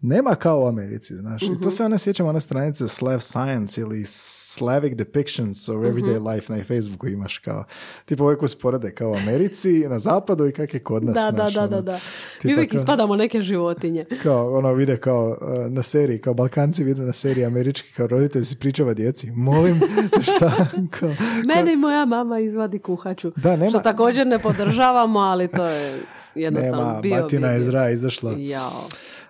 nema 0.02 0.36
kao 0.36 0.62
u 0.62 0.68
Americi, 0.68 1.16
znaš. 1.16 1.42
I 1.44 1.62
to 1.64 1.72
se 1.72 1.84
ona 1.84 1.98
sjećam 1.98 2.28
one 2.28 2.40
stranice 2.40 2.88
Slav 2.88 3.20
Science 3.20 3.82
ili 3.82 4.04
Slavic 4.06 4.94
Depictions 4.94 5.70
of 5.70 5.76
Everyday 5.76 6.34
Life 6.34 6.54
na 6.54 6.64
Facebooku 6.64 7.08
imaš 7.08 7.38
kao, 7.38 7.64
tipo 8.06 8.24
uvijek 8.24 8.42
usporede 8.44 8.92
kao 8.92 9.12
u 9.12 9.16
Americi, 9.16 9.70
na 9.80 10.00
zapadu 10.00 10.48
i 10.48 10.52
kak 10.52 10.74
je 10.74 10.80
kod 10.80 11.04
nas, 11.04 11.16
Da, 11.16 11.22
da, 11.22 11.32
znaš, 11.34 11.54
da, 11.54 11.60
ono, 11.60 11.70
da, 11.70 11.82
da. 11.82 12.00
Mi 12.44 12.54
uvijek 12.54 12.72
kao- 12.72 12.78
ispadamo 12.78 13.16
neke 13.16 13.42
životinje. 13.42 14.06
kao 14.24 14.54
ono 14.54 14.74
vide 14.74 14.98
kao 14.98 15.28
uh, 15.32 15.38
na 15.68 15.84
seriji, 15.84 16.20
kao 16.20 16.34
Balkanci 16.34 16.84
vide 16.84 17.02
na 17.02 17.14
seriji 17.14 17.46
američki 17.46 17.92
kao 17.92 18.08
roditelj 18.08 18.44
se 18.44 18.56
pričava 18.56 18.94
djeci. 18.94 19.32
Molim, 19.32 19.80
šta? 20.28 20.52
Kao, 20.90 21.10
Meni 21.48 21.76
moja 21.76 22.06
mama 22.06 22.40
izvadi 22.40 22.80
kuhaču. 22.80 23.32
Da, 23.36 23.52
nema- 23.52 23.70
Što 23.70 23.80
također 23.80 24.28
ne 24.28 24.40
podržavamo, 24.40 25.20
ali 25.20 25.48
to 25.48 25.66
je 25.66 26.02
jednostavno 26.36 26.88
nema, 26.88 27.02
bio 27.02 27.16
batina 27.16 27.48
je 27.48 27.62
zra 27.62 27.90
izašla. 27.90 28.36
Jao. 28.38 28.84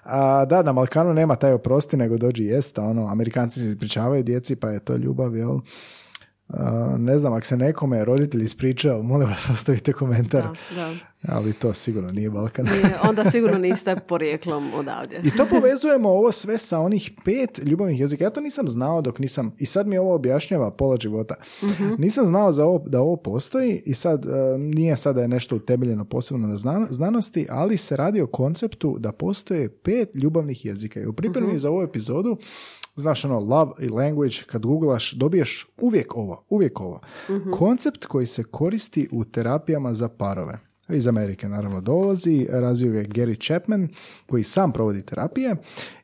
A, 0.10 0.46
da, 0.46 0.64
na 0.64 0.74
Balkanu 0.74 1.14
nema 1.14 1.36
taj 1.36 1.54
oprosti, 1.54 1.98
nego 1.98 2.18
dođi 2.18 2.44
jest, 2.44 2.80
a 2.80 2.84
ono, 2.84 3.08
Amerikanci 3.08 3.60
se 3.60 3.70
ispričavaju 3.70 4.24
djeci, 4.24 4.56
pa 4.56 4.70
je 4.70 4.80
to 4.80 4.96
ljubav, 4.96 5.36
jel? 5.36 5.60
A, 6.48 6.96
ne 6.98 7.20
znam, 7.20 7.34
ako 7.34 7.46
se 7.46 7.58
nekome 7.58 8.06
roditelj 8.06 8.44
ispričao, 8.44 9.04
molim 9.04 9.30
vas 9.30 9.50
ostavite 9.54 9.94
komentar. 9.94 10.44
Da, 10.44 10.76
da. 10.76 10.94
Ali 11.28 11.54
to 11.54 11.74
sigurno 11.74 12.12
nije 12.12 12.30
Balkan. 12.30 12.66
Nije- 12.66 12.96
onda 13.10 13.26
sigurno 13.26 13.58
niste 13.58 13.96
porijeklom 13.98 14.74
odavdje. 14.74 15.22
I 15.24 15.32
to 15.32 15.46
povezujemo 15.46 16.10
ovo 16.10 16.32
sve 16.32 16.58
sa 16.58 16.80
onih 16.80 17.12
pet 17.26 17.60
ljubavnih 17.60 18.00
jezika. 18.00 18.24
Ja 18.24 18.30
to 18.30 18.42
nisam 18.42 18.68
znao 18.68 19.02
dok 19.02 19.20
nisam, 19.20 19.52
i 19.58 19.66
sad 19.66 19.88
mi 19.88 19.98
ovo 19.98 20.16
objašnjava 20.16 20.72
pola 20.72 20.98
života. 20.98 21.36
Nisam 21.98 22.26
znao 22.26 22.52
za 22.52 22.66
ovo, 22.66 22.84
da 22.88 23.02
ovo 23.02 23.16
postoji 23.16 23.82
i 23.86 23.94
sad 23.94 24.26
e, 24.26 24.30
nije 24.58 24.98
sada 24.98 25.22
je 25.22 25.28
nešto 25.28 25.56
utemeljeno 25.56 26.06
posebno 26.06 26.48
na 26.48 26.56
znan- 26.56 26.88
znanosti, 26.90 27.48
ali 27.50 27.78
se 27.78 27.96
radi 27.98 28.22
o 28.22 28.28
konceptu 28.28 28.96
da 29.00 29.12
postoje 29.12 29.70
pet 29.70 30.16
ljubavnih 30.16 30.66
jezika. 30.66 31.00
I 31.00 31.06
u 31.06 31.14
pripremi 31.14 31.58
za 31.58 31.70
ovu 31.70 31.82
epizodu 31.82 32.38
Znaš 32.96 33.26
ono, 33.26 33.40
love 33.40 33.72
i 33.80 33.90
language, 33.90 34.36
kad 34.48 34.66
googlaš, 34.66 35.12
dobiješ 35.12 35.68
uvijek 35.78 36.16
ovo, 36.16 36.46
uvijek 36.50 36.80
ovo. 36.80 37.02
Koncept 37.52 38.06
koji 38.06 38.26
se 38.26 38.44
koristi 38.44 39.08
u 39.12 39.26
terapijama 39.26 39.94
za 39.94 40.10
parove 40.10 40.60
iz 40.90 41.08
Amerike 41.08 41.50
naravno 41.50 41.82
dolazi, 41.82 42.48
razvio 42.50 42.94
je 42.94 43.08
Gary 43.08 43.46
Chapman 43.46 43.88
koji 44.26 44.44
sam 44.44 44.72
provodi 44.72 45.02
terapije 45.02 45.56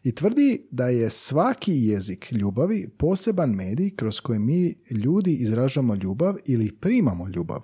i 0.03 0.11
tvrdi 0.11 0.65
da 0.71 0.87
je 0.87 1.09
svaki 1.09 1.73
jezik 1.73 2.31
ljubavi 2.31 2.87
poseban 2.97 3.49
medij 3.49 3.89
kroz 3.95 4.19
koji 4.19 4.39
mi 4.39 4.75
ljudi 4.89 5.33
izražavamo 5.33 5.95
ljubav 5.95 6.35
ili 6.45 6.71
primamo 6.71 7.27
ljubav. 7.27 7.61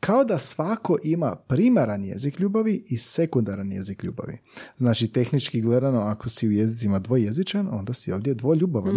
Kao 0.00 0.24
da 0.24 0.38
svako 0.38 0.96
ima 1.02 1.36
primaran 1.36 2.04
jezik 2.04 2.40
ljubavi 2.40 2.84
i 2.88 2.98
sekundaran 2.98 3.72
jezik 3.72 4.04
ljubavi. 4.04 4.38
Znači, 4.76 5.08
tehnički 5.08 5.60
gledano, 5.60 6.00
ako 6.00 6.28
si 6.28 6.48
u 6.48 6.52
jezicima 6.52 6.98
dvojezičan, 6.98 7.68
onda 7.72 7.92
si 7.92 8.12
ovdje 8.12 8.34
dvoljubavan. 8.34 8.96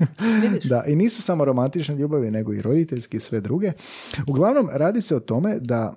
da, 0.70 0.84
i 0.86 0.96
nisu 0.96 1.22
samo 1.22 1.44
romantične 1.44 1.96
ljubavi, 1.96 2.30
nego 2.30 2.54
i 2.54 2.62
roditeljski 2.62 3.16
i 3.16 3.20
sve 3.20 3.40
druge. 3.40 3.72
Uglavnom, 4.28 4.68
radi 4.72 5.00
se 5.00 5.16
o 5.16 5.20
tome 5.20 5.58
da 5.60 5.94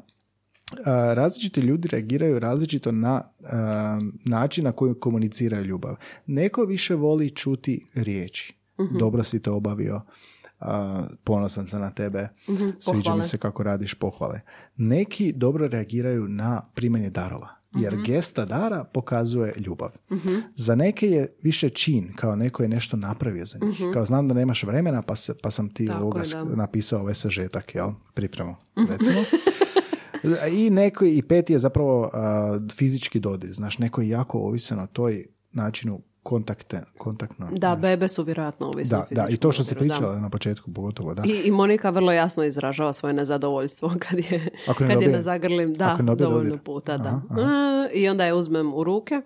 a, 0.85 1.13
različiti 1.13 1.61
ljudi 1.61 1.87
reagiraju 1.87 2.39
različito 2.39 2.91
na 2.91 3.21
a, 3.43 3.99
način 4.25 4.63
na 4.63 4.71
koji 4.71 4.93
komuniciraju 4.93 5.65
ljubav. 5.65 5.95
Neko 6.25 6.65
više 6.65 6.95
voli 6.95 7.29
čuti 7.29 7.87
riječi. 7.95 8.55
Dobro 8.99 9.23
si 9.23 9.41
to 9.41 9.55
obavio, 9.55 10.01
a, 10.59 11.03
ponosan 11.23 11.67
sam 11.67 11.81
na 11.81 11.91
tebe, 11.91 12.29
sviđa 12.79 13.15
mi 13.15 13.23
se 13.23 13.37
kako 13.37 13.63
radiš 13.63 13.93
pohvale. 13.93 14.41
Neki 14.77 15.33
dobro 15.33 15.67
reagiraju 15.67 16.27
na 16.27 16.61
primanje 16.75 17.09
darova. 17.09 17.47
jer 17.75 17.95
gesta 18.05 18.45
dara 18.45 18.83
pokazuje 18.83 19.53
ljubav. 19.57 19.89
Za 20.55 20.75
neke 20.75 21.07
je 21.07 21.35
više 21.41 21.69
čin, 21.69 22.13
kao 22.15 22.35
neko 22.35 22.63
je 22.63 22.69
nešto 22.69 22.97
napravio 22.97 23.45
za 23.45 23.59
njih. 23.61 23.81
Kao 23.93 24.05
znam 24.05 24.27
da 24.27 24.33
nemaš 24.33 24.63
vremena, 24.63 25.01
pa, 25.01 25.15
se, 25.15 25.33
pa 25.41 25.51
sam 25.51 25.69
ti 25.69 25.85
Tako 25.85 25.99
ovoga 25.99 26.19
je, 26.19 26.55
napisao 26.55 26.99
ovaj 26.99 27.13
sažetak, 27.13 27.75
jel? 27.75 27.89
Pripremu, 28.13 28.55
recimo. 28.89 29.21
I 30.51 30.69
neko, 30.69 31.05
i 31.05 31.21
peti 31.21 31.53
je 31.53 31.59
zapravo 31.59 32.09
a, 32.13 32.59
fizički 32.71 33.19
dodir. 33.19 33.53
Znaš, 33.53 33.77
neko 33.77 34.01
je 34.01 34.09
jako 34.09 34.39
ovisan 34.39 34.79
o 34.79 34.87
toj 34.87 35.25
načinu 35.51 36.01
kontakte, 36.23 36.81
kontaktno. 36.97 37.49
Da, 37.51 37.75
bebe 37.75 38.07
su 38.07 38.23
vjerojatno 38.23 38.67
ovisne 38.67 38.97
Da, 38.97 39.05
da, 39.23 39.29
i 39.29 39.37
to 39.37 39.51
što 39.51 39.63
da. 39.63 39.79
pričala 39.79 40.19
na 40.19 40.29
početku, 40.29 40.73
pogotovo, 40.73 41.13
da. 41.13 41.23
I, 41.25 41.41
I 41.47 41.51
Monika 41.51 41.89
vrlo 41.89 42.11
jasno 42.11 42.43
izražava 42.43 42.93
svoje 42.93 43.13
nezadovoljstvo 43.13 43.91
kad 44.09 44.19
je, 44.19 44.49
Ako 44.67 44.83
ne 44.83 44.93
kad 44.93 45.01
je 45.01 45.07
na 45.07 45.21
zagrlim, 45.23 45.73
da, 45.73 45.97
dovoljno 46.01 46.43
dodir. 46.43 46.59
puta, 46.63 46.97
da. 46.97 47.21
Aha, 47.29 47.89
I 47.93 48.09
onda 48.09 48.25
je 48.25 48.33
uzmem 48.33 48.73
u 48.73 48.83
ruke 48.83 49.21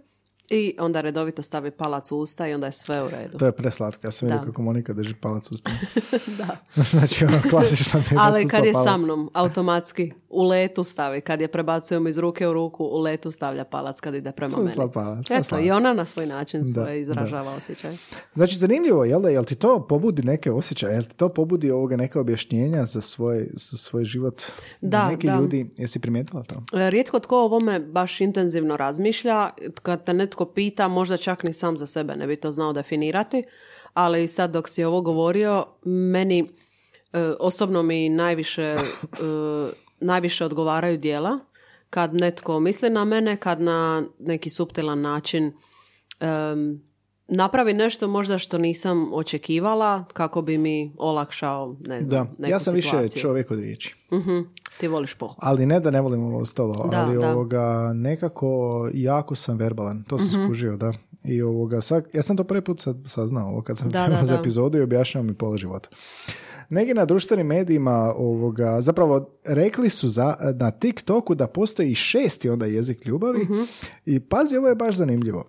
i 0.49 0.75
onda 0.79 1.01
redovito 1.01 1.41
stavi 1.41 1.71
palac 1.71 2.11
u 2.11 2.17
usta 2.17 2.47
i 2.47 2.53
onda 2.53 2.65
je 2.65 2.71
sve 2.71 3.03
u 3.03 3.09
redu. 3.09 3.37
To 3.37 3.45
je 3.45 3.51
preslatko. 3.51 4.07
Ja 4.07 4.11
sam 4.11 4.27
vidio 4.27 4.39
Da. 4.39 4.45
kako 4.45 4.61
Monika 4.61 4.93
drži 4.93 5.13
palac 5.13 5.51
u 5.51 5.53
ustima. 5.53 5.75
da. 6.39 6.47
znači, 6.91 7.25
ono, 7.25 7.41
klasična 7.49 8.03
Ali 8.19 8.45
usta 8.45 8.49
kad 8.49 8.65
je 8.65 8.73
palac. 8.73 8.85
sa 8.85 8.97
mnom, 8.97 9.29
automatski 9.33 10.11
u 10.29 10.43
letu 10.43 10.83
stavi. 10.83 11.21
Kad 11.21 11.41
je 11.41 11.47
prebacujemo 11.47 12.09
iz 12.09 12.17
ruke 12.17 12.47
u 12.47 12.53
ruku, 12.53 12.85
u 12.85 12.99
letu 12.99 13.31
stavlja 13.31 13.63
palac 13.63 13.99
kad 13.99 14.15
ide 14.15 14.31
prema 14.31 14.57
meni. 14.57 14.91
palac, 14.93 15.25
Eto, 15.31 15.59
i 15.59 15.71
ona 15.71 15.93
na 15.93 16.05
svoj 16.05 16.25
način 16.25 16.63
Da, 16.63 16.69
svoje 16.69 17.01
izražava 17.01 17.53
osjećaj. 17.53 17.97
Znači, 18.35 18.57
zanimljivo, 18.57 19.05
jel 19.05 19.21
da? 19.21 19.29
Jel 19.29 19.43
ti 19.43 19.55
to 19.55 19.87
pobudi 19.87 20.23
neke 20.23 20.51
osjećaje? 20.51 20.93
Jel 20.93 21.03
ti 21.03 21.15
to 21.15 21.29
pobudi 21.29 21.71
ovoga 21.71 21.95
neka 21.95 22.19
objašnjenja 22.19 22.85
za 22.85 23.01
svoj, 23.01 23.47
za 23.53 23.77
svoj 23.77 24.03
život? 24.03 24.41
Da, 24.81 25.09
Neki 25.09 25.27
da. 25.27 25.35
ljudi, 25.35 25.69
jesi 25.77 25.99
primijetila 25.99 26.43
to? 26.43 26.55
E, 26.73 26.89
Rijetko 26.89 27.19
tko 27.19 27.37
ovome 27.37 27.79
baš 27.79 28.21
intenzivno 28.21 28.77
razmišlja. 28.77 29.49
Kad 29.81 30.03
te 30.03 30.13
netko 30.13 30.36
pita, 30.45 30.87
možda 30.87 31.17
čak 31.17 31.43
ni 31.43 31.53
sam 31.53 31.77
za 31.77 31.87
sebe 31.87 32.15
ne 32.15 32.27
bi 32.27 32.35
to 32.35 32.51
znao 32.51 32.73
definirati. 32.73 33.43
Ali 33.93 34.27
sad 34.27 34.51
dok 34.51 34.69
si 34.69 34.83
ovo 34.83 35.01
govorio, 35.01 35.65
meni 35.85 36.49
e, 37.13 37.19
osobno 37.39 37.83
mi 37.83 38.09
najviše, 38.09 38.63
e, 38.63 38.77
najviše 39.99 40.45
odgovaraju 40.45 40.97
dijela. 40.97 41.39
Kad 41.89 42.13
netko 42.13 42.59
misli 42.59 42.89
na 42.89 43.05
mene, 43.05 43.37
kad 43.37 43.61
na 43.61 44.03
neki 44.19 44.49
suptilan 44.49 45.01
način 45.01 45.53
em, 46.19 46.86
napravi 47.27 47.73
nešto 47.73 48.07
možda 48.07 48.37
što 48.37 48.57
nisam 48.57 49.13
očekivala 49.13 50.03
kako 50.05 50.41
bi 50.41 50.57
mi 50.57 50.93
olakšao 50.97 51.75
ne 51.79 52.01
znam, 52.01 52.09
Da, 52.09 52.31
neku 52.37 52.51
ja 52.51 52.59
sam 52.59 52.73
više 52.73 52.87
situaciju. 52.89 53.21
čovjek 53.21 53.51
od 53.51 53.59
riječi. 53.59 53.95
Mhm, 54.13 54.39
Ti 54.79 54.87
voliš 54.87 55.13
pohvalu. 55.13 55.37
Ali 55.41 55.65
ne 55.65 55.79
da 55.79 55.91
ne 55.91 56.01
volim 56.01 56.23
ovo 56.23 56.39
ostalo, 56.39 56.87
Da, 56.87 56.97
ali 56.99 57.17
da. 57.17 57.31
ovoga, 57.31 57.91
nekako 57.95 58.47
jako 58.93 59.35
sam 59.35 59.57
verbalan. 59.57 60.03
To 60.03 60.17
sam 60.17 60.27
skužio, 60.45 60.77
da. 60.77 60.93
I 61.23 61.41
ovoga, 61.41 61.81
sad, 61.81 62.05
ja 62.13 62.23
sam 62.23 62.37
to 62.37 62.43
prvi 62.43 62.61
put 62.61 62.81
sad 62.81 62.97
saznao, 63.05 63.47
ovo 63.47 63.61
kad 63.61 63.77
sam 63.77 63.89
Da, 63.89 64.05
krenuo 64.05 64.19
da, 64.21 64.25
za 64.25 64.35
epizodu 64.35 64.77
i 64.77 64.81
objašnjao 64.81 65.23
mi 65.23 65.33
pola 65.33 65.57
života. 65.57 65.89
Neki 66.69 66.93
na 66.93 67.05
društvenim 67.05 67.47
medijima 67.47 68.13
ovoga, 68.17 68.81
zapravo 68.81 69.29
rekli 69.45 69.89
su 69.89 70.07
za, 70.07 70.35
na 70.55 70.71
TikToku 70.71 71.35
da 71.35 71.47
postoji 71.47 71.95
šesti 71.95 72.49
onda 72.49 72.65
jezik 72.65 73.05
ljubavi 73.05 73.39
Mhm. 73.43 73.61
i 74.05 74.19
pazi, 74.19 74.57
ovo 74.57 74.67
je 74.67 74.75
baš 74.75 74.95
zanimljivo. 74.95 75.47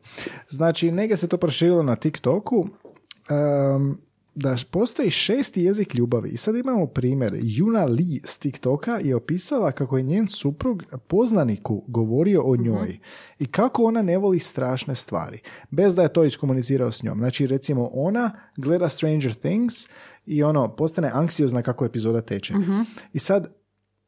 Znači, 0.48 0.92
negdje 0.92 1.16
se 1.16 1.28
to 1.28 1.36
proširilo 1.36 1.82
na 1.82 1.96
TikToku 1.96 2.68
em, 3.30 3.98
da 4.34 4.56
postoji 4.70 5.10
šesti 5.10 5.62
jezik 5.62 5.94
ljubavi. 5.94 6.28
I 6.28 6.36
sad 6.36 6.56
imamo 6.56 6.86
primjer. 6.86 7.38
Juna 7.42 7.84
Lee 7.84 8.20
s 8.24 8.38
TikToka 8.38 8.98
je 9.02 9.16
opisala 9.16 9.72
kako 9.72 9.96
je 9.96 10.02
njen 10.02 10.28
suprug 10.28 10.82
poznaniku 11.06 11.84
govorio 11.86 12.42
o 12.42 12.56
njoj 12.56 12.98
i 13.38 13.46
kako 13.46 13.84
ona 13.84 14.02
ne 14.02 14.18
voli 14.18 14.38
strašne 14.38 14.94
stvari, 14.94 15.40
bez 15.70 15.94
da 15.94 16.02
je 16.02 16.12
to 16.12 16.24
iskomunicirao 16.24 16.92
s 16.92 17.02
njom. 17.02 17.18
Znači, 17.18 17.46
recimo, 17.46 17.90
ona 17.92 18.30
gleda 18.56 18.88
Stranger 18.88 19.34
Things 19.34 19.88
i 20.28 20.42
ono, 20.42 20.68
postane 20.68 21.10
anksiozna 21.14 21.62
kako 21.62 21.84
epizoda 21.84 22.20
teče. 22.20 22.54
I 23.12 23.18
sad, 23.18 23.54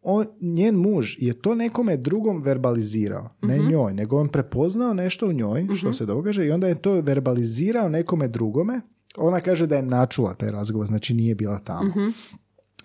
on, 0.03 0.27
njen 0.41 0.75
muž 0.75 1.17
je 1.19 1.43
to 1.43 1.55
nekome 1.55 1.97
drugom 1.97 2.43
verbalizirao, 2.43 3.29
ne 3.43 3.59
njoj, 3.59 3.95
nego 3.95 4.17
on 4.17 4.29
prepoznao 4.29 4.95
nešto 4.95 5.27
u 5.27 5.33
njoj 5.33 5.67
što 5.77 5.93
se 5.93 6.07
događa 6.07 6.45
i 6.45 6.51
onda 6.51 6.69
je 6.69 6.83
to 6.83 6.93
verbalizirao 7.01 7.89
nekome 7.89 8.29
drugome. 8.29 8.81
Ona 9.17 9.41
kaže 9.41 9.67
da 9.67 9.77
je 9.77 9.83
načula 9.83 10.35
taj 10.35 10.51
razgovor, 10.51 10.87
znači 10.87 11.15
nije 11.15 11.35
bila 11.35 11.59
tamo. 11.59 11.93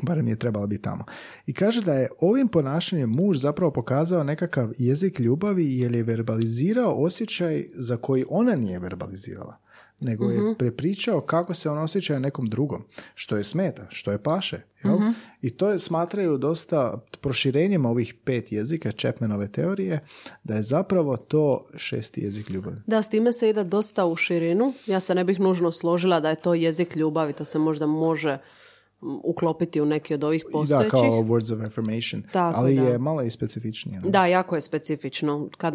Barem 0.01 0.27
je 0.27 0.35
trebala 0.35 0.67
biti 0.67 0.81
tamo. 0.81 1.03
I 1.45 1.53
kaže 1.53 1.81
da 1.81 1.93
je 1.93 2.09
ovim 2.19 2.47
ponašanjem 2.47 3.09
muž 3.09 3.37
zapravo 3.37 3.71
pokazao 3.71 4.23
nekakav 4.23 4.71
jezik 4.77 5.19
ljubavi 5.19 5.79
jer 5.79 5.95
je 5.95 6.03
verbalizirao 6.03 7.03
osjećaj 7.03 7.65
za 7.75 7.97
koji 7.97 8.25
ona 8.29 8.55
nije 8.55 8.79
verbalizirala 8.79 9.64
nego 9.99 10.31
je 10.31 10.55
prepričao 10.57 11.21
kako 11.21 11.53
se 11.53 11.69
on 11.69 11.77
osjeća 11.77 12.19
nekom 12.19 12.49
drugom, 12.49 12.85
što 13.13 13.37
je 13.37 13.43
smeta, 13.43 13.87
što 13.89 14.11
je 14.11 14.23
paše. 14.23 14.61
Jel? 14.83 14.97
I 15.41 15.49
to 15.49 15.69
je, 15.69 15.79
smatraju 15.79 16.37
dosta 16.37 17.05
proširenjem 17.21 17.85
ovih 17.85 18.13
pet 18.23 18.51
jezika 18.51 18.91
Chapmanove 18.91 19.51
teorije, 19.51 19.99
da 20.43 20.55
je 20.55 20.63
zapravo 20.63 21.17
to 21.17 21.67
šesti 21.75 22.21
jezik 22.21 22.49
ljubavi. 22.49 22.77
Da, 22.87 23.01
s 23.01 23.09
time 23.09 23.33
se 23.33 23.49
ide 23.49 23.63
dosta 23.63 24.05
u 24.05 24.15
širinu. 24.15 24.73
Ja 24.85 24.99
se 24.99 25.15
ne 25.15 25.23
bih 25.23 25.39
nužno 25.39 25.71
složila 25.71 26.19
da 26.19 26.29
je 26.29 26.35
to 26.35 26.53
jezik 26.53 26.95
ljubavi, 26.95 27.33
to 27.33 27.45
se 27.45 27.59
možda 27.59 27.85
može 27.85 28.37
uklopiti 29.23 29.81
u 29.81 29.85
neki 29.85 30.13
od 30.13 30.23
ovih 30.23 30.41
I 30.41 30.45
da, 30.45 30.51
postojećih. 30.51 30.91
kao 30.91 31.01
words 31.01 31.53
of 31.53 31.61
affirmation, 31.61 32.23
Tako, 32.23 32.59
ali 32.59 32.75
da. 32.75 32.81
je 32.81 32.97
malo 32.97 33.21
i 33.21 33.31
specifičnije. 33.31 33.99
ne? 33.99 34.09
Da, 34.09 34.25
jako 34.25 34.55
je 34.55 34.61
specifično. 34.61 35.49
Kad 35.51 35.73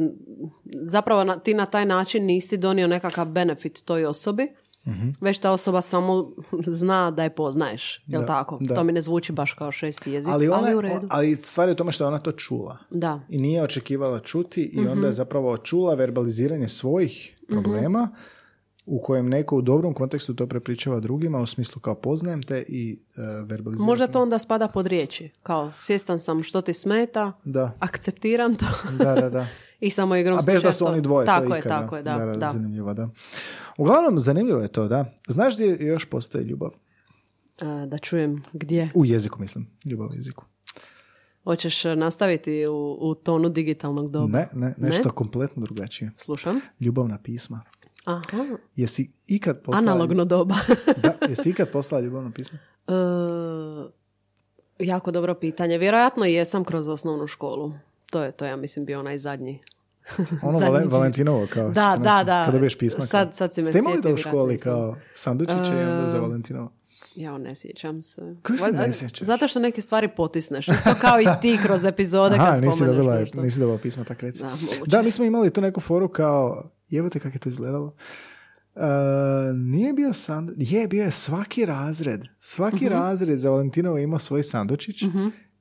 zapravo 0.74 1.24
na, 1.24 1.38
ti 1.38 1.54
na 1.54 1.66
taj 1.66 1.86
način 1.86 2.24
nisi 2.24 2.56
donio 2.56 2.86
nekakav 2.88 3.26
benefit 3.26 3.82
toj 3.82 4.04
osobi, 4.06 4.48
Mhm. 4.86 5.08
već 5.20 5.38
ta 5.38 5.52
osoba 5.52 5.80
samo 5.80 6.30
zna 6.80 7.10
da 7.10 7.22
je 7.22 7.30
poznaješ. 7.30 8.04
Jel 8.06 8.20
Da, 8.20 8.26
tako? 8.26 8.58
da. 8.60 8.74
To 8.74 8.84
mi 8.84 8.92
ne 8.92 9.02
zvuči 9.02 9.32
baš 9.32 9.52
kao 9.52 9.72
šesti 9.72 10.12
jezik, 10.12 10.32
Ali, 10.32 10.48
ali, 10.48 10.64
ona, 10.64 10.78
u 10.78 10.80
redu. 10.80 11.06
ali 11.08 11.36
stvar 11.36 11.68
je 11.68 11.72
u 11.72 11.76
tome 11.76 11.92
što 11.92 12.04
je 12.04 12.08
ona 12.08 12.18
to 12.18 12.32
čula. 12.32 12.78
Da. 12.90 13.20
I 13.28 13.38
nije 13.38 13.62
očekivala 13.62 14.20
čuti 14.20 14.62
i 14.64 14.78
onda 14.80 14.94
Mhm. 14.94 15.04
je 15.04 15.12
zapravo 15.12 15.56
čula 15.58 15.94
verbaliziranje 15.94 16.68
svojih 16.68 17.36
problema 17.48 18.08
u 18.90 19.02
kojem 19.02 19.28
neko 19.28 19.56
u 19.56 19.62
dobrom 19.62 19.94
kontekstu 19.94 20.34
to 20.34 20.46
prepričava 20.46 21.00
drugima 21.00 21.38
u 21.38 21.46
smislu 21.46 21.80
kao 21.80 21.94
poznajem 21.94 22.42
te 22.42 22.64
i 22.68 22.98
uh, 22.98 23.48
verbaliziram. 23.48 23.86
Možda 23.86 24.06
to 24.06 24.22
onda 24.22 24.38
spada 24.38 24.68
pod 24.68 24.86
riječi. 24.86 25.30
Kao, 25.42 25.72
svjestan 25.78 26.18
sam 26.18 26.42
što 26.42 26.60
ti 26.60 26.74
smeta, 26.74 27.32
Da, 27.44 27.76
akceptiram 27.78 28.56
to 28.56 28.66
da, 28.98 29.14
da, 29.14 29.30
da. 29.30 29.46
i 29.80 29.90
samo 29.90 30.16
igram 30.16 30.38
A 30.38 30.42
bez 30.46 30.62
da 30.62 30.72
su 30.72 30.86
oni 30.86 31.00
dvoje 31.00 31.26
Tako 31.26 31.48
to 31.48 31.54
je, 31.54 31.60
ikada. 31.60 31.80
tako 31.80 31.96
je, 31.96 32.02
da. 32.02 32.36
da, 32.36 32.50
Zanimljivo, 32.52 32.94
da. 32.94 33.08
Uglavnom, 33.78 34.20
zanimljivo 34.20 34.60
je 34.60 34.68
to, 34.68 34.88
da. 34.88 35.04
Znaš 35.28 35.54
gdje 35.54 35.76
još 35.80 36.04
postoji 36.04 36.44
ljubav? 36.44 36.70
A, 37.62 37.86
da 37.86 37.98
čujem 37.98 38.42
gdje. 38.52 38.90
U 38.94 39.04
jeziku, 39.04 39.40
mislim. 39.40 39.66
Ljubav 39.84 40.08
u 40.10 40.14
jeziku. 40.14 40.44
Hoćeš 41.44 41.84
nastaviti 41.84 42.66
u, 42.66 42.96
u 43.00 43.14
tonu 43.14 43.48
digitalnog 43.48 44.10
doba? 44.10 44.38
Ne, 44.38 44.48
ne, 44.54 44.74
nešto 44.78 45.10
kompletno 45.10 45.62
drugačije. 45.62 46.10
Slušam. 46.16 46.60
Ljubavna 46.80 47.18
pisma. 47.18 47.60
Aha. 48.04 48.22
Jesi 48.76 49.10
ikad 49.26 49.62
poslala... 49.62 49.92
Analogno 49.92 50.24
doba. 50.24 50.54
Da, 50.96 51.12
jesi 51.28 51.50
ikad 51.50 51.68
poslala 51.68 52.04
ljubavno 52.04 52.30
pismo? 52.30 52.58
E, 54.78 54.84
jako 54.86 55.10
dobro 55.10 55.34
pitanje. 55.34 55.78
Vjerojatno 55.78 56.24
jesam 56.24 56.64
kroz 56.64 56.88
osnovnu 56.88 57.26
školu. 57.26 57.72
To 58.10 58.22
je 58.22 58.32
to, 58.32 58.44
ja 58.44 58.56
mislim, 58.56 58.84
bio 58.84 59.00
onaj 59.00 59.18
zadnji. 59.18 59.60
Ono 60.42 60.60
čin. 60.60 60.88
Valentinovo 60.90 61.46
kao 61.52 61.70
Da, 61.70 61.96
14. 61.98 62.02
da, 62.02 62.24
da. 62.24 62.44
Kad 62.44 62.54
dobiješ 62.54 62.78
pisma. 62.78 63.06
Sad- 63.06 63.26
kao- 63.28 63.32
sad 63.34 63.54
si 63.54 63.60
me 63.60 63.66
Ste 63.66 63.78
imali 63.78 64.02
to 64.02 64.14
u 64.14 64.16
školi 64.16 64.58
kao 64.58 64.96
sandučiće 65.14 65.72
i 65.72 65.84
onda 65.84 66.08
za 66.08 66.18
Valentinovo? 66.18 66.72
Ja 67.14 67.38
ne 67.38 67.54
sjećam 67.54 68.02
se. 68.02 68.36
Kako 68.42 68.58
se 68.58 68.72
ne 68.72 68.92
sjećaš? 68.92 69.26
Zato 69.26 69.48
što 69.48 69.60
neke 69.60 69.80
stvari 69.82 70.08
potisneš. 70.08 70.68
Isto 70.68 70.90
kao 71.00 71.20
i 71.20 71.26
ti 71.42 71.58
kroz 71.64 71.84
epizode 71.84 72.36
kad 72.36 72.46
Aha, 72.46 72.56
spomeneš 72.56 72.74
nisi 72.74 72.86
dobila, 72.86 73.14
nešto. 73.14 73.42
nisi 73.42 73.60
dobila 73.60 73.78
pisma, 73.78 74.04
tak 74.04 74.22
reci. 74.22 74.42
Da, 74.42 74.50
moguće. 74.50 74.80
Da, 74.86 75.02
mi 75.02 75.10
smo 75.10 75.24
imali 75.24 75.50
tu 75.50 75.60
neku 75.60 75.80
foru 75.80 76.08
kao, 76.08 76.70
evo 76.96 77.08
te 77.08 77.18
kako 77.18 77.34
je 77.34 77.40
to 77.40 77.48
izgledalo. 77.48 77.94
Uh, 78.74 78.82
nije 79.56 79.92
bio 79.92 80.12
sandučić, 80.12 80.72
je, 80.72 80.88
bio 80.88 81.04
je 81.04 81.10
svaki 81.10 81.66
razred. 81.66 82.20
Svaki 82.38 82.84
Mhm. 82.84 82.94
razred 82.94 83.38
za 83.38 83.50
Valentinovo 83.50 83.98
imao 83.98 84.18
svoj 84.18 84.42
sandučić 84.42 85.02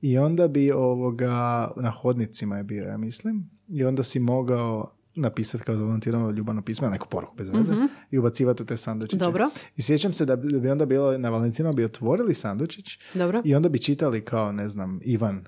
i 0.01 0.17
onda 0.17 0.47
bi 0.47 0.71
ovoga, 0.71 1.31
na 1.75 1.91
hodnicima 1.91 2.57
je 2.57 2.63
bio, 2.63 2.83
ja 2.83 2.97
mislim, 2.97 3.49
i 3.67 3.83
onda 3.83 4.03
si 4.03 4.19
mogao 4.19 4.95
napisati 5.15 5.63
kao 5.63 5.77
za 5.77 5.83
Valentinovo 5.83 6.31
ljubavno 6.31 6.61
pismo, 6.61 6.89
neku 6.89 7.07
poruku 7.07 7.35
bez 7.35 7.49
veze, 7.49 7.73
i 8.11 8.17
ubacivati 8.17 8.63
u 8.63 8.65
te 8.65 8.77
sandučiće. 8.77 9.17
Dobro. 9.17 9.49
I 9.75 9.81
sjećam 9.81 10.13
se 10.13 10.25
da 10.25 10.35
bi, 10.35 10.51
da 10.51 10.59
bi 10.59 10.69
onda 10.69 10.85
bilo, 10.85 11.17
na 11.17 11.29
Valentinovo 11.29 11.73
bi 11.75 11.83
otvorili 11.85 12.33
sandučić 12.33 12.85
Dobro. 13.13 13.41
i 13.45 13.55
onda 13.55 13.69
bi 13.69 13.79
čitali 13.79 14.25
kao, 14.25 14.51
ne 14.51 14.69
znam, 14.69 14.99
Ivan, 15.03 15.45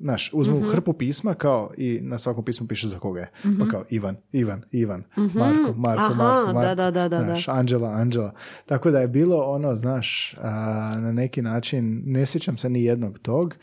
Znaš, 0.00 0.30
uzmu 0.32 0.56
Mhm. 0.56 0.68
hrpu 0.68 0.92
pisma 0.92 1.34
kao 1.34 1.70
i 1.76 1.98
na 2.02 2.18
svakom 2.18 2.44
pismu 2.44 2.66
piše 2.66 2.88
za 2.88 2.98
koga 2.98 3.20
je. 3.20 3.30
Mhm. 3.44 3.58
Pa 3.58 3.66
kao 3.66 3.84
Ivan, 3.90 4.16
Ivan, 4.32 4.62
Ivan, 4.72 5.04
Marko, 5.16 5.34
Marko, 5.76 6.02
Aha, 6.02 6.14
Marko, 6.14 6.52
Marko. 6.52 6.60
da, 6.60 6.74
da, 6.74 6.90
da, 6.90 7.08
da, 7.10 7.24
Znaš, 7.24 7.48
Anđela, 7.48 7.90
Anđela. 7.90 8.32
Tako 8.66 8.90
da 8.90 9.00
je 9.00 9.08
bilo 9.08 9.36
ono, 9.38 9.76
znaš, 9.76 10.34
a, 10.34 10.50
na 10.96 11.12
neki 11.12 11.42
način, 11.42 12.02
ne 12.06 12.26
sjećam 12.26 12.58
se 12.58 12.70
ni 12.70 12.84
jednog 12.84 13.18
tog, 13.18 13.54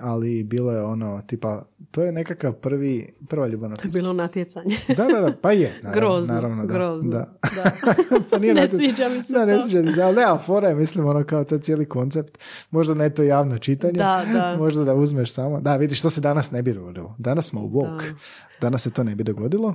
ali 0.00 0.44
bilo 0.44 0.72
je 0.72 0.82
ono, 0.82 1.22
tipa, 1.26 1.62
to 1.90 2.02
je 2.02 2.12
nekakav 2.12 2.52
prvi, 2.52 3.12
prva 3.28 3.46
ljubavna 3.46 3.76
To 3.76 3.88
je 3.88 3.92
bilo 3.92 4.12
natjecanje. 4.12 4.76
Da, 4.88 5.04
da, 5.04 5.20
da, 5.20 5.32
pa 5.42 5.52
je. 5.52 5.80
Naravno, 5.82 6.00
Grozno, 6.00 6.34
naravno, 6.34 6.66
da, 6.66 6.72
grozno. 6.74 7.10
Da. 7.10 7.32
Da. 7.54 7.70
pa 8.30 8.38
nije 8.38 8.54
Ne 8.54 8.62
natjec- 8.62 8.76
sviđa 8.76 9.08
mi 9.08 9.22
se 9.22 9.32
Da, 9.32 9.44
ne 9.44 9.54
to. 9.54 9.62
sviđa 9.62 9.82
mi 9.82 9.92
se, 9.92 10.02
ali 10.02 10.16
nema 10.16 10.38
fora 10.38 10.68
je, 10.68 10.74
mislim, 10.74 11.06
ono 11.06 11.24
kao 11.24 11.44
to 11.44 11.58
cijeli 11.58 11.86
koncept. 11.86 12.38
Možda 12.70 12.94
ne 12.94 13.10
to 13.10 13.22
javno 13.22 13.58
čitanje. 13.58 13.92
Da, 13.92 14.24
da. 14.32 14.56
Možda 14.58 14.84
da 14.84 14.94
uzmeš 14.94 15.32
samo. 15.32 15.60
Da, 15.60 15.76
vidiš, 15.76 16.02
to 16.02 16.10
se 16.10 16.20
danas 16.20 16.50
ne 16.50 16.62
bi 16.62 16.72
dogodilo. 16.72 17.14
Danas 17.18 17.46
smo 17.46 17.60
u 17.62 17.70
woke. 17.70 18.08
Da. 18.08 18.14
Danas 18.60 18.82
se 18.82 18.90
to 18.90 19.04
ne 19.04 19.14
bi 19.14 19.24
dogodilo, 19.24 19.74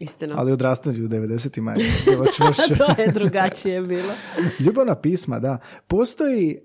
Istina. 0.00 0.34
ali 0.38 0.52
odrastanje 0.52 1.02
u 1.02 1.08
90-ima 1.08 1.72
je 1.72 1.76
bilo 2.04 2.24
to 2.78 3.02
je 3.02 3.12
drugačije 3.12 3.80
bilo. 3.80 4.12
Ljubavna 4.60 4.94
pisma, 4.94 5.38
da. 5.38 5.58
Postoji 5.86 6.50
e, 6.50 6.58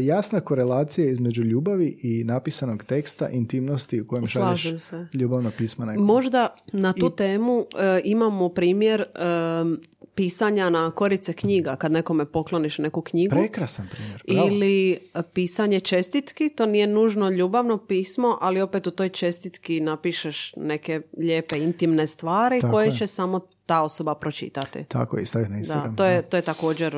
jasna 0.00 0.40
korelacija 0.40 1.10
između 1.10 1.42
ljubavi 1.42 1.98
i 2.02 2.24
napisanog 2.24 2.84
teksta, 2.84 3.28
intimnosti 3.28 4.00
u 4.00 4.06
kojem 4.06 4.26
šalješ 4.26 4.62
Slažem 4.62 4.78
se. 4.78 5.06
ljubavna 5.12 5.50
pisma 5.58 5.84
nekom. 5.84 6.04
Možda 6.04 6.54
na 6.72 6.92
tu 6.92 7.10
temu 7.10 7.66
e, 7.78 8.00
imamo 8.04 8.48
primjer 8.48 9.00
e, 9.00 9.04
pisanja 10.14 10.70
na 10.70 10.90
korice 10.90 11.32
knjiga 11.32 11.76
kad 11.76 11.92
nekome 11.92 12.24
pokloniš 12.24 12.78
neku 12.78 13.02
knjigu. 13.02 13.30
Prekrasan 13.30 13.88
primjer. 13.90 14.22
Bravo. 14.28 14.48
Ili 14.48 14.98
pisanje 15.32 15.80
čestitki, 15.80 16.48
to 16.48 16.66
nije 16.66 16.86
nužno 16.86 17.30
ljubavno 17.30 17.78
pismo, 17.78 18.38
ali 18.40 18.60
opet 18.60 18.86
u 18.86 18.90
toj 18.90 19.08
čestitki 19.08 19.80
napišeš 19.80 20.52
neke 20.56 21.00
lijepe 21.18 21.58
intimne 21.58 22.06
stvari 22.06 22.59
Tako 22.60 22.72
koje 22.72 22.86
je. 22.86 22.92
će 22.92 23.06
samo 23.06 23.40
ta 23.66 23.82
osoba 23.82 24.14
pročitati. 24.14 24.84
Tako 24.84 25.18
je, 25.18 25.26
staviti 25.26 25.50
na 25.50 25.54
Da, 25.54 25.58
Instagram. 25.58 25.96
to 25.96 26.04
je, 26.04 26.22
to 26.22 26.36
je 26.36 26.42
također 26.42 26.96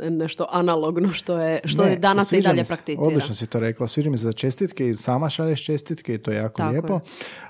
nešto 0.00 0.46
analogno 0.50 1.12
što 1.12 1.38
je, 1.38 1.60
što 1.64 1.84
Ne, 1.84 1.90
je 1.90 1.96
danas 1.96 2.32
i 2.32 2.40
dalje 2.40 2.64
prakticira. 2.64 3.02
Odlično 3.02 3.34
si 3.34 3.46
to 3.46 3.60
rekla. 3.60 3.88
Sviđa 3.88 4.10
mi 4.10 4.18
se 4.18 4.24
za 4.24 4.32
čestitke 4.32 4.88
i 4.88 4.94
sama 4.94 5.30
šalješ 5.30 5.64
čestitke 5.64 6.14
i 6.14 6.18
to 6.18 6.30
je 6.30 6.36
jako 6.36 6.56
Tako 6.56 6.70
lijepo. 6.70 6.94
je. 6.94 7.00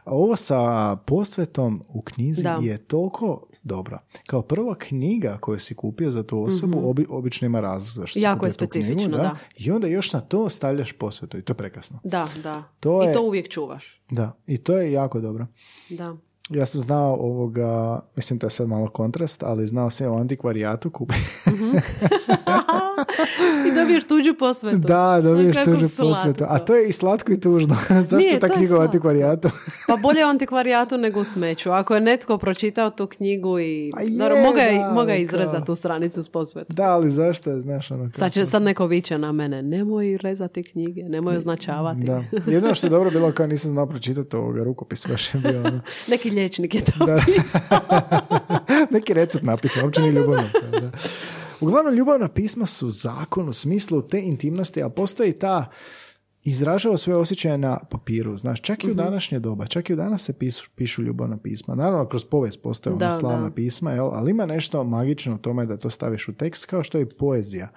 Ovo 0.05 0.37
sa 0.37 0.59
posvetom 0.97 1.85
u 1.89 2.03
knjizi 2.03 2.43
Da. 2.43 2.59
je 2.63 2.79
toliko 2.79 3.43
dobro. 3.63 3.99
Kao 4.27 4.43
prva 4.43 4.75
knjiga 4.77 5.39
koju 5.39 5.59
si 5.59 5.75
kupio 5.75 6.11
za 6.11 6.23
tu 6.23 6.45
osobu, 6.45 6.79
obi- 6.81 7.07
obično 7.09 7.47
ima 7.47 7.61
razlog 7.61 7.95
zašto. 7.97 8.19
Jako 8.19 8.47
je 8.47 8.53
tu 8.53 8.57
knjigu, 8.59 8.71
specifično, 8.85 9.17
da. 9.19 9.37
I 9.57 9.71
onda 9.71 9.87
još 9.87 10.13
na 10.13 10.21
to 10.21 10.49
stavljaš 10.49 10.93
posvetu 10.93 11.39
i 11.39 11.43
to 11.43 11.51
je 11.51 11.57
prekrasno. 11.57 12.01
Da, 12.05 12.29
da. 12.37 12.63
To 12.81 13.03
I 13.03 13.07
je- 13.07 13.13
to 13.13 13.23
uvijek 13.23 13.49
čuvaš. 13.49 14.03
Da, 14.11 14.33
i 14.47 14.59
to 14.59 14.77
je 14.77 14.93
jako 14.93 15.21
dobro. 15.21 15.47
Da. 15.91 16.17
Ja 16.51 16.67
sam 16.67 16.81
znao 16.81 17.15
ovoga, 17.15 18.01
mislim 18.17 18.39
to 18.39 18.47
je 18.47 18.51
sad 18.51 18.69
malo 18.69 18.89
kontrast, 18.89 19.43
ali 19.43 19.67
znao 19.67 19.91
sam 19.91 20.13
u 20.13 20.17
antikvarijatu 20.17 20.91
kupi. 20.91 21.15
I 23.69 23.75
dobiješ 23.75 24.05
tuđu 24.05 24.35
posvetu. 24.39 24.79
da, 24.79 25.21
dobiješ 25.23 25.57
Kako 25.57 25.71
tuđu 25.71 25.89
slatko. 25.89 26.15
posvetu. 26.15 26.45
A 26.49 26.59
to 26.59 26.75
je 26.75 26.89
i 26.89 26.93
slatko 26.93 27.33
i 27.33 27.41
tužno. 27.41 27.77
Zašto 28.01 28.17
Nije, 28.17 28.33
je 28.33 28.41
ta 28.41 28.49
knjiga 28.49 28.69
slatko. 28.69 28.85
antikvarijatu? 28.85 29.49
Pa 29.87 29.97
bolje 29.97 30.27
u 30.27 30.29
antikvarijatu 30.29 30.99
nego 30.99 31.21
u 31.21 31.25
smeću. 31.25 31.71
Ako 31.71 31.95
je 31.95 32.01
netko 32.01 32.39
pročitao 32.39 32.91
tu 32.91 33.07
knjigu 33.07 33.59
i... 33.59 33.93
A 33.97 34.03
je, 34.03 34.11
Dobro, 34.11 34.37
moga 34.37 34.61
je, 34.61 34.79
da, 34.79 34.93
moga 34.93 35.15
izrezati 35.15 35.67
tu 35.67 35.75
stranicu 35.75 36.23
s 36.23 36.29
posvetom. 36.29 36.77
Da, 36.77 36.85
ali 36.85 37.11
zašto 37.11 37.51
je, 37.51 37.61
znaš, 37.61 37.91
ono... 37.91 38.11
Sad, 38.15 38.33
će, 38.33 38.47
sad 38.47 38.63
neko 38.63 38.87
viče 38.87 39.19
na 39.19 39.33
mene, 39.33 39.63
nemoj 39.63 40.17
rezati 40.17 40.63
knjige, 40.63 41.03
nemoj 41.03 41.37
označavati. 41.37 42.05
Da. 42.05 42.25
Jedino 42.47 42.75
što 42.75 42.87
je 42.87 42.91
dobro 42.91 43.11
bilo 43.11 43.33
kao 43.33 43.47
nisam 43.47 43.71
znao 43.71 43.87
pročitati 43.87 44.37
ovoga 44.37 44.65
rukopis 44.65 45.07
baš 45.09 45.35
je 45.35 45.41
bio 45.41 45.61
ono. 45.61 45.81
Neki 46.09 46.31
liječnik 46.35 46.75
je 46.75 46.81
to 46.83 47.07
Da. 47.07 47.21
pisao. 47.27 47.79
Neki 48.91 49.15
recept 49.15 49.45
napisan, 49.45 49.85
uopće 49.85 50.01
nije 50.01 50.13
ljubavno. 50.13 50.49
Da. 50.73 50.91
Uglavnom, 51.61 51.95
ljubavna 51.95 52.29
pisma 52.29 52.67
su 52.67 52.91
zakon 52.91 53.49
u 53.49 53.53
smislu 53.53 54.03
te 54.03 54.21
intimnosti, 54.21 54.83
a 54.83 54.89
postoji 54.89 55.33
ta 55.33 55.71
izražava 56.43 56.97
svoje 56.97 57.17
osjećaje 57.17 57.59
na 57.59 57.79
papiru. 57.81 58.37
Znaš, 58.37 58.61
čak 58.61 58.85
i 58.85 58.87
Mhm. 58.87 58.93
u 58.93 59.05
današnje 59.05 59.39
doba, 59.39 59.67
čak 59.67 59.91
i 59.91 59.93
u 59.93 59.97
danas 59.97 60.23
se 60.23 60.33
pišu, 60.33 60.71
pišu 60.71 61.03
ljubavna 61.03 61.37
pisma. 61.37 61.75
Naravno, 61.75 62.09
kroz 62.09 62.25
povijest 62.25 62.63
postoje 62.63 62.97
ona 62.97 63.13
slavna 63.13 63.49
da. 63.49 63.55
pisma, 63.55 63.93
jel? 63.93 64.07
ali 64.07 64.31
ima 64.31 64.47
nešto 64.47 64.85
magično 64.85 65.35
u 65.35 65.39
tome 65.39 65.67
da 65.67 65.77
to 65.77 65.91
staviš 65.91 66.29
u 66.29 66.33
tekst, 66.33 66.65
kao 66.65 66.83
što 66.83 66.99
je 66.99 67.09
poezija 67.09 67.69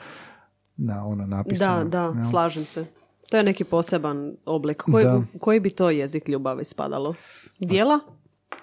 na 0.78 1.06
ono 1.06 1.26
napisano. 1.26 1.78
Da, 1.80 1.90
da, 1.90 2.20
jel? 2.20 2.30
slažem 2.30 2.66
se. 2.66 2.86
To 3.30 3.38
je 3.38 3.44
neki 3.44 3.64
poseban 3.64 4.36
oblik. 4.46 4.78
Koji, 4.82 5.06
koji 5.40 5.60
bi 5.60 5.70
to 5.70 5.90
jezik 5.90 6.28
ljubavi 6.28 6.64
spadalo? 6.64 7.14
Dijela? 7.60 8.00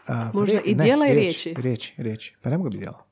A, 0.06 0.30
Možda 0.34 0.52
rije- 0.52 0.62
i 0.64 0.74
dijela 0.74 1.06
i 1.06 1.14
riječi, 1.14 1.54
riječi. 1.56 1.94
Riječi. 1.96 2.34
Pa 2.42 2.50
ne 2.50 2.56
mogu 2.58 2.68
biti 2.68 2.78
dijela. 2.78 3.04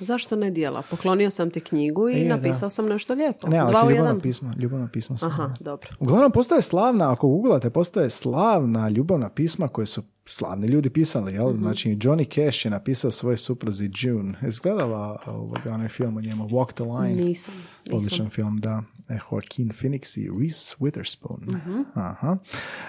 Zašto 0.00 0.36
ne 0.36 0.50
dijela? 0.50 0.82
Poklonio 0.82 1.30
sam 1.30 1.50
ti 1.50 1.60
knjigu 1.60 2.08
i 2.08 2.14
E, 2.16 2.24
napisao 2.26 2.60
da. 2.60 2.70
sam 2.70 2.86
nešto 2.86 3.14
lijepo. 3.14 3.48
Ne, 3.48 3.58
ali 3.58 3.70
Dva 3.70 3.80
u 3.80 3.84
ljubavna 3.84 3.94
jedan. 4.00 4.20
pisma, 4.20 4.54
ljubavna 4.58 4.88
pisma 4.88 5.18
su. 5.18 5.26
Aha, 5.26 5.54
dobro. 5.60 5.88
Uglavnom, 6.00 6.32
postoje 6.32 6.62
slavna, 6.62 7.12
ako 7.12 7.28
googlate, 7.28 7.70
postoje 7.70 8.10
slavna 8.10 8.88
ljubavna 8.88 9.28
pisma 9.30 9.68
koje 9.68 9.86
su 9.86 10.02
slavni 10.24 10.66
ljudi 10.66 10.90
pisali, 10.90 11.32
jel? 11.32 11.50
Mhm. 11.50 11.58
Znači, 11.58 11.88
Johnny 11.90 12.24
Cash 12.46 12.64
je 12.64 12.70
napisao 12.70 13.10
svojoj 13.10 13.36
supruzi 13.36 13.90
June. 13.96 14.34
Jesi 14.42 14.60
gledala 14.62 15.18
ovoga, 15.26 15.72
onaj 15.72 15.88
film 15.88 16.16
o 16.16 16.20
njemu, 16.20 16.44
Walk 16.44 16.72
the 16.72 16.84
Line? 16.84 17.22
Nisam. 17.24 17.54
nisam. 17.84 17.96
Odličan 17.96 18.28
film, 18.28 18.58
da. 18.58 18.82
Joaquin 19.08 19.72
Phoenix 19.72 20.18
i 20.18 20.30
Reese 20.40 20.76
Witherspoon. 20.78 21.56
Mhm. 21.56 21.82
Aha. 21.94 22.36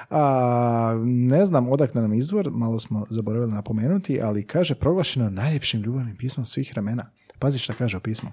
A, 0.10 1.02
ne 1.06 1.46
znam 1.46 1.70
odakle 1.70 2.02
nam 2.02 2.14
izvor, 2.14 2.52
malo 2.52 2.80
smo 2.80 3.06
zaboravili 3.10 3.52
napomenuti, 3.52 4.22
ali 4.22 4.44
kaže 4.44 4.76
proglašeno 4.76 5.30
najljepšim 5.30 5.82
ljubavnim 5.82 6.16
pismom 6.16 6.46
svih 6.46 6.72
vremena. 6.72 7.06
Pazi 7.40 7.60
šta 7.60 7.74
kaže 7.74 7.98
o 7.98 8.00
pismu. 8.00 8.32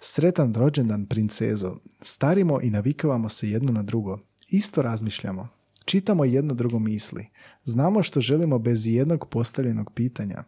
Sretan 0.00 0.54
rođendan 0.54 1.06
princezo. 1.06 1.76
Starimo 2.00 2.60
i 2.62 2.70
navikavamo 2.70 3.28
se 3.28 3.50
jedno 3.50 3.72
na 3.72 3.82
drugo. 3.82 4.18
Isto 4.48 4.82
razmišljamo. 4.82 5.48
Čitamo 5.84 6.24
jedno 6.24 6.54
drugo 6.54 6.78
misli. 6.78 7.28
Znamo 7.64 8.02
što 8.02 8.20
želimo 8.20 8.58
bez 8.58 8.86
jednog 8.86 9.28
postavljenog 9.28 9.92
pitanja. 9.94 10.44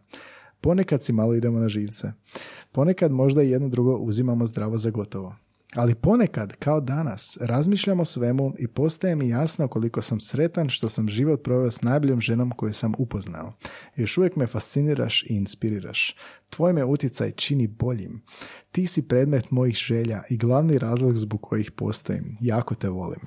Ponekad 0.61 1.03
si 1.03 1.13
malo 1.13 1.35
idemo 1.35 1.59
na 1.59 1.69
živce. 1.69 2.11
Ponekad 2.71 3.11
možda 3.11 3.43
i 3.43 3.49
jedno 3.49 3.69
drugo 3.69 3.97
uzimamo 3.97 4.47
zdravo 4.47 4.77
za 4.77 4.89
gotovo. 4.89 5.35
Ali 5.75 5.95
ponekad, 5.95 6.53
kao 6.55 6.81
danas, 6.81 7.37
razmišljam 7.41 7.99
o 7.99 8.05
svemu 8.05 8.53
i 8.59 8.67
postaje 8.67 9.15
mi 9.15 9.29
jasno 9.29 9.67
koliko 9.67 10.01
sam 10.01 10.19
sretan 10.19 10.69
što 10.69 10.89
sam 10.89 11.09
život 11.09 11.43
proveo 11.43 11.71
s 11.71 11.81
najboljom 11.81 12.21
ženom 12.21 12.51
koju 12.51 12.73
sam 12.73 12.93
upoznao. 12.97 13.53
Još 13.95 14.17
uvijek 14.17 14.35
me 14.35 14.47
fasciniraš 14.47 15.23
i 15.23 15.35
inspiriraš. 15.35 16.15
Tvoj 16.49 16.73
me 16.73 16.85
utjecaj 16.85 17.31
čini 17.31 17.67
boljim. 17.67 18.21
Ti 18.71 18.87
si 18.87 19.07
predmet 19.07 19.51
mojih 19.51 19.75
želja 19.75 20.23
i 20.29 20.37
glavni 20.37 20.77
razlog 20.77 21.17
zbog 21.17 21.41
kojih 21.41 21.71
postojim. 21.71 22.37
Jako 22.41 22.75
te 22.75 22.89
volim. 22.89 23.19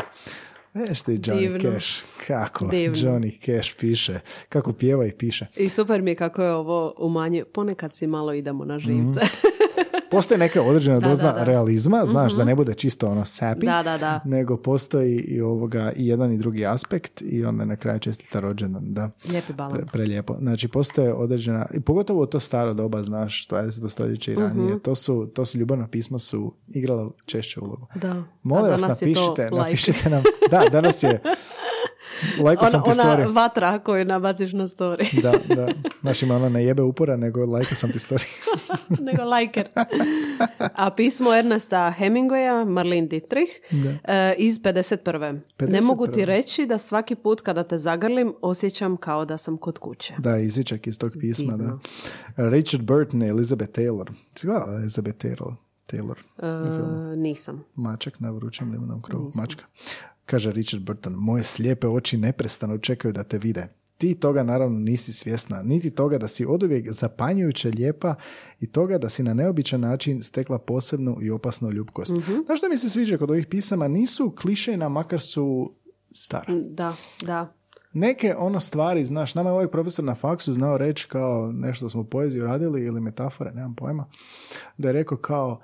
Veš 0.74 1.02
ti 1.02 1.12
Johnny 1.12 1.40
Divno. 1.40 1.70
Cash, 1.72 2.04
kako 2.26 2.66
Divno. 2.66 2.96
Johnny 2.96 3.46
Cash 3.46 3.76
piše, 3.80 4.20
kako 4.48 4.72
pjeva 4.72 5.06
i 5.06 5.12
piše. 5.12 5.46
I 5.56 5.68
super 5.68 6.02
mi 6.02 6.10
je 6.10 6.14
kako 6.14 6.42
je 6.42 6.52
ovo 6.52 6.94
umanje. 6.98 7.44
Ponekad 7.54 7.94
si 7.94 8.06
malo 8.06 8.32
idemo 8.32 8.64
na 8.64 8.78
živce. 8.78 9.20
Postoji 10.12 10.38
neka 10.38 10.62
određena 10.62 11.00
Da, 11.00 11.08
doza 11.08 11.22
da, 11.22 11.32
da. 11.32 11.44
realizma, 11.44 12.02
znaš, 12.06 12.32
da 12.32 12.44
ne 12.44 12.54
bude 12.54 12.74
čisto 12.74 13.08
ono 13.08 13.20
sappy, 13.22 13.64
Da, 13.64 13.82
da, 13.82 13.98
da. 13.98 14.20
nego 14.26 14.56
postoji 14.56 15.16
i 15.18 15.40
ovoga 15.40 15.92
i 15.92 16.06
jedan 16.06 16.32
i 16.32 16.38
drugi 16.38 16.66
aspekt 16.66 17.22
i 17.22 17.44
onda 17.44 17.64
na 17.64 17.76
kraju 17.76 17.98
čestita 17.98 18.40
rođendan, 18.40 18.82
da. 18.84 19.10
Lijepi 19.24 19.52
balans. 19.52 19.74
Pre, 19.74 19.86
prelijepo. 19.86 20.36
Znači, 20.40 20.68
postoje 20.68 21.14
određena, 21.14 21.66
i 21.74 21.80
pogotovo 21.80 22.26
to 22.26 22.40
staro 22.40 22.74
doba, 22.74 23.02
znaš, 23.02 23.48
20. 23.48 23.88
stoljeće 23.88 24.32
i 24.32 24.36
ranije, 24.36 24.68
Mhm. 24.68 24.78
to 24.78 24.94
su, 24.94 25.26
to 25.26 25.44
su 25.44 25.58
ljubavna 25.58 25.88
pisma 25.88 26.18
su 26.18 26.54
igrala 26.68 27.08
češće 27.26 27.60
ulogu. 27.60 27.86
Da. 27.94 28.22
Molim 28.42 28.70
vas, 28.72 28.80
napišite, 28.82 29.14
like. 29.42 29.54
napišite 29.56 30.10
nam. 30.10 30.22
Da, 30.50 30.62
danas 30.72 31.02
je, 31.02 31.20
lajko 32.44 32.66
sam 32.66 32.82
Ona, 32.84 32.92
ti 32.92 33.00
ona 33.00 33.16
story. 33.16 33.34
vatra 33.34 33.78
koju 33.78 34.04
nabaciš 34.04 34.52
na 34.52 34.66
story. 34.66 35.22
Da, 35.22 35.54
da. 35.54 35.68
Znaš, 36.00 36.22
ima 36.22 36.36
ona 36.36 36.48
ne 36.48 36.64
jebe 36.64 36.82
upora, 36.82 37.16
nego 37.16 37.46
lajko 37.46 37.74
sam 37.74 37.92
ti 37.92 37.98
story. 37.98 38.26
nego 39.06 39.24
lajker. 39.24 39.68
A 40.58 40.90
pismo 40.90 41.34
Ernesta 41.34 41.94
Hemingwaya, 41.98 42.64
Marlene 42.64 43.06
Dietrich, 43.06 43.50
e, 44.04 44.34
iz 44.38 44.60
51. 44.60 45.40
Ne 45.60 45.80
mogu 45.80 46.06
ti 46.06 46.20
51.. 46.20 46.24
reći 46.24 46.66
da 46.66 46.78
svaki 46.78 47.14
put 47.14 47.40
kada 47.40 47.62
te 47.62 47.78
zagrlim 47.78 48.34
osjećam 48.42 48.96
kao 48.96 49.24
da 49.24 49.36
sam 49.36 49.56
kod 49.56 49.78
kuće. 49.78 50.14
Da, 50.18 50.36
izičak 50.36 50.86
iz 50.86 50.98
tog 50.98 51.12
pisma, 51.20 51.56
Divno. 51.56 51.80
da. 52.36 52.50
Richard 52.50 52.84
Burton 52.84 53.22
i 53.22 53.28
Elizabeth 53.28 53.78
Taylor. 53.78 54.10
Gledala 54.42 54.74
Elizabeth 54.74 55.24
Taylor? 55.26 55.54
Taylor. 55.86 56.16
E, 56.38 56.46
nisam. 57.16 57.64
Mačak 57.74 58.20
na 58.20 58.30
vrućem 58.30 58.70
limenom 58.72 59.02
krovu. 59.02 59.32
Mačka. 59.34 59.64
Kaže 60.26 60.52
Richard 60.52 60.82
Burton, 60.82 61.12
moje 61.16 61.44
slijepe 61.44 61.88
oči 61.88 62.16
neprestano 62.16 62.78
čekaju 62.78 63.12
da 63.12 63.24
te 63.24 63.38
vide. 63.38 63.68
Ti 63.98 64.14
toga 64.14 64.42
naravno 64.42 64.78
nisi 64.78 65.12
svjesna, 65.12 65.62
niti 65.62 65.90
toga 65.90 66.18
da 66.18 66.28
si 66.28 66.46
oduvijek 66.46 66.92
zapanjujuće 66.92 67.70
lijepa 67.70 68.14
i 68.60 68.66
toga 68.66 68.98
da 68.98 69.08
si 69.08 69.22
na 69.22 69.34
neobičan 69.34 69.80
način 69.80 70.22
stekla 70.22 70.58
posebnu 70.58 71.18
i 71.22 71.30
opasnu 71.30 71.70
ljubkost. 71.70 72.12
Znaš 72.46 72.58
što 72.58 72.68
mi 72.68 72.76
se 72.76 72.90
sviđa 72.90 73.18
kod 73.18 73.30
ovih 73.30 73.46
pisama? 73.46 73.88
Nisu 73.88 74.34
klišejna, 74.40 74.88
makar 74.88 75.20
su 75.20 75.72
stara. 76.12 76.54
Da, 76.54 76.96
da. 77.22 77.52
Neke 77.92 78.34
ono 78.38 78.60
stvari, 78.60 79.04
znaš, 79.04 79.34
nama 79.34 79.50
je 79.50 79.54
ovaj 79.54 79.70
profesor 79.70 80.04
na 80.04 80.14
faksu 80.14 80.52
znao 80.52 80.78
reći 80.78 81.08
kao 81.08 81.52
nešto 81.52 81.88
smo 81.88 82.04
poeziju 82.04 82.44
radili 82.44 82.84
ili 82.84 83.00
metafore, 83.00 83.50
nemam 83.50 83.74
pojma, 83.74 84.06
da 84.78 84.88
je 84.88 84.92
rekao 84.92 85.18
kao 85.18 85.60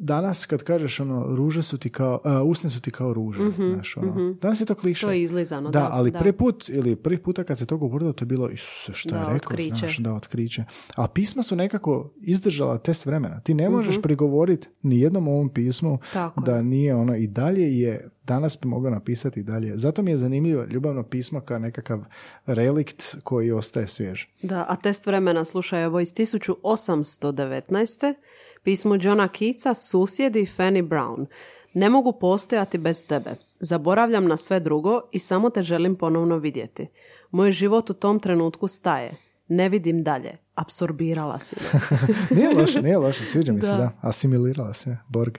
danas 0.00 0.46
kad 0.46 0.62
kažeš 0.62 1.00
ono, 1.00 1.26
ruže 1.28 1.62
su 1.62 1.78
ti 1.78 1.90
kao, 1.90 2.20
a, 2.24 2.42
usne 2.42 2.70
su 2.70 2.80
ti 2.80 2.90
kao 2.90 3.12
ruže, 3.12 3.40
znaš, 3.72 3.96
ono. 3.96 4.34
Danas 4.34 4.60
je 4.60 4.66
to 4.66 4.74
kliše. 4.74 5.00
To 5.00 5.10
je 5.12 5.22
izlizano, 5.22 5.70
Da, 5.70 5.80
da, 5.80 5.88
ali 5.92 6.10
da. 6.10 6.18
prvi 6.18 6.32
put, 6.32 6.68
ili 6.68 6.96
prvi 6.96 7.18
puta 7.18 7.44
kad 7.44 7.58
se 7.58 7.66
to 7.66 7.76
govorilo, 7.76 8.12
to 8.12 8.22
je 8.22 8.26
bilo, 8.26 8.48
isuse, 8.48 8.92
što 8.94 9.08
je 9.10 9.20
rekao, 9.22 9.34
otkriće. 9.36 9.70
znaš, 9.70 9.98
da, 9.98 10.12
otkriće. 10.12 10.64
A 10.96 11.08
pisma 11.08 11.42
su 11.42 11.56
nekako 11.56 12.10
izdržala 12.18 12.78
test 12.78 13.06
vremena. 13.06 13.40
Ti 13.40 13.54
ne 13.54 13.64
Mhm. 13.64 13.72
možeš 13.72 14.02
prigovoriti 14.02 14.68
ni 14.82 15.00
jednom 15.00 15.28
ovom 15.28 15.48
pismu 15.48 15.98
Tako 16.12 16.40
da 16.40 16.62
nije 16.62 16.94
ono, 16.94 17.16
i 17.16 17.26
dalje 17.26 17.78
je, 17.78 18.08
danas 18.24 18.58
bi 18.62 18.68
mogao 18.68 18.90
napisati 18.90 19.40
i 19.40 19.44
dalje. 19.44 19.76
Zato 19.76 20.02
mi 20.02 20.10
je 20.10 20.18
zanimljivo 20.18 20.64
ljubavno 20.64 21.02
pismo 21.02 21.40
kao 21.40 21.58
nekakav 21.58 22.00
relikt 22.46 23.16
koji 23.24 23.52
ostaje 23.52 23.86
svjež. 23.86 24.24
Da, 24.42 24.66
a 24.68 24.76
test 24.76 25.06
vremena, 25.06 25.44
slušaj, 25.44 25.84
ovo 25.84 26.00
iz 26.00 26.08
1819. 26.10 28.14
Pismo 28.62 28.96
Johna 29.00 29.28
Keatsa, 29.28 29.74
susjedi 29.74 30.46
Fanny 30.46 30.82
Brown. 30.82 31.26
Ne 31.74 31.90
mogu 31.90 32.12
postojati 32.12 32.78
bez 32.78 33.06
tebe. 33.06 33.36
Zaboravljam 33.60 34.26
na 34.26 34.36
sve 34.36 34.60
drugo 34.60 35.00
i 35.12 35.18
samo 35.18 35.50
te 35.50 35.62
želim 35.62 35.96
ponovno 35.96 36.38
vidjeti. 36.38 36.86
Moj 37.30 37.50
život 37.50 37.90
u 37.90 37.94
tom 37.94 38.20
trenutku 38.20 38.68
staje. 38.68 39.29
Ne 39.52 39.68
vidim 39.68 40.02
dalje. 40.02 40.30
Apsorbirala 40.54 41.38
si 41.38 41.56
me. 41.60 41.80
Nije 42.36 42.54
loše, 42.54 42.82
nije 42.82 42.98
loše, 42.98 43.24
sviđa 43.24 43.52
mi 43.52 43.60
se, 43.60 43.66
Da. 43.66 43.76
da. 43.76 43.90
Asimilirala 44.00 44.74
se, 44.74 44.96
Borg. 45.08 45.38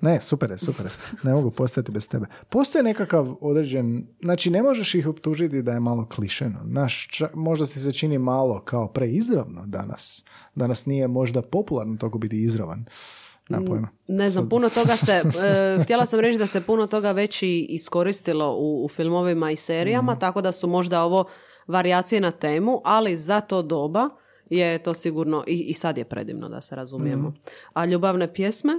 Ne, 0.00 0.20
super 0.20 0.50
je, 0.50 0.58
super 0.58 0.86
je. 0.86 0.90
Ne 1.22 1.34
mogu 1.34 1.50
postati 1.50 1.92
bez 1.92 2.08
tebe. 2.08 2.26
Postoji 2.48 2.84
nekakav 2.84 3.36
određen, 3.40 4.06
znači 4.22 4.50
ne 4.50 4.62
možeš 4.62 4.94
ih 4.94 5.06
optužiti 5.06 5.62
da 5.62 5.72
je 5.72 5.80
malo 5.80 6.08
klišeno. 6.08 6.58
Naš, 6.64 7.08
čak, 7.10 7.34
možda 7.34 7.66
ti 7.66 7.80
se 7.80 7.92
čini 7.92 8.18
malo 8.18 8.60
kao 8.60 8.88
preizravno 8.88 9.66
danas. 9.66 10.24
Danas 10.54 10.86
nije 10.86 11.08
možda 11.08 11.42
popularno 11.42 11.96
toliko 11.96 12.18
biti 12.18 12.42
izravan. 12.42 12.84
Nema 13.48 13.66
pojma. 13.66 13.88
Ne 14.08 14.28
znam, 14.28 14.48
puno 14.48 14.68
toga 14.68 14.96
se, 14.96 15.12
e, 15.46 15.82
htjela 15.82 16.06
sam 16.06 16.20
reći 16.20 16.38
da 16.38 16.46
se 16.46 16.60
puno 16.60 16.86
toga 16.86 17.12
već 17.12 17.42
i 17.42 17.66
iskoristilo 17.68 18.56
u, 18.56 18.84
u 18.84 18.88
filmovima 18.88 19.50
i 19.50 19.56
serijama, 19.56 20.12
Mhm. 20.12 20.20
tako 20.20 20.40
da 20.40 20.52
su 20.52 20.68
možda 20.68 21.02
ovo 21.02 21.24
varijacije 21.70 22.20
na 22.20 22.30
temu, 22.30 22.80
ali 22.84 23.16
za 23.18 23.40
to 23.40 23.62
doba 23.62 24.08
je 24.50 24.82
to 24.82 24.94
sigurno 24.94 25.44
i, 25.46 25.58
i 25.60 25.74
sad 25.74 25.98
je 25.98 26.04
predivno 26.04 26.48
da 26.48 26.60
se 26.60 26.76
razumijemo. 26.76 27.28
Mhm. 27.28 27.38
A 27.72 27.86
ljubavne 27.86 28.34
pjesme, 28.34 28.72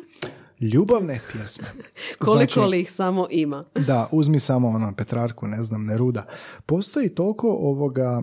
Ljubavne 0.73 1.19
pjesme. 1.31 1.67
koliko 2.25 2.53
Znači- 2.53 2.69
li 2.69 2.79
ih 2.81 2.91
samo 2.91 3.27
ima? 3.29 3.65
Da, 3.87 4.09
uzmi 4.11 4.39
samo 4.39 4.67
ono 4.69 4.93
Petrarku, 4.97 5.47
ne 5.47 5.63
znam, 5.63 5.85
Neruda. 5.85 6.25
Postoji 6.65 7.09
toliko 7.09 7.49
ovoga, 7.49 8.21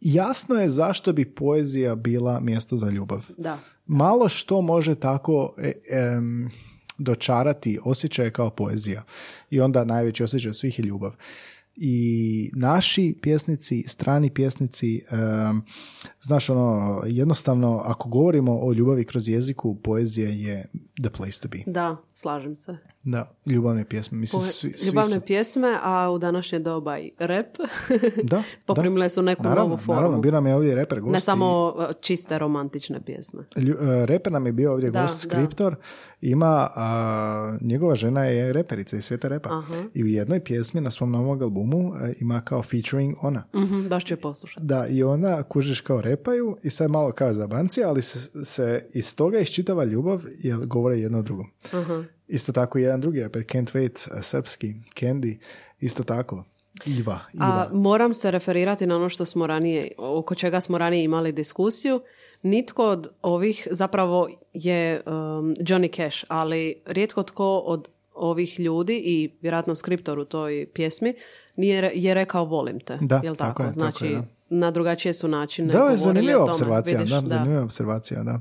jasno 0.00 0.54
je 0.54 0.68
zašto 0.68 1.12
bi 1.12 1.34
poezija 1.34 1.94
bila 1.94 2.40
mjesto 2.40 2.76
za 2.76 2.90
ljubav. 2.90 3.26
Da. 3.36 3.58
Malo 3.86 4.28
što 4.28 4.60
može 4.60 4.94
tako 4.94 5.54
e, 5.58 5.72
em, 5.90 6.50
dočarati 6.98 7.78
osjećaje 7.84 8.30
kao 8.30 8.50
poezija. 8.50 9.02
I 9.50 9.60
onda 9.60 9.84
najveći 9.84 10.24
osjećaj 10.24 10.48
od 10.48 10.56
svih 10.56 10.78
je 10.78 10.82
ljubav. 10.82 11.12
I 11.76 12.50
naši 12.54 13.18
pjesnici, 13.22 13.84
strani 13.86 14.30
pjesnici, 14.30 15.04
em, 15.10 15.62
znaš 16.20 16.50
ono, 16.50 17.02
jednostavno, 17.06 17.82
ako 17.84 18.08
govorimo 18.08 18.58
o 18.58 18.72
ljubavi 18.72 19.04
kroz 19.04 19.28
jeziku, 19.28 19.74
poezija 19.74 20.28
je 20.28 20.66
the 21.02 21.10
place 21.10 21.40
to 21.40 21.48
be. 21.48 21.58
Da, 21.66 21.96
slažem 22.14 22.54
se. 22.54 22.78
Da, 23.04 23.36
ljubavne 23.46 23.84
pjesme. 23.84 24.18
Mislim, 24.18 24.42
svi, 24.42 24.72
svi 24.72 24.86
ljubavne 24.86 25.10
su- 25.10 25.20
pjesme, 25.20 25.78
a 25.82 26.10
u 26.10 26.18
današnje 26.18 26.58
doba 26.58 26.98
i 26.98 27.12
rap. 27.18 27.46
Da, 28.22 28.42
Poprimile 28.66 29.04
da. 29.04 29.08
su 29.08 29.22
neku 29.22 29.42
naravno, 29.42 29.64
novu 29.64 29.76
formu. 29.76 29.94
Naravno, 29.94 30.20
bio 30.20 30.32
nam 30.32 30.46
je 30.46 30.54
ovdje 30.54 30.74
reper 30.74 31.00
gost. 31.00 31.12
Ne 31.12 31.20
samo 31.20 31.74
e, 31.80 31.92
čiste 32.00 32.38
romantične 32.38 33.00
pjesme. 33.02 33.44
Lju- 33.56 34.02
e, 34.02 34.06
reper 34.06 34.32
nam 34.32 34.46
je 34.46 34.52
bio 34.52 34.72
ovdje 34.72 34.90
Da, 34.90 35.02
gost, 35.02 35.26
da. 35.26 35.30
skriptor. 35.30 35.76
Ima, 36.20 36.68
a, 36.76 37.56
njegova 37.60 37.94
žena 37.94 38.24
je 38.24 38.52
reperica 38.52 38.96
iz 38.96 39.04
svijeta 39.04 39.28
repa. 39.28 39.48
Aha. 39.50 39.74
I 39.94 40.04
u 40.04 40.06
jednoj 40.06 40.40
pjesmi 40.40 40.80
na 40.80 40.90
svom 40.90 41.10
novom 41.10 41.42
albumu 41.42 41.92
e, 41.96 42.14
ima 42.16 42.40
kao 42.40 42.62
featuring 42.62 43.14
ona. 43.22 43.44
Mhm, 43.54 43.88
baš 43.88 44.04
ću 44.04 44.14
je 44.14 44.18
poslušati. 44.18 44.66
Da, 44.66 44.86
i 44.86 45.02
ona 45.02 45.42
kužiš 45.42 45.80
kao 45.80 46.00
repaju 46.00 46.56
i 46.62 46.70
sad 46.70 46.90
malo 46.90 47.12
kao 47.12 47.32
zabanci, 47.32 47.84
ali 47.84 48.02
se, 48.02 48.18
se 48.44 48.86
iz 48.90 49.16
toga 49.16 49.38
iščitava 49.38 49.84
ljubav 49.84 50.22
jer 50.38 50.58
govore 50.58 50.96
jedno 50.96 51.18
o 51.18 51.22
drugom. 51.22 51.46
Aha. 51.72 52.04
Isto 52.28 52.52
tako 52.52 52.78
i 52.78 52.82
jedan 52.82 53.00
drugi 53.00 53.22
reper, 53.22 53.42
Can't 53.42 53.74
Wait, 53.74 54.18
e, 54.18 54.22
srpski, 54.22 54.74
Candy, 54.94 55.38
isto 55.80 56.02
tako. 56.02 56.44
Iva, 56.86 57.20
Iva. 57.32 57.46
A 57.46 57.68
moram 57.72 58.14
se 58.14 58.30
referirati 58.30 58.86
na 58.86 58.96
ono 58.96 59.08
što 59.08 59.24
smo 59.24 59.46
ranije, 59.46 59.92
oko 59.98 60.34
čega 60.34 60.60
smo 60.60 60.78
ranije 60.78 61.04
imali 61.04 61.32
diskusiju. 61.32 62.00
Nitko 62.42 62.86
od 62.86 63.08
ovih 63.22 63.68
zapravo 63.70 64.28
je 64.52 65.00
um, 65.06 65.12
Johnny 65.54 65.96
Cash, 65.96 66.24
ali 66.28 66.82
rijetko 66.86 67.22
tko 67.22 67.58
od 67.58 67.88
ovih 68.14 68.60
ljudi 68.60 69.02
i 69.04 69.30
vjerojatno 69.40 69.74
skriptor 69.74 70.18
u 70.18 70.24
toj 70.24 70.66
pjesmi 70.74 71.14
nije 71.56 71.92
je 71.94 72.14
rekao 72.14 72.44
volim 72.44 72.80
te. 72.80 72.98
Da, 73.00 73.20
Jel 73.24 73.36
tako 73.36 73.48
tako? 73.48 73.62
je, 73.62 73.68
tako 73.68 73.78
znači, 73.78 74.06
je, 74.06 74.14
da. 74.16 74.24
na 74.48 74.70
drugačije 74.70 75.14
su 75.14 75.28
načine 75.28 75.72
Da, 75.72 75.84
je 75.84 75.96
zanimljiva 75.96 76.42
observacija, 76.44 76.98
Vidiš, 76.98 77.10
da, 77.10 77.20
zanimljiva 77.20 77.62
observacija, 77.62 78.22
da. 78.22 78.40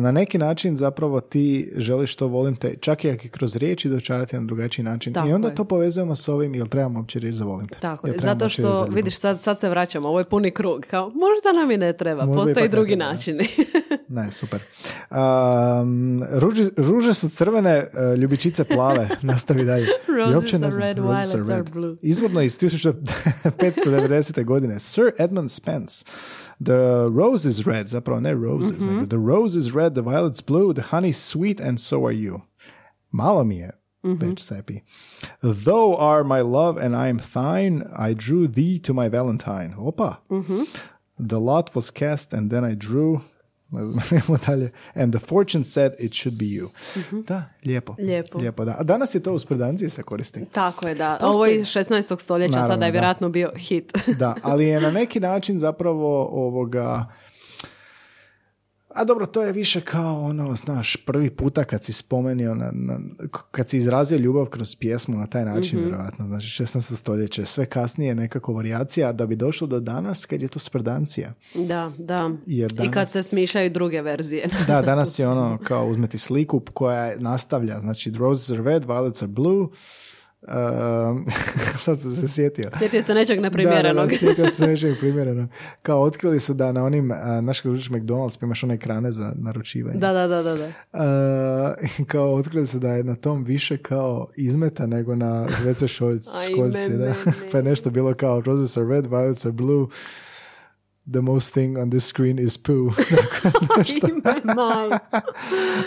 Na 0.00 0.12
neki 0.12 0.38
način 0.38 0.76
zapravo 0.76 1.20
ti 1.20 1.72
želiš 1.76 2.16
to 2.16 2.26
volim 2.26 2.56
te, 2.56 2.76
čak 2.80 3.04
i 3.04 3.10
ako 3.10 3.22
kroz 3.30 3.56
riječi 3.56 3.88
dočarati 3.88 4.36
na 4.36 4.42
drugačiji 4.46 4.84
način. 4.84 5.12
Tako 5.12 5.28
I 5.28 5.32
onda 5.32 5.48
je. 5.48 5.54
to 5.54 5.64
povezujemo 5.64 6.16
s 6.16 6.28
ovim, 6.28 6.54
jel 6.54 6.66
trebamo 6.66 6.98
uopće 6.98 7.18
reći 7.18 7.34
za 7.34 7.44
volim 7.44 7.68
te? 7.68 7.78
Tako 7.80 8.06
je, 8.06 8.14
zato 8.18 8.48
što, 8.48 8.86
vidiš, 8.90 9.18
sad, 9.18 9.42
sad 9.42 9.60
se 9.60 9.68
vraćamo, 9.68 10.08
ovo 10.08 10.18
je 10.18 10.24
puni 10.24 10.50
krug, 10.50 10.86
kao 10.90 11.04
možda 11.04 11.52
nam 11.60 11.70
i 11.70 11.76
ne 11.76 11.92
treba, 11.92 12.26
Možda 12.26 12.42
postoje 12.42 12.50
i 12.50 12.64
ipak 12.64 12.64
ne 12.64 12.68
drugi 12.68 12.96
načini. 12.96 13.48
Ne, 14.08 14.32
super. 14.32 14.60
Um, 15.10 16.22
ruže, 16.32 16.64
ruže 16.76 17.14
su 17.14 17.28
crvene, 17.28 17.70
e, 17.70 17.86
ljubičice 18.16 18.64
plave. 18.64 19.08
Nastavi 19.22 19.64
dalje. 19.64 19.86
Roses 20.32 20.52
ne 20.52 20.66
are 20.66 20.72
znam. 20.72 20.82
red, 20.82 20.98
Roses 20.98 21.34
violets 21.34 21.50
are 21.50 21.62
blue. 21.62 21.96
Izvorno 22.02 22.42
iz 22.42 22.58
1590. 22.58 24.44
godine. 24.52 24.80
Sir 24.80 25.12
Edmund 25.18 25.50
Spence. 25.50 26.04
The 26.60 27.08
rose 27.10 27.44
is 27.44 27.66
red, 27.66 27.86
zapravo 27.86 28.20
ne 28.22 28.32
roses, 28.32 28.84
Mhm. 28.84 28.90
nego 28.90 29.06
the 29.06 29.18
rose 29.18 29.56
is 29.56 29.74
red, 29.74 29.94
the 29.94 30.02
violet's 30.02 30.40
blue, 30.40 30.72
the 30.72 30.82
honey 30.82 31.12
sweet 31.12 31.60
and 31.60 31.78
so 31.80 32.04
are 32.06 32.12
you. 32.12 32.42
Malo 33.12 33.44
mi 33.44 33.56
je 33.58 33.70
Mhm. 34.04 34.18
već 34.18 34.38
sepi. 34.40 34.82
Though 35.42 35.96
are 35.96 36.22
my 36.24 36.40
love 36.40 36.76
and 36.78 36.94
I 36.94 37.08
am 37.08 37.18
thine, 37.18 37.84
I 37.96 38.14
drew 38.14 38.46
thee 38.46 38.78
to 38.80 38.94
my 38.94 39.08
valentine. 39.08 39.74
Opa. 39.78 40.18
Mhm. 40.30 40.66
The 41.18 41.40
lot 41.40 41.74
was 41.74 41.90
cast 41.90 42.32
and 42.32 42.50
then 42.50 42.64
I 42.64 42.74
drew 42.74 43.20
ne 43.74 43.82
znam, 43.82 44.38
dalje. 44.46 44.70
And 44.94 45.12
the 45.12 45.20
fortune 45.20 45.64
said 45.64 45.92
it 45.98 46.14
should 46.14 46.38
be 46.38 46.44
you. 46.44 46.68
Da, 47.22 47.42
lijepo. 47.64 47.94
Lijepo. 47.98 48.38
Lijepo, 48.38 48.64
da. 48.64 48.76
A 48.78 48.82
danas 48.82 49.14
je 49.14 49.20
to 49.20 49.32
u 49.32 49.38
spredanciji 49.38 49.88
se 49.90 50.02
koristi. 50.02 50.44
Tako 50.44 50.88
je, 50.88 50.94
da. 50.94 51.18
Postoji- 51.20 51.34
Ovo 51.34 51.46
je 51.46 51.54
iz 51.54 51.66
16. 51.66 52.18
stoljeća, 52.18 52.50
Naravno, 52.50 52.74
tada 52.74 52.86
je 52.86 52.90
da. 52.90 52.92
vjerojatno 52.92 53.28
bio 53.28 53.52
hit. 53.58 53.92
Da, 54.08 54.34
ali 54.42 54.64
je 54.64 54.80
na 54.80 54.90
neki 55.00 55.20
način 55.20 55.58
zapravo 55.58 56.24
ovoga... 56.24 57.06
A 58.94 59.04
dobro, 59.04 59.26
to 59.26 59.42
je 59.42 59.52
više 59.52 59.80
kao 59.80 60.20
ono, 60.20 60.54
znaš, 60.56 60.96
prvi 60.96 61.30
puta 61.30 61.64
kad 61.64 61.84
si 61.84 61.92
spomenio, 61.92 62.54
na, 62.54 62.70
na- 62.72 63.00
kad 63.50 63.68
si 63.68 63.78
izrazio 63.78 64.18
ljubav 64.18 64.46
kroz 64.46 64.76
pjesmu 64.76 65.18
na 65.18 65.26
taj 65.26 65.44
način, 65.44 65.78
vjerojatno, 65.78 66.26
znači 66.26 66.62
16. 66.62 66.96
stoljeće, 66.96 67.46
sve 67.46 67.66
kasnije 67.66 68.14
nekako 68.14 68.52
varijacija 68.52 69.12
da 69.12 69.26
bi 69.26 69.36
došlo 69.36 69.66
do 69.66 69.80
danas 69.80 70.26
kad 70.26 70.42
je 70.42 70.48
to 70.48 70.58
sprdancija. 70.58 71.32
Da, 71.56 71.92
da. 71.98 72.30
Jer 72.46 72.72
I 72.72 72.76
kad 72.76 72.90
danas- 72.90 73.10
se 73.10 73.22
smišljaju 73.22 73.70
druge 73.70 74.02
verzije. 74.02 74.48
Da, 74.66 74.82
danas 74.82 75.18
je 75.18 75.28
ono 75.28 75.58
kao 75.58 75.86
uzmeti 75.86 76.18
sliku 76.18 76.60
koja 76.64 77.12
nastavlja, 77.18 77.80
znači 77.80 78.10
roses 78.10 78.50
are 78.50 78.62
red, 78.64 78.84
violets 78.84 79.22
are 79.22 79.32
blue, 79.32 79.66
Um, 80.48 81.26
sad 81.84 82.00
sam 82.00 82.12
se 82.12 82.28
sjetio. 82.28 82.70
Sjetio 82.78 83.02
se 83.02 83.14
nečeg 83.14 83.40
neprimjerenog. 83.40 84.08
Da, 84.08 84.12
da, 84.12 84.18
sjetio 84.18 84.50
se 84.50 84.66
nečeg 84.70 84.98
primjerenog. 85.00 85.48
Kao 85.82 86.02
otkrili 86.02 86.40
su 86.40 86.54
da 86.54 86.72
na 86.72 86.84
onim, 86.84 87.12
znaš 87.40 87.60
kad 87.60 87.72
uđeš 87.72 87.88
McDonald's 87.88 88.40
pa 88.40 88.46
imaš 88.46 88.64
one 88.64 88.74
ekrane 88.74 89.12
za 89.12 89.32
naručivanje. 89.36 89.98
Da, 89.98 90.12
da, 90.12 90.26
da, 90.26 90.42
da. 90.42 90.56
da. 90.56 90.72
A, 90.92 91.74
kao 92.06 92.34
otkrili 92.34 92.66
su 92.66 92.78
da 92.78 92.92
je 92.92 93.04
na 93.04 93.16
tom 93.16 93.44
više 93.44 93.76
kao 93.76 94.26
izmeta 94.36 94.86
nego 94.86 95.14
na 95.14 95.46
WC 95.64 95.86
šoljci, 95.86 96.30
školjci, 96.52 96.90
da. 96.90 97.14
pa 97.52 97.58
je 97.58 97.64
nešto 97.64 97.90
bilo 97.90 98.14
kao 98.14 98.40
roses 98.40 98.76
are 98.76 98.86
red, 98.86 99.06
violets 99.06 99.46
are 99.46 99.52
blue, 99.52 99.86
the 101.06 101.20
most 101.20 101.52
thing 101.52 101.78
on 101.78 101.90
this 101.90 102.04
screen 102.04 102.38
is 102.38 102.58
poo. 102.58 102.90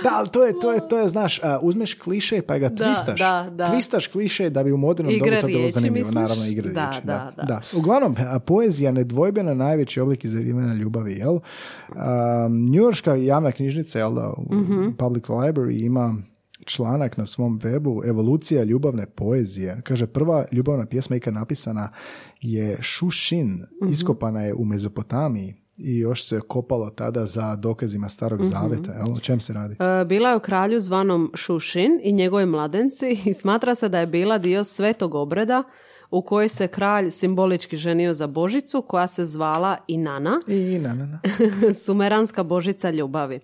Da, 0.03 0.09
ali 0.11 0.29
to 0.29 0.45
je, 0.45 0.59
to 0.61 0.73
je, 0.73 0.87
to 0.87 0.99
je, 0.99 1.09
znaš, 1.09 1.39
a, 1.39 1.59
uzmeš 1.61 1.93
kliše 1.93 2.41
pa 2.41 2.57
ga 2.57 2.69
Da, 2.69 2.85
twistaš. 2.85 3.17
da, 3.17 3.49
da. 3.51 3.65
Twistaš 3.65 4.07
kliše 4.07 4.49
da 4.49 4.63
bi 4.63 4.71
u 4.71 4.77
modernom 4.77 5.13
Igre 5.15 5.29
dobu 5.31 5.41
to 5.43 5.47
bilo 5.49 5.69
zanimljivo. 5.69 6.05
misliš? 6.05 6.15
Naravno, 6.15 6.45
igre 6.45 6.71
Da, 6.71 6.89
riječi. 6.89 7.07
da, 7.07 7.31
da. 7.37 7.61
Uglavnom, 7.75 8.15
a, 8.21 8.39
poezija 8.39 8.91
nedvojbeno 8.91 9.53
najveći 9.53 10.01
oblik 10.01 10.25
izrazivanja 10.25 10.73
ljubavi, 10.73 11.13
jel? 11.13 11.33
Um, 11.33 11.41
Njujorška 12.65 13.15
javna 13.15 13.51
knjižnica, 13.51 13.99
jel 13.99 14.13
da, 14.13 14.33
u 14.39 14.55
Mhm. 14.55 14.89
Public 14.91 15.23
Library 15.25 15.81
ima 15.81 16.15
članak 16.65 17.17
na 17.17 17.25
svom 17.25 17.59
webu 17.59 18.09
Evolucija 18.09 18.63
ljubavne 18.63 19.05
poezije. 19.05 19.81
Kaže, 19.83 20.07
prva 20.07 20.45
ljubavna 20.51 20.85
pjesma 20.85 21.15
ikad 21.15 21.33
napisana 21.33 21.89
je 22.41 22.77
Šušin. 22.81 23.63
Mhm. 23.83 23.91
Iskopana 23.91 24.41
je 24.41 24.53
u 24.53 24.65
Mezopotamiji 24.65 25.55
i 25.77 25.97
još 25.97 26.27
se 26.27 26.39
kopalo 26.47 26.89
tada 26.89 27.25
za 27.25 27.55
dokazima 27.55 28.09
starog 28.09 28.43
zaveta. 28.43 28.91
Jel? 28.91 29.13
O 29.13 29.19
čem 29.19 29.39
se 29.39 29.53
radi? 29.53 29.75
E, 29.79 30.05
Bila 30.05 30.29
je 30.29 30.35
u 30.35 30.39
kralju 30.39 30.79
zvanom 30.79 31.31
Šušin 31.35 31.99
i 32.03 32.13
njegovi 32.13 32.45
mladenci 32.45 33.19
i 33.25 33.33
smatra 33.33 33.75
se 33.75 33.89
da 33.89 33.99
je 33.99 34.07
bila 34.07 34.37
dio 34.37 34.63
svetog 34.63 35.15
obreda 35.15 35.63
u 36.09 36.21
kojoj 36.21 36.49
se 36.49 36.67
kralj 36.67 37.11
simbolički 37.11 37.77
ženio 37.77 38.13
za 38.13 38.27
božicu 38.27 38.81
koja 38.81 39.07
se 39.07 39.25
zvala 39.25 39.77
Inana, 39.87 40.41
I 40.47 40.79
na, 40.79 40.93
na, 40.93 41.05
na. 41.05 41.19
sumeranska 41.85 42.43
božica 42.43 42.89
ljubavi. 42.89 43.35
E, 43.35 43.39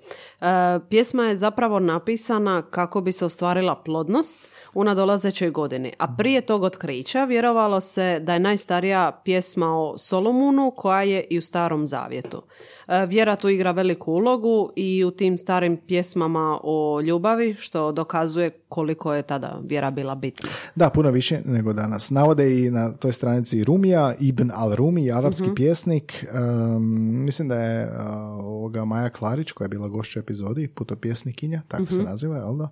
pjesma 0.89 1.23
je 1.23 1.35
zapravo 1.35 1.79
napisana 1.79 2.61
kako 2.61 3.01
bi 3.01 3.11
se 3.11 3.25
ostvarila 3.25 3.83
plodnost 3.85 4.41
u 4.73 4.83
nadolazećoj 4.83 5.49
godini. 5.49 5.91
A 5.99 6.15
prije 6.17 6.41
tog 6.41 6.63
otkrića 6.63 7.25
vjerovalo 7.25 7.81
se 7.81 8.19
da 8.19 8.33
je 8.33 8.39
najstarija 8.39 9.21
pjesma 9.25 9.77
o 9.77 9.97
Solomunu 9.97 10.73
koja 10.77 11.01
je 11.01 11.27
i 11.29 11.37
u 11.37 11.41
starom 11.41 11.87
zavjetu. 11.87 12.41
E, 12.87 13.05
Vjera 13.05 13.35
tu 13.35 13.49
igra 13.49 13.71
veliku 13.71 14.11
ulogu 14.11 14.71
i 14.75 15.03
u 15.03 15.11
tim 15.11 15.37
starim 15.37 15.77
pjesmama 15.87 16.59
o 16.63 17.01
ljubavi 17.01 17.55
što 17.59 17.91
dokazuje 17.91 18.49
koliko 18.69 19.13
je 19.13 19.21
tada 19.21 19.59
vjera 19.63 19.91
bila 19.91 20.15
bitna. 20.15 20.49
Da, 20.75 20.89
puno 20.89 21.11
više 21.11 21.41
nego 21.45 21.73
danas. 21.73 22.09
Navode 22.09 22.59
i 22.59 22.71
na 22.71 22.93
toj 22.93 23.13
stranici 23.13 23.63
Rumija, 23.63 24.13
Ibn 24.19 24.51
al-Rumi, 24.51 25.17
arapski 25.17 25.49
pjesnik. 25.55 26.25
Um, 26.33 27.23
mislim 27.25 27.47
da 27.47 27.55
je 27.55 27.85
uh, 27.85 27.93
ovoga 28.39 28.85
Maja 28.85 29.09
Klarić, 29.09 29.51
koja 29.51 29.65
je 29.65 29.69
bila 29.69 29.87
gošća 29.87 30.19
u 30.19 30.21
epizodi, 30.21 30.67
putopjesnikinja, 30.67 31.61
tako 31.67 31.85
se 31.85 32.03
naziva, 32.03 32.37
jel 32.37 32.57
da? 32.57 32.69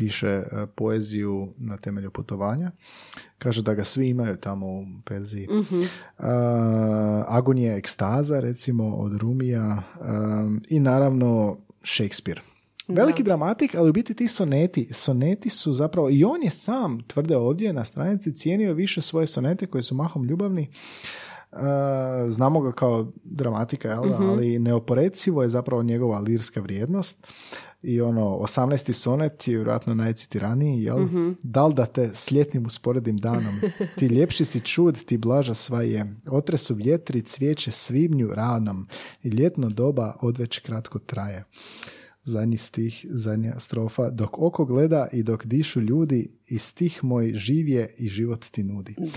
Piše 0.00 0.38
uh, 0.38 0.68
poeziju 0.74 1.48
na 1.58 1.76
temelju 1.76 2.10
putovanja. 2.10 2.70
Kaže 3.38 3.62
da 3.62 3.74
ga 3.74 3.84
svi 3.84 4.08
imaju 4.08 4.36
tamo 4.36 4.66
u 4.66 4.84
Perziji. 5.04 5.48
Uh, 5.48 6.24
Agonija 7.26 7.76
ekstaza, 7.76 8.40
recimo, 8.40 8.96
od 8.96 9.16
Rumija. 9.16 9.82
um, 10.00 10.62
I 10.68 10.80
naravno 10.80 11.56
Shakespeare. 11.84 12.40
Veliki 12.88 13.22
dramatik, 13.22 13.74
ali 13.74 13.90
u 13.90 13.92
biti 13.92 14.14
ti 14.14 14.28
soneti, 14.28 14.88
soneti 14.92 15.50
su 15.50 15.72
zapravo, 15.72 16.10
i 16.10 16.24
on 16.24 16.42
je 16.42 16.50
sam, 16.50 17.02
tvrde 17.06 17.36
ovdje 17.36 17.72
na 17.72 17.84
stranici, 17.84 18.36
cijenio 18.36 18.74
više 18.74 19.00
svoje 19.00 19.26
sonete 19.26 19.66
koji 19.66 19.82
su 19.82 19.94
mahom 19.94 20.24
ljubavni. 20.24 20.70
Uh, 21.52 21.58
znamo 22.32 22.60
ga 22.60 22.72
kao 22.72 23.12
dramatika, 23.24 23.88
jel 23.88 24.08
da? 24.08 24.16
ali 24.16 24.58
neoporecivo 24.58 25.42
je 25.42 25.48
zapravo 25.48 25.82
njegova 25.82 26.18
lirska 26.18 26.60
vrijednost 26.60 27.26
i 27.82 28.00
ono, 28.00 28.22
18. 28.22 28.92
sonet 28.92 29.48
je 29.48 29.54
vjerojatno 29.54 29.94
najcitiraniji, 29.94 30.82
jel? 30.82 31.06
Da 31.42 31.66
li 31.66 31.74
da 31.74 31.86
te 31.86 32.10
s 32.14 32.30
ljetnim 32.30 32.66
usporedim 32.66 33.16
danom, 33.16 33.60
ti 33.98 34.06
ljepši 34.06 34.44
si 34.44 34.60
čud, 34.60 35.04
ti 35.04 35.18
blaža 35.18 35.54
sva 35.54 35.82
je, 35.82 36.16
otresu 36.30 36.74
vjetri, 36.74 37.22
cvijeće 37.22 37.70
svibnju 37.70 38.28
ranom 38.34 38.88
i 39.22 39.28
ljetno 39.28 39.68
doba 39.68 40.16
odveć 40.20 40.58
kratko 40.58 40.98
traje 40.98 41.44
zadnji 42.24 42.56
stih, 42.56 43.06
zadnja 43.10 43.60
strofa. 43.60 44.10
Dok 44.10 44.38
oko 44.38 44.64
gleda 44.64 45.08
i 45.12 45.22
dok 45.22 45.46
dišu 45.46 45.80
ljudi, 45.80 46.30
i 46.46 46.58
stih 46.58 47.04
moj 47.04 47.32
živje 47.34 47.94
i 47.98 48.08
život 48.08 48.46
ti 48.50 48.62
nudi. 48.62 48.94
E, 48.98 49.10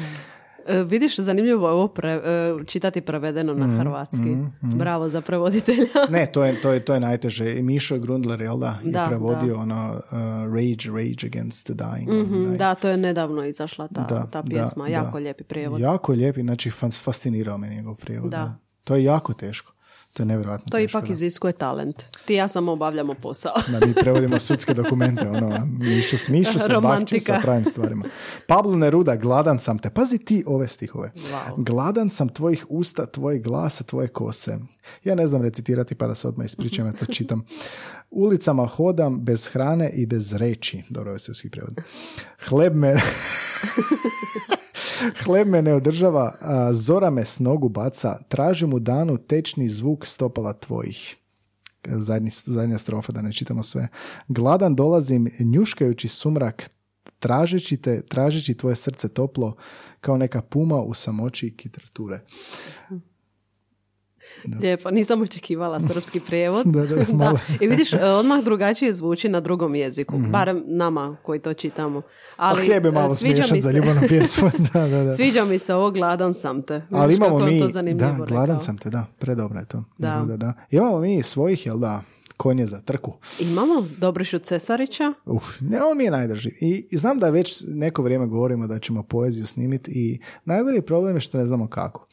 vidiš, 0.84 1.18
zanimljivo 1.18 1.68
je 1.68 1.74
ovo 1.74 1.88
pre- 1.88 2.22
e, 2.62 2.66
čitati 2.66 3.02
prevedeno 3.02 3.54
na 3.56 3.68
hrvatski. 3.70 4.36
Bravo 4.62 5.10
za 5.10 5.22
prevoditelja. 5.22 5.88
Ne, 6.10 6.26
to 6.28 6.44
je, 6.44 6.62
to 6.62 6.72
je, 6.72 6.80
to 6.80 6.94
je 6.94 7.00
najteže. 7.00 7.54
Mišo 7.56 7.98
Grundler, 7.98 8.42
jel 8.42 8.58
da, 8.58 8.80
je 8.84 8.92
Da, 8.92 9.06
prevodio 9.08 9.58
ono 9.58 9.92
uh, 9.92 10.12
Rage, 10.46 10.90
Rage 10.90 11.28
Against 11.28 11.66
the 11.66 11.74
Dying. 11.76 12.22
Mhm, 12.22 12.36
onaj. 12.38 12.58
da, 12.58 12.76
to 12.76 12.90
je 12.90 12.98
nedavno 12.98 13.46
izašla 13.46 13.88
ta, 13.88 14.02
Da, 14.02 14.08
ta 14.08 14.26
da, 14.34 14.44
pjesma. 14.44 14.84
da. 14.84 14.90
jako 14.90 15.18
lijepi 15.18 15.44
prijevod. 15.44 15.82
Jako 15.82 16.12
je 16.12 16.18
lijepi, 16.18 16.42
znači 16.42 16.70
fas- 16.72 17.00
fascinirao 17.00 17.58
me 17.58 17.70
njegov 17.70 17.96
prijevod. 17.96 18.32
Da. 18.32 18.38
Da. 18.38 18.56
To 18.84 18.96
je 18.96 19.04
jako 19.04 19.34
teško. 19.34 19.74
To 20.14 20.24
je 20.24 20.28
nevjerojatno 20.28 20.66
To 20.72 20.80
ipak 20.80 21.10
iziskuje 21.10 21.54
talent. 21.54 22.04
Ti 22.26 22.34
ja 22.34 22.48
samo 22.48 22.72
obavljamo 22.72 23.14
posao. 23.14 23.54
Da 23.68 23.86
mi 23.86 23.94
prevodimo 23.94 24.40
sudske 24.40 24.74
dokumente, 24.74 25.30
ono, 25.30 25.68
mišu, 25.80 26.18
smišu 26.18 26.52
se 26.52 26.58
bakći 26.60 26.74
Romantika. 26.74 27.34
sa 27.34 27.40
pravim 27.44 27.66
stvarima. 27.66 28.06
Pablo 28.48 28.76
Neruda, 28.76 29.16
gladan 29.16 29.60
sam 29.60 29.80
te. 29.80 29.90
Pazi 29.90 30.18
ti 30.18 30.44
ove 30.48 30.68
stihove. 30.68 31.12
Wow. 31.16 31.64
Gladan 31.64 32.10
sam 32.10 32.30
tvojih 32.30 32.66
usta, 32.70 33.06
tvojih 33.06 33.44
glasa, 33.44 33.84
tvoje 33.84 34.08
kose. 34.08 34.58
Ja 35.04 35.16
ne 35.16 35.28
znam 35.28 35.42
recitirati 35.42 35.96
pa 35.96 36.08
da 36.08 36.16
se 36.16 36.28
odmah 36.28 36.46
ispričam, 36.46 36.86
ja 36.86 36.94
to 36.94 37.06
čitam. 37.06 37.46
Ulicama 38.12 38.66
hodam 38.66 39.20
bez 39.24 39.48
hrane 39.48 39.90
i 39.90 40.06
bez 40.06 40.34
reči. 40.34 40.84
Dobro, 40.90 41.10
ovo 41.10 41.16
je 41.16 41.20
srpski 41.20 41.50
prevod. 41.50 41.74
Hleb 42.48 42.76
me... 42.76 42.96
Hleb 45.24 45.48
me 45.48 45.62
ne 45.62 45.74
održava, 45.74 46.36
zora 46.72 47.10
me 47.10 47.26
s 47.26 47.40
nogu 47.40 47.70
baca, 47.70 48.18
tražim 48.28 48.74
u 48.74 48.80
danu 48.80 49.18
tečni 49.18 49.70
zvuk 49.70 50.06
stopala 50.06 50.54
tvojih. 50.54 51.16
Zadnji, 51.88 52.32
zadnja 52.46 52.78
strofa, 52.78 53.12
da 53.12 53.22
ne 53.22 53.32
čitamo 53.34 53.64
sve. 53.64 53.88
Gladan 54.28 54.76
dolazim, 54.76 55.28
njuškajući 55.40 56.08
sumrak, 56.08 56.70
tražeći 57.20 57.78
te, 57.78 58.02
tražeći 58.02 58.54
tvoje 58.54 58.76
srce 58.76 59.10
toplo, 59.10 59.56
kao 60.02 60.18
neka 60.18 60.42
puma 60.42 60.82
u 60.82 60.94
samoći 60.94 61.54
kitrature. 61.58 62.20
Lijepo, 64.62 64.92
nisam 64.92 65.22
očekivala 65.22 65.80
srpski 65.82 66.20
prijevod. 66.20 66.66
Da, 66.74 66.86
da, 66.86 67.06
malo. 67.16 67.40
I 67.62 67.68
vidiš, 67.68 67.94
e, 67.94 68.00
odmah 68.02 68.44
drugačije 68.44 68.94
zvuči 68.94 69.30
na 69.30 69.40
drugom 69.40 69.76
jeziku. 69.76 70.18
Barem 70.20 70.64
nama 70.68 71.18
koji 71.24 71.40
to 71.40 71.54
čitamo. 71.54 72.02
Ali 72.38 72.62
Ali, 72.62 72.68
e, 72.88 72.92
malo 72.92 73.16
sviđa 73.16 73.44
mi 73.52 73.62
za 73.62 73.70
se- 73.70 73.76
ljubavnu 73.76 74.02
pjesmu. 74.08 74.50
da, 74.74 74.88
da, 74.88 75.04
da. 75.04 75.12
Sviđa 75.12 75.46
mi 75.46 75.60
se 75.60 75.74
ovo 75.74 75.92
gladan 75.92 76.34
sam 76.34 76.62
te. 76.62 76.82
Ali 76.92 77.16
imamo 77.16 77.40
mi, 77.40 77.60
to 77.60 77.68
da, 77.68 77.82
gladan 78.20 78.46
rekao. 78.48 78.62
sam 78.62 78.78
te, 78.78 78.90
da, 78.90 79.06
predobro 79.20 79.60
je 79.60 79.66
to. 79.66 79.84
Da. 79.98 80.26
Da. 80.38 80.54
Imamo 80.72 81.00
mi 81.00 81.24
svojih, 81.24 81.66
jel 81.66 81.78
da, 81.78 82.02
konje 82.38 82.66
za 82.66 82.82
trku. 82.82 83.14
Imamo 83.42 83.88
Dobrišu 83.98 84.40
Cesarića. 84.40 85.14
Uf, 85.26 85.44
ne, 85.62 85.84
on 85.84 85.98
mi 85.98 86.04
je 86.04 86.12
najdrži. 86.12 86.50
I, 86.52 86.88
I 86.92 86.98
znam 86.98 87.20
da 87.20 87.30
već 87.30 87.64
neko 87.68 88.04
vrijeme 88.04 88.26
govorimo 88.28 88.68
da 88.68 88.80
ćemo 88.80 89.04
poeziju 89.04 89.46
snimiti 89.48 89.92
i 89.92 90.20
najgori 90.46 90.82
problem 90.82 91.16
je 91.16 91.22
što 91.22 91.38
ne 91.38 91.46
znamo 91.46 91.68
kako. 91.68 92.08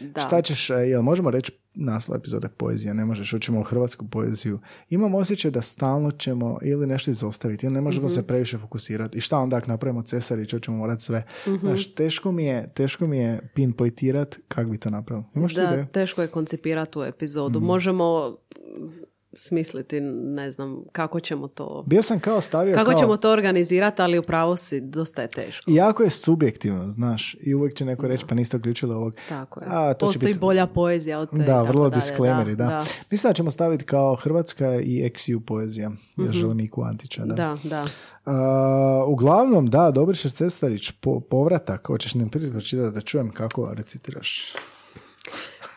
Da. 0.00 0.20
Šta 0.20 0.42
ćeš, 0.42 0.70
e, 0.70 0.74
jel 0.74 1.02
možemo 1.02 1.30
reći 1.30 1.52
naslov 1.74 2.18
epizode 2.18 2.48
poezija, 2.48 2.94
ne 2.94 3.04
možeš, 3.04 3.30
hoćemo 3.30 3.60
u 3.60 3.64
hrvatsku 3.64 4.06
poeziju. 4.06 4.58
Imam 4.90 5.14
osjećaj 5.14 5.50
da 5.50 5.62
stalno 5.62 6.10
ćemo 6.10 6.58
ili 6.62 6.86
nešto 6.86 7.10
izostaviti, 7.10 7.66
ili 7.66 7.74
ne 7.74 7.80
možemo 7.80 8.06
Mhm. 8.06 8.14
se 8.14 8.26
previše 8.26 8.58
fokusirati. 8.58 9.18
I 9.18 9.20
šta 9.20 9.38
onda 9.38 9.56
ako 9.56 9.66
napravimo 9.68 10.02
Cesarić, 10.02 10.52
hoćemo 10.52 10.76
morati 10.76 11.04
sve. 11.04 11.22
Mhm. 11.46 11.56
Znaš, 11.58 11.94
teško 11.94 12.32
mi 12.32 12.44
je, 12.44 12.70
teško 12.70 13.06
mi 13.06 13.18
je 13.18 13.40
pinpointirat 13.54 14.38
kako 14.48 14.70
bi 14.70 14.78
to 14.78 14.90
napravili. 14.90 15.26
Imaš 15.34 15.54
Da, 15.54 15.62
ideju? 15.64 15.86
teško 15.86 16.22
je 16.22 16.28
koncipirati 16.28 16.92
tu 16.92 17.02
epizodu. 17.02 17.60
Možemo 17.60 18.28
mm, 18.28 18.88
smisliti, 19.34 20.00
ne 20.00 20.50
znam, 20.50 20.82
kako 20.92 21.20
ćemo 21.20 21.48
to... 21.48 21.84
Bio 21.86 22.02
sam 22.02 22.20
kao 22.20 22.40
stavio 22.40 22.74
Kako 22.74 22.90
kao... 22.90 23.00
ćemo 23.00 23.16
to 23.16 23.30
organizirati, 23.32 24.02
ali 24.02 24.18
upravo 24.18 24.56
si, 24.56 24.80
dosta 24.80 25.22
je 25.22 25.28
teško. 25.28 25.70
I 25.70 25.74
jako 25.74 26.02
je 26.02 26.10
subjektivno, 26.10 26.90
znaš. 26.90 27.36
I 27.40 27.54
uvijek 27.54 27.76
će 27.76 27.84
neko 27.84 28.06
reći, 28.08 28.24
pa 28.28 28.34
niste 28.34 28.56
uključili 28.56 28.94
ovog. 28.94 29.14
Tako 29.28 29.60
je. 29.60 29.66
A, 29.70 29.94
to 29.94 30.06
će 30.06 30.06
Postoji 30.06 30.32
biti- 30.32 30.40
bolja 30.40 30.66
poezija 30.66 31.18
od 31.18 31.30
te. 31.30 31.36
Da, 31.36 31.62
vrlo 31.62 31.88
dalje. 31.88 32.00
disclaimeri, 32.00 32.56
da. 32.56 32.84
Mislim 33.10 33.30
da 33.30 33.34
ćemo 33.34 33.50
staviti 33.50 33.84
kao 33.84 34.14
Hrvatska 34.14 34.74
i 34.74 35.10
XU 35.14 35.40
poezija. 35.40 35.90
Ja 36.16 36.32
želim 36.32 36.60
i 36.60 36.70
Antića, 36.84 37.24
da. 37.24 37.34
Da, 37.34 37.56
da. 37.64 37.86
A, 38.24 39.04
uglavnom, 39.06 39.66
da, 39.70 39.90
Dobriša 39.90 40.30
Cestarić, 40.30 40.90
po, 40.90 41.20
povratak, 41.20 41.86
hoćeš 41.86 42.14
nam 42.14 42.28
prije 42.28 42.50
pročitati 42.50 42.94
da 42.94 43.00
čujem 43.00 43.30
kako 43.30 43.74
recitiraš. 43.74 44.52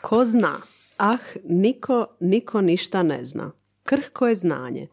Ko 0.02 0.26
zna? 0.26 0.58
Ah, 1.04 1.18
niko, 1.44 2.06
niko 2.20 2.62
ništa 2.62 3.04
ne 3.04 3.26
zna. 3.26 3.52
Krhko 3.84 4.28
je 4.28 4.36
znanje. 4.36 4.88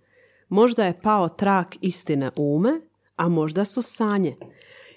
Možda 0.48 0.84
je 0.84 1.00
pao 1.02 1.28
trak 1.28 1.76
istine 1.80 2.30
ume, 2.36 2.80
a 3.16 3.28
možda 3.28 3.64
su 3.64 3.82
sanje. 3.82 4.36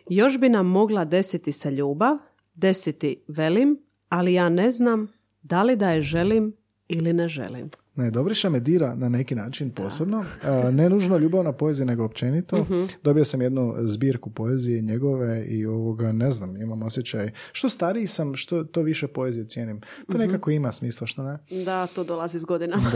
Još 0.09 0.37
bi 0.37 0.49
nam 0.49 0.67
mogla 0.67 1.05
desiti 1.05 1.51
se 1.51 1.71
ljubav, 1.71 2.17
desiti 2.53 3.23
velim, 3.27 3.79
ali 4.09 4.33
ja 4.33 4.49
ne 4.49 4.71
znam 4.71 5.07
da 5.41 5.63
li 5.63 5.75
da 5.75 5.91
je 5.91 6.01
želim 6.01 6.53
ili 6.87 7.13
ne 7.13 7.29
želim. 7.29 7.69
Ne, 7.95 8.11
Dobriša 8.11 8.49
me 8.49 8.59
dira 8.59 8.95
na 8.95 9.09
neki 9.09 9.35
način 9.35 9.69
posebno. 9.71 10.23
A, 10.43 10.71
ne 10.71 10.89
nužno 10.89 11.17
ljubavna 11.17 11.51
poezija, 11.51 11.85
nego 11.85 12.05
općenito. 12.05 12.57
Mhm. 12.57 12.83
Dobio 13.03 13.25
sam 13.25 13.41
jednu 13.41 13.75
zbirku 13.79 14.29
poezije 14.29 14.81
njegove 14.81 15.45
i 15.45 15.65
ovoga, 15.65 16.11
ne 16.11 16.31
znam, 16.31 16.57
imam 16.57 16.81
osjećaj. 16.83 17.31
Što 17.51 17.69
stariji 17.69 18.07
sam, 18.07 18.35
što 18.35 18.63
to 18.63 18.81
više 18.81 19.07
poezije 19.07 19.45
cijenim. 19.45 19.79
To 19.79 19.85
Mhm. 20.09 20.19
nekako 20.19 20.51
ima 20.51 20.71
smisla, 20.71 21.07
što 21.07 21.23
ne? 21.23 21.63
Da, 21.65 21.87
to 21.87 22.03
dolazi 22.03 22.39
s 22.39 22.45
godinama. 22.45 22.91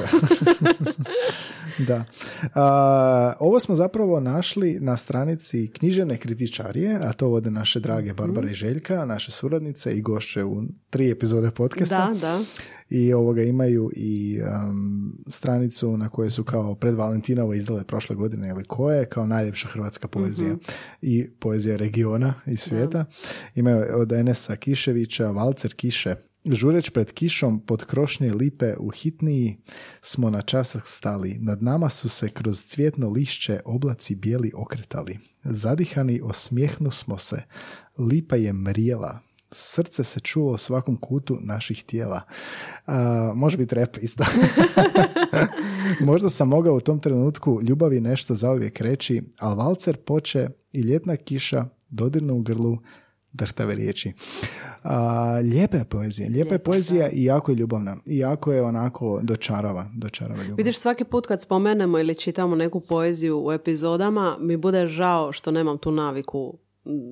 Da. 1.79 2.05
A, 2.55 3.33
ovo 3.39 3.59
smo 3.59 3.75
zapravo 3.75 4.19
našli 4.19 4.77
na 4.79 4.97
stranici 4.97 5.67
književne 5.69 6.17
kritičarije, 6.17 6.99
a 7.01 7.13
to 7.13 7.27
vode 7.27 7.51
naše 7.51 7.79
drage 7.79 8.07
Mhm. 8.07 8.17
Barbara 8.17 8.49
i 8.49 8.53
Željka, 8.53 9.05
naše 9.05 9.31
suradnice 9.31 9.93
i 9.93 10.01
gošće 10.01 10.43
u 10.43 10.63
tri 10.89 11.11
epizode 11.11 11.51
podcasta. 11.51 12.07
Da, 12.07 12.19
da. 12.19 12.39
I 12.89 13.13
ovoga 13.13 13.43
imaju 13.43 13.91
i 13.95 14.39
um, 14.41 15.17
stranicu 15.27 15.97
na 15.97 16.09
kojoj 16.09 16.31
su 16.31 16.43
kao 16.43 16.75
pred 16.75 16.95
Valentinovo 16.95 17.53
izdale 17.53 17.83
prošle 17.83 18.15
godine 18.15 18.49
ili 18.49 18.63
koje, 18.63 19.05
kao 19.05 19.25
najljepša 19.25 19.67
hrvatska 19.67 20.07
poezija 20.07 20.49
Mhm. 20.49 20.59
i 21.01 21.27
poezija 21.39 21.75
regiona 21.75 22.33
i 22.45 22.57
svijeta. 22.57 23.05
Imaju 23.55 23.85
od 23.93 24.11
Enesa 24.11 24.55
Kiševića, 24.55 25.31
Valcer 25.31 25.73
Kiše, 25.73 26.15
Žureć 26.51 26.89
pred 26.89 27.11
kišom 27.11 27.59
pod 27.59 27.85
krošnje 27.85 28.33
lipe 28.33 28.73
u 28.79 28.89
hitniji 28.89 29.57
smo 30.01 30.29
na 30.29 30.41
časak 30.41 30.87
stali. 30.87 31.37
Nad 31.39 31.63
nama 31.63 31.89
su 31.89 32.09
se 32.09 32.29
kroz 32.29 32.65
cvjetno 32.65 33.09
lišće 33.09 33.59
oblaci 33.65 34.15
bijeli 34.15 34.51
okretali. 34.55 35.19
Zadihani 35.43 36.21
osmijehnu 36.23 36.91
smo 36.91 37.17
se. 37.17 37.41
Lipa 37.97 38.35
je 38.35 38.53
mrijela. 38.53 39.19
Srce 39.57 40.03
se 40.03 40.19
čulo 40.19 40.51
u 40.51 40.57
svakom 40.57 40.97
kutu 40.97 41.37
naših 41.41 41.83
tijela. 41.83 42.21
A, 42.85 43.31
može 43.35 43.57
biti 43.57 43.75
rep 43.75 43.97
isto. 44.01 44.25
Možda 46.09 46.29
sam 46.29 46.47
mogao 46.47 46.75
u 46.75 46.79
tom 46.79 46.99
trenutku 46.99 47.61
ljubavi 47.61 48.01
nešto 48.01 48.35
zauvijek 48.35 48.81
reći, 48.81 49.23
ali 49.39 49.57
valcer 49.57 49.97
poče 49.97 50.49
i 50.71 50.81
ljetna 50.81 51.15
kiša 51.15 51.65
dodirnu 51.89 52.35
u 52.35 52.41
grlu 52.41 52.77
drhtave 53.33 53.75
riječi. 53.75 54.13
A, 54.83 55.39
lijepa 55.43 55.77
je 55.77 55.85
poezija. 55.85 56.29
Lijepa 56.29 56.55
je 56.55 56.63
poezija 56.63 57.09
i 57.09 57.23
jako 57.23 57.51
je 57.51 57.55
ljubavna. 57.55 57.97
I 58.05 58.17
jako 58.17 58.51
je 58.51 58.63
onako 58.63 59.19
dočarava. 59.23 59.85
dočarava 59.93 60.43
ljubav. 60.43 60.57
Vidiš, 60.57 60.77
svaki 60.77 61.03
put 61.03 61.27
kad 61.27 61.41
spomenemo 61.41 61.99
ili 61.99 62.15
čitamo 62.15 62.55
neku 62.55 62.79
poeziju 62.79 63.45
u 63.45 63.51
epizodama, 63.51 64.37
mi 64.39 64.57
bude 64.57 64.87
žao 64.87 65.31
što 65.31 65.51
nemam 65.51 65.77
tu 65.77 65.91
naviku 65.91 66.57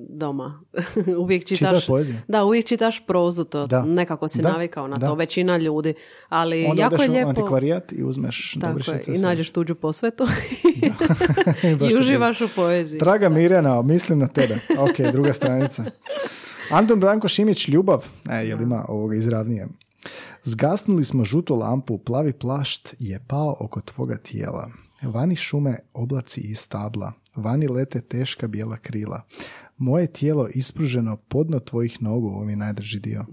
doma. 0.08 0.60
uvijek 1.22 1.44
čitaš... 1.44 1.58
Čitaš 1.58 1.86
poeziju? 1.86 2.16
Da, 2.28 2.44
uvijek 2.44 2.66
čitaš 2.66 3.06
prozu, 3.06 3.44
to 3.44 3.66
Da. 3.66 3.84
nekako 3.84 4.28
si 4.28 4.42
Da, 4.42 4.52
navikao 4.52 4.88
na 4.88 4.96
da. 4.96 5.06
to, 5.06 5.14
većina 5.14 5.56
ljudi. 5.56 5.94
Ali 6.28 6.66
Onda 6.66 6.82
jako 6.82 6.94
odeš 6.94 7.06
je 7.06 7.10
u 7.10 7.12
lijepo... 7.12 7.28
antikvarijat 7.28 7.92
i 7.92 8.02
uzmeš 8.02 8.56
Tako 8.60 8.78
je, 8.90 9.02
i 9.06 9.18
nađeš 9.18 9.50
tuđu 9.50 9.74
posvetu 9.74 10.24
i 11.90 11.96
uživaš 11.98 12.40
u 12.40 12.48
poeziji. 12.56 12.98
Draga 12.98 13.28
Mirjana, 13.28 13.82
mislim 13.82 14.18
na 14.18 14.26
tebe. 14.26 14.58
Ok, 14.78 15.12
druga 15.12 15.32
stranica. 15.32 15.84
Anton 16.70 17.00
Branko 17.00 17.28
Šimić, 17.28 17.68
ljubav. 17.68 18.04
E, 18.30 18.36
jel 18.36 18.62
ima 18.62 18.84
ovoga 18.88 19.16
izravnije? 19.16 19.68
Zgasnuli 20.42 21.04
smo 21.04 21.24
žutu 21.24 21.54
lampu, 21.54 21.98
plavi 21.98 22.32
plašt 22.32 22.94
je 22.98 23.20
pao 23.26 23.56
oko 23.60 23.80
tvoga 23.80 24.16
tijela. 24.16 24.70
Vani 25.02 25.36
šume, 25.36 25.78
oblaci 25.94 26.40
i 26.40 26.54
stabla. 26.54 27.12
Vani 27.36 27.68
lete 27.68 28.00
teška 28.00 28.48
bijela 28.48 28.76
krila. 28.76 29.22
Moje 29.76 30.12
tijelo 30.12 30.48
ispruženo 30.54 31.16
podno 31.16 31.60
tvojih 31.60 32.02
nogu, 32.02 32.28
ovo 32.28 32.44
mi 32.44 32.52
je 32.52 32.56
najdrži 32.56 33.00
dio. 33.00 33.24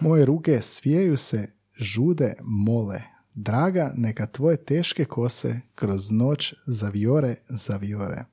Moje 0.00 0.24
ruke 0.24 0.62
svijaju 0.62 1.16
se, 1.16 1.48
žude, 1.78 2.34
mole. 2.42 3.02
Draga, 3.34 3.92
neka 3.96 4.26
tvoje 4.26 4.56
teške 4.64 5.04
kose 5.04 5.60
kroz 5.74 6.10
noć 6.10 6.54
zaviore, 6.66 7.34
zaviore. 7.48 8.24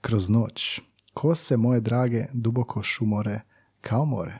Kroz 0.00 0.30
noć. 0.30 0.80
Kose 1.14 1.56
moje 1.56 1.80
drage 1.80 2.24
duboko 2.32 2.82
šumore 2.82 3.40
kao 3.80 4.04
more. 4.04 4.38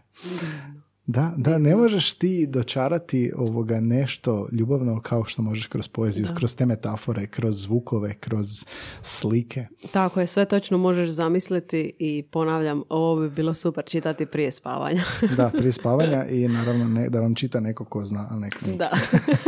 Da, 1.06 1.32
da, 1.36 1.58
ne 1.58 1.76
možeš 1.76 2.14
ti 2.14 2.46
dočarati 2.46 3.32
ovoga 3.36 3.80
nešto 3.80 4.48
ljubavno 4.52 5.00
kao 5.00 5.24
što 5.24 5.42
možeš 5.42 5.66
kroz 5.66 5.88
poeziju, 5.88 6.26
kroz 6.36 6.56
te 6.56 6.66
metafore, 6.66 7.26
kroz 7.26 7.62
zvukove, 7.62 8.14
kroz 8.14 8.64
slike. 9.02 9.66
Tako 9.92 10.20
je, 10.20 10.26
sve 10.26 10.44
točno 10.44 10.78
možeš 10.78 11.10
zamisliti 11.10 11.92
i 11.98 12.22
ponavljam, 12.22 12.82
ovo 12.88 13.20
bi 13.20 13.30
bilo 13.30 13.54
super 13.54 13.84
čitati 13.84 14.26
prije 14.26 14.50
spavanja. 14.50 15.04
Da, 15.36 15.50
prije 15.56 15.72
spavanja 15.80 16.26
i 16.26 16.48
naravno 16.48 16.88
ne, 16.88 17.08
da 17.08 17.20
vam 17.20 17.34
čita 17.34 17.60
neko 17.60 17.84
ko 17.84 18.04
zna, 18.04 18.26
a 18.30 18.36
neko 18.36 18.58
da. 18.78 18.90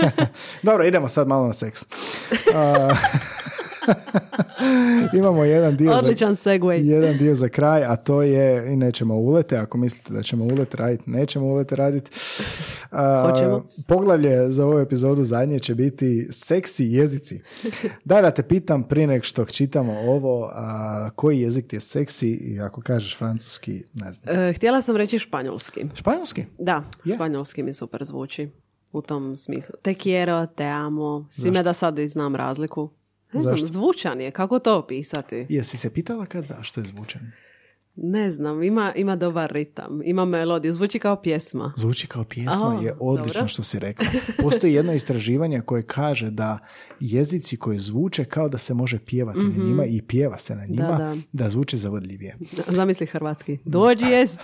Dobro, 0.69 0.85
idemo 0.85 1.09
sad 1.09 1.29
malo 1.29 1.47
na 1.47 1.53
seks. 1.53 1.83
A, 2.55 2.95
imamo 5.19 5.45
jedan 5.45 5.77
dio 5.77 5.91
za, 5.93 5.99
Odličan 5.99 6.33
segway. 6.33 6.85
jedan 6.85 7.19
dio 7.19 7.35
za 7.35 7.49
kraj, 7.49 7.85
a 7.85 7.97
to 7.97 8.23
je, 8.23 8.73
i 8.73 8.77
nećemo 8.77 9.15
ulete, 9.15 9.57
ako 9.57 9.79
mislite 9.79 10.15
da 10.15 10.23
ćemo 10.23 10.45
ulete 10.45 10.77
raditi, 10.77 11.11
nećemo 11.11 11.47
ulete 11.47 11.77
raditi. 11.77 12.11
Poglavlje 13.87 14.51
za 14.53 14.67
ovu 14.67 14.79
epizodu 14.79 15.25
zadnje 15.25 15.59
će 15.59 15.75
biti 15.75 16.29
seksi 16.31 16.85
jezici. 16.85 17.41
Da, 18.05 18.23
da 18.23 18.31
te 18.31 18.43
pitam 18.43 18.83
prije 18.83 19.07
nek 19.07 19.25
što 19.25 19.45
čitamo 19.45 19.93
ovo, 19.93 20.51
a, 20.53 21.11
koji 21.17 21.41
jezik 21.41 21.67
ti 21.67 21.77
je 21.77 21.81
seksi 21.81 22.29
i 22.29 22.61
ako 22.61 22.81
kažeš 22.81 23.19
francuski, 23.19 23.83
ne 23.95 24.13
znam. 24.13 24.37
E, 24.37 24.53
htjela 24.53 24.83
sam 24.83 24.97
reći 24.97 25.19
španjolski. 25.19 25.85
Španjolski? 25.95 26.45
Da, 26.59 26.85
Je. 27.05 27.15
španjolski 27.15 27.63
mi 27.63 27.75
super 27.75 28.05
zvuči 28.05 28.49
u 28.93 29.03
tom 29.03 29.37
smislu. 29.37 29.75
Te 29.83 29.95
quiero, 29.95 30.47
te 30.47 30.65
amo. 30.65 31.27
Svime 31.31 31.63
da 31.63 31.73
sad 31.73 31.99
i 31.99 32.09
znam 32.09 32.37
razliku. 32.37 32.91
Ne 33.33 33.41
znam, 33.41 33.53
Zašto? 33.57 33.67
zvučan 33.67 34.21
je. 34.21 34.31
Kako 34.31 34.59
to 34.59 34.79
opisati? 34.79 35.47
Jesi 35.49 35.77
se 35.77 35.95
pitala 35.95 36.27
kad 36.27 36.45
zašto 36.45 36.81
je 36.81 36.87
zvučan? 36.87 37.33
Ne 38.03 38.33
znam, 38.33 38.63
ima, 38.63 38.93
ima 38.97 39.17
dobar 39.17 39.53
ritam, 39.53 40.01
ima 40.05 40.25
melodiju, 40.25 40.73
zvuči 40.73 40.99
kao 40.99 41.17
pjesma. 41.17 41.73
Zvuči 41.77 42.07
kao 42.07 42.25
pjesma, 42.25 42.77
A, 42.81 42.83
je 42.85 42.95
odlično 43.01 43.33
dobro. 43.33 43.49
što 43.49 43.63
si 43.63 43.79
rekla. 43.79 44.07
Postoji 44.43 44.73
jedno 44.75 44.93
istraživanje 44.93 45.61
koje 45.61 45.83
kaže 45.83 46.31
da 46.31 46.59
jezici 47.01 47.57
koji 47.57 47.79
zvuče 47.79 48.25
kao 48.25 48.49
da 48.49 48.59
se 48.59 48.75
može 48.75 48.99
pjevati 48.99 49.39
na 49.39 49.65
njima 49.65 49.85
i 49.85 50.03
pjeva 50.03 50.39
se 50.39 50.57
na 50.57 50.67
njima, 50.67 50.99
da, 50.99 51.17
da. 51.33 51.51
zvuče 51.51 51.77
zavodljivije. 51.77 52.37
Zamisli 52.69 53.07
hrvatski. 53.07 53.59
Dođi 53.65 54.05
jest. 54.05 54.41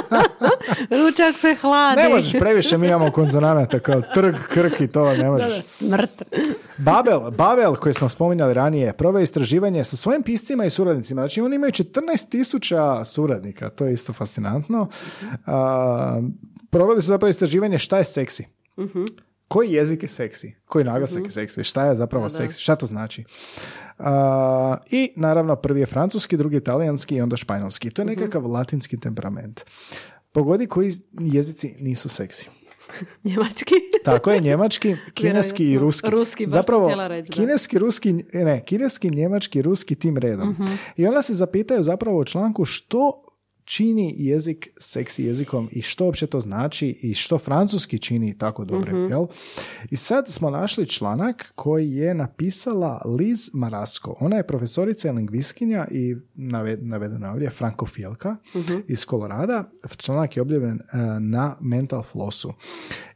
Ručak 1.06 1.38
se 1.38 1.54
hladi. 1.60 2.02
Ne 2.02 2.08
možeš 2.08 2.32
previše, 2.40 2.78
mi 2.78 2.86
imamo 2.86 3.10
konzonanata 3.10 3.78
kao 3.78 4.02
trg, 4.14 4.34
krk 4.48 4.80
i 4.80 4.88
to 4.88 5.10
ne 5.10 5.16
Da, 5.16 5.30
možeš. 5.30 5.56
da, 5.56 5.62
smrt. 5.62 6.22
Babel, 6.78 7.30
Babel 7.30 7.74
koji 7.74 7.94
smo 7.94 8.08
spominjali 8.08 8.54
ranije, 8.54 8.92
proveo 8.92 9.22
istraživanje 9.22 9.84
sa 9.84 9.96
svojim 9.96 10.22
piscima 10.22 10.64
i 10.64 10.70
suradnicima. 10.70 11.20
Znači 11.20 11.40
oni 11.40 11.56
imaju 11.56 11.72
14.000 12.56 13.04
suradnika, 13.04 13.68
to 13.68 13.84
je 13.84 13.94
isto 13.94 14.12
fascinantno. 14.12 14.88
A, 15.46 16.20
proveli 16.70 17.02
su 17.02 17.08
zapravo 17.08 17.30
istraživanje 17.30 17.78
šta 17.78 17.98
je 17.98 18.04
seksi. 18.04 18.46
Koji 19.48 19.72
jezik 19.72 20.02
je 20.02 20.08
seksi? 20.08 20.54
Koji 20.64 20.84
naglasak 20.84 21.24
je 21.24 21.30
seksi? 21.30 21.64
Šta 21.64 21.86
je 21.86 21.96
zapravo 21.96 22.28
seksi? 22.28 22.60
Šta 22.60 22.76
to 22.76 22.86
znači? 22.86 23.24
A, 23.98 24.76
I 24.90 25.12
naravno 25.16 25.56
prvi 25.56 25.80
je 25.80 25.86
francuski, 25.86 26.36
drugi 26.36 26.56
je 26.56 26.64
talijanski 26.64 27.14
i 27.14 27.20
onda 27.20 27.36
španjolski. 27.36 27.90
To 27.90 28.02
je 28.02 28.06
nekakav 28.06 28.46
latinski 28.46 29.00
temperament. 29.00 29.64
Pogodi 30.32 30.66
koji 30.66 30.92
jezici 31.20 31.74
nisu 31.80 32.08
seksi. 32.08 32.48
Njemački. 33.24 33.74
Tako 34.04 34.30
je, 34.30 34.40
njemački, 34.40 34.96
kineski 35.14 35.70
i 35.70 35.78
ruski. 35.78 36.10
Ruski, 36.10 36.46
baš 36.46 36.52
Zapravo, 36.52 37.08
reći, 37.08 37.28
da. 37.28 37.34
kineski, 37.34 37.78
ruski, 37.78 38.12
ne, 38.32 38.64
kineski, 38.64 39.10
njemački, 39.10 39.62
ruski 39.62 39.94
tim 39.94 40.18
redom. 40.18 40.50
Mhm. 40.50 40.66
I 40.96 41.06
onda 41.06 41.22
se 41.22 41.34
zapitaju 41.34 41.82
zapravo 41.82 42.18
u 42.18 42.24
članku 42.24 42.64
što 42.64 43.27
čini 43.68 44.14
jezik 44.16 44.68
seksi 44.78 45.24
jezikom 45.24 45.68
i 45.72 45.82
što 45.82 46.04
uopće 46.04 46.26
to 46.26 46.40
znači 46.40 46.88
i 46.92 47.14
što 47.14 47.38
francuski 47.38 47.98
čini 47.98 48.38
tako 48.38 48.64
dobro, 48.64 48.92
Mhm. 48.92 49.06
jel? 49.06 49.26
I 49.90 49.96
sad 49.96 50.28
smo 50.28 50.50
našli 50.50 50.86
članak 50.86 51.52
koji 51.54 51.90
je 51.90 52.14
napisala 52.14 53.02
Liz 53.18 53.50
Marasko. 53.52 54.16
Ona 54.20 54.36
je 54.36 54.46
profesorica 54.46 55.08
i 55.08 55.12
lingviskinja 55.12 55.86
i 55.90 56.16
nave- 56.34 56.78
navedena 56.78 57.26
je 57.26 57.32
ovdje 57.32 57.50
frankofilka 57.50 58.36
Mhm. 58.54 58.76
iz 58.86 59.04
Kolorada. 59.04 59.64
Članak 59.96 60.36
je 60.36 60.42
objavljen 60.42 60.78
e, 60.78 60.96
na 61.20 61.56
Mental 61.60 62.02
Flossu. 62.02 62.52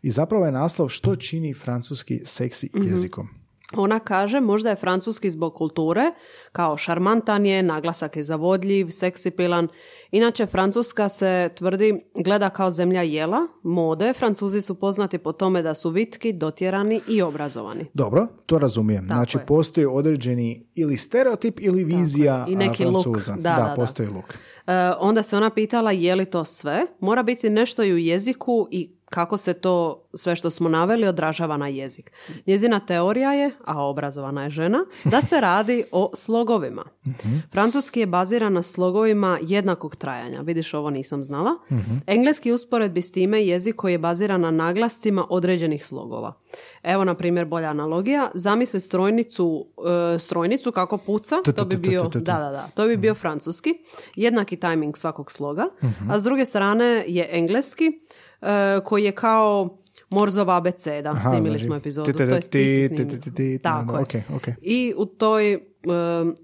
I 0.02 0.10
zapravo 0.10 0.46
je 0.46 0.52
naslov 0.52 0.88
što 0.88 1.16
čini 1.16 1.54
francuski 1.54 2.20
seksi 2.24 2.70
Mhm. 2.74 2.84
jezikom. 2.84 3.28
Ona 3.76 3.98
kaže, 3.98 4.40
možda 4.40 4.70
je 4.70 4.76
francuski 4.76 5.30
zbog 5.30 5.54
kulture, 5.54 6.02
kao 6.52 6.76
šarmantan 6.76 7.46
je, 7.46 7.62
naglasak 7.62 8.16
je 8.16 8.22
zavodljiv, 8.22 8.88
seksipilan. 8.90 9.68
Inače, 10.10 10.46
Francuska 10.46 11.08
se 11.08 11.50
tvrdi 11.54 12.04
gleda 12.14 12.50
kao 12.50 12.70
zemlja 12.70 13.02
jela, 13.02 13.38
mode. 13.62 14.12
Francuzi 14.12 14.60
su 14.60 14.74
poznati 14.74 15.18
po 15.18 15.32
tome 15.32 15.62
da 15.62 15.74
su 15.74 15.90
vitki, 15.90 16.32
dotjerani 16.32 17.00
i 17.08 17.22
obrazovani. 17.22 17.86
Dobro, 17.94 18.26
to 18.46 18.58
razumijem. 18.58 19.06
znači, 19.06 19.38
je. 19.38 19.46
postoji 19.46 19.86
određeni 19.86 20.66
ili 20.74 20.96
stereotip 20.96 21.60
ili 21.60 21.84
vizija 21.84 22.46
I 22.48 22.56
neki 22.56 22.84
a, 22.84 22.88
look. 22.88 23.02
Francuza. 23.02 23.32
Da, 23.32 23.40
da, 23.40 23.68
da. 23.68 23.74
postoji 23.76 24.08
luk. 24.08 24.34
E, 24.66 24.72
onda 25.00 25.22
se 25.22 25.36
ona 25.36 25.50
pitala 25.50 25.92
je 25.92 26.14
li 26.14 26.24
to 26.24 26.44
sve? 26.44 26.86
Mora 27.00 27.22
biti 27.22 27.50
nešto 27.50 27.84
i 27.84 27.92
u 27.92 27.98
jeziku 27.98 28.68
i 28.70 28.90
kako 29.12 29.36
se 29.36 29.54
to 29.54 30.04
sve 30.14 30.36
što 30.36 30.50
smo 30.50 30.68
naveli 30.68 31.06
odražava 31.06 31.56
na 31.56 31.68
jezik. 31.68 32.12
Njezina 32.46 32.80
teorija 32.80 33.32
je, 33.32 33.50
a 33.64 33.84
obrazovana 33.84 34.44
je 34.44 34.50
žena, 34.50 34.78
da 35.04 35.20
se 35.20 35.40
radi 35.40 35.84
o 35.92 36.10
slogovima. 36.14 36.84
Francuski 37.52 38.00
je 38.00 38.06
baziran 38.06 38.52
na 38.52 38.62
slogovima 38.62 39.38
jednakog 39.42 39.96
trajanja. 39.96 40.40
Vidiš, 40.40 40.74
ovo 40.74 40.90
nisam 40.90 41.24
znala. 41.24 41.50
Engleski 42.06 42.52
usporedbi 42.52 43.02
s 43.02 43.12
time 43.12 43.38
je 43.38 43.48
jezik 43.48 43.76
koji 43.76 43.92
je 43.92 43.98
baziran 43.98 44.40
na 44.40 44.50
naglascima 44.50 45.26
određenih 45.30 45.86
slogova. 45.86 46.32
Evo, 46.82 47.04
na 47.04 47.14
primjer, 47.14 47.46
bolja 47.46 47.68
analogija. 47.68 48.30
Zamisli 48.34 48.80
strojnicu, 48.80 49.66
e, 50.14 50.18
strojnicu 50.18 50.72
kako 50.72 50.98
puca. 50.98 51.36
To 51.56 51.64
bi 51.64 51.76
bio, 51.76 52.02
da, 52.14 52.20
da, 52.20 52.50
da. 52.50 52.68
To 52.74 52.86
bi 52.86 52.96
bio 52.96 53.14
francuski. 53.14 53.74
Jednaki 54.16 54.56
tajming 54.56 54.96
svakog 54.96 55.32
sloga. 55.32 55.66
A 56.10 56.18
s 56.18 56.24
druge 56.24 56.44
strane 56.44 57.04
je 57.06 57.28
engleski 57.30 57.92
koji 58.84 59.04
je 59.04 59.12
kao 59.12 59.76
Morzova 60.10 60.56
abeceda. 60.56 61.10
Aha, 61.10 61.30
Snimili 61.30 61.58
znači, 61.58 61.64
smo 61.64 61.76
epizodu. 61.76 62.12
Tako 63.62 63.98
je. 64.12 64.56
I 64.62 64.94
u 64.96 65.06
toj 65.06 65.71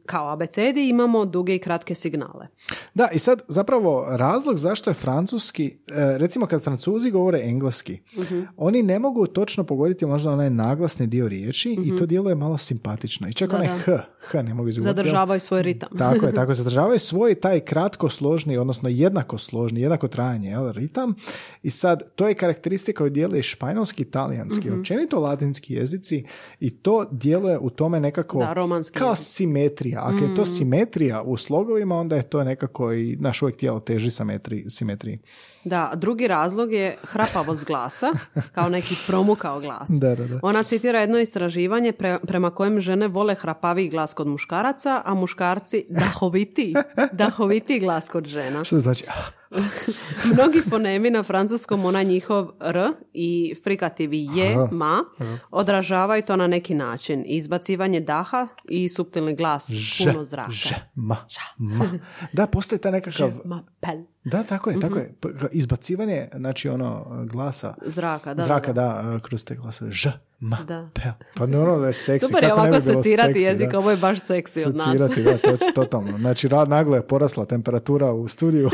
kao 0.06 0.28
abecedi 0.28 0.88
imamo 0.88 1.24
duge 1.24 1.54
i 1.54 1.58
kratke 1.58 1.94
signale. 1.94 2.46
Da, 2.94 3.08
i 3.08 3.18
sad 3.18 3.42
zapravo 3.48 4.06
razlog 4.08 4.58
zašto 4.58 4.90
je 4.90 4.94
francuski, 4.94 5.66
e, 5.66 6.18
recimo 6.18 6.46
kad 6.46 6.62
francuzi 6.62 7.10
govore 7.10 7.40
engleski, 7.40 7.98
Mhm. 8.14 8.40
oni 8.56 8.82
ne 8.82 8.98
mogu 8.98 9.26
točno 9.26 9.64
pogoditi 9.64 10.06
možda 10.06 10.30
onaj 10.30 10.50
naglasni 10.50 11.06
dio 11.06 11.28
riječi 11.28 11.76
i 11.84 11.96
to 11.96 12.06
djeluje 12.06 12.34
malo 12.34 12.58
simpatično. 12.58 13.28
I 13.28 13.32
čak 13.32 13.52
onaj 13.52 13.66
Mhm. 13.68 13.76
da. 13.86 13.96
h, 13.96 14.02
h 14.22 14.38
ne 14.38 14.54
mogu 14.54 14.68
izgovoriti. 14.68 14.96
Zadržavaju 14.98 15.40
svoj 15.40 15.62
ritam. 15.62 15.88
Tako 15.90 16.26
je, 16.26 16.32
tako 16.34 16.50
je. 16.50 16.54
Zadržavaju 16.54 16.98
svoj 16.98 17.34
taj 17.34 17.60
kratko 17.60 18.08
složni, 18.08 18.56
odnosno 18.56 18.88
jednako 18.88 19.38
složni, 19.38 19.80
jednako 19.80 20.08
trajanje, 20.08 20.48
jel, 20.48 20.72
ritam. 20.72 21.14
I 21.62 21.70
sad, 21.70 22.02
to 22.10 22.28
je 22.28 22.34
karakteristika 22.34 22.98
koju 22.98 23.10
djeluje 23.10 23.42
španjolski, 23.42 24.04
talijanski, 24.04 24.68
Mhm. 24.68 24.78
općenito 24.78 25.18
latinski 25.18 25.74
jezici 25.74 26.24
i 26.60 26.70
to 26.72 27.04
djeluje 27.12 27.58
u 27.58 27.70
tome 27.70 28.00
nekako 28.00 28.38
Da, 28.38 28.52
romanski 28.52 28.98
kao 28.98 29.10
jezik. 29.10 29.26
Simetrija. 29.28 30.00
Ako 30.04 30.24
je 30.24 30.34
to 30.34 30.44
simetrija 30.44 31.22
u 31.22 31.36
slogovima, 31.36 31.96
onda 31.96 32.16
je 32.16 32.22
to 32.22 32.44
nekako 32.44 32.92
i 32.92 33.16
naš 33.20 33.42
uvijek 33.42 33.56
tijelo 33.56 33.80
teži 33.80 34.10
simetriji. 34.10 34.70
simetriji. 34.70 35.16
Da, 35.64 35.92
drugi 35.94 36.28
razlog 36.28 36.72
je 36.72 36.96
hrapavost 37.02 37.64
glasa, 37.66 38.12
kao 38.54 38.68
neki 38.68 38.94
promukao 39.06 39.60
glas. 39.60 39.88
Da, 40.00 40.14
da, 40.14 40.26
da. 40.26 40.40
Ona 40.42 40.62
citira 40.62 41.00
jedno 41.00 41.18
istraživanje 41.18 41.92
pre- 41.92 42.26
prema 42.26 42.50
kojem 42.50 42.80
žene 42.80 43.08
vole 43.08 43.34
hrapaviji 43.34 43.88
glas 43.88 44.14
kod 44.14 44.26
muškaraca, 44.26 45.02
a 45.04 45.14
muškarci 45.14 45.86
dahoviti, 45.88 46.74
dahoviti 47.12 47.78
glas 47.80 48.08
kod 48.08 48.26
žena. 48.26 48.64
Što 48.64 48.76
to 48.76 48.80
znači? 48.80 49.04
Mnogi 50.32 50.60
fonemi 50.60 51.10
na 51.10 51.22
francuskom, 51.22 51.84
onaj 51.84 52.04
njihov 52.04 52.48
r 52.62 52.78
i 53.12 53.28
frikativi 53.64 54.28
je, 54.34 54.52
Aha. 54.52 54.68
ma, 54.72 55.04
odražavaju 55.50 56.22
to 56.22 56.36
na 56.36 56.46
neki 56.46 56.74
način. 56.74 57.24
Izbacivanje 57.26 58.00
daha 58.00 58.48
i 58.64 58.88
suptilni 58.88 59.36
glas 59.36 59.70
s 59.70 59.98
puno 59.98 60.24
zraka. 60.24 60.52
Ž, 60.52 60.68
ma, 60.94 61.16
ma. 61.58 61.84
Da, 62.32 62.46
postoji 62.46 62.78
taj 62.78 62.92
nekakav... 62.92 63.32
Ma, 63.44 63.64
pel. 63.80 63.98
Da, 64.24 64.42
tako 64.42 64.70
je, 64.70 64.80
tako 64.80 64.94
Mhm. 64.94 64.98
je. 64.98 65.14
Izbacivanje, 65.52 66.28
znači 66.34 66.68
ono, 66.68 67.06
glasa. 67.24 67.74
Zraka, 67.82 68.34
da, 68.34 68.42
Zraka, 68.42 68.72
da, 68.72 68.82
da, 69.04 69.18
kroz 69.18 69.44
te 69.44 69.54
glasove. 69.54 69.92
Ž, 69.92 70.08
ma, 70.40 70.56
Da. 70.66 70.90
pel. 70.94 71.12
Pa 71.34 71.46
naravno 71.46 71.80
da 71.80 71.86
je 71.86 71.92
seksi. 71.92 72.26
Super 72.26 72.44
je 72.44 72.52
ovako 72.52 72.80
secirati 72.80 73.32
seksi, 73.32 73.42
jezik, 73.42 73.70
da. 73.70 73.78
ovo 73.78 73.90
je 73.90 73.96
baš 73.96 74.20
seksi 74.20 74.64
od 74.64 74.76
nas. 74.76 74.86
Secirati, 74.86 75.22
da, 75.22 75.38
to, 75.38 75.56
totalno. 75.82 76.18
Znači, 76.18 76.48
rad 76.48 76.68
naglo 76.68 76.96
je 76.96 77.06
porasla 77.06 77.44
temperatura 77.44 78.12
u 78.12 78.28
studiju. 78.28 78.70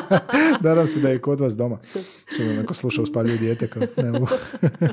Nadam 0.64 0.88
se 0.88 1.00
da 1.00 1.08
je 1.08 1.20
kod 1.20 1.40
vas 1.40 1.56
doma. 1.56 1.78
Što 2.26 2.42
me 2.42 2.54
neko 2.54 2.74
sluša 2.74 3.02
uspaljuju 3.02 3.38
dijete. 3.38 3.66
Kao, 3.66 3.82
ne 3.96 4.12
mogu. 4.12 4.26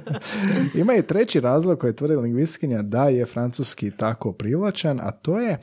Ima 0.82 0.96
i 0.96 1.02
treći 1.02 1.40
razlog 1.40 1.80
koji 1.80 1.96
tvrdi 1.96 2.16
lingvistkinja 2.16 2.82
da 2.82 3.04
je 3.04 3.26
francuski 3.26 3.92
tako 3.92 4.32
privlačan, 4.32 5.00
a 5.04 5.12
to 5.12 5.40
je 5.40 5.60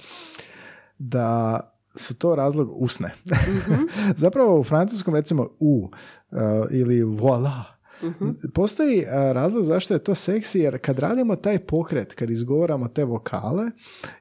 da 0.98 1.60
su 1.96 2.14
to 2.14 2.34
razlog 2.34 2.82
usne. 2.82 3.12
Zapravo 4.16 4.60
u 4.60 4.64
francuskom 4.64 5.14
recimo 5.14 5.48
u 5.58 5.90
uh, 6.30 6.38
ili 6.70 7.02
voila 7.02 7.79
Postoji 8.54 8.98
uh, 8.98 9.06
razlog 9.32 9.64
zašto 9.64 9.94
je 9.94 10.04
to 10.04 10.14
seksi, 10.14 10.58
jer 10.58 10.78
kad 10.78 10.98
radimo 10.98 11.36
taj 11.36 11.58
pokret, 11.58 12.14
kad 12.14 12.30
izgovaramo 12.30 12.88
te 12.88 13.04
vokale, 13.04 13.70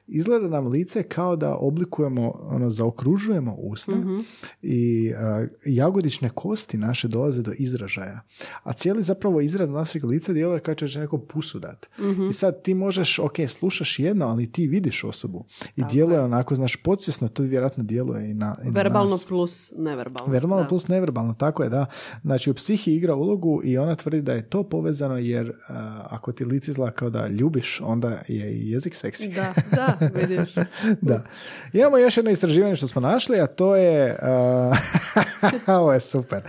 izgleda 0.06 0.48
nam 0.48 0.66
lice 0.66 1.02
kao 1.02 1.36
da 1.36 1.56
oblikujemo, 1.56 2.32
ono, 2.42 2.70
zaokružujemo 2.70 3.54
usne 3.54 3.94
i 4.62 5.10
uh, 5.12 5.48
jagodične 5.64 6.30
kosti 6.34 6.78
naše 6.78 7.08
dolaze 7.08 7.42
do 7.42 7.52
izražaja. 7.58 8.20
A 8.62 8.72
cijeli 8.72 9.02
zapravo 9.02 9.40
izraz 9.40 9.70
našeg 9.70 10.04
lica 10.04 10.32
djeluje 10.32 10.60
kao 10.60 10.74
će 10.74 10.98
nekom 10.98 11.20
pusu 11.28 11.58
dat. 11.58 11.86
I 12.30 12.32
sad 12.32 12.62
ti 12.62 12.74
možeš, 12.74 13.18
ok, 13.18 13.34
slušaš 13.48 13.98
jedno, 13.98 14.26
ali 14.26 14.52
ti 14.52 14.66
vidiš 14.66 15.04
osobu 15.04 15.44
i 15.76 15.82
djeluje 15.90 16.20
onako, 16.20 16.54
znaš, 16.54 16.76
podsvjesno 16.76 17.28
to 17.28 17.42
vjerojatno 17.42 17.84
djeluje 17.84 18.30
i 18.30 18.34
na, 18.34 18.56
i 18.62 18.66
na 18.66 18.72
Verbalno 18.72 19.10
nas. 19.10 19.24
plus 19.24 19.72
neverbalno. 19.76 20.32
Verbalno 20.32 20.62
Da. 20.62 20.68
plus 20.68 20.88
neverbalno, 20.88 21.34
tako 21.34 21.62
je, 21.62 21.68
da. 21.68 21.86
Znači, 22.22 22.50
u 22.50 22.54
psihi 22.54 22.94
igra 22.94 23.14
ulogu 23.14 23.60
i 23.70 23.78
ona 23.78 23.96
tvrdi 23.96 24.22
da 24.22 24.32
je 24.32 24.48
to 24.48 24.62
povezano 24.62 25.18
jer 25.18 25.48
uh, 25.48 25.54
ako 26.10 26.32
ti 26.32 26.44
lice 26.44 26.70
izgleda 26.70 26.92
kao 26.92 27.10
da 27.10 27.26
ljubiš, 27.28 27.80
onda 27.80 28.22
je 28.28 28.52
i 28.52 28.70
jezik 28.70 28.94
seksi. 28.94 29.28
Da, 29.28 29.54
da, 29.70 30.10
vidiš. 30.14 30.54
da. 31.10 31.24
Imamo 31.72 31.98
još 31.98 32.16
jedno 32.16 32.30
istraživanje 32.30 32.76
što 32.76 32.86
smo 32.86 33.00
našli, 33.00 33.40
a 33.40 33.46
to 33.46 33.76
je... 33.76 34.18
uh, 35.66 35.68
ovo 35.80 35.92
je 35.92 36.00
super. 36.00 36.42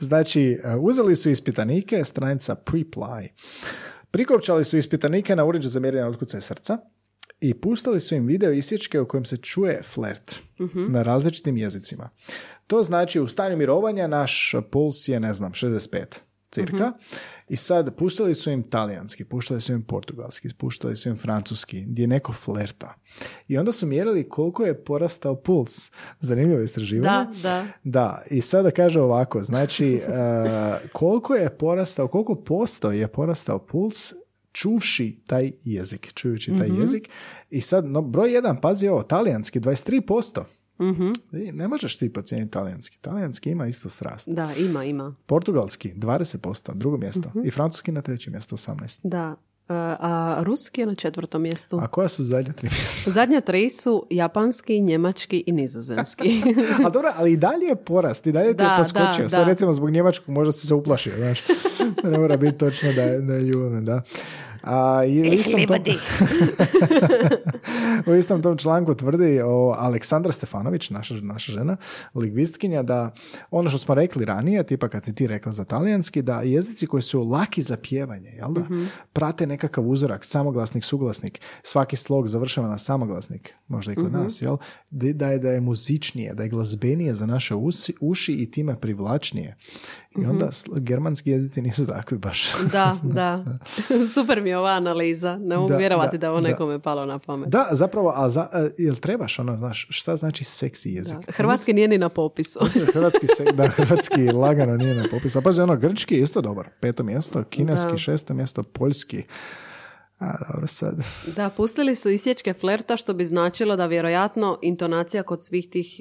Znači, 0.00 0.58
uzeli 0.80 1.16
su 1.16 1.30
ispitanike, 1.30 2.04
stranica 2.04 2.56
Preply. 2.64 3.28
Prikopčali 4.10 4.64
su 4.64 4.78
ispitanike 4.78 5.36
na 5.36 5.44
uređaj 5.44 5.68
za 5.68 5.80
mjerenje 5.80 6.04
otkucaja 6.04 6.40
srca 6.40 6.78
i 7.40 7.54
pustili 7.54 8.00
su 8.00 8.14
im 8.14 8.26
video 8.26 8.52
isječke 8.52 9.00
u 9.00 9.08
kojem 9.08 9.24
se 9.24 9.36
čuje 9.36 9.82
flert 9.82 10.34
na 10.88 11.02
različitim 11.02 11.56
jezicima. 11.56 12.10
To 12.66 12.82
znači 12.82 13.20
u 13.20 13.28
stanju 13.28 13.56
mirovanja 13.56 14.06
naš 14.06 14.54
puls 14.70 15.08
je, 15.08 15.20
ne 15.20 15.34
znam, 15.34 15.52
65 15.52 16.04
cirka. 16.50 16.92
I 17.48 17.56
sad 17.56 17.96
puštali 17.96 18.34
su 18.34 18.50
im 18.50 18.62
talijanski, 18.62 19.24
puštali 19.24 19.60
su 19.60 19.72
im 19.72 19.82
portugalski, 19.82 20.48
puštali 20.58 20.96
su 20.96 21.08
im 21.08 21.16
francuski, 21.16 21.84
gdje 21.86 22.06
neko 22.06 22.32
flerta. 22.32 22.94
I 23.48 23.58
onda 23.58 23.72
su 23.72 23.86
mjerili 23.86 24.28
koliko 24.28 24.64
je 24.64 24.84
porastao 24.84 25.36
puls. 25.36 25.90
Zanimljivo 26.20 26.60
istraživanje. 26.60 27.26
Da, 27.32 27.32
da. 27.42 27.66
Da, 27.84 28.22
i 28.30 28.40
sada 28.40 28.70
kaže 28.70 29.00
ovako, 29.00 29.42
znači 29.42 29.94
e, 29.96 30.00
koliko 30.92 31.34
je 31.34 31.56
porastao, 31.58 32.08
koliko 32.08 32.34
posto 32.34 32.90
je 32.92 33.08
porastao 33.08 33.58
puls 33.58 34.12
čuvši 34.52 35.20
taj 35.26 35.52
jezik, 35.64 36.12
čujući 36.14 36.52
taj 36.58 36.68
jezik. 36.80 37.08
I 37.50 37.60
sad, 37.60 37.84
no, 37.84 38.02
broj 38.02 38.32
jedan, 38.32 38.60
pazi 38.60 38.88
ovo, 38.88 39.02
talijanski, 39.02 39.60
23%. 39.60 40.42
I 41.32 41.52
Ne 41.52 41.68
možeš 41.68 41.98
ti 41.98 42.12
pocijeniti 42.12 42.50
talijanski. 42.50 42.98
Talijanski 43.00 43.50
ima 43.50 43.66
isto 43.66 43.88
strast. 43.88 44.28
Da, 44.28 44.50
ima, 44.58 44.84
ima. 44.84 45.14
Portugalski 45.26 45.92
20%, 45.94 46.74
drugo 46.74 46.96
mjesto. 46.96 47.32
I 47.44 47.50
francuski 47.50 47.92
na 47.92 48.02
trećem 48.02 48.32
mjestu 48.32 48.56
18. 48.56 49.00
Da. 49.02 49.36
E, 49.68 49.74
A 50.00 50.40
ruski 50.42 50.80
je 50.80 50.86
na 50.86 50.94
četvrtom 50.94 51.42
mjestu. 51.42 51.78
A 51.78 51.86
koja 51.86 52.08
su 52.08 52.24
zadnja 52.24 52.52
tri 52.52 52.68
mjesta? 52.68 53.10
Zadnja 53.20 53.40
tri 53.40 53.70
su 53.70 54.06
japanski, 54.10 54.80
njemački 54.80 55.44
i 55.46 55.52
nizozemski. 55.52 56.42
A 56.86 56.90
dobro, 56.90 57.12
ali 57.16 57.32
i 57.32 57.36
dalje 57.36 57.66
je 57.66 57.76
porast, 57.76 58.26
i 58.26 58.32
dalje 58.32 58.56
ti 58.56 58.62
je 58.62 58.68
Da, 58.68 58.76
poskočio. 58.78 59.22
da, 59.24 59.28
Sad 59.28 59.40
da. 59.40 59.44
recimo 59.44 59.72
zbog 59.72 59.90
njemačkog 59.90 60.28
možda 60.28 60.52
si 60.52 60.66
se 60.66 60.74
uplašio, 60.74 61.12
znaš. 61.16 61.40
ne 62.12 62.18
mora 62.18 62.36
biti 62.36 62.58
točno 62.58 62.92
da 62.92 63.02
je, 63.02 63.20
da 63.20 63.34
je 63.34 63.40
ljubavno, 63.42 63.80
da. 63.80 64.02
A, 64.68 65.04
i 65.04 65.22
u 65.22 65.32
istom 65.32 65.66
tom, 65.66 65.76
u 68.12 68.14
istom 68.14 68.42
tom 68.42 68.56
članku 68.56 68.94
tvrdi 68.94 69.40
o 69.44 69.74
Aleksandra 69.78 70.32
Stefanović, 70.32 70.90
naša, 70.90 71.14
naša 71.14 71.52
žena, 71.52 71.76
lingvistkinja, 72.14 72.82
da 72.82 73.14
ono 73.50 73.68
što 73.68 73.78
smo 73.78 73.94
rekli 73.94 74.24
ranije, 74.24 74.66
tipa 74.66 74.88
kad 74.88 75.04
si 75.04 75.14
ti 75.14 75.26
rekla 75.26 75.52
za 75.52 75.64
talijanski, 75.64 76.22
da 76.22 76.40
jezici 76.40 76.86
koji 76.86 77.02
su 77.02 77.22
laki 77.22 77.62
za 77.62 77.76
pjevanje, 77.76 78.30
jel 78.30 78.52
da, 78.52 78.60
prate 79.12 79.46
nekakav 79.46 79.88
uzorak, 79.88 80.24
samoglasnik, 80.24 80.84
suglasnik, 80.84 81.40
svaki 81.62 81.96
slog 81.96 82.28
završava 82.28 82.68
na 82.68 82.78
samoglasnik, 82.78 83.54
možda 83.68 83.92
i 83.92 83.94
kod 83.94 84.12
nas, 84.12 84.42
jel? 84.42 84.56
Da 84.90 85.28
je, 85.28 85.38
da 85.38 85.50
je 85.50 85.60
muzičnije, 85.60 86.34
da 86.34 86.42
je 86.42 86.48
glazbenije 86.48 87.14
za 87.14 87.26
naše 87.26 87.54
usi, 87.54 87.94
uši 88.00 88.32
i 88.32 88.50
time 88.50 88.80
privlačnije. 88.80 89.56
I 90.22 90.26
onda 90.26 90.46
sl- 90.46 90.80
germanski 90.80 91.30
jezici 91.30 91.62
nisu 91.62 91.86
takvi 91.86 92.18
baš. 92.18 92.52
da, 92.72 92.96
da. 93.02 93.44
Super 94.14 94.42
mi 94.42 94.50
je 94.50 94.58
ova 94.58 94.70
analiza. 94.70 95.38
Ne 95.38 95.56
mogu 95.56 95.68
Da, 95.68 95.76
vjerovati 95.76 96.18
da, 96.18 96.26
da, 96.26 96.30
ovo 96.30 96.40
nekome 96.40 96.78
palo 96.78 97.06
na 97.06 97.18
pamet. 97.18 97.48
Da, 97.48 97.68
zapravo, 97.72 98.12
a 98.16 98.30
za, 98.30 98.40
a, 98.40 98.68
jel 98.78 98.94
trebaš 98.94 99.38
ono, 99.38 99.56
znaš, 99.56 99.86
šta 99.90 100.16
znači 100.16 100.44
seksi 100.44 100.90
jezik? 100.90 101.16
Da. 101.26 101.32
Hrvatski 101.32 101.72
nije 101.72 101.88
ni 101.88 101.98
na 101.98 102.08
popisu. 102.08 102.58
Hrvatski, 102.92 103.26
se, 103.26 103.44
da, 103.44 103.68
hrvatski 103.76 104.32
lagano 104.32 104.76
nije 104.76 104.94
na 104.94 105.04
popisu. 105.10 105.38
A 105.38 105.42
pazi, 105.42 105.62
ono, 105.62 105.76
grčki 105.76 106.14
je 106.14 106.20
isto 106.22 106.40
dobar. 106.40 106.68
Peto 106.80 107.02
mjesto, 107.02 107.44
kineski, 107.44 107.90
Da. 107.90 107.96
šesto 107.98 108.34
mjesto, 108.34 108.62
poljski. 108.62 109.22
A, 110.18 110.32
dobro, 110.52 110.66
sad. 110.66 110.94
Da, 111.36 111.50
pustili 111.50 111.94
su 111.94 112.08
isječke 112.10 112.52
flerta, 112.52 112.96
što 112.96 113.14
bi 113.14 113.24
značilo 113.24 113.76
da 113.76 113.86
vjerojatno 113.86 114.58
intonacija 114.62 115.22
kod 115.22 115.44
svih 115.44 115.68
tih 115.70 116.00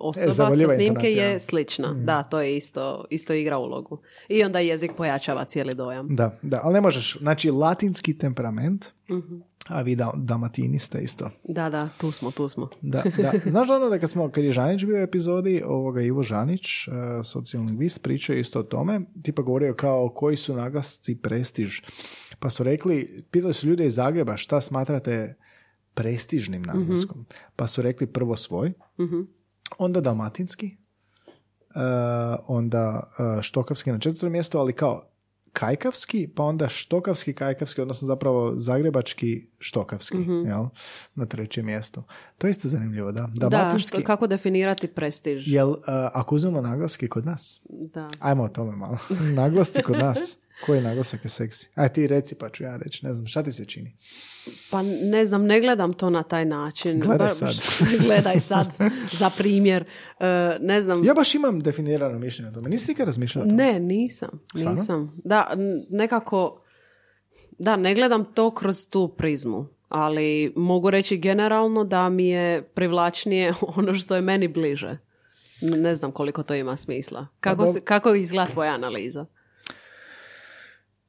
osoba 0.00 0.26
sa 0.26 0.32
zavoljiva 0.32 0.74
snimke 0.74 1.08
je 1.08 1.40
slična. 1.40 1.94
Da, 1.94 2.22
to 2.22 2.40
je 2.40 2.56
isto, 2.56 3.04
isto 3.10 3.34
igra 3.34 3.58
ulogu. 3.58 3.98
I 4.28 4.44
onda 4.44 4.58
jezik 4.58 4.92
pojačava 4.96 5.44
cijeli 5.44 5.74
dojam. 5.74 6.06
Da, 6.16 6.38
da, 6.42 6.60
ali 6.64 6.74
ne 6.74 6.80
možeš. 6.80 7.18
Znači, 7.18 7.50
latinski 7.50 8.18
temperament, 8.18 8.86
Mhm. 9.10 9.34
a 9.68 9.82
vi 9.82 9.96
da, 9.96 10.12
damatini 10.16 10.78
ste 10.78 11.00
isto. 11.00 11.30
Da, 11.48 11.70
da, 11.70 11.88
tu 12.00 12.10
smo, 12.10 12.30
tu 12.30 12.48
smo. 12.48 12.68
Da, 12.82 13.02
da. 13.16 13.32
Znaš 13.50 13.70
ono 13.70 13.88
da 13.88 13.98
kad, 13.98 14.10
smo, 14.10 14.30
kad 14.30 14.44
je 14.44 14.52
Žanić 14.52 14.84
bio 14.84 14.96
u 14.96 15.02
epizodi, 15.02 15.62
ovoga 15.66 16.00
Ivo 16.00 16.22
Žanić, 16.22 16.88
uh, 16.88 16.94
socijalni 17.24 17.68
lingvist, 17.68 18.02
pričao 18.02 18.36
isto 18.36 18.60
o 18.60 18.62
tome, 18.62 19.00
tipa 19.22 19.42
govorio 19.42 19.74
kao 19.74 20.08
koji 20.08 20.36
su 20.36 20.56
naglasci 20.56 21.16
prestiž. 21.16 21.80
Pa 22.38 22.50
su 22.50 22.62
rekli, 22.64 23.24
pitali 23.30 23.54
su 23.54 23.66
ljude 23.68 23.86
iz 23.86 23.94
Zagreba 23.94 24.36
šta 24.36 24.60
smatrate 24.60 25.34
prestižnim 25.94 26.62
naglaskom. 26.62 27.26
Pa 27.56 27.66
su 27.66 27.82
rekli 27.82 28.06
prvo 28.06 28.36
svoj, 28.36 28.72
onda 29.78 30.00
dalmatinski, 30.00 30.76
uh, 31.68 31.82
onda 32.48 33.02
uh, 33.36 33.42
štokavski 33.42 33.92
na 33.92 33.98
četvrtom 33.98 34.32
mjestu, 34.32 34.58
ali 34.58 34.72
kao 34.72 35.04
kajkavski, 35.52 36.28
pa 36.28 36.42
onda 36.42 36.68
štokavski 36.68 37.32
kajkavski, 37.32 37.80
odnosno 37.80 38.06
zapravo 38.06 38.52
zagrebački 38.56 39.46
štokavski, 39.58 40.16
jel? 40.46 40.64
Na 41.14 41.26
trećem 41.26 41.66
mjestu. 41.66 42.02
To 42.38 42.46
je 42.46 42.50
isto 42.50 42.68
zanimljivo, 42.68 43.12
da. 43.12 43.28
Da, 43.34 43.48
što- 43.78 44.02
kako 44.02 44.26
definirati 44.26 44.88
prestiž. 44.88 45.48
jel, 45.48 45.70
uh, 45.70 45.76
ako 46.12 46.34
uzmemo 46.34 46.60
naglaski 46.60 47.08
kod 47.08 47.26
nas, 47.26 47.60
Da. 47.70 48.08
ajmo 48.20 48.42
o 48.42 48.48
tome 48.48 48.76
malo. 48.76 48.98
Naglasci 49.36 49.82
kod 49.82 49.96
nas, 49.96 50.38
koji 50.66 50.80
naglasak 50.80 51.24
je 51.24 51.30
seksi? 51.30 51.68
Aj 51.74 51.92
ti 51.92 52.06
reci 52.06 52.34
pa 52.34 52.48
ću 52.48 52.64
ja 52.64 52.76
reći, 52.76 53.06
ne 53.06 53.14
znam, 53.14 53.26
šta 53.26 53.42
ti 53.42 53.52
se 53.52 53.64
čini? 53.64 53.96
Pa 54.70 54.82
ne 54.82 55.26
znam, 55.26 55.44
ne 55.44 55.60
gledam 55.60 55.92
to 55.92 56.10
na 56.10 56.22
taj 56.22 56.44
način. 56.44 57.00
Gledaj 57.00 57.30
sad. 57.30 57.54
gledaj 58.06 58.40
sad, 58.40 58.72
za 59.12 59.30
primjer. 59.30 59.84
E, 60.20 60.56
ne 60.60 60.82
znam, 60.82 61.04
Ja 61.04 61.14
baš 61.14 61.34
imam 61.34 61.60
definirano 61.60 62.18
mišljenje 62.18 62.50
o 62.50 62.54
tome. 62.54 62.68
Nisi 62.68 62.90
nikad 62.90 63.06
razmišljala 63.06 63.46
o 63.46 63.48
tome? 63.48 63.62
ne, 63.62 63.80
nisam. 63.80 64.40
Nisam. 64.54 65.20
Da, 65.24 65.56
nekako, 65.90 66.62
da, 67.58 67.76
ne 67.76 67.94
gledam 67.94 68.24
to 68.34 68.54
kroz 68.54 68.88
tu 68.88 69.14
prizmu. 69.16 69.66
Ali 69.88 70.52
mogu 70.56 70.90
reći 70.90 71.16
generalno 71.16 71.84
da 71.84 72.08
mi 72.08 72.28
je 72.28 72.62
privlačnije 72.62 73.54
ono 73.76 73.94
što 73.94 74.16
je 74.16 74.22
meni 74.22 74.48
bliže. 74.48 74.98
Ne 75.60 75.94
znam 75.94 76.12
koliko 76.12 76.42
to 76.42 76.54
ima 76.54 76.76
smisla. 76.76 77.26
Kako, 77.40 77.64
Pa 77.64 77.72
se, 77.72 77.80
kako 77.80 78.14
izgleda 78.14 78.50
tvoja 78.50 78.74
analiza? 78.74 79.26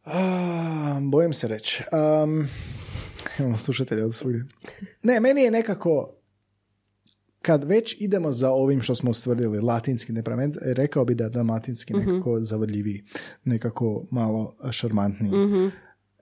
A, 0.06 1.00
bojim 1.02 1.34
se 1.34 1.48
reći. 1.48 1.84
Um, 2.24 2.48
imamo 3.40 3.58
slušatelja 3.58 4.06
od 4.06 4.16
svugdje. 4.16 4.44
Ne, 5.04 5.20
meni 5.20 5.42
je 5.42 5.52
nekako 5.52 6.16
kad 7.42 7.64
već 7.64 7.96
idemo 8.00 8.32
za 8.32 8.52
ovim 8.52 8.82
što 8.82 8.96
smo 8.96 9.12
ustvrdili, 9.12 9.60
latinski 9.60 10.14
temperament, 10.14 10.58
rekao 10.62 11.06
bi 11.06 11.16
da 11.16 11.24
je 11.24 11.30
dalmatinski 11.30 11.94
nekako 11.94 12.40
zavodljiviji, 12.40 13.04
nekako 13.44 14.06
malo 14.12 14.56
šarmantniji. 14.72 15.32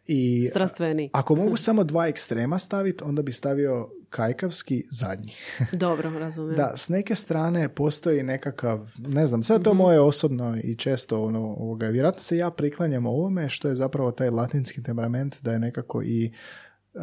I 0.07 0.47
Strastveni. 0.47 1.09
ako 1.13 1.35
mogu 1.35 1.57
samo 1.57 1.83
dva 1.83 2.07
ekstrema 2.07 2.59
staviti, 2.59 3.03
onda 3.03 3.21
bi 3.21 3.31
stavio 3.31 3.89
kajkavski 4.13 4.83
zadnji. 4.91 5.33
Dobro, 5.73 6.09
razumijem. 6.11 6.55
Da, 6.57 6.71
s 6.75 6.89
neke 6.89 7.15
strane 7.15 7.69
postoji 7.69 8.23
nekakav, 8.23 8.91
ne 8.97 9.27
znam, 9.27 9.43
sve 9.43 9.55
je 9.55 9.63
to 9.63 9.73
moje 9.73 9.99
osobno 9.99 10.57
i 10.63 10.75
često 10.75 11.23
ono, 11.23 11.39
ovoga, 11.39 11.87
vjerojatno 11.87 12.19
se 12.21 12.37
ja 12.37 12.51
priklanjam 12.51 13.05
ovome 13.05 13.49
što 13.49 13.67
je 13.67 13.75
zapravo 13.75 14.11
taj 14.11 14.29
latinski 14.29 14.83
temperament, 14.83 15.35
da 15.41 15.51
je 15.51 15.59
nekako 15.59 16.01
i 16.03 16.31
uh, 16.93 17.01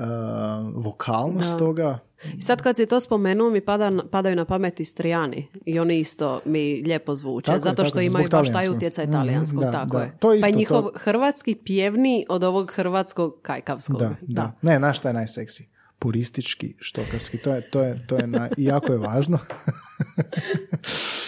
vokalnost 0.74 1.52
Da. 1.52 1.58
toga. 1.58 1.98
I 2.34 2.42
sad 2.42 2.62
kad 2.62 2.76
si 2.76 2.86
to 2.86 3.00
spomenuo 3.00 3.50
mi 3.50 3.60
pada, 3.60 3.92
padaju 4.10 4.36
na 4.36 4.44
pamet 4.44 4.80
Istrijani 4.80 5.46
i 5.64 5.78
oni 5.78 5.98
isto 5.98 6.40
mi 6.44 6.82
lijepo 6.82 7.14
zvuče, 7.14 7.46
Tako 7.46 7.56
je, 7.56 7.60
zato 7.60 7.76
tako 7.76 7.88
što 7.88 8.00
je, 8.00 8.06
imaju 8.06 8.28
baš 8.30 8.52
taj 8.52 8.68
utjecaj 8.68 9.04
Mhm, 9.04 9.12
talijanskog, 9.12 9.60
da, 9.60 9.72
tako 9.72 9.96
da. 9.96 10.02
je. 10.02 10.12
To 10.18 10.32
je 10.32 10.40
pa 10.40 10.46
je 10.46 10.50
isto 10.50 10.58
njihov 10.58 10.82
to. 10.82 10.92
hrvatski 10.96 11.54
pjevniji 11.54 12.26
od 12.28 12.44
ovog 12.44 12.70
hrvatskog 12.70 13.34
kajkavskog. 13.42 13.98
Da, 13.98 14.14
da. 14.20 14.52
Ne, 14.62 14.78
znaš 14.78 14.98
šta 14.98 15.08
je 15.08 15.14
najseksi? 15.14 15.68
Puristički, 16.00 16.74
štokavski. 16.80 17.38
To 17.38 17.54
je, 17.54 17.60
to 17.70 17.82
je, 17.82 18.02
to 18.06 18.16
je 18.16 18.26
naj, 18.26 18.50
i 18.56 18.64
jako 18.64 18.92
je 18.92 18.98
važno. 18.98 19.38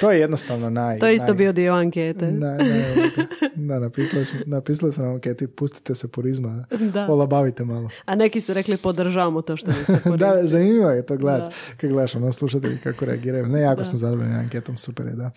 to 0.00 0.10
je 0.10 0.20
jednostavno 0.20 0.70
naj... 0.70 0.98
To 0.98 1.06
je 1.06 1.14
isto 1.14 1.26
naj- 1.26 1.36
bio 1.36 1.52
dio 1.52 1.74
ankete. 1.74 2.26
Da, 2.26 2.48
da, 2.48 2.64
da, 3.56 3.78
napisali 3.78 4.24
smo, 4.24 4.38
napisali 4.46 4.92
smo 4.92 5.04
na 5.04 5.10
anketi, 5.10 5.46
pustite 5.48 5.94
se 5.94 6.08
purizma, 6.08 6.64
Da. 6.92 7.06
olabavite 7.06 7.64
malo. 7.64 7.88
A 8.04 8.14
neki 8.14 8.40
su 8.40 8.54
rekli 8.54 8.76
podržavamo 8.76 9.42
to 9.42 9.56
što 9.56 9.70
niste 9.70 10.00
Da, 10.16 10.32
zanimljivo 10.42 10.90
je 10.90 11.06
to 11.06 11.16
gledat. 11.16 11.40
Da. 11.40 11.50
Kad 11.76 11.90
gledaš 11.90 12.14
ono 12.14 12.32
slušatelji 12.32 12.78
kako 12.78 13.04
reagiraju. 13.04 13.46
Ne, 13.46 13.60
jako 13.60 13.84
smo 13.84 13.96
zadovoljni 13.96 14.34
anketom, 14.34 14.76
super 14.76 15.06
je, 15.06 15.12
da. 15.12 15.30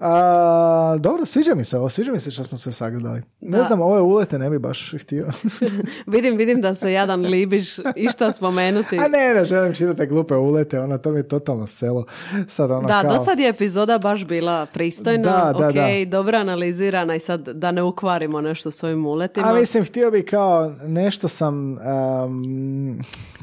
A, 0.00 0.96
dobro, 0.98 1.26
sviđa 1.26 1.54
mi 1.54 1.64
se 1.64 1.78
ovo, 1.78 1.88
sviđa 1.88 2.12
mi 2.12 2.20
se 2.20 2.30
što 2.30 2.44
smo 2.44 2.58
sve 2.58 2.72
sagledali. 2.72 3.22
Ne 3.40 3.58
Da. 3.58 3.64
znam, 3.64 3.80
ove 3.80 4.00
ulete 4.00 4.38
ne 4.38 4.50
bi 4.50 4.58
baš 4.58 4.94
htio. 4.94 5.26
vidim, 6.06 6.36
vidim 6.36 6.60
da 6.60 6.74
se 6.74 6.92
jadan 6.92 7.20
libiš 7.22 7.66
išta 7.96 8.32
spomenuti. 8.32 8.98
A 8.98 9.08
ne, 9.08 9.34
ne 9.34 9.44
želim 9.44 9.74
čitati 9.74 10.06
glupe 10.06 10.34
ulete, 10.36 10.80
ono, 10.80 10.98
to 10.98 11.12
mi 11.12 11.18
je 11.18 11.28
totalno 11.28 11.66
selo. 11.66 12.04
Sad 12.46 12.70
ono 12.70 12.88
Da, 12.88 13.02
kao... 13.02 13.12
do 13.12 13.18
sad 13.20 13.38
je 13.38 13.48
epizoda 13.48 13.98
baš 14.02 14.24
bila 14.24 14.66
pristojna, 14.66 15.22
Da, 15.22 15.52
da, 15.58 15.68
ok, 15.68 15.74
da. 15.74 16.04
dobro 16.06 16.38
analizirana 16.38 17.14
i 17.14 17.20
sad 17.20 17.48
da 17.48 17.70
ne 17.72 17.82
ukvarimo 17.82 18.40
nešto 18.40 18.70
svojim 18.70 19.06
uletima. 19.06 19.46
A 19.48 19.54
mislim, 19.54 19.84
htio 19.84 20.10
bi 20.10 20.24
kao, 20.26 20.74
nešto 20.86 21.28
sam, 21.28 21.76
um, 22.24 23.00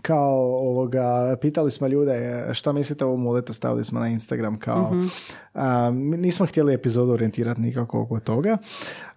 kao 0.07 0.35
ovoga, 0.61 1.03
pitali 1.37 1.71
smo 1.71 1.87
ljude 1.87 2.13
šta 2.53 2.71
mislite 2.71 3.05
o 3.05 3.09
ovom 3.09 3.25
uletu, 3.25 3.53
stavili 3.53 3.85
smo 3.85 3.99
na 3.99 4.07
Instagram 4.07 4.59
kao, 4.59 4.91
Mhm. 4.91 5.07
um, 5.55 6.09
nismo 6.11 6.45
htjeli 6.45 6.73
epizodu 6.73 7.11
orijentirati 7.11 7.61
nikako 7.61 8.01
oko 8.01 8.19
toga, 8.19 8.57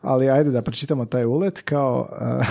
ali 0.02 0.30
ajde 0.30 0.50
da 0.50 0.62
pročitamo 0.62 1.04
taj 1.04 1.24
ulet 1.24 1.60
kao, 1.60 2.08
uh, 2.12 2.46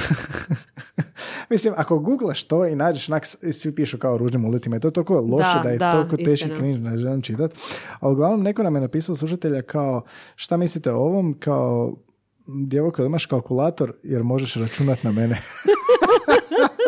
mislim, 1.49 1.73
ako 1.77 1.99
googlaš 1.99 2.43
to 2.43 2.65
i 2.65 2.75
nađeš, 2.75 3.09
onak, 3.09 3.25
s- 3.25 3.37
svi 3.51 3.75
pišu 3.75 3.97
kao 3.97 4.17
ružnim 4.17 4.45
uletima 4.45 4.75
i 4.75 4.79
to 4.79 4.87
je 4.87 4.91
toliko 4.91 5.15
loše 5.15 5.49
da, 5.53 5.63
Da, 5.63 5.69
je 5.69 5.77
da, 5.77 5.91
toliko 5.93 6.17
teški 6.19 6.49
cringe, 6.49 6.79
ne 6.79 6.97
želim 6.97 7.21
čitati, 7.21 7.55
ali 7.99 8.13
uglavnom 8.13 8.41
neko 8.41 8.63
nam 8.63 8.75
je 8.75 8.81
napisao 8.81 9.15
slušatelja 9.15 9.61
kao, 9.61 10.01
šta 10.35 10.57
mislite 10.57 10.91
o 10.91 10.97
ovom, 10.97 11.35
kao, 11.35 11.95
djevojko, 12.47 13.03
imaš 13.03 13.25
kalkulator 13.25 13.93
jer 14.03 14.23
možeš 14.23 14.55
računat 14.55 15.03
na 15.03 15.11
mene. 15.11 15.41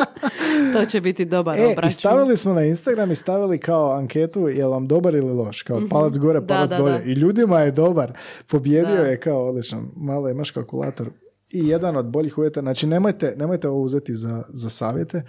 To 0.73 0.85
će 0.85 1.01
biti 1.01 1.25
dobar 1.25 1.57
E, 1.57 1.61
i 1.61 1.65
obračun. 1.65 1.91
stavili 1.91 2.37
smo 2.37 2.53
na 2.53 2.63
Instagram 2.63 3.11
i 3.11 3.15
stavili 3.15 3.57
kao 3.59 3.91
anketu 3.91 4.47
je 4.47 4.65
vam 4.65 4.87
dobar 4.87 5.15
ili 5.15 5.33
loš, 5.33 5.61
kao 5.61 5.81
palac 5.89 6.17
gore, 6.17 6.39
Mhm. 6.39 6.47
Da, 6.47 6.53
palac 6.53 6.69
da, 6.69 6.77
dolje. 6.77 6.93
da. 6.93 7.03
I 7.03 7.13
ljudima 7.13 7.59
je 7.59 7.71
dobar. 7.71 8.11
Pobjedio 8.47 8.95
Da. 8.95 9.01
je 9.01 9.19
kao 9.19 9.49
odličan. 9.49 9.87
Malo 9.95 10.29
imaš 10.29 10.51
kalkulator. 10.51 11.07
I 11.53 11.67
jedan 11.67 11.97
od 11.97 12.05
boljih 12.05 12.37
uvjeta, 12.37 12.61
znači 12.61 12.87
nemojte, 12.87 13.35
nemojte 13.37 13.69
ovo 13.69 13.81
uzeti 13.81 14.15
za, 14.15 14.43
za 14.49 14.69
savjete, 14.69 15.21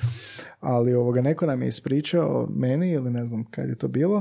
ali 0.60 0.94
ovoga 0.94 1.20
neko 1.20 1.46
nam 1.46 1.62
je 1.62 1.68
ispričao 1.68 2.48
meni 2.56 2.90
ili 2.90 3.10
ne 3.10 3.26
znam 3.26 3.44
kad 3.44 3.68
je 3.68 3.74
to 3.74 3.88
bilo, 3.88 4.16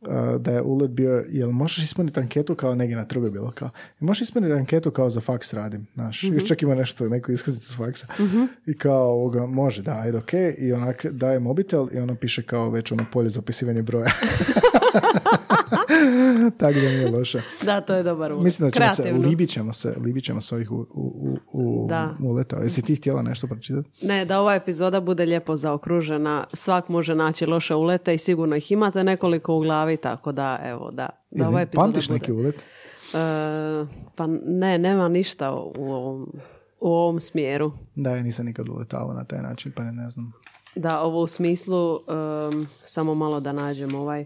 uh, 0.00 0.40
da 0.40 0.50
je 0.50 0.62
ulet 0.62 0.90
bio, 0.90 1.24
jel 1.28 1.50
možeš 1.50 1.84
ispuniti 1.84 2.20
anketu 2.20 2.54
kao 2.54 2.74
negdje 2.74 2.96
na 2.96 3.04
trgu 3.04 3.30
bilo 3.30 3.50
kao, 3.50 3.70
možeš 4.00 4.22
ispuniti 4.22 4.52
anketu 4.52 4.90
kao 4.90 5.10
za 5.10 5.20
faks 5.20 5.52
radim, 5.52 5.86
znaš, 5.94 6.24
još 6.24 6.48
čak 6.48 6.62
ima 6.62 6.74
nešto, 6.74 7.08
neku 7.08 7.32
iskaznicu 7.32 7.76
faksa. 7.76 8.06
I 8.66 8.78
kao 8.78 9.10
ovoga, 9.10 9.46
može, 9.46 9.82
da, 9.82 10.00
ajde, 10.04 10.18
ok, 10.18 10.32
i 10.58 10.72
onak 10.72 11.06
daje 11.06 11.40
mobitel 11.40 11.88
i 11.92 11.98
ono 11.98 12.14
piše 12.14 12.42
kao 12.42 12.70
već 12.70 12.92
ono 12.92 13.04
polje 13.12 13.28
za 13.28 13.40
upisivanje 13.40 13.82
broja. 13.82 14.10
Tako 16.58 16.72
da 16.74 16.80
nije 16.80 17.10
loše. 17.10 17.40
Da, 17.62 17.80
to 17.80 17.94
je 17.94 18.02
dobar 18.02 18.32
ulet. 18.32 18.44
Mislim 18.44 18.68
da 18.68 18.72
ćemo 18.72 18.88
se, 18.88 19.02
Kreativno. 19.02 19.28
libit 19.28 19.50
ćemo 19.50 19.72
se, 19.72 19.94
libit 19.98 20.24
ćemo 20.24 20.40
se 20.40 20.54
ovih 20.54 20.70
u, 20.70 20.76
u, 20.76 20.86
u, 20.94 21.38
u 21.52 21.86
Da. 21.88 22.14
uleta. 22.22 22.56
Jesi 22.56 22.82
ti 22.82 22.94
htjela 22.96 23.22
nešto 23.22 23.46
pročitati? 23.46 24.06
Ne, 24.06 24.24
da 24.24 24.40
ova 24.40 24.54
epizoda 24.54 25.00
bude 25.00 25.24
lijepo 25.24 25.56
zaokružena, 25.56 26.46
svak 26.52 26.88
može 26.88 27.14
naći 27.14 27.46
loše 27.46 27.74
ulete 27.74 28.14
i 28.14 28.18
sigurno 28.18 28.56
ih 28.56 28.72
imate 28.72 29.04
nekoliko 29.04 29.54
u 29.54 29.60
glavi, 29.60 29.96
tako 29.96 30.32
da, 30.32 30.58
evo, 30.64 30.90
da, 30.90 31.08
da 31.30 31.44
ova 31.44 31.52
Ili 31.52 31.62
epizoda 31.62 31.82
Pamtiš 31.84 32.08
bude. 32.08 32.18
neki 32.18 32.32
ulet? 32.32 32.54
E, 32.54 32.66
pa 34.16 34.26
ne, 34.44 34.78
nema 34.78 35.08
ništa 35.08 35.52
u 35.52 35.92
ovom, 35.92 36.32
u 36.80 36.88
ovom 36.88 37.20
smjeru. 37.20 37.72
Da, 37.94 38.10
ja 38.10 38.22
nisam 38.22 38.46
nikad 38.46 38.68
uletao 38.68 39.12
na 39.12 39.24
taj 39.24 39.42
način, 39.42 39.72
pa 39.76 39.82
ne, 39.82 39.92
ne 39.92 40.10
znam. 40.10 40.32
Da, 40.76 41.00
ovo 41.00 41.22
u 41.22 41.26
smislu, 41.26 41.98
em, 42.52 42.66
samo 42.80 43.14
malo 43.14 43.40
da 43.40 43.52
nađem 43.52 43.94
ovaj, 43.94 44.24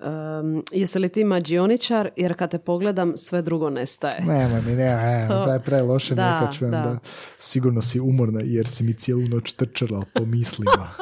em, 0.00 0.62
jesi 0.72 0.98
li 0.98 1.08
ti 1.08 1.24
mađioničar, 1.24 2.10
jer 2.16 2.34
kad 2.34 2.50
te 2.50 2.58
pogledam 2.58 3.16
sve 3.16 3.42
drugo 3.42 3.70
nestaje. 3.70 4.20
Nema 4.20 4.60
mi, 4.60 4.72
ne, 4.72 4.84
ne, 4.96 5.26
To- 5.28 5.44
pre, 5.44 5.60
pre 5.60 5.82
loše 5.82 6.12
je 6.12 6.16
Da, 6.16 6.50
čujem 6.52 6.70
da. 6.70 6.78
da. 6.78 6.98
sigurno 7.38 7.82
si 7.82 8.00
umorna 8.00 8.40
jer 8.44 8.66
si 8.66 8.84
mi 8.84 8.94
cijelu 8.94 9.22
noć 9.22 9.52
trčala 9.52 10.04
po 10.14 10.24
mislima. 10.26 10.88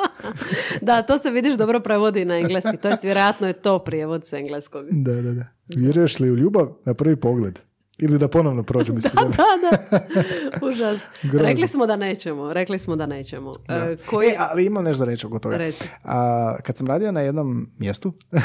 Da, 0.82 1.02
to 1.02 1.18
se 1.18 1.31
vidiš 1.31 1.55
dobro 1.55 1.81
prevodi 1.81 2.24
na 2.24 2.36
engleski, 2.36 2.77
to 2.77 2.89
jest 2.89 3.05
vjerojatno 3.05 3.47
je 3.47 3.52
to 3.52 3.78
prijevod 3.78 4.24
s 4.24 4.32
engleskog. 4.32 4.85
da, 4.93 5.12
da, 5.14 5.32
da. 5.32 5.44
Vjeruješ 5.68 6.18
li 6.20 6.31
u 6.31 6.36
ljubav 6.36 6.68
na 6.85 6.94
prvi 6.94 7.16
pogled? 7.16 7.59
Ili 7.98 8.18
da 8.18 8.28
ponovno 8.28 8.62
prođem 8.62 8.98
ispred 8.98 9.14
tebe? 9.18 9.36
Da, 9.36 9.44
da, 9.70 10.06
užas. 10.66 11.01
Rekli 11.32 11.68
smo 11.68 11.86
da 11.86 11.97
nećemo, 11.97 12.52
rekli 12.52 12.78
smo 12.78 12.97
da 12.97 13.06
nećemo. 13.06 13.52
E, 13.68 13.97
koji... 14.10 14.28
E, 14.28 14.36
ali 14.39 14.64
imam 14.64 14.85
nešto 14.85 14.98
za 14.98 15.05
reći 15.05 15.27
oko 15.27 15.39
toga. 15.39 15.56
Reci. 15.56 15.89
A, 16.05 16.56
kad 16.62 16.77
sam 16.77 16.86
radio 16.86 17.12
na 17.12 17.20
jednom 17.20 17.70
mjestu, 17.78 18.12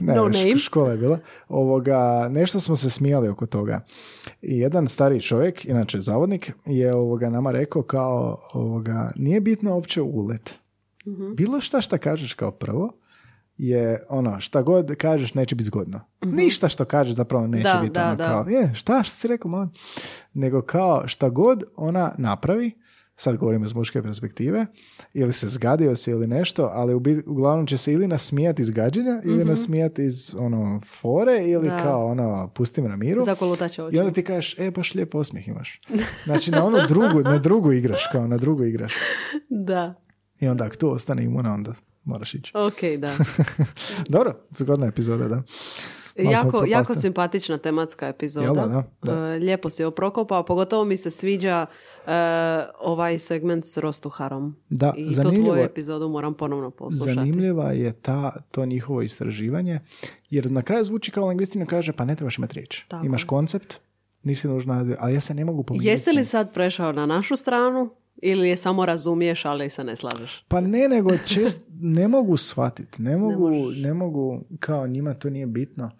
ne, 0.00 0.14
No 0.14 0.22
name. 0.28 0.58
škola 0.58 0.90
je 0.90 0.96
bila, 0.96 1.18
ovoga, 1.48 2.28
nešto 2.30 2.60
smo 2.60 2.76
se 2.76 2.90
smijali 2.90 3.28
oko 3.28 3.46
toga. 3.46 3.80
I 4.42 4.58
jedan 4.58 4.88
stari 4.88 5.20
čovjek, 5.20 5.64
inače 5.64 6.00
zavodnik, 6.00 6.52
je 6.66 6.94
ovoga 6.94 7.30
nama 7.30 7.50
rekao 7.50 7.82
kao, 7.82 8.36
ovoga, 8.52 9.12
nije 9.16 9.40
bitno 9.40 9.74
uopće 9.74 10.02
ulet. 10.02 10.54
Mhm. 11.06 11.34
Bilo 11.34 11.60
šta 11.60 11.80
šta 11.80 11.98
kažeš 11.98 12.34
kao 12.34 12.50
prvo, 12.50 12.92
je 13.56 14.04
ono, 14.08 14.40
šta 14.40 14.62
god 14.62 14.94
kažeš 14.96 15.34
neće 15.34 15.54
biti 15.54 15.66
zgodno. 15.66 16.00
Ništa 16.22 16.68
što 16.68 16.84
kažeš 16.84 17.14
zapravo 17.14 17.46
neće 17.46 17.68
Da, 17.68 17.80
biti 17.82 17.92
da, 17.92 18.06
ono 18.06 18.16
da. 18.16 18.28
kao, 18.28 18.44
je, 18.48 18.74
šta, 18.74 19.02
šta 19.02 19.16
si 19.16 19.28
rekao, 19.28 19.50
molim? 19.50 19.70
Nego 20.34 20.62
kao, 20.62 21.08
šta 21.08 21.28
god 21.28 21.62
ona 21.76 22.14
napravi, 22.18 22.72
sad 23.16 23.36
govorim 23.36 23.64
iz 23.64 23.72
muške 23.72 24.02
perspektive, 24.02 24.66
ili 25.12 25.32
se 25.32 25.48
zgadio 25.48 25.96
se 25.96 26.10
ili 26.10 26.26
nešto, 26.26 26.70
ali 26.72 26.94
u 26.94 27.02
uglavnom 27.26 27.66
će 27.66 27.76
se 27.76 27.92
ili 27.92 28.06
nasmijati 28.08 28.62
iz 28.62 28.70
gađenja, 28.70 29.20
ili 29.24 29.44
nasmijati 29.44 30.04
iz 30.04 30.34
ono 30.38 30.80
fore, 31.00 31.42
ili 31.44 31.68
Da. 31.68 31.82
kao 31.82 32.06
ono 32.06 32.48
pusti 32.54 32.82
me 32.82 32.88
na 32.88 32.96
miru. 32.96 33.22
I 33.92 33.98
onda 33.98 34.12
ti 34.12 34.24
kažeš, 34.24 34.58
e, 34.58 34.70
baš 34.70 34.94
lijep 34.94 35.14
osmijeh 35.14 35.48
imaš. 35.48 35.80
Znači, 36.24 36.50
na 36.50 36.64
onu 36.64 36.78
drugu, 36.88 37.20
na 37.24 37.38
drugu 37.38 37.72
igraš, 37.72 38.06
kao 38.12 38.26
na 38.26 38.36
drugu 38.36 38.64
igraš. 38.64 38.94
Da. 39.48 39.94
I 40.40 40.48
onda 40.48 40.64
ako 40.64 40.76
tu 40.76 40.90
ostane 40.90 41.24
imuna, 41.24 41.54
onda 41.54 41.72
moraš 42.04 42.34
ići. 42.34 42.52
Ok, 42.54 42.98
da. 42.98 43.16
Dobro, 44.14 44.40
zgodna 44.56 44.86
epizoda, 44.86 45.28
da. 45.28 45.42
Malo 46.18 46.30
jako, 46.30 46.64
jako 46.66 46.94
simpatična 46.94 47.58
tematska 47.58 48.08
epizoda. 48.08 48.46
Jel 48.46 48.54
da, 48.54 48.66
da, 48.66 48.84
da. 49.02 49.34
E, 49.34 49.38
lijepo 49.38 49.70
si 49.70 49.82
je 49.82 49.90
prokopao, 49.90 50.44
pogotovo 50.44 50.84
mi 50.84 50.96
se 50.96 51.10
sviđa 51.10 51.66
e, 52.06 52.10
ovaj 52.80 53.18
segment 53.18 53.64
s 53.64 53.76
Rostuharom. 53.76 54.56
Da, 54.68 54.94
I 54.96 55.14
to 55.14 55.30
tvoju 55.30 55.62
epizodu 55.62 56.08
moram 56.08 56.34
ponovno 56.34 56.70
poslušati. 56.70 57.14
Zanimljiva 57.14 57.72
je 57.72 57.92
ta, 57.92 58.36
to 58.50 58.66
njihovo 58.66 59.02
istraživanje, 59.02 59.80
jer 60.30 60.50
na 60.50 60.62
kraju 60.62 60.84
zvuči 60.84 61.10
kao 61.10 61.28
lingvistina 61.28 61.66
kaže, 61.66 61.92
pa 61.92 62.04
ne 62.04 62.16
trebaš 62.16 62.38
imati 62.38 62.54
riječ. 62.54 62.84
Tako 62.88 63.06
Imaš 63.06 63.24
koncept, 63.24 63.74
nisi 64.22 64.48
nužna, 64.48 64.96
ali 64.98 65.14
ja 65.14 65.20
se 65.20 65.34
ne 65.34 65.44
mogu 65.44 65.62
pomiriti. 65.62 65.88
Jesi 65.88 66.12
li 66.12 66.24
sad 66.24 66.54
prešao 66.54 66.92
na 66.92 67.06
našu 67.06 67.36
stranu 67.36 67.90
ili 68.24 68.48
je 68.48 68.56
samo 68.56 68.86
razumiješ, 68.86 69.44
ali 69.44 69.70
se 69.70 69.84
ne 69.84 69.96
slažeš? 69.96 70.44
Pa 70.48 70.60
ne, 70.60 70.88
nego 70.88 71.18
čest, 71.18 71.60
ne 71.80 72.08
mogu 72.08 72.36
shvatiti. 72.36 73.02
Ne 73.02 73.16
mogu, 73.16 73.50
možeš. 73.50 73.82
ne 73.82 73.94
mogu, 73.94 74.44
kao 74.60 74.86
njima 74.86 75.14
to 75.14 75.30
nije 75.30 75.46
bitno. 75.46 75.90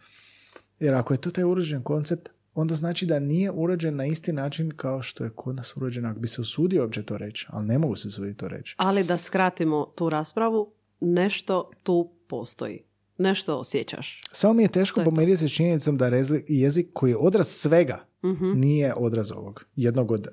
Jer 0.81 0.95
ako 0.95 1.15
je 1.15 1.21
to 1.21 1.31
taj 1.31 1.45
uređen 1.45 1.83
koncept, 1.83 2.29
onda 2.55 2.75
znači 2.75 3.07
da 3.07 3.19
nije 3.19 3.51
uređen 3.51 3.97
na 3.97 4.07
isti 4.07 4.33
način 4.33 4.71
kao 4.77 5.03
što 5.03 5.25
je 5.25 5.31
kod 5.31 5.57
nas 5.57 5.77
uređen. 5.77 6.05
Ako 6.07 6.21
bi 6.21 6.29
se 6.29 6.41
usudio 6.41 6.83
uopće 6.83 7.03
to 7.03 7.19
reći, 7.19 7.47
ali 7.51 7.67
ne 7.67 7.79
mogu 7.79 7.97
se 7.97 8.09
usuditi 8.09 8.37
to 8.39 8.49
reći. 8.49 8.75
Ali 8.79 9.05
da 9.05 9.19
skratimo 9.19 9.93
tu 9.97 10.09
raspravu, 10.11 10.73
nešto 11.01 11.71
tu 11.83 12.11
postoji. 12.29 12.83
Nešto 13.19 13.57
osjećaš. 13.59 14.21
Samo 14.33 14.55
mi 14.55 14.63
je 14.63 14.69
teško 14.69 15.01
je 15.01 15.05
pomiriti 15.05 15.37
se 15.37 15.49
činjenicom 15.49 15.97
da 15.97 16.07
jezik 16.49 16.87
koji 16.93 17.11
je 17.11 17.17
odraz 17.17 17.47
svega 17.49 18.05
Mhm. 18.25 18.53
nije 18.55 18.95
odraz 18.97 19.33
ovog. 19.33 19.65
Jednog 19.77 20.11
od 20.11 20.29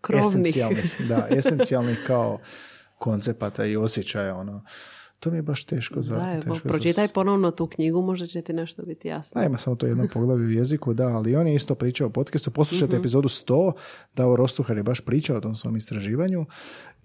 Krovnih. 0.00 0.26
esencijalnih, 0.28 1.02
da, 1.08 1.26
esencijalnih 1.38 1.98
kao 2.06 2.38
koncepata 2.98 3.64
i 3.64 3.76
osjećaja. 3.76 4.36
Ono. 4.36 4.62
To 5.20 5.30
mi 5.30 5.38
je 5.38 5.42
baš 5.42 5.64
teško 5.64 6.02
za... 6.02 6.16
Da, 6.16 6.32
evo, 6.32 6.42
teško 6.42 6.54
za- 6.56 6.60
pročitaj 6.64 7.08
ponovno 7.08 7.50
tu 7.50 7.66
knjigu, 7.66 8.02
možda 8.02 8.26
će 8.26 8.42
ti 8.42 8.52
nešto 8.52 8.82
biti 8.82 9.08
jasno. 9.08 9.40
Da, 9.40 9.46
ima 9.46 9.58
samo 9.58 9.76
to 9.76 9.86
jedno 9.86 10.08
poglavlje 10.12 10.46
u 10.46 10.50
jeziku, 10.50 10.94
da, 10.94 11.06
ali 11.06 11.36
on 11.36 11.46
je 11.48 11.54
isto 11.54 11.74
pričao 11.74 12.06
o 12.06 12.10
podcastu. 12.10 12.50
Poslušajte 12.50 12.94
Mhm. 12.94 13.00
epizodu 13.00 13.28
100, 13.28 13.72
Davor 14.16 14.38
Rostuhar 14.38 14.76
je 14.76 14.82
baš 14.82 15.00
pričao 15.00 15.36
o 15.36 15.40
tom 15.40 15.56
svom 15.56 15.76
istraživanju 15.76 16.46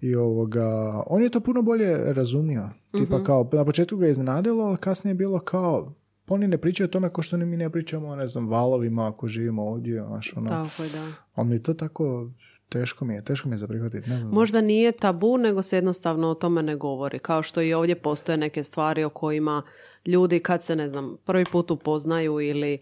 i 0.00 0.14
ovoga, 0.16 0.66
on 1.06 1.22
je 1.22 1.30
to 1.30 1.40
puno 1.40 1.62
bolje 1.62 1.96
razumio. 2.04 2.62
Mhm. 2.62 2.98
Tipa 2.98 3.24
kao, 3.24 3.48
na 3.52 3.64
početku 3.64 3.96
ga 3.96 4.06
je 4.06 4.10
iznenadilo, 4.10 4.64
ali 4.64 4.76
kasnije 4.76 5.10
je 5.10 5.16
bilo 5.16 5.38
kao, 5.40 5.94
oni 6.28 6.48
ne 6.48 6.58
pričaju 6.58 6.84
o 6.84 6.90
tome 6.90 7.10
kao 7.10 7.22
što 7.22 7.36
mi 7.36 7.56
ne 7.56 7.70
pričamo 7.70 8.08
o, 8.08 8.16
ne 8.16 8.26
znam, 8.26 8.48
valovima 8.48 9.08
ako 9.08 9.28
živimo 9.28 9.62
ovdje, 9.64 10.04
znaš, 10.04 10.32
ono. 10.36 10.48
Tako 10.48 10.82
je, 10.82 10.88
da. 10.88 11.06
Ali 11.34 11.48
mi 11.48 11.54
je 11.54 11.62
to 11.62 11.74
tako, 11.74 12.30
teško 12.68 13.04
mi 13.04 13.14
je, 13.14 13.24
teško 13.24 13.48
mi 13.48 13.54
je 13.54 13.58
za 13.58 13.66
prihvatiti, 13.66 14.10
ne 14.10 14.16
znam. 14.18 14.32
Možda 14.32 14.60
nije 14.60 14.92
tabu, 14.92 15.38
nego 15.38 15.62
se 15.62 15.76
jednostavno 15.76 16.28
o 16.28 16.34
tome 16.34 16.62
ne 16.62 16.76
govori. 16.76 17.18
Kao 17.18 17.42
što 17.42 17.62
i 17.62 17.74
ovdje 17.74 17.94
postoje 17.94 18.38
neke 18.38 18.62
stvari 18.62 19.04
o 19.04 19.08
kojima 19.08 19.62
ljudi 20.06 20.40
kad 20.40 20.62
se, 20.62 20.76
ne 20.76 20.88
znam, 20.88 21.16
prvi 21.24 21.44
put 21.52 21.70
upoznaju 21.70 22.40
ili 22.40 22.78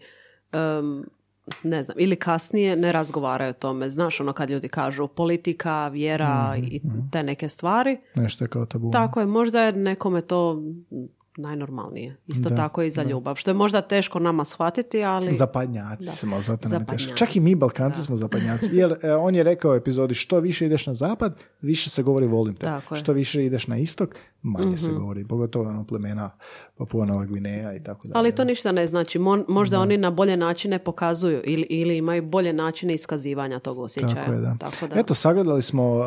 em, 0.51 1.05
ne 1.63 1.83
znam, 1.83 1.97
ili 1.99 2.15
kasnije 2.15 2.75
ne 2.75 2.91
razgovaraju 2.91 3.49
o 3.49 3.53
tome. 3.53 3.89
Znaš 3.89 4.21
ono 4.21 4.33
kad 4.33 4.49
ljudi 4.49 4.67
kažu 4.67 5.07
politika, 5.07 5.87
vjera 5.87 6.55
i 6.57 6.81
te 7.11 7.23
neke 7.23 7.49
stvari. 7.49 7.97
Nešto 8.15 8.43
je 8.43 8.47
kao 8.47 8.65
tabu. 8.65 8.91
Tako 8.91 9.19
je, 9.19 9.25
možda 9.25 9.61
je 9.61 9.71
nekome 9.71 10.21
to 10.21 10.63
najnormalnije. 11.37 12.15
Isto 12.27 12.49
Da, 12.49 12.55
tako 12.55 12.81
i 12.81 12.91
za 12.91 13.03
ljubav. 13.03 13.35
Što 13.35 13.49
je 13.49 13.55
možda 13.55 13.81
teško 13.81 14.19
nama 14.19 14.45
shvatiti, 14.45 15.03
ali... 15.03 15.33
Zapadnjaci 15.33 16.09
smo, 16.09 16.41
zato 16.41 16.69
nam 16.69 16.81
je 16.81 16.85
teško. 16.87 17.13
Čak 17.13 17.35
i 17.35 17.39
mi 17.39 17.55
Balkanci 17.55 18.01
smo 18.01 18.15
zapadnjaci. 18.15 18.69
Jer 18.71 18.95
e, 19.01 19.13
on 19.13 19.35
je 19.35 19.43
rekao 19.43 19.71
u 19.71 19.75
epizodi 19.75 20.13
što 20.13 20.39
više 20.39 20.65
ideš 20.65 20.87
na 20.87 20.93
zapad, 20.93 21.35
više 21.61 21.89
se 21.89 22.03
govori 22.03 22.27
volim 22.27 22.55
te. 22.55 22.61
Tako 22.61 22.95
je. 22.95 22.97
Mhm. 22.97 23.03
Što 23.03 23.13
više 23.13 23.45
ideš 23.45 23.67
na 23.67 23.77
istok, 23.77 24.15
manje 24.41 24.77
se 24.77 24.91
govori. 24.91 25.25
Pogotovo 25.25 25.69
ono 25.69 25.83
plemena 25.83 26.29
Papua 26.77 27.05
Nova 27.05 27.25
Gvineja 27.25 27.73
i 27.73 27.83
tako 27.83 28.07
dalje. 28.07 28.13
Ali 28.15 28.31
to 28.31 28.43
ništa 28.43 28.71
ne 28.71 28.87
znači. 28.87 29.19
Mon- 29.19 29.45
možda 29.47 29.79
oni 29.79 29.97
na 29.97 30.11
bolje 30.11 30.37
načine 30.37 30.79
pokazuju 30.79 31.41
ili, 31.43 31.67
ili 31.69 31.97
imaju 31.97 32.21
bolje 32.23 32.53
načine 32.53 32.93
iskazivanja 32.93 33.59
tog 33.59 33.79
osjećaja. 33.79 34.13
Tako 34.15 34.31
je, 34.31 34.39
da. 34.39 34.55
Tako 34.59 34.87
da. 34.87 34.99
Eto, 34.99 35.13
sagledali 35.13 35.61
smo 35.61 35.99
e, 35.99 36.05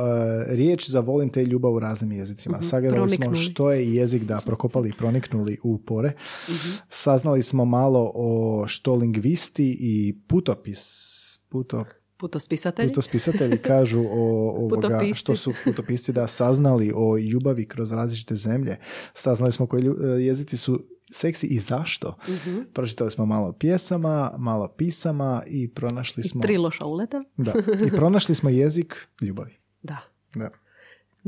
riječ 0.48 0.90
za 0.90 1.00
volim 1.00 1.28
te 1.28 1.42
i 1.42 1.46
ljubav 1.46 1.72
u 1.72 1.78
raznim 1.78 2.12
jezicima. 2.12 2.62
Sagledali 2.62 3.08
smo 3.08 3.14
Mhm. 3.14 3.22
Proniknuli. 3.22 3.44
što 3.44 3.70
je 3.70 3.94
jezik 3.94 4.22
da 4.22 4.40
prokopali 4.46 4.88
i 4.88 4.92
proniknuli 5.18 5.58
u 5.62 5.78
pore. 5.78 6.12
Mhm. 6.48 6.68
Saznali 6.88 7.42
smo 7.42 7.64
malo 7.64 8.12
o 8.14 8.64
što 8.66 8.94
lingvisti 8.94 9.76
i 9.80 10.18
putopis 10.28 11.08
puto, 11.48 11.84
Putospisatelji? 12.16 12.88
Putospisatelji 12.88 13.58
kažu 13.58 14.00
o 14.00 14.50
ovoga, 14.64 15.00
što 15.14 15.36
su 15.36 15.52
putopisci 15.64 16.12
da 16.12 16.26
saznali 16.26 16.92
o 16.94 17.18
ljubavi 17.18 17.68
kroz 17.68 17.92
različite 17.92 18.34
zemlje. 18.34 18.76
Saznali 19.14 19.52
smo 19.52 19.66
koji 19.66 19.86
e, 19.86 19.90
jezici 20.06 20.56
su 20.56 20.84
seksi 21.12 21.46
i 21.46 21.58
zašto. 21.58 22.16
Mhm. 22.28 22.58
Pročitali 22.74 23.10
smo 23.10 23.26
malo 23.26 23.52
pjesama, 23.52 24.34
malo 24.38 24.68
pisama 24.68 25.42
i 25.46 25.68
pronašli 25.68 26.22
smo... 26.22 26.42
Tri 26.42 26.56
loša 26.56 26.84
uleta? 26.86 27.24
Da, 27.36 27.52
i 27.86 27.90
pronašli 27.90 28.34
smo 28.34 28.50
jezik 28.50 29.08
ljubavi. 29.20 29.56
Da. 29.82 29.98
Da. 30.34 30.50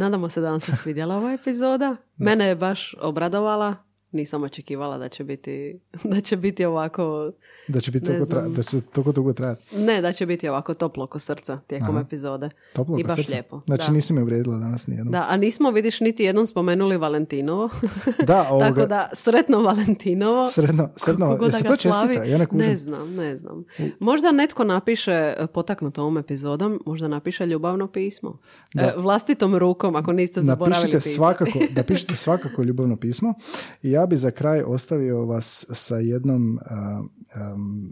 Nadamo 0.00 0.28
se 0.28 0.40
da 0.40 0.50
vam 0.50 0.60
se 0.60 0.76
svidjela 0.76 1.16
ova 1.16 1.32
epizoda. 1.32 1.96
Mene 2.16 2.46
je 2.46 2.56
baš 2.56 2.94
obradovala. 3.00 3.76
Nisam 4.12 4.42
očekivala 4.42 4.98
da 4.98 5.08
će 5.08 5.24
biti, 5.24 5.80
da 6.12 6.20
će 6.20 6.36
biti 6.36 6.64
ovako, 6.64 7.32
Da 7.70 7.80
će 7.80 7.90
biti 7.90 8.06
toliko, 8.06 8.24
tra- 8.26 8.48
da 8.48 8.62
će 8.62 8.80
toliko 8.80 9.12
dugo 9.12 9.32
trajati. 9.32 9.76
ne 9.76 10.00
da 10.00 10.12
će 10.12 10.26
biti 10.26 10.48
ovako 10.48 10.74
toplo 10.74 11.04
oko 11.04 11.18
srca 11.18 11.58
tijekom 11.58 11.90
Aha. 11.90 12.00
epizode. 12.00 12.50
Toplo 12.72 12.98
I 12.98 13.04
baš 13.04 13.16
srca. 13.16 13.30
lijepo. 13.30 13.60
Znači 13.60 13.86
da. 13.86 13.92
nisi 13.92 14.12
me 14.12 14.22
uvrijedila 14.22 14.58
danas 14.58 14.86
nijednom. 14.86 15.12
Da, 15.12 15.26
a 15.28 15.36
nismo, 15.36 15.70
vidiš, 15.70 16.00
niti 16.00 16.24
jednom 16.24 16.46
spomenuli 16.46 16.96
Valentinovo. 16.96 17.68
Da, 18.26 18.46
ovoga, 18.50 18.66
Tako 18.66 18.86
da, 18.86 19.10
sretno 19.12 19.60
Valentinovo. 19.60 20.46
Sretno, 20.46 20.88
sretno, 20.96 21.26
da 21.28 21.36
to 21.36 21.44
ga 21.46 21.50
slavi, 21.52 21.78
čestita? 21.78 22.24
Ja 22.24 22.38
ne. 22.38 22.46
Ne 22.52 22.76
znam, 22.76 23.14
ne 23.14 23.36
znam. 23.36 23.64
Možda 24.00 24.32
netko 24.32 24.64
napiše, 24.64 25.12
e, 25.12 25.46
potaknut 25.46 25.98
ovom 25.98 26.18
epizodom, 26.18 26.80
možda 26.86 27.08
napiše 27.08 27.46
ljubavno 27.46 27.86
pismo. 27.86 28.38
E, 28.74 28.92
vlastitom 28.96 29.56
rukom, 29.56 29.96
ako 29.96 30.12
niste 30.12 30.40
zaboravili 30.42 30.70
Napišite 30.72 30.98
pisati. 30.98 31.14
svakako, 31.14 31.58
napišite 31.76 32.14
svakako 32.14 32.62
ljubavno 32.62 32.96
pismo 32.96 33.34
i 33.82 33.90
ja 33.90 34.06
bi 34.06 34.16
za 34.16 34.30
kraj 34.30 34.62
ostavio 34.62 35.24
vas 35.24 35.66
sa 35.70 35.96
jednom 35.96 36.58
a, 36.60 37.02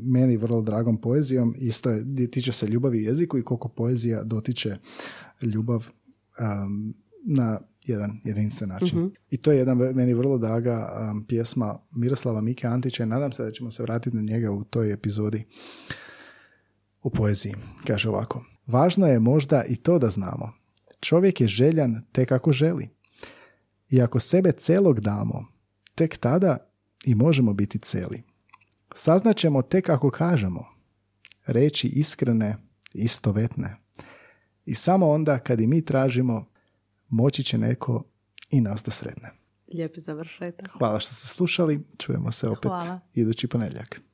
meni 0.02 0.36
vrlo 0.36 0.62
dragom 0.62 1.00
poezijom, 1.00 1.54
isto 1.58 1.90
je, 1.90 2.30
tiče 2.30 2.52
se 2.52 2.66
ljubavi 2.66 2.98
i 2.98 3.04
jeziku 3.04 3.38
i 3.38 3.42
koliko 3.42 3.68
poezija 3.68 4.24
dotiče 4.24 4.76
ljubav 5.42 5.86
am, 6.38 6.94
na 7.24 7.60
jedan 7.84 8.20
jedinstven 8.24 8.68
način. 8.68 9.10
I 9.30 9.36
to 9.36 9.52
je 9.52 9.58
jedan 9.58 9.78
meni 9.78 10.14
vrlo 10.14 10.38
draga 10.38 10.92
am, 10.94 11.24
pjesma 11.24 11.78
Miroslava 11.90 12.40
Mike 12.40 12.66
Antića 12.66 13.02
i 13.02 13.06
nadam 13.06 13.32
se 13.32 13.44
da 13.44 13.52
ćemo 13.52 13.70
se 13.70 13.82
vratiti 13.82 14.16
na 14.16 14.22
njega 14.22 14.50
u 14.50 14.64
toj 14.64 14.92
epizodi 14.92 15.44
u 17.02 17.10
poeziji. 17.10 17.54
Kaže 17.86 18.08
ovako. 18.08 18.44
Važno 18.66 19.06
je 19.06 19.18
možda 19.18 19.64
i 19.64 19.76
to 19.76 19.98
da 19.98 20.10
znamo. 20.10 20.52
Čovjek 21.00 21.40
je 21.40 21.48
željan 21.48 22.02
tek 22.12 22.32
ako 22.32 22.52
želi. 22.52 22.88
I 23.90 24.02
ako 24.02 24.20
sebe 24.20 24.52
celog 24.52 25.00
damo, 25.00 25.46
tek 25.94 26.16
tada 26.16 26.56
i 27.04 27.14
možemo 27.14 27.52
biti 27.52 27.78
celi. 27.78 28.22
Saznaćemo 29.00 29.62
tek 29.62 29.88
ako 29.88 30.10
kažemo. 30.10 30.64
Reći 31.46 31.88
iskrene, 31.88 32.56
istovetne. 32.94 33.76
I 34.64 34.74
samo 34.74 35.10
onda 35.10 35.38
kad 35.38 35.60
i 35.60 35.66
mi 35.66 35.84
tražimo, 35.84 36.44
moći 37.08 37.44
će 37.44 37.58
neko 37.58 38.04
i 38.50 38.60
nas 38.60 38.82
da 38.82 38.90
sretne. 38.90 39.30
Lijepi 39.74 40.00
završetak. 40.00 40.70
Hvala 40.78 41.00
što 41.00 41.14
ste 41.14 41.28
slušali. 41.28 41.80
Čujemo 41.98 42.32
se 42.32 42.48
opet 42.48 42.68
Hvala. 42.68 43.00
idući 43.14 43.48
ponedjeljak. 43.48 44.00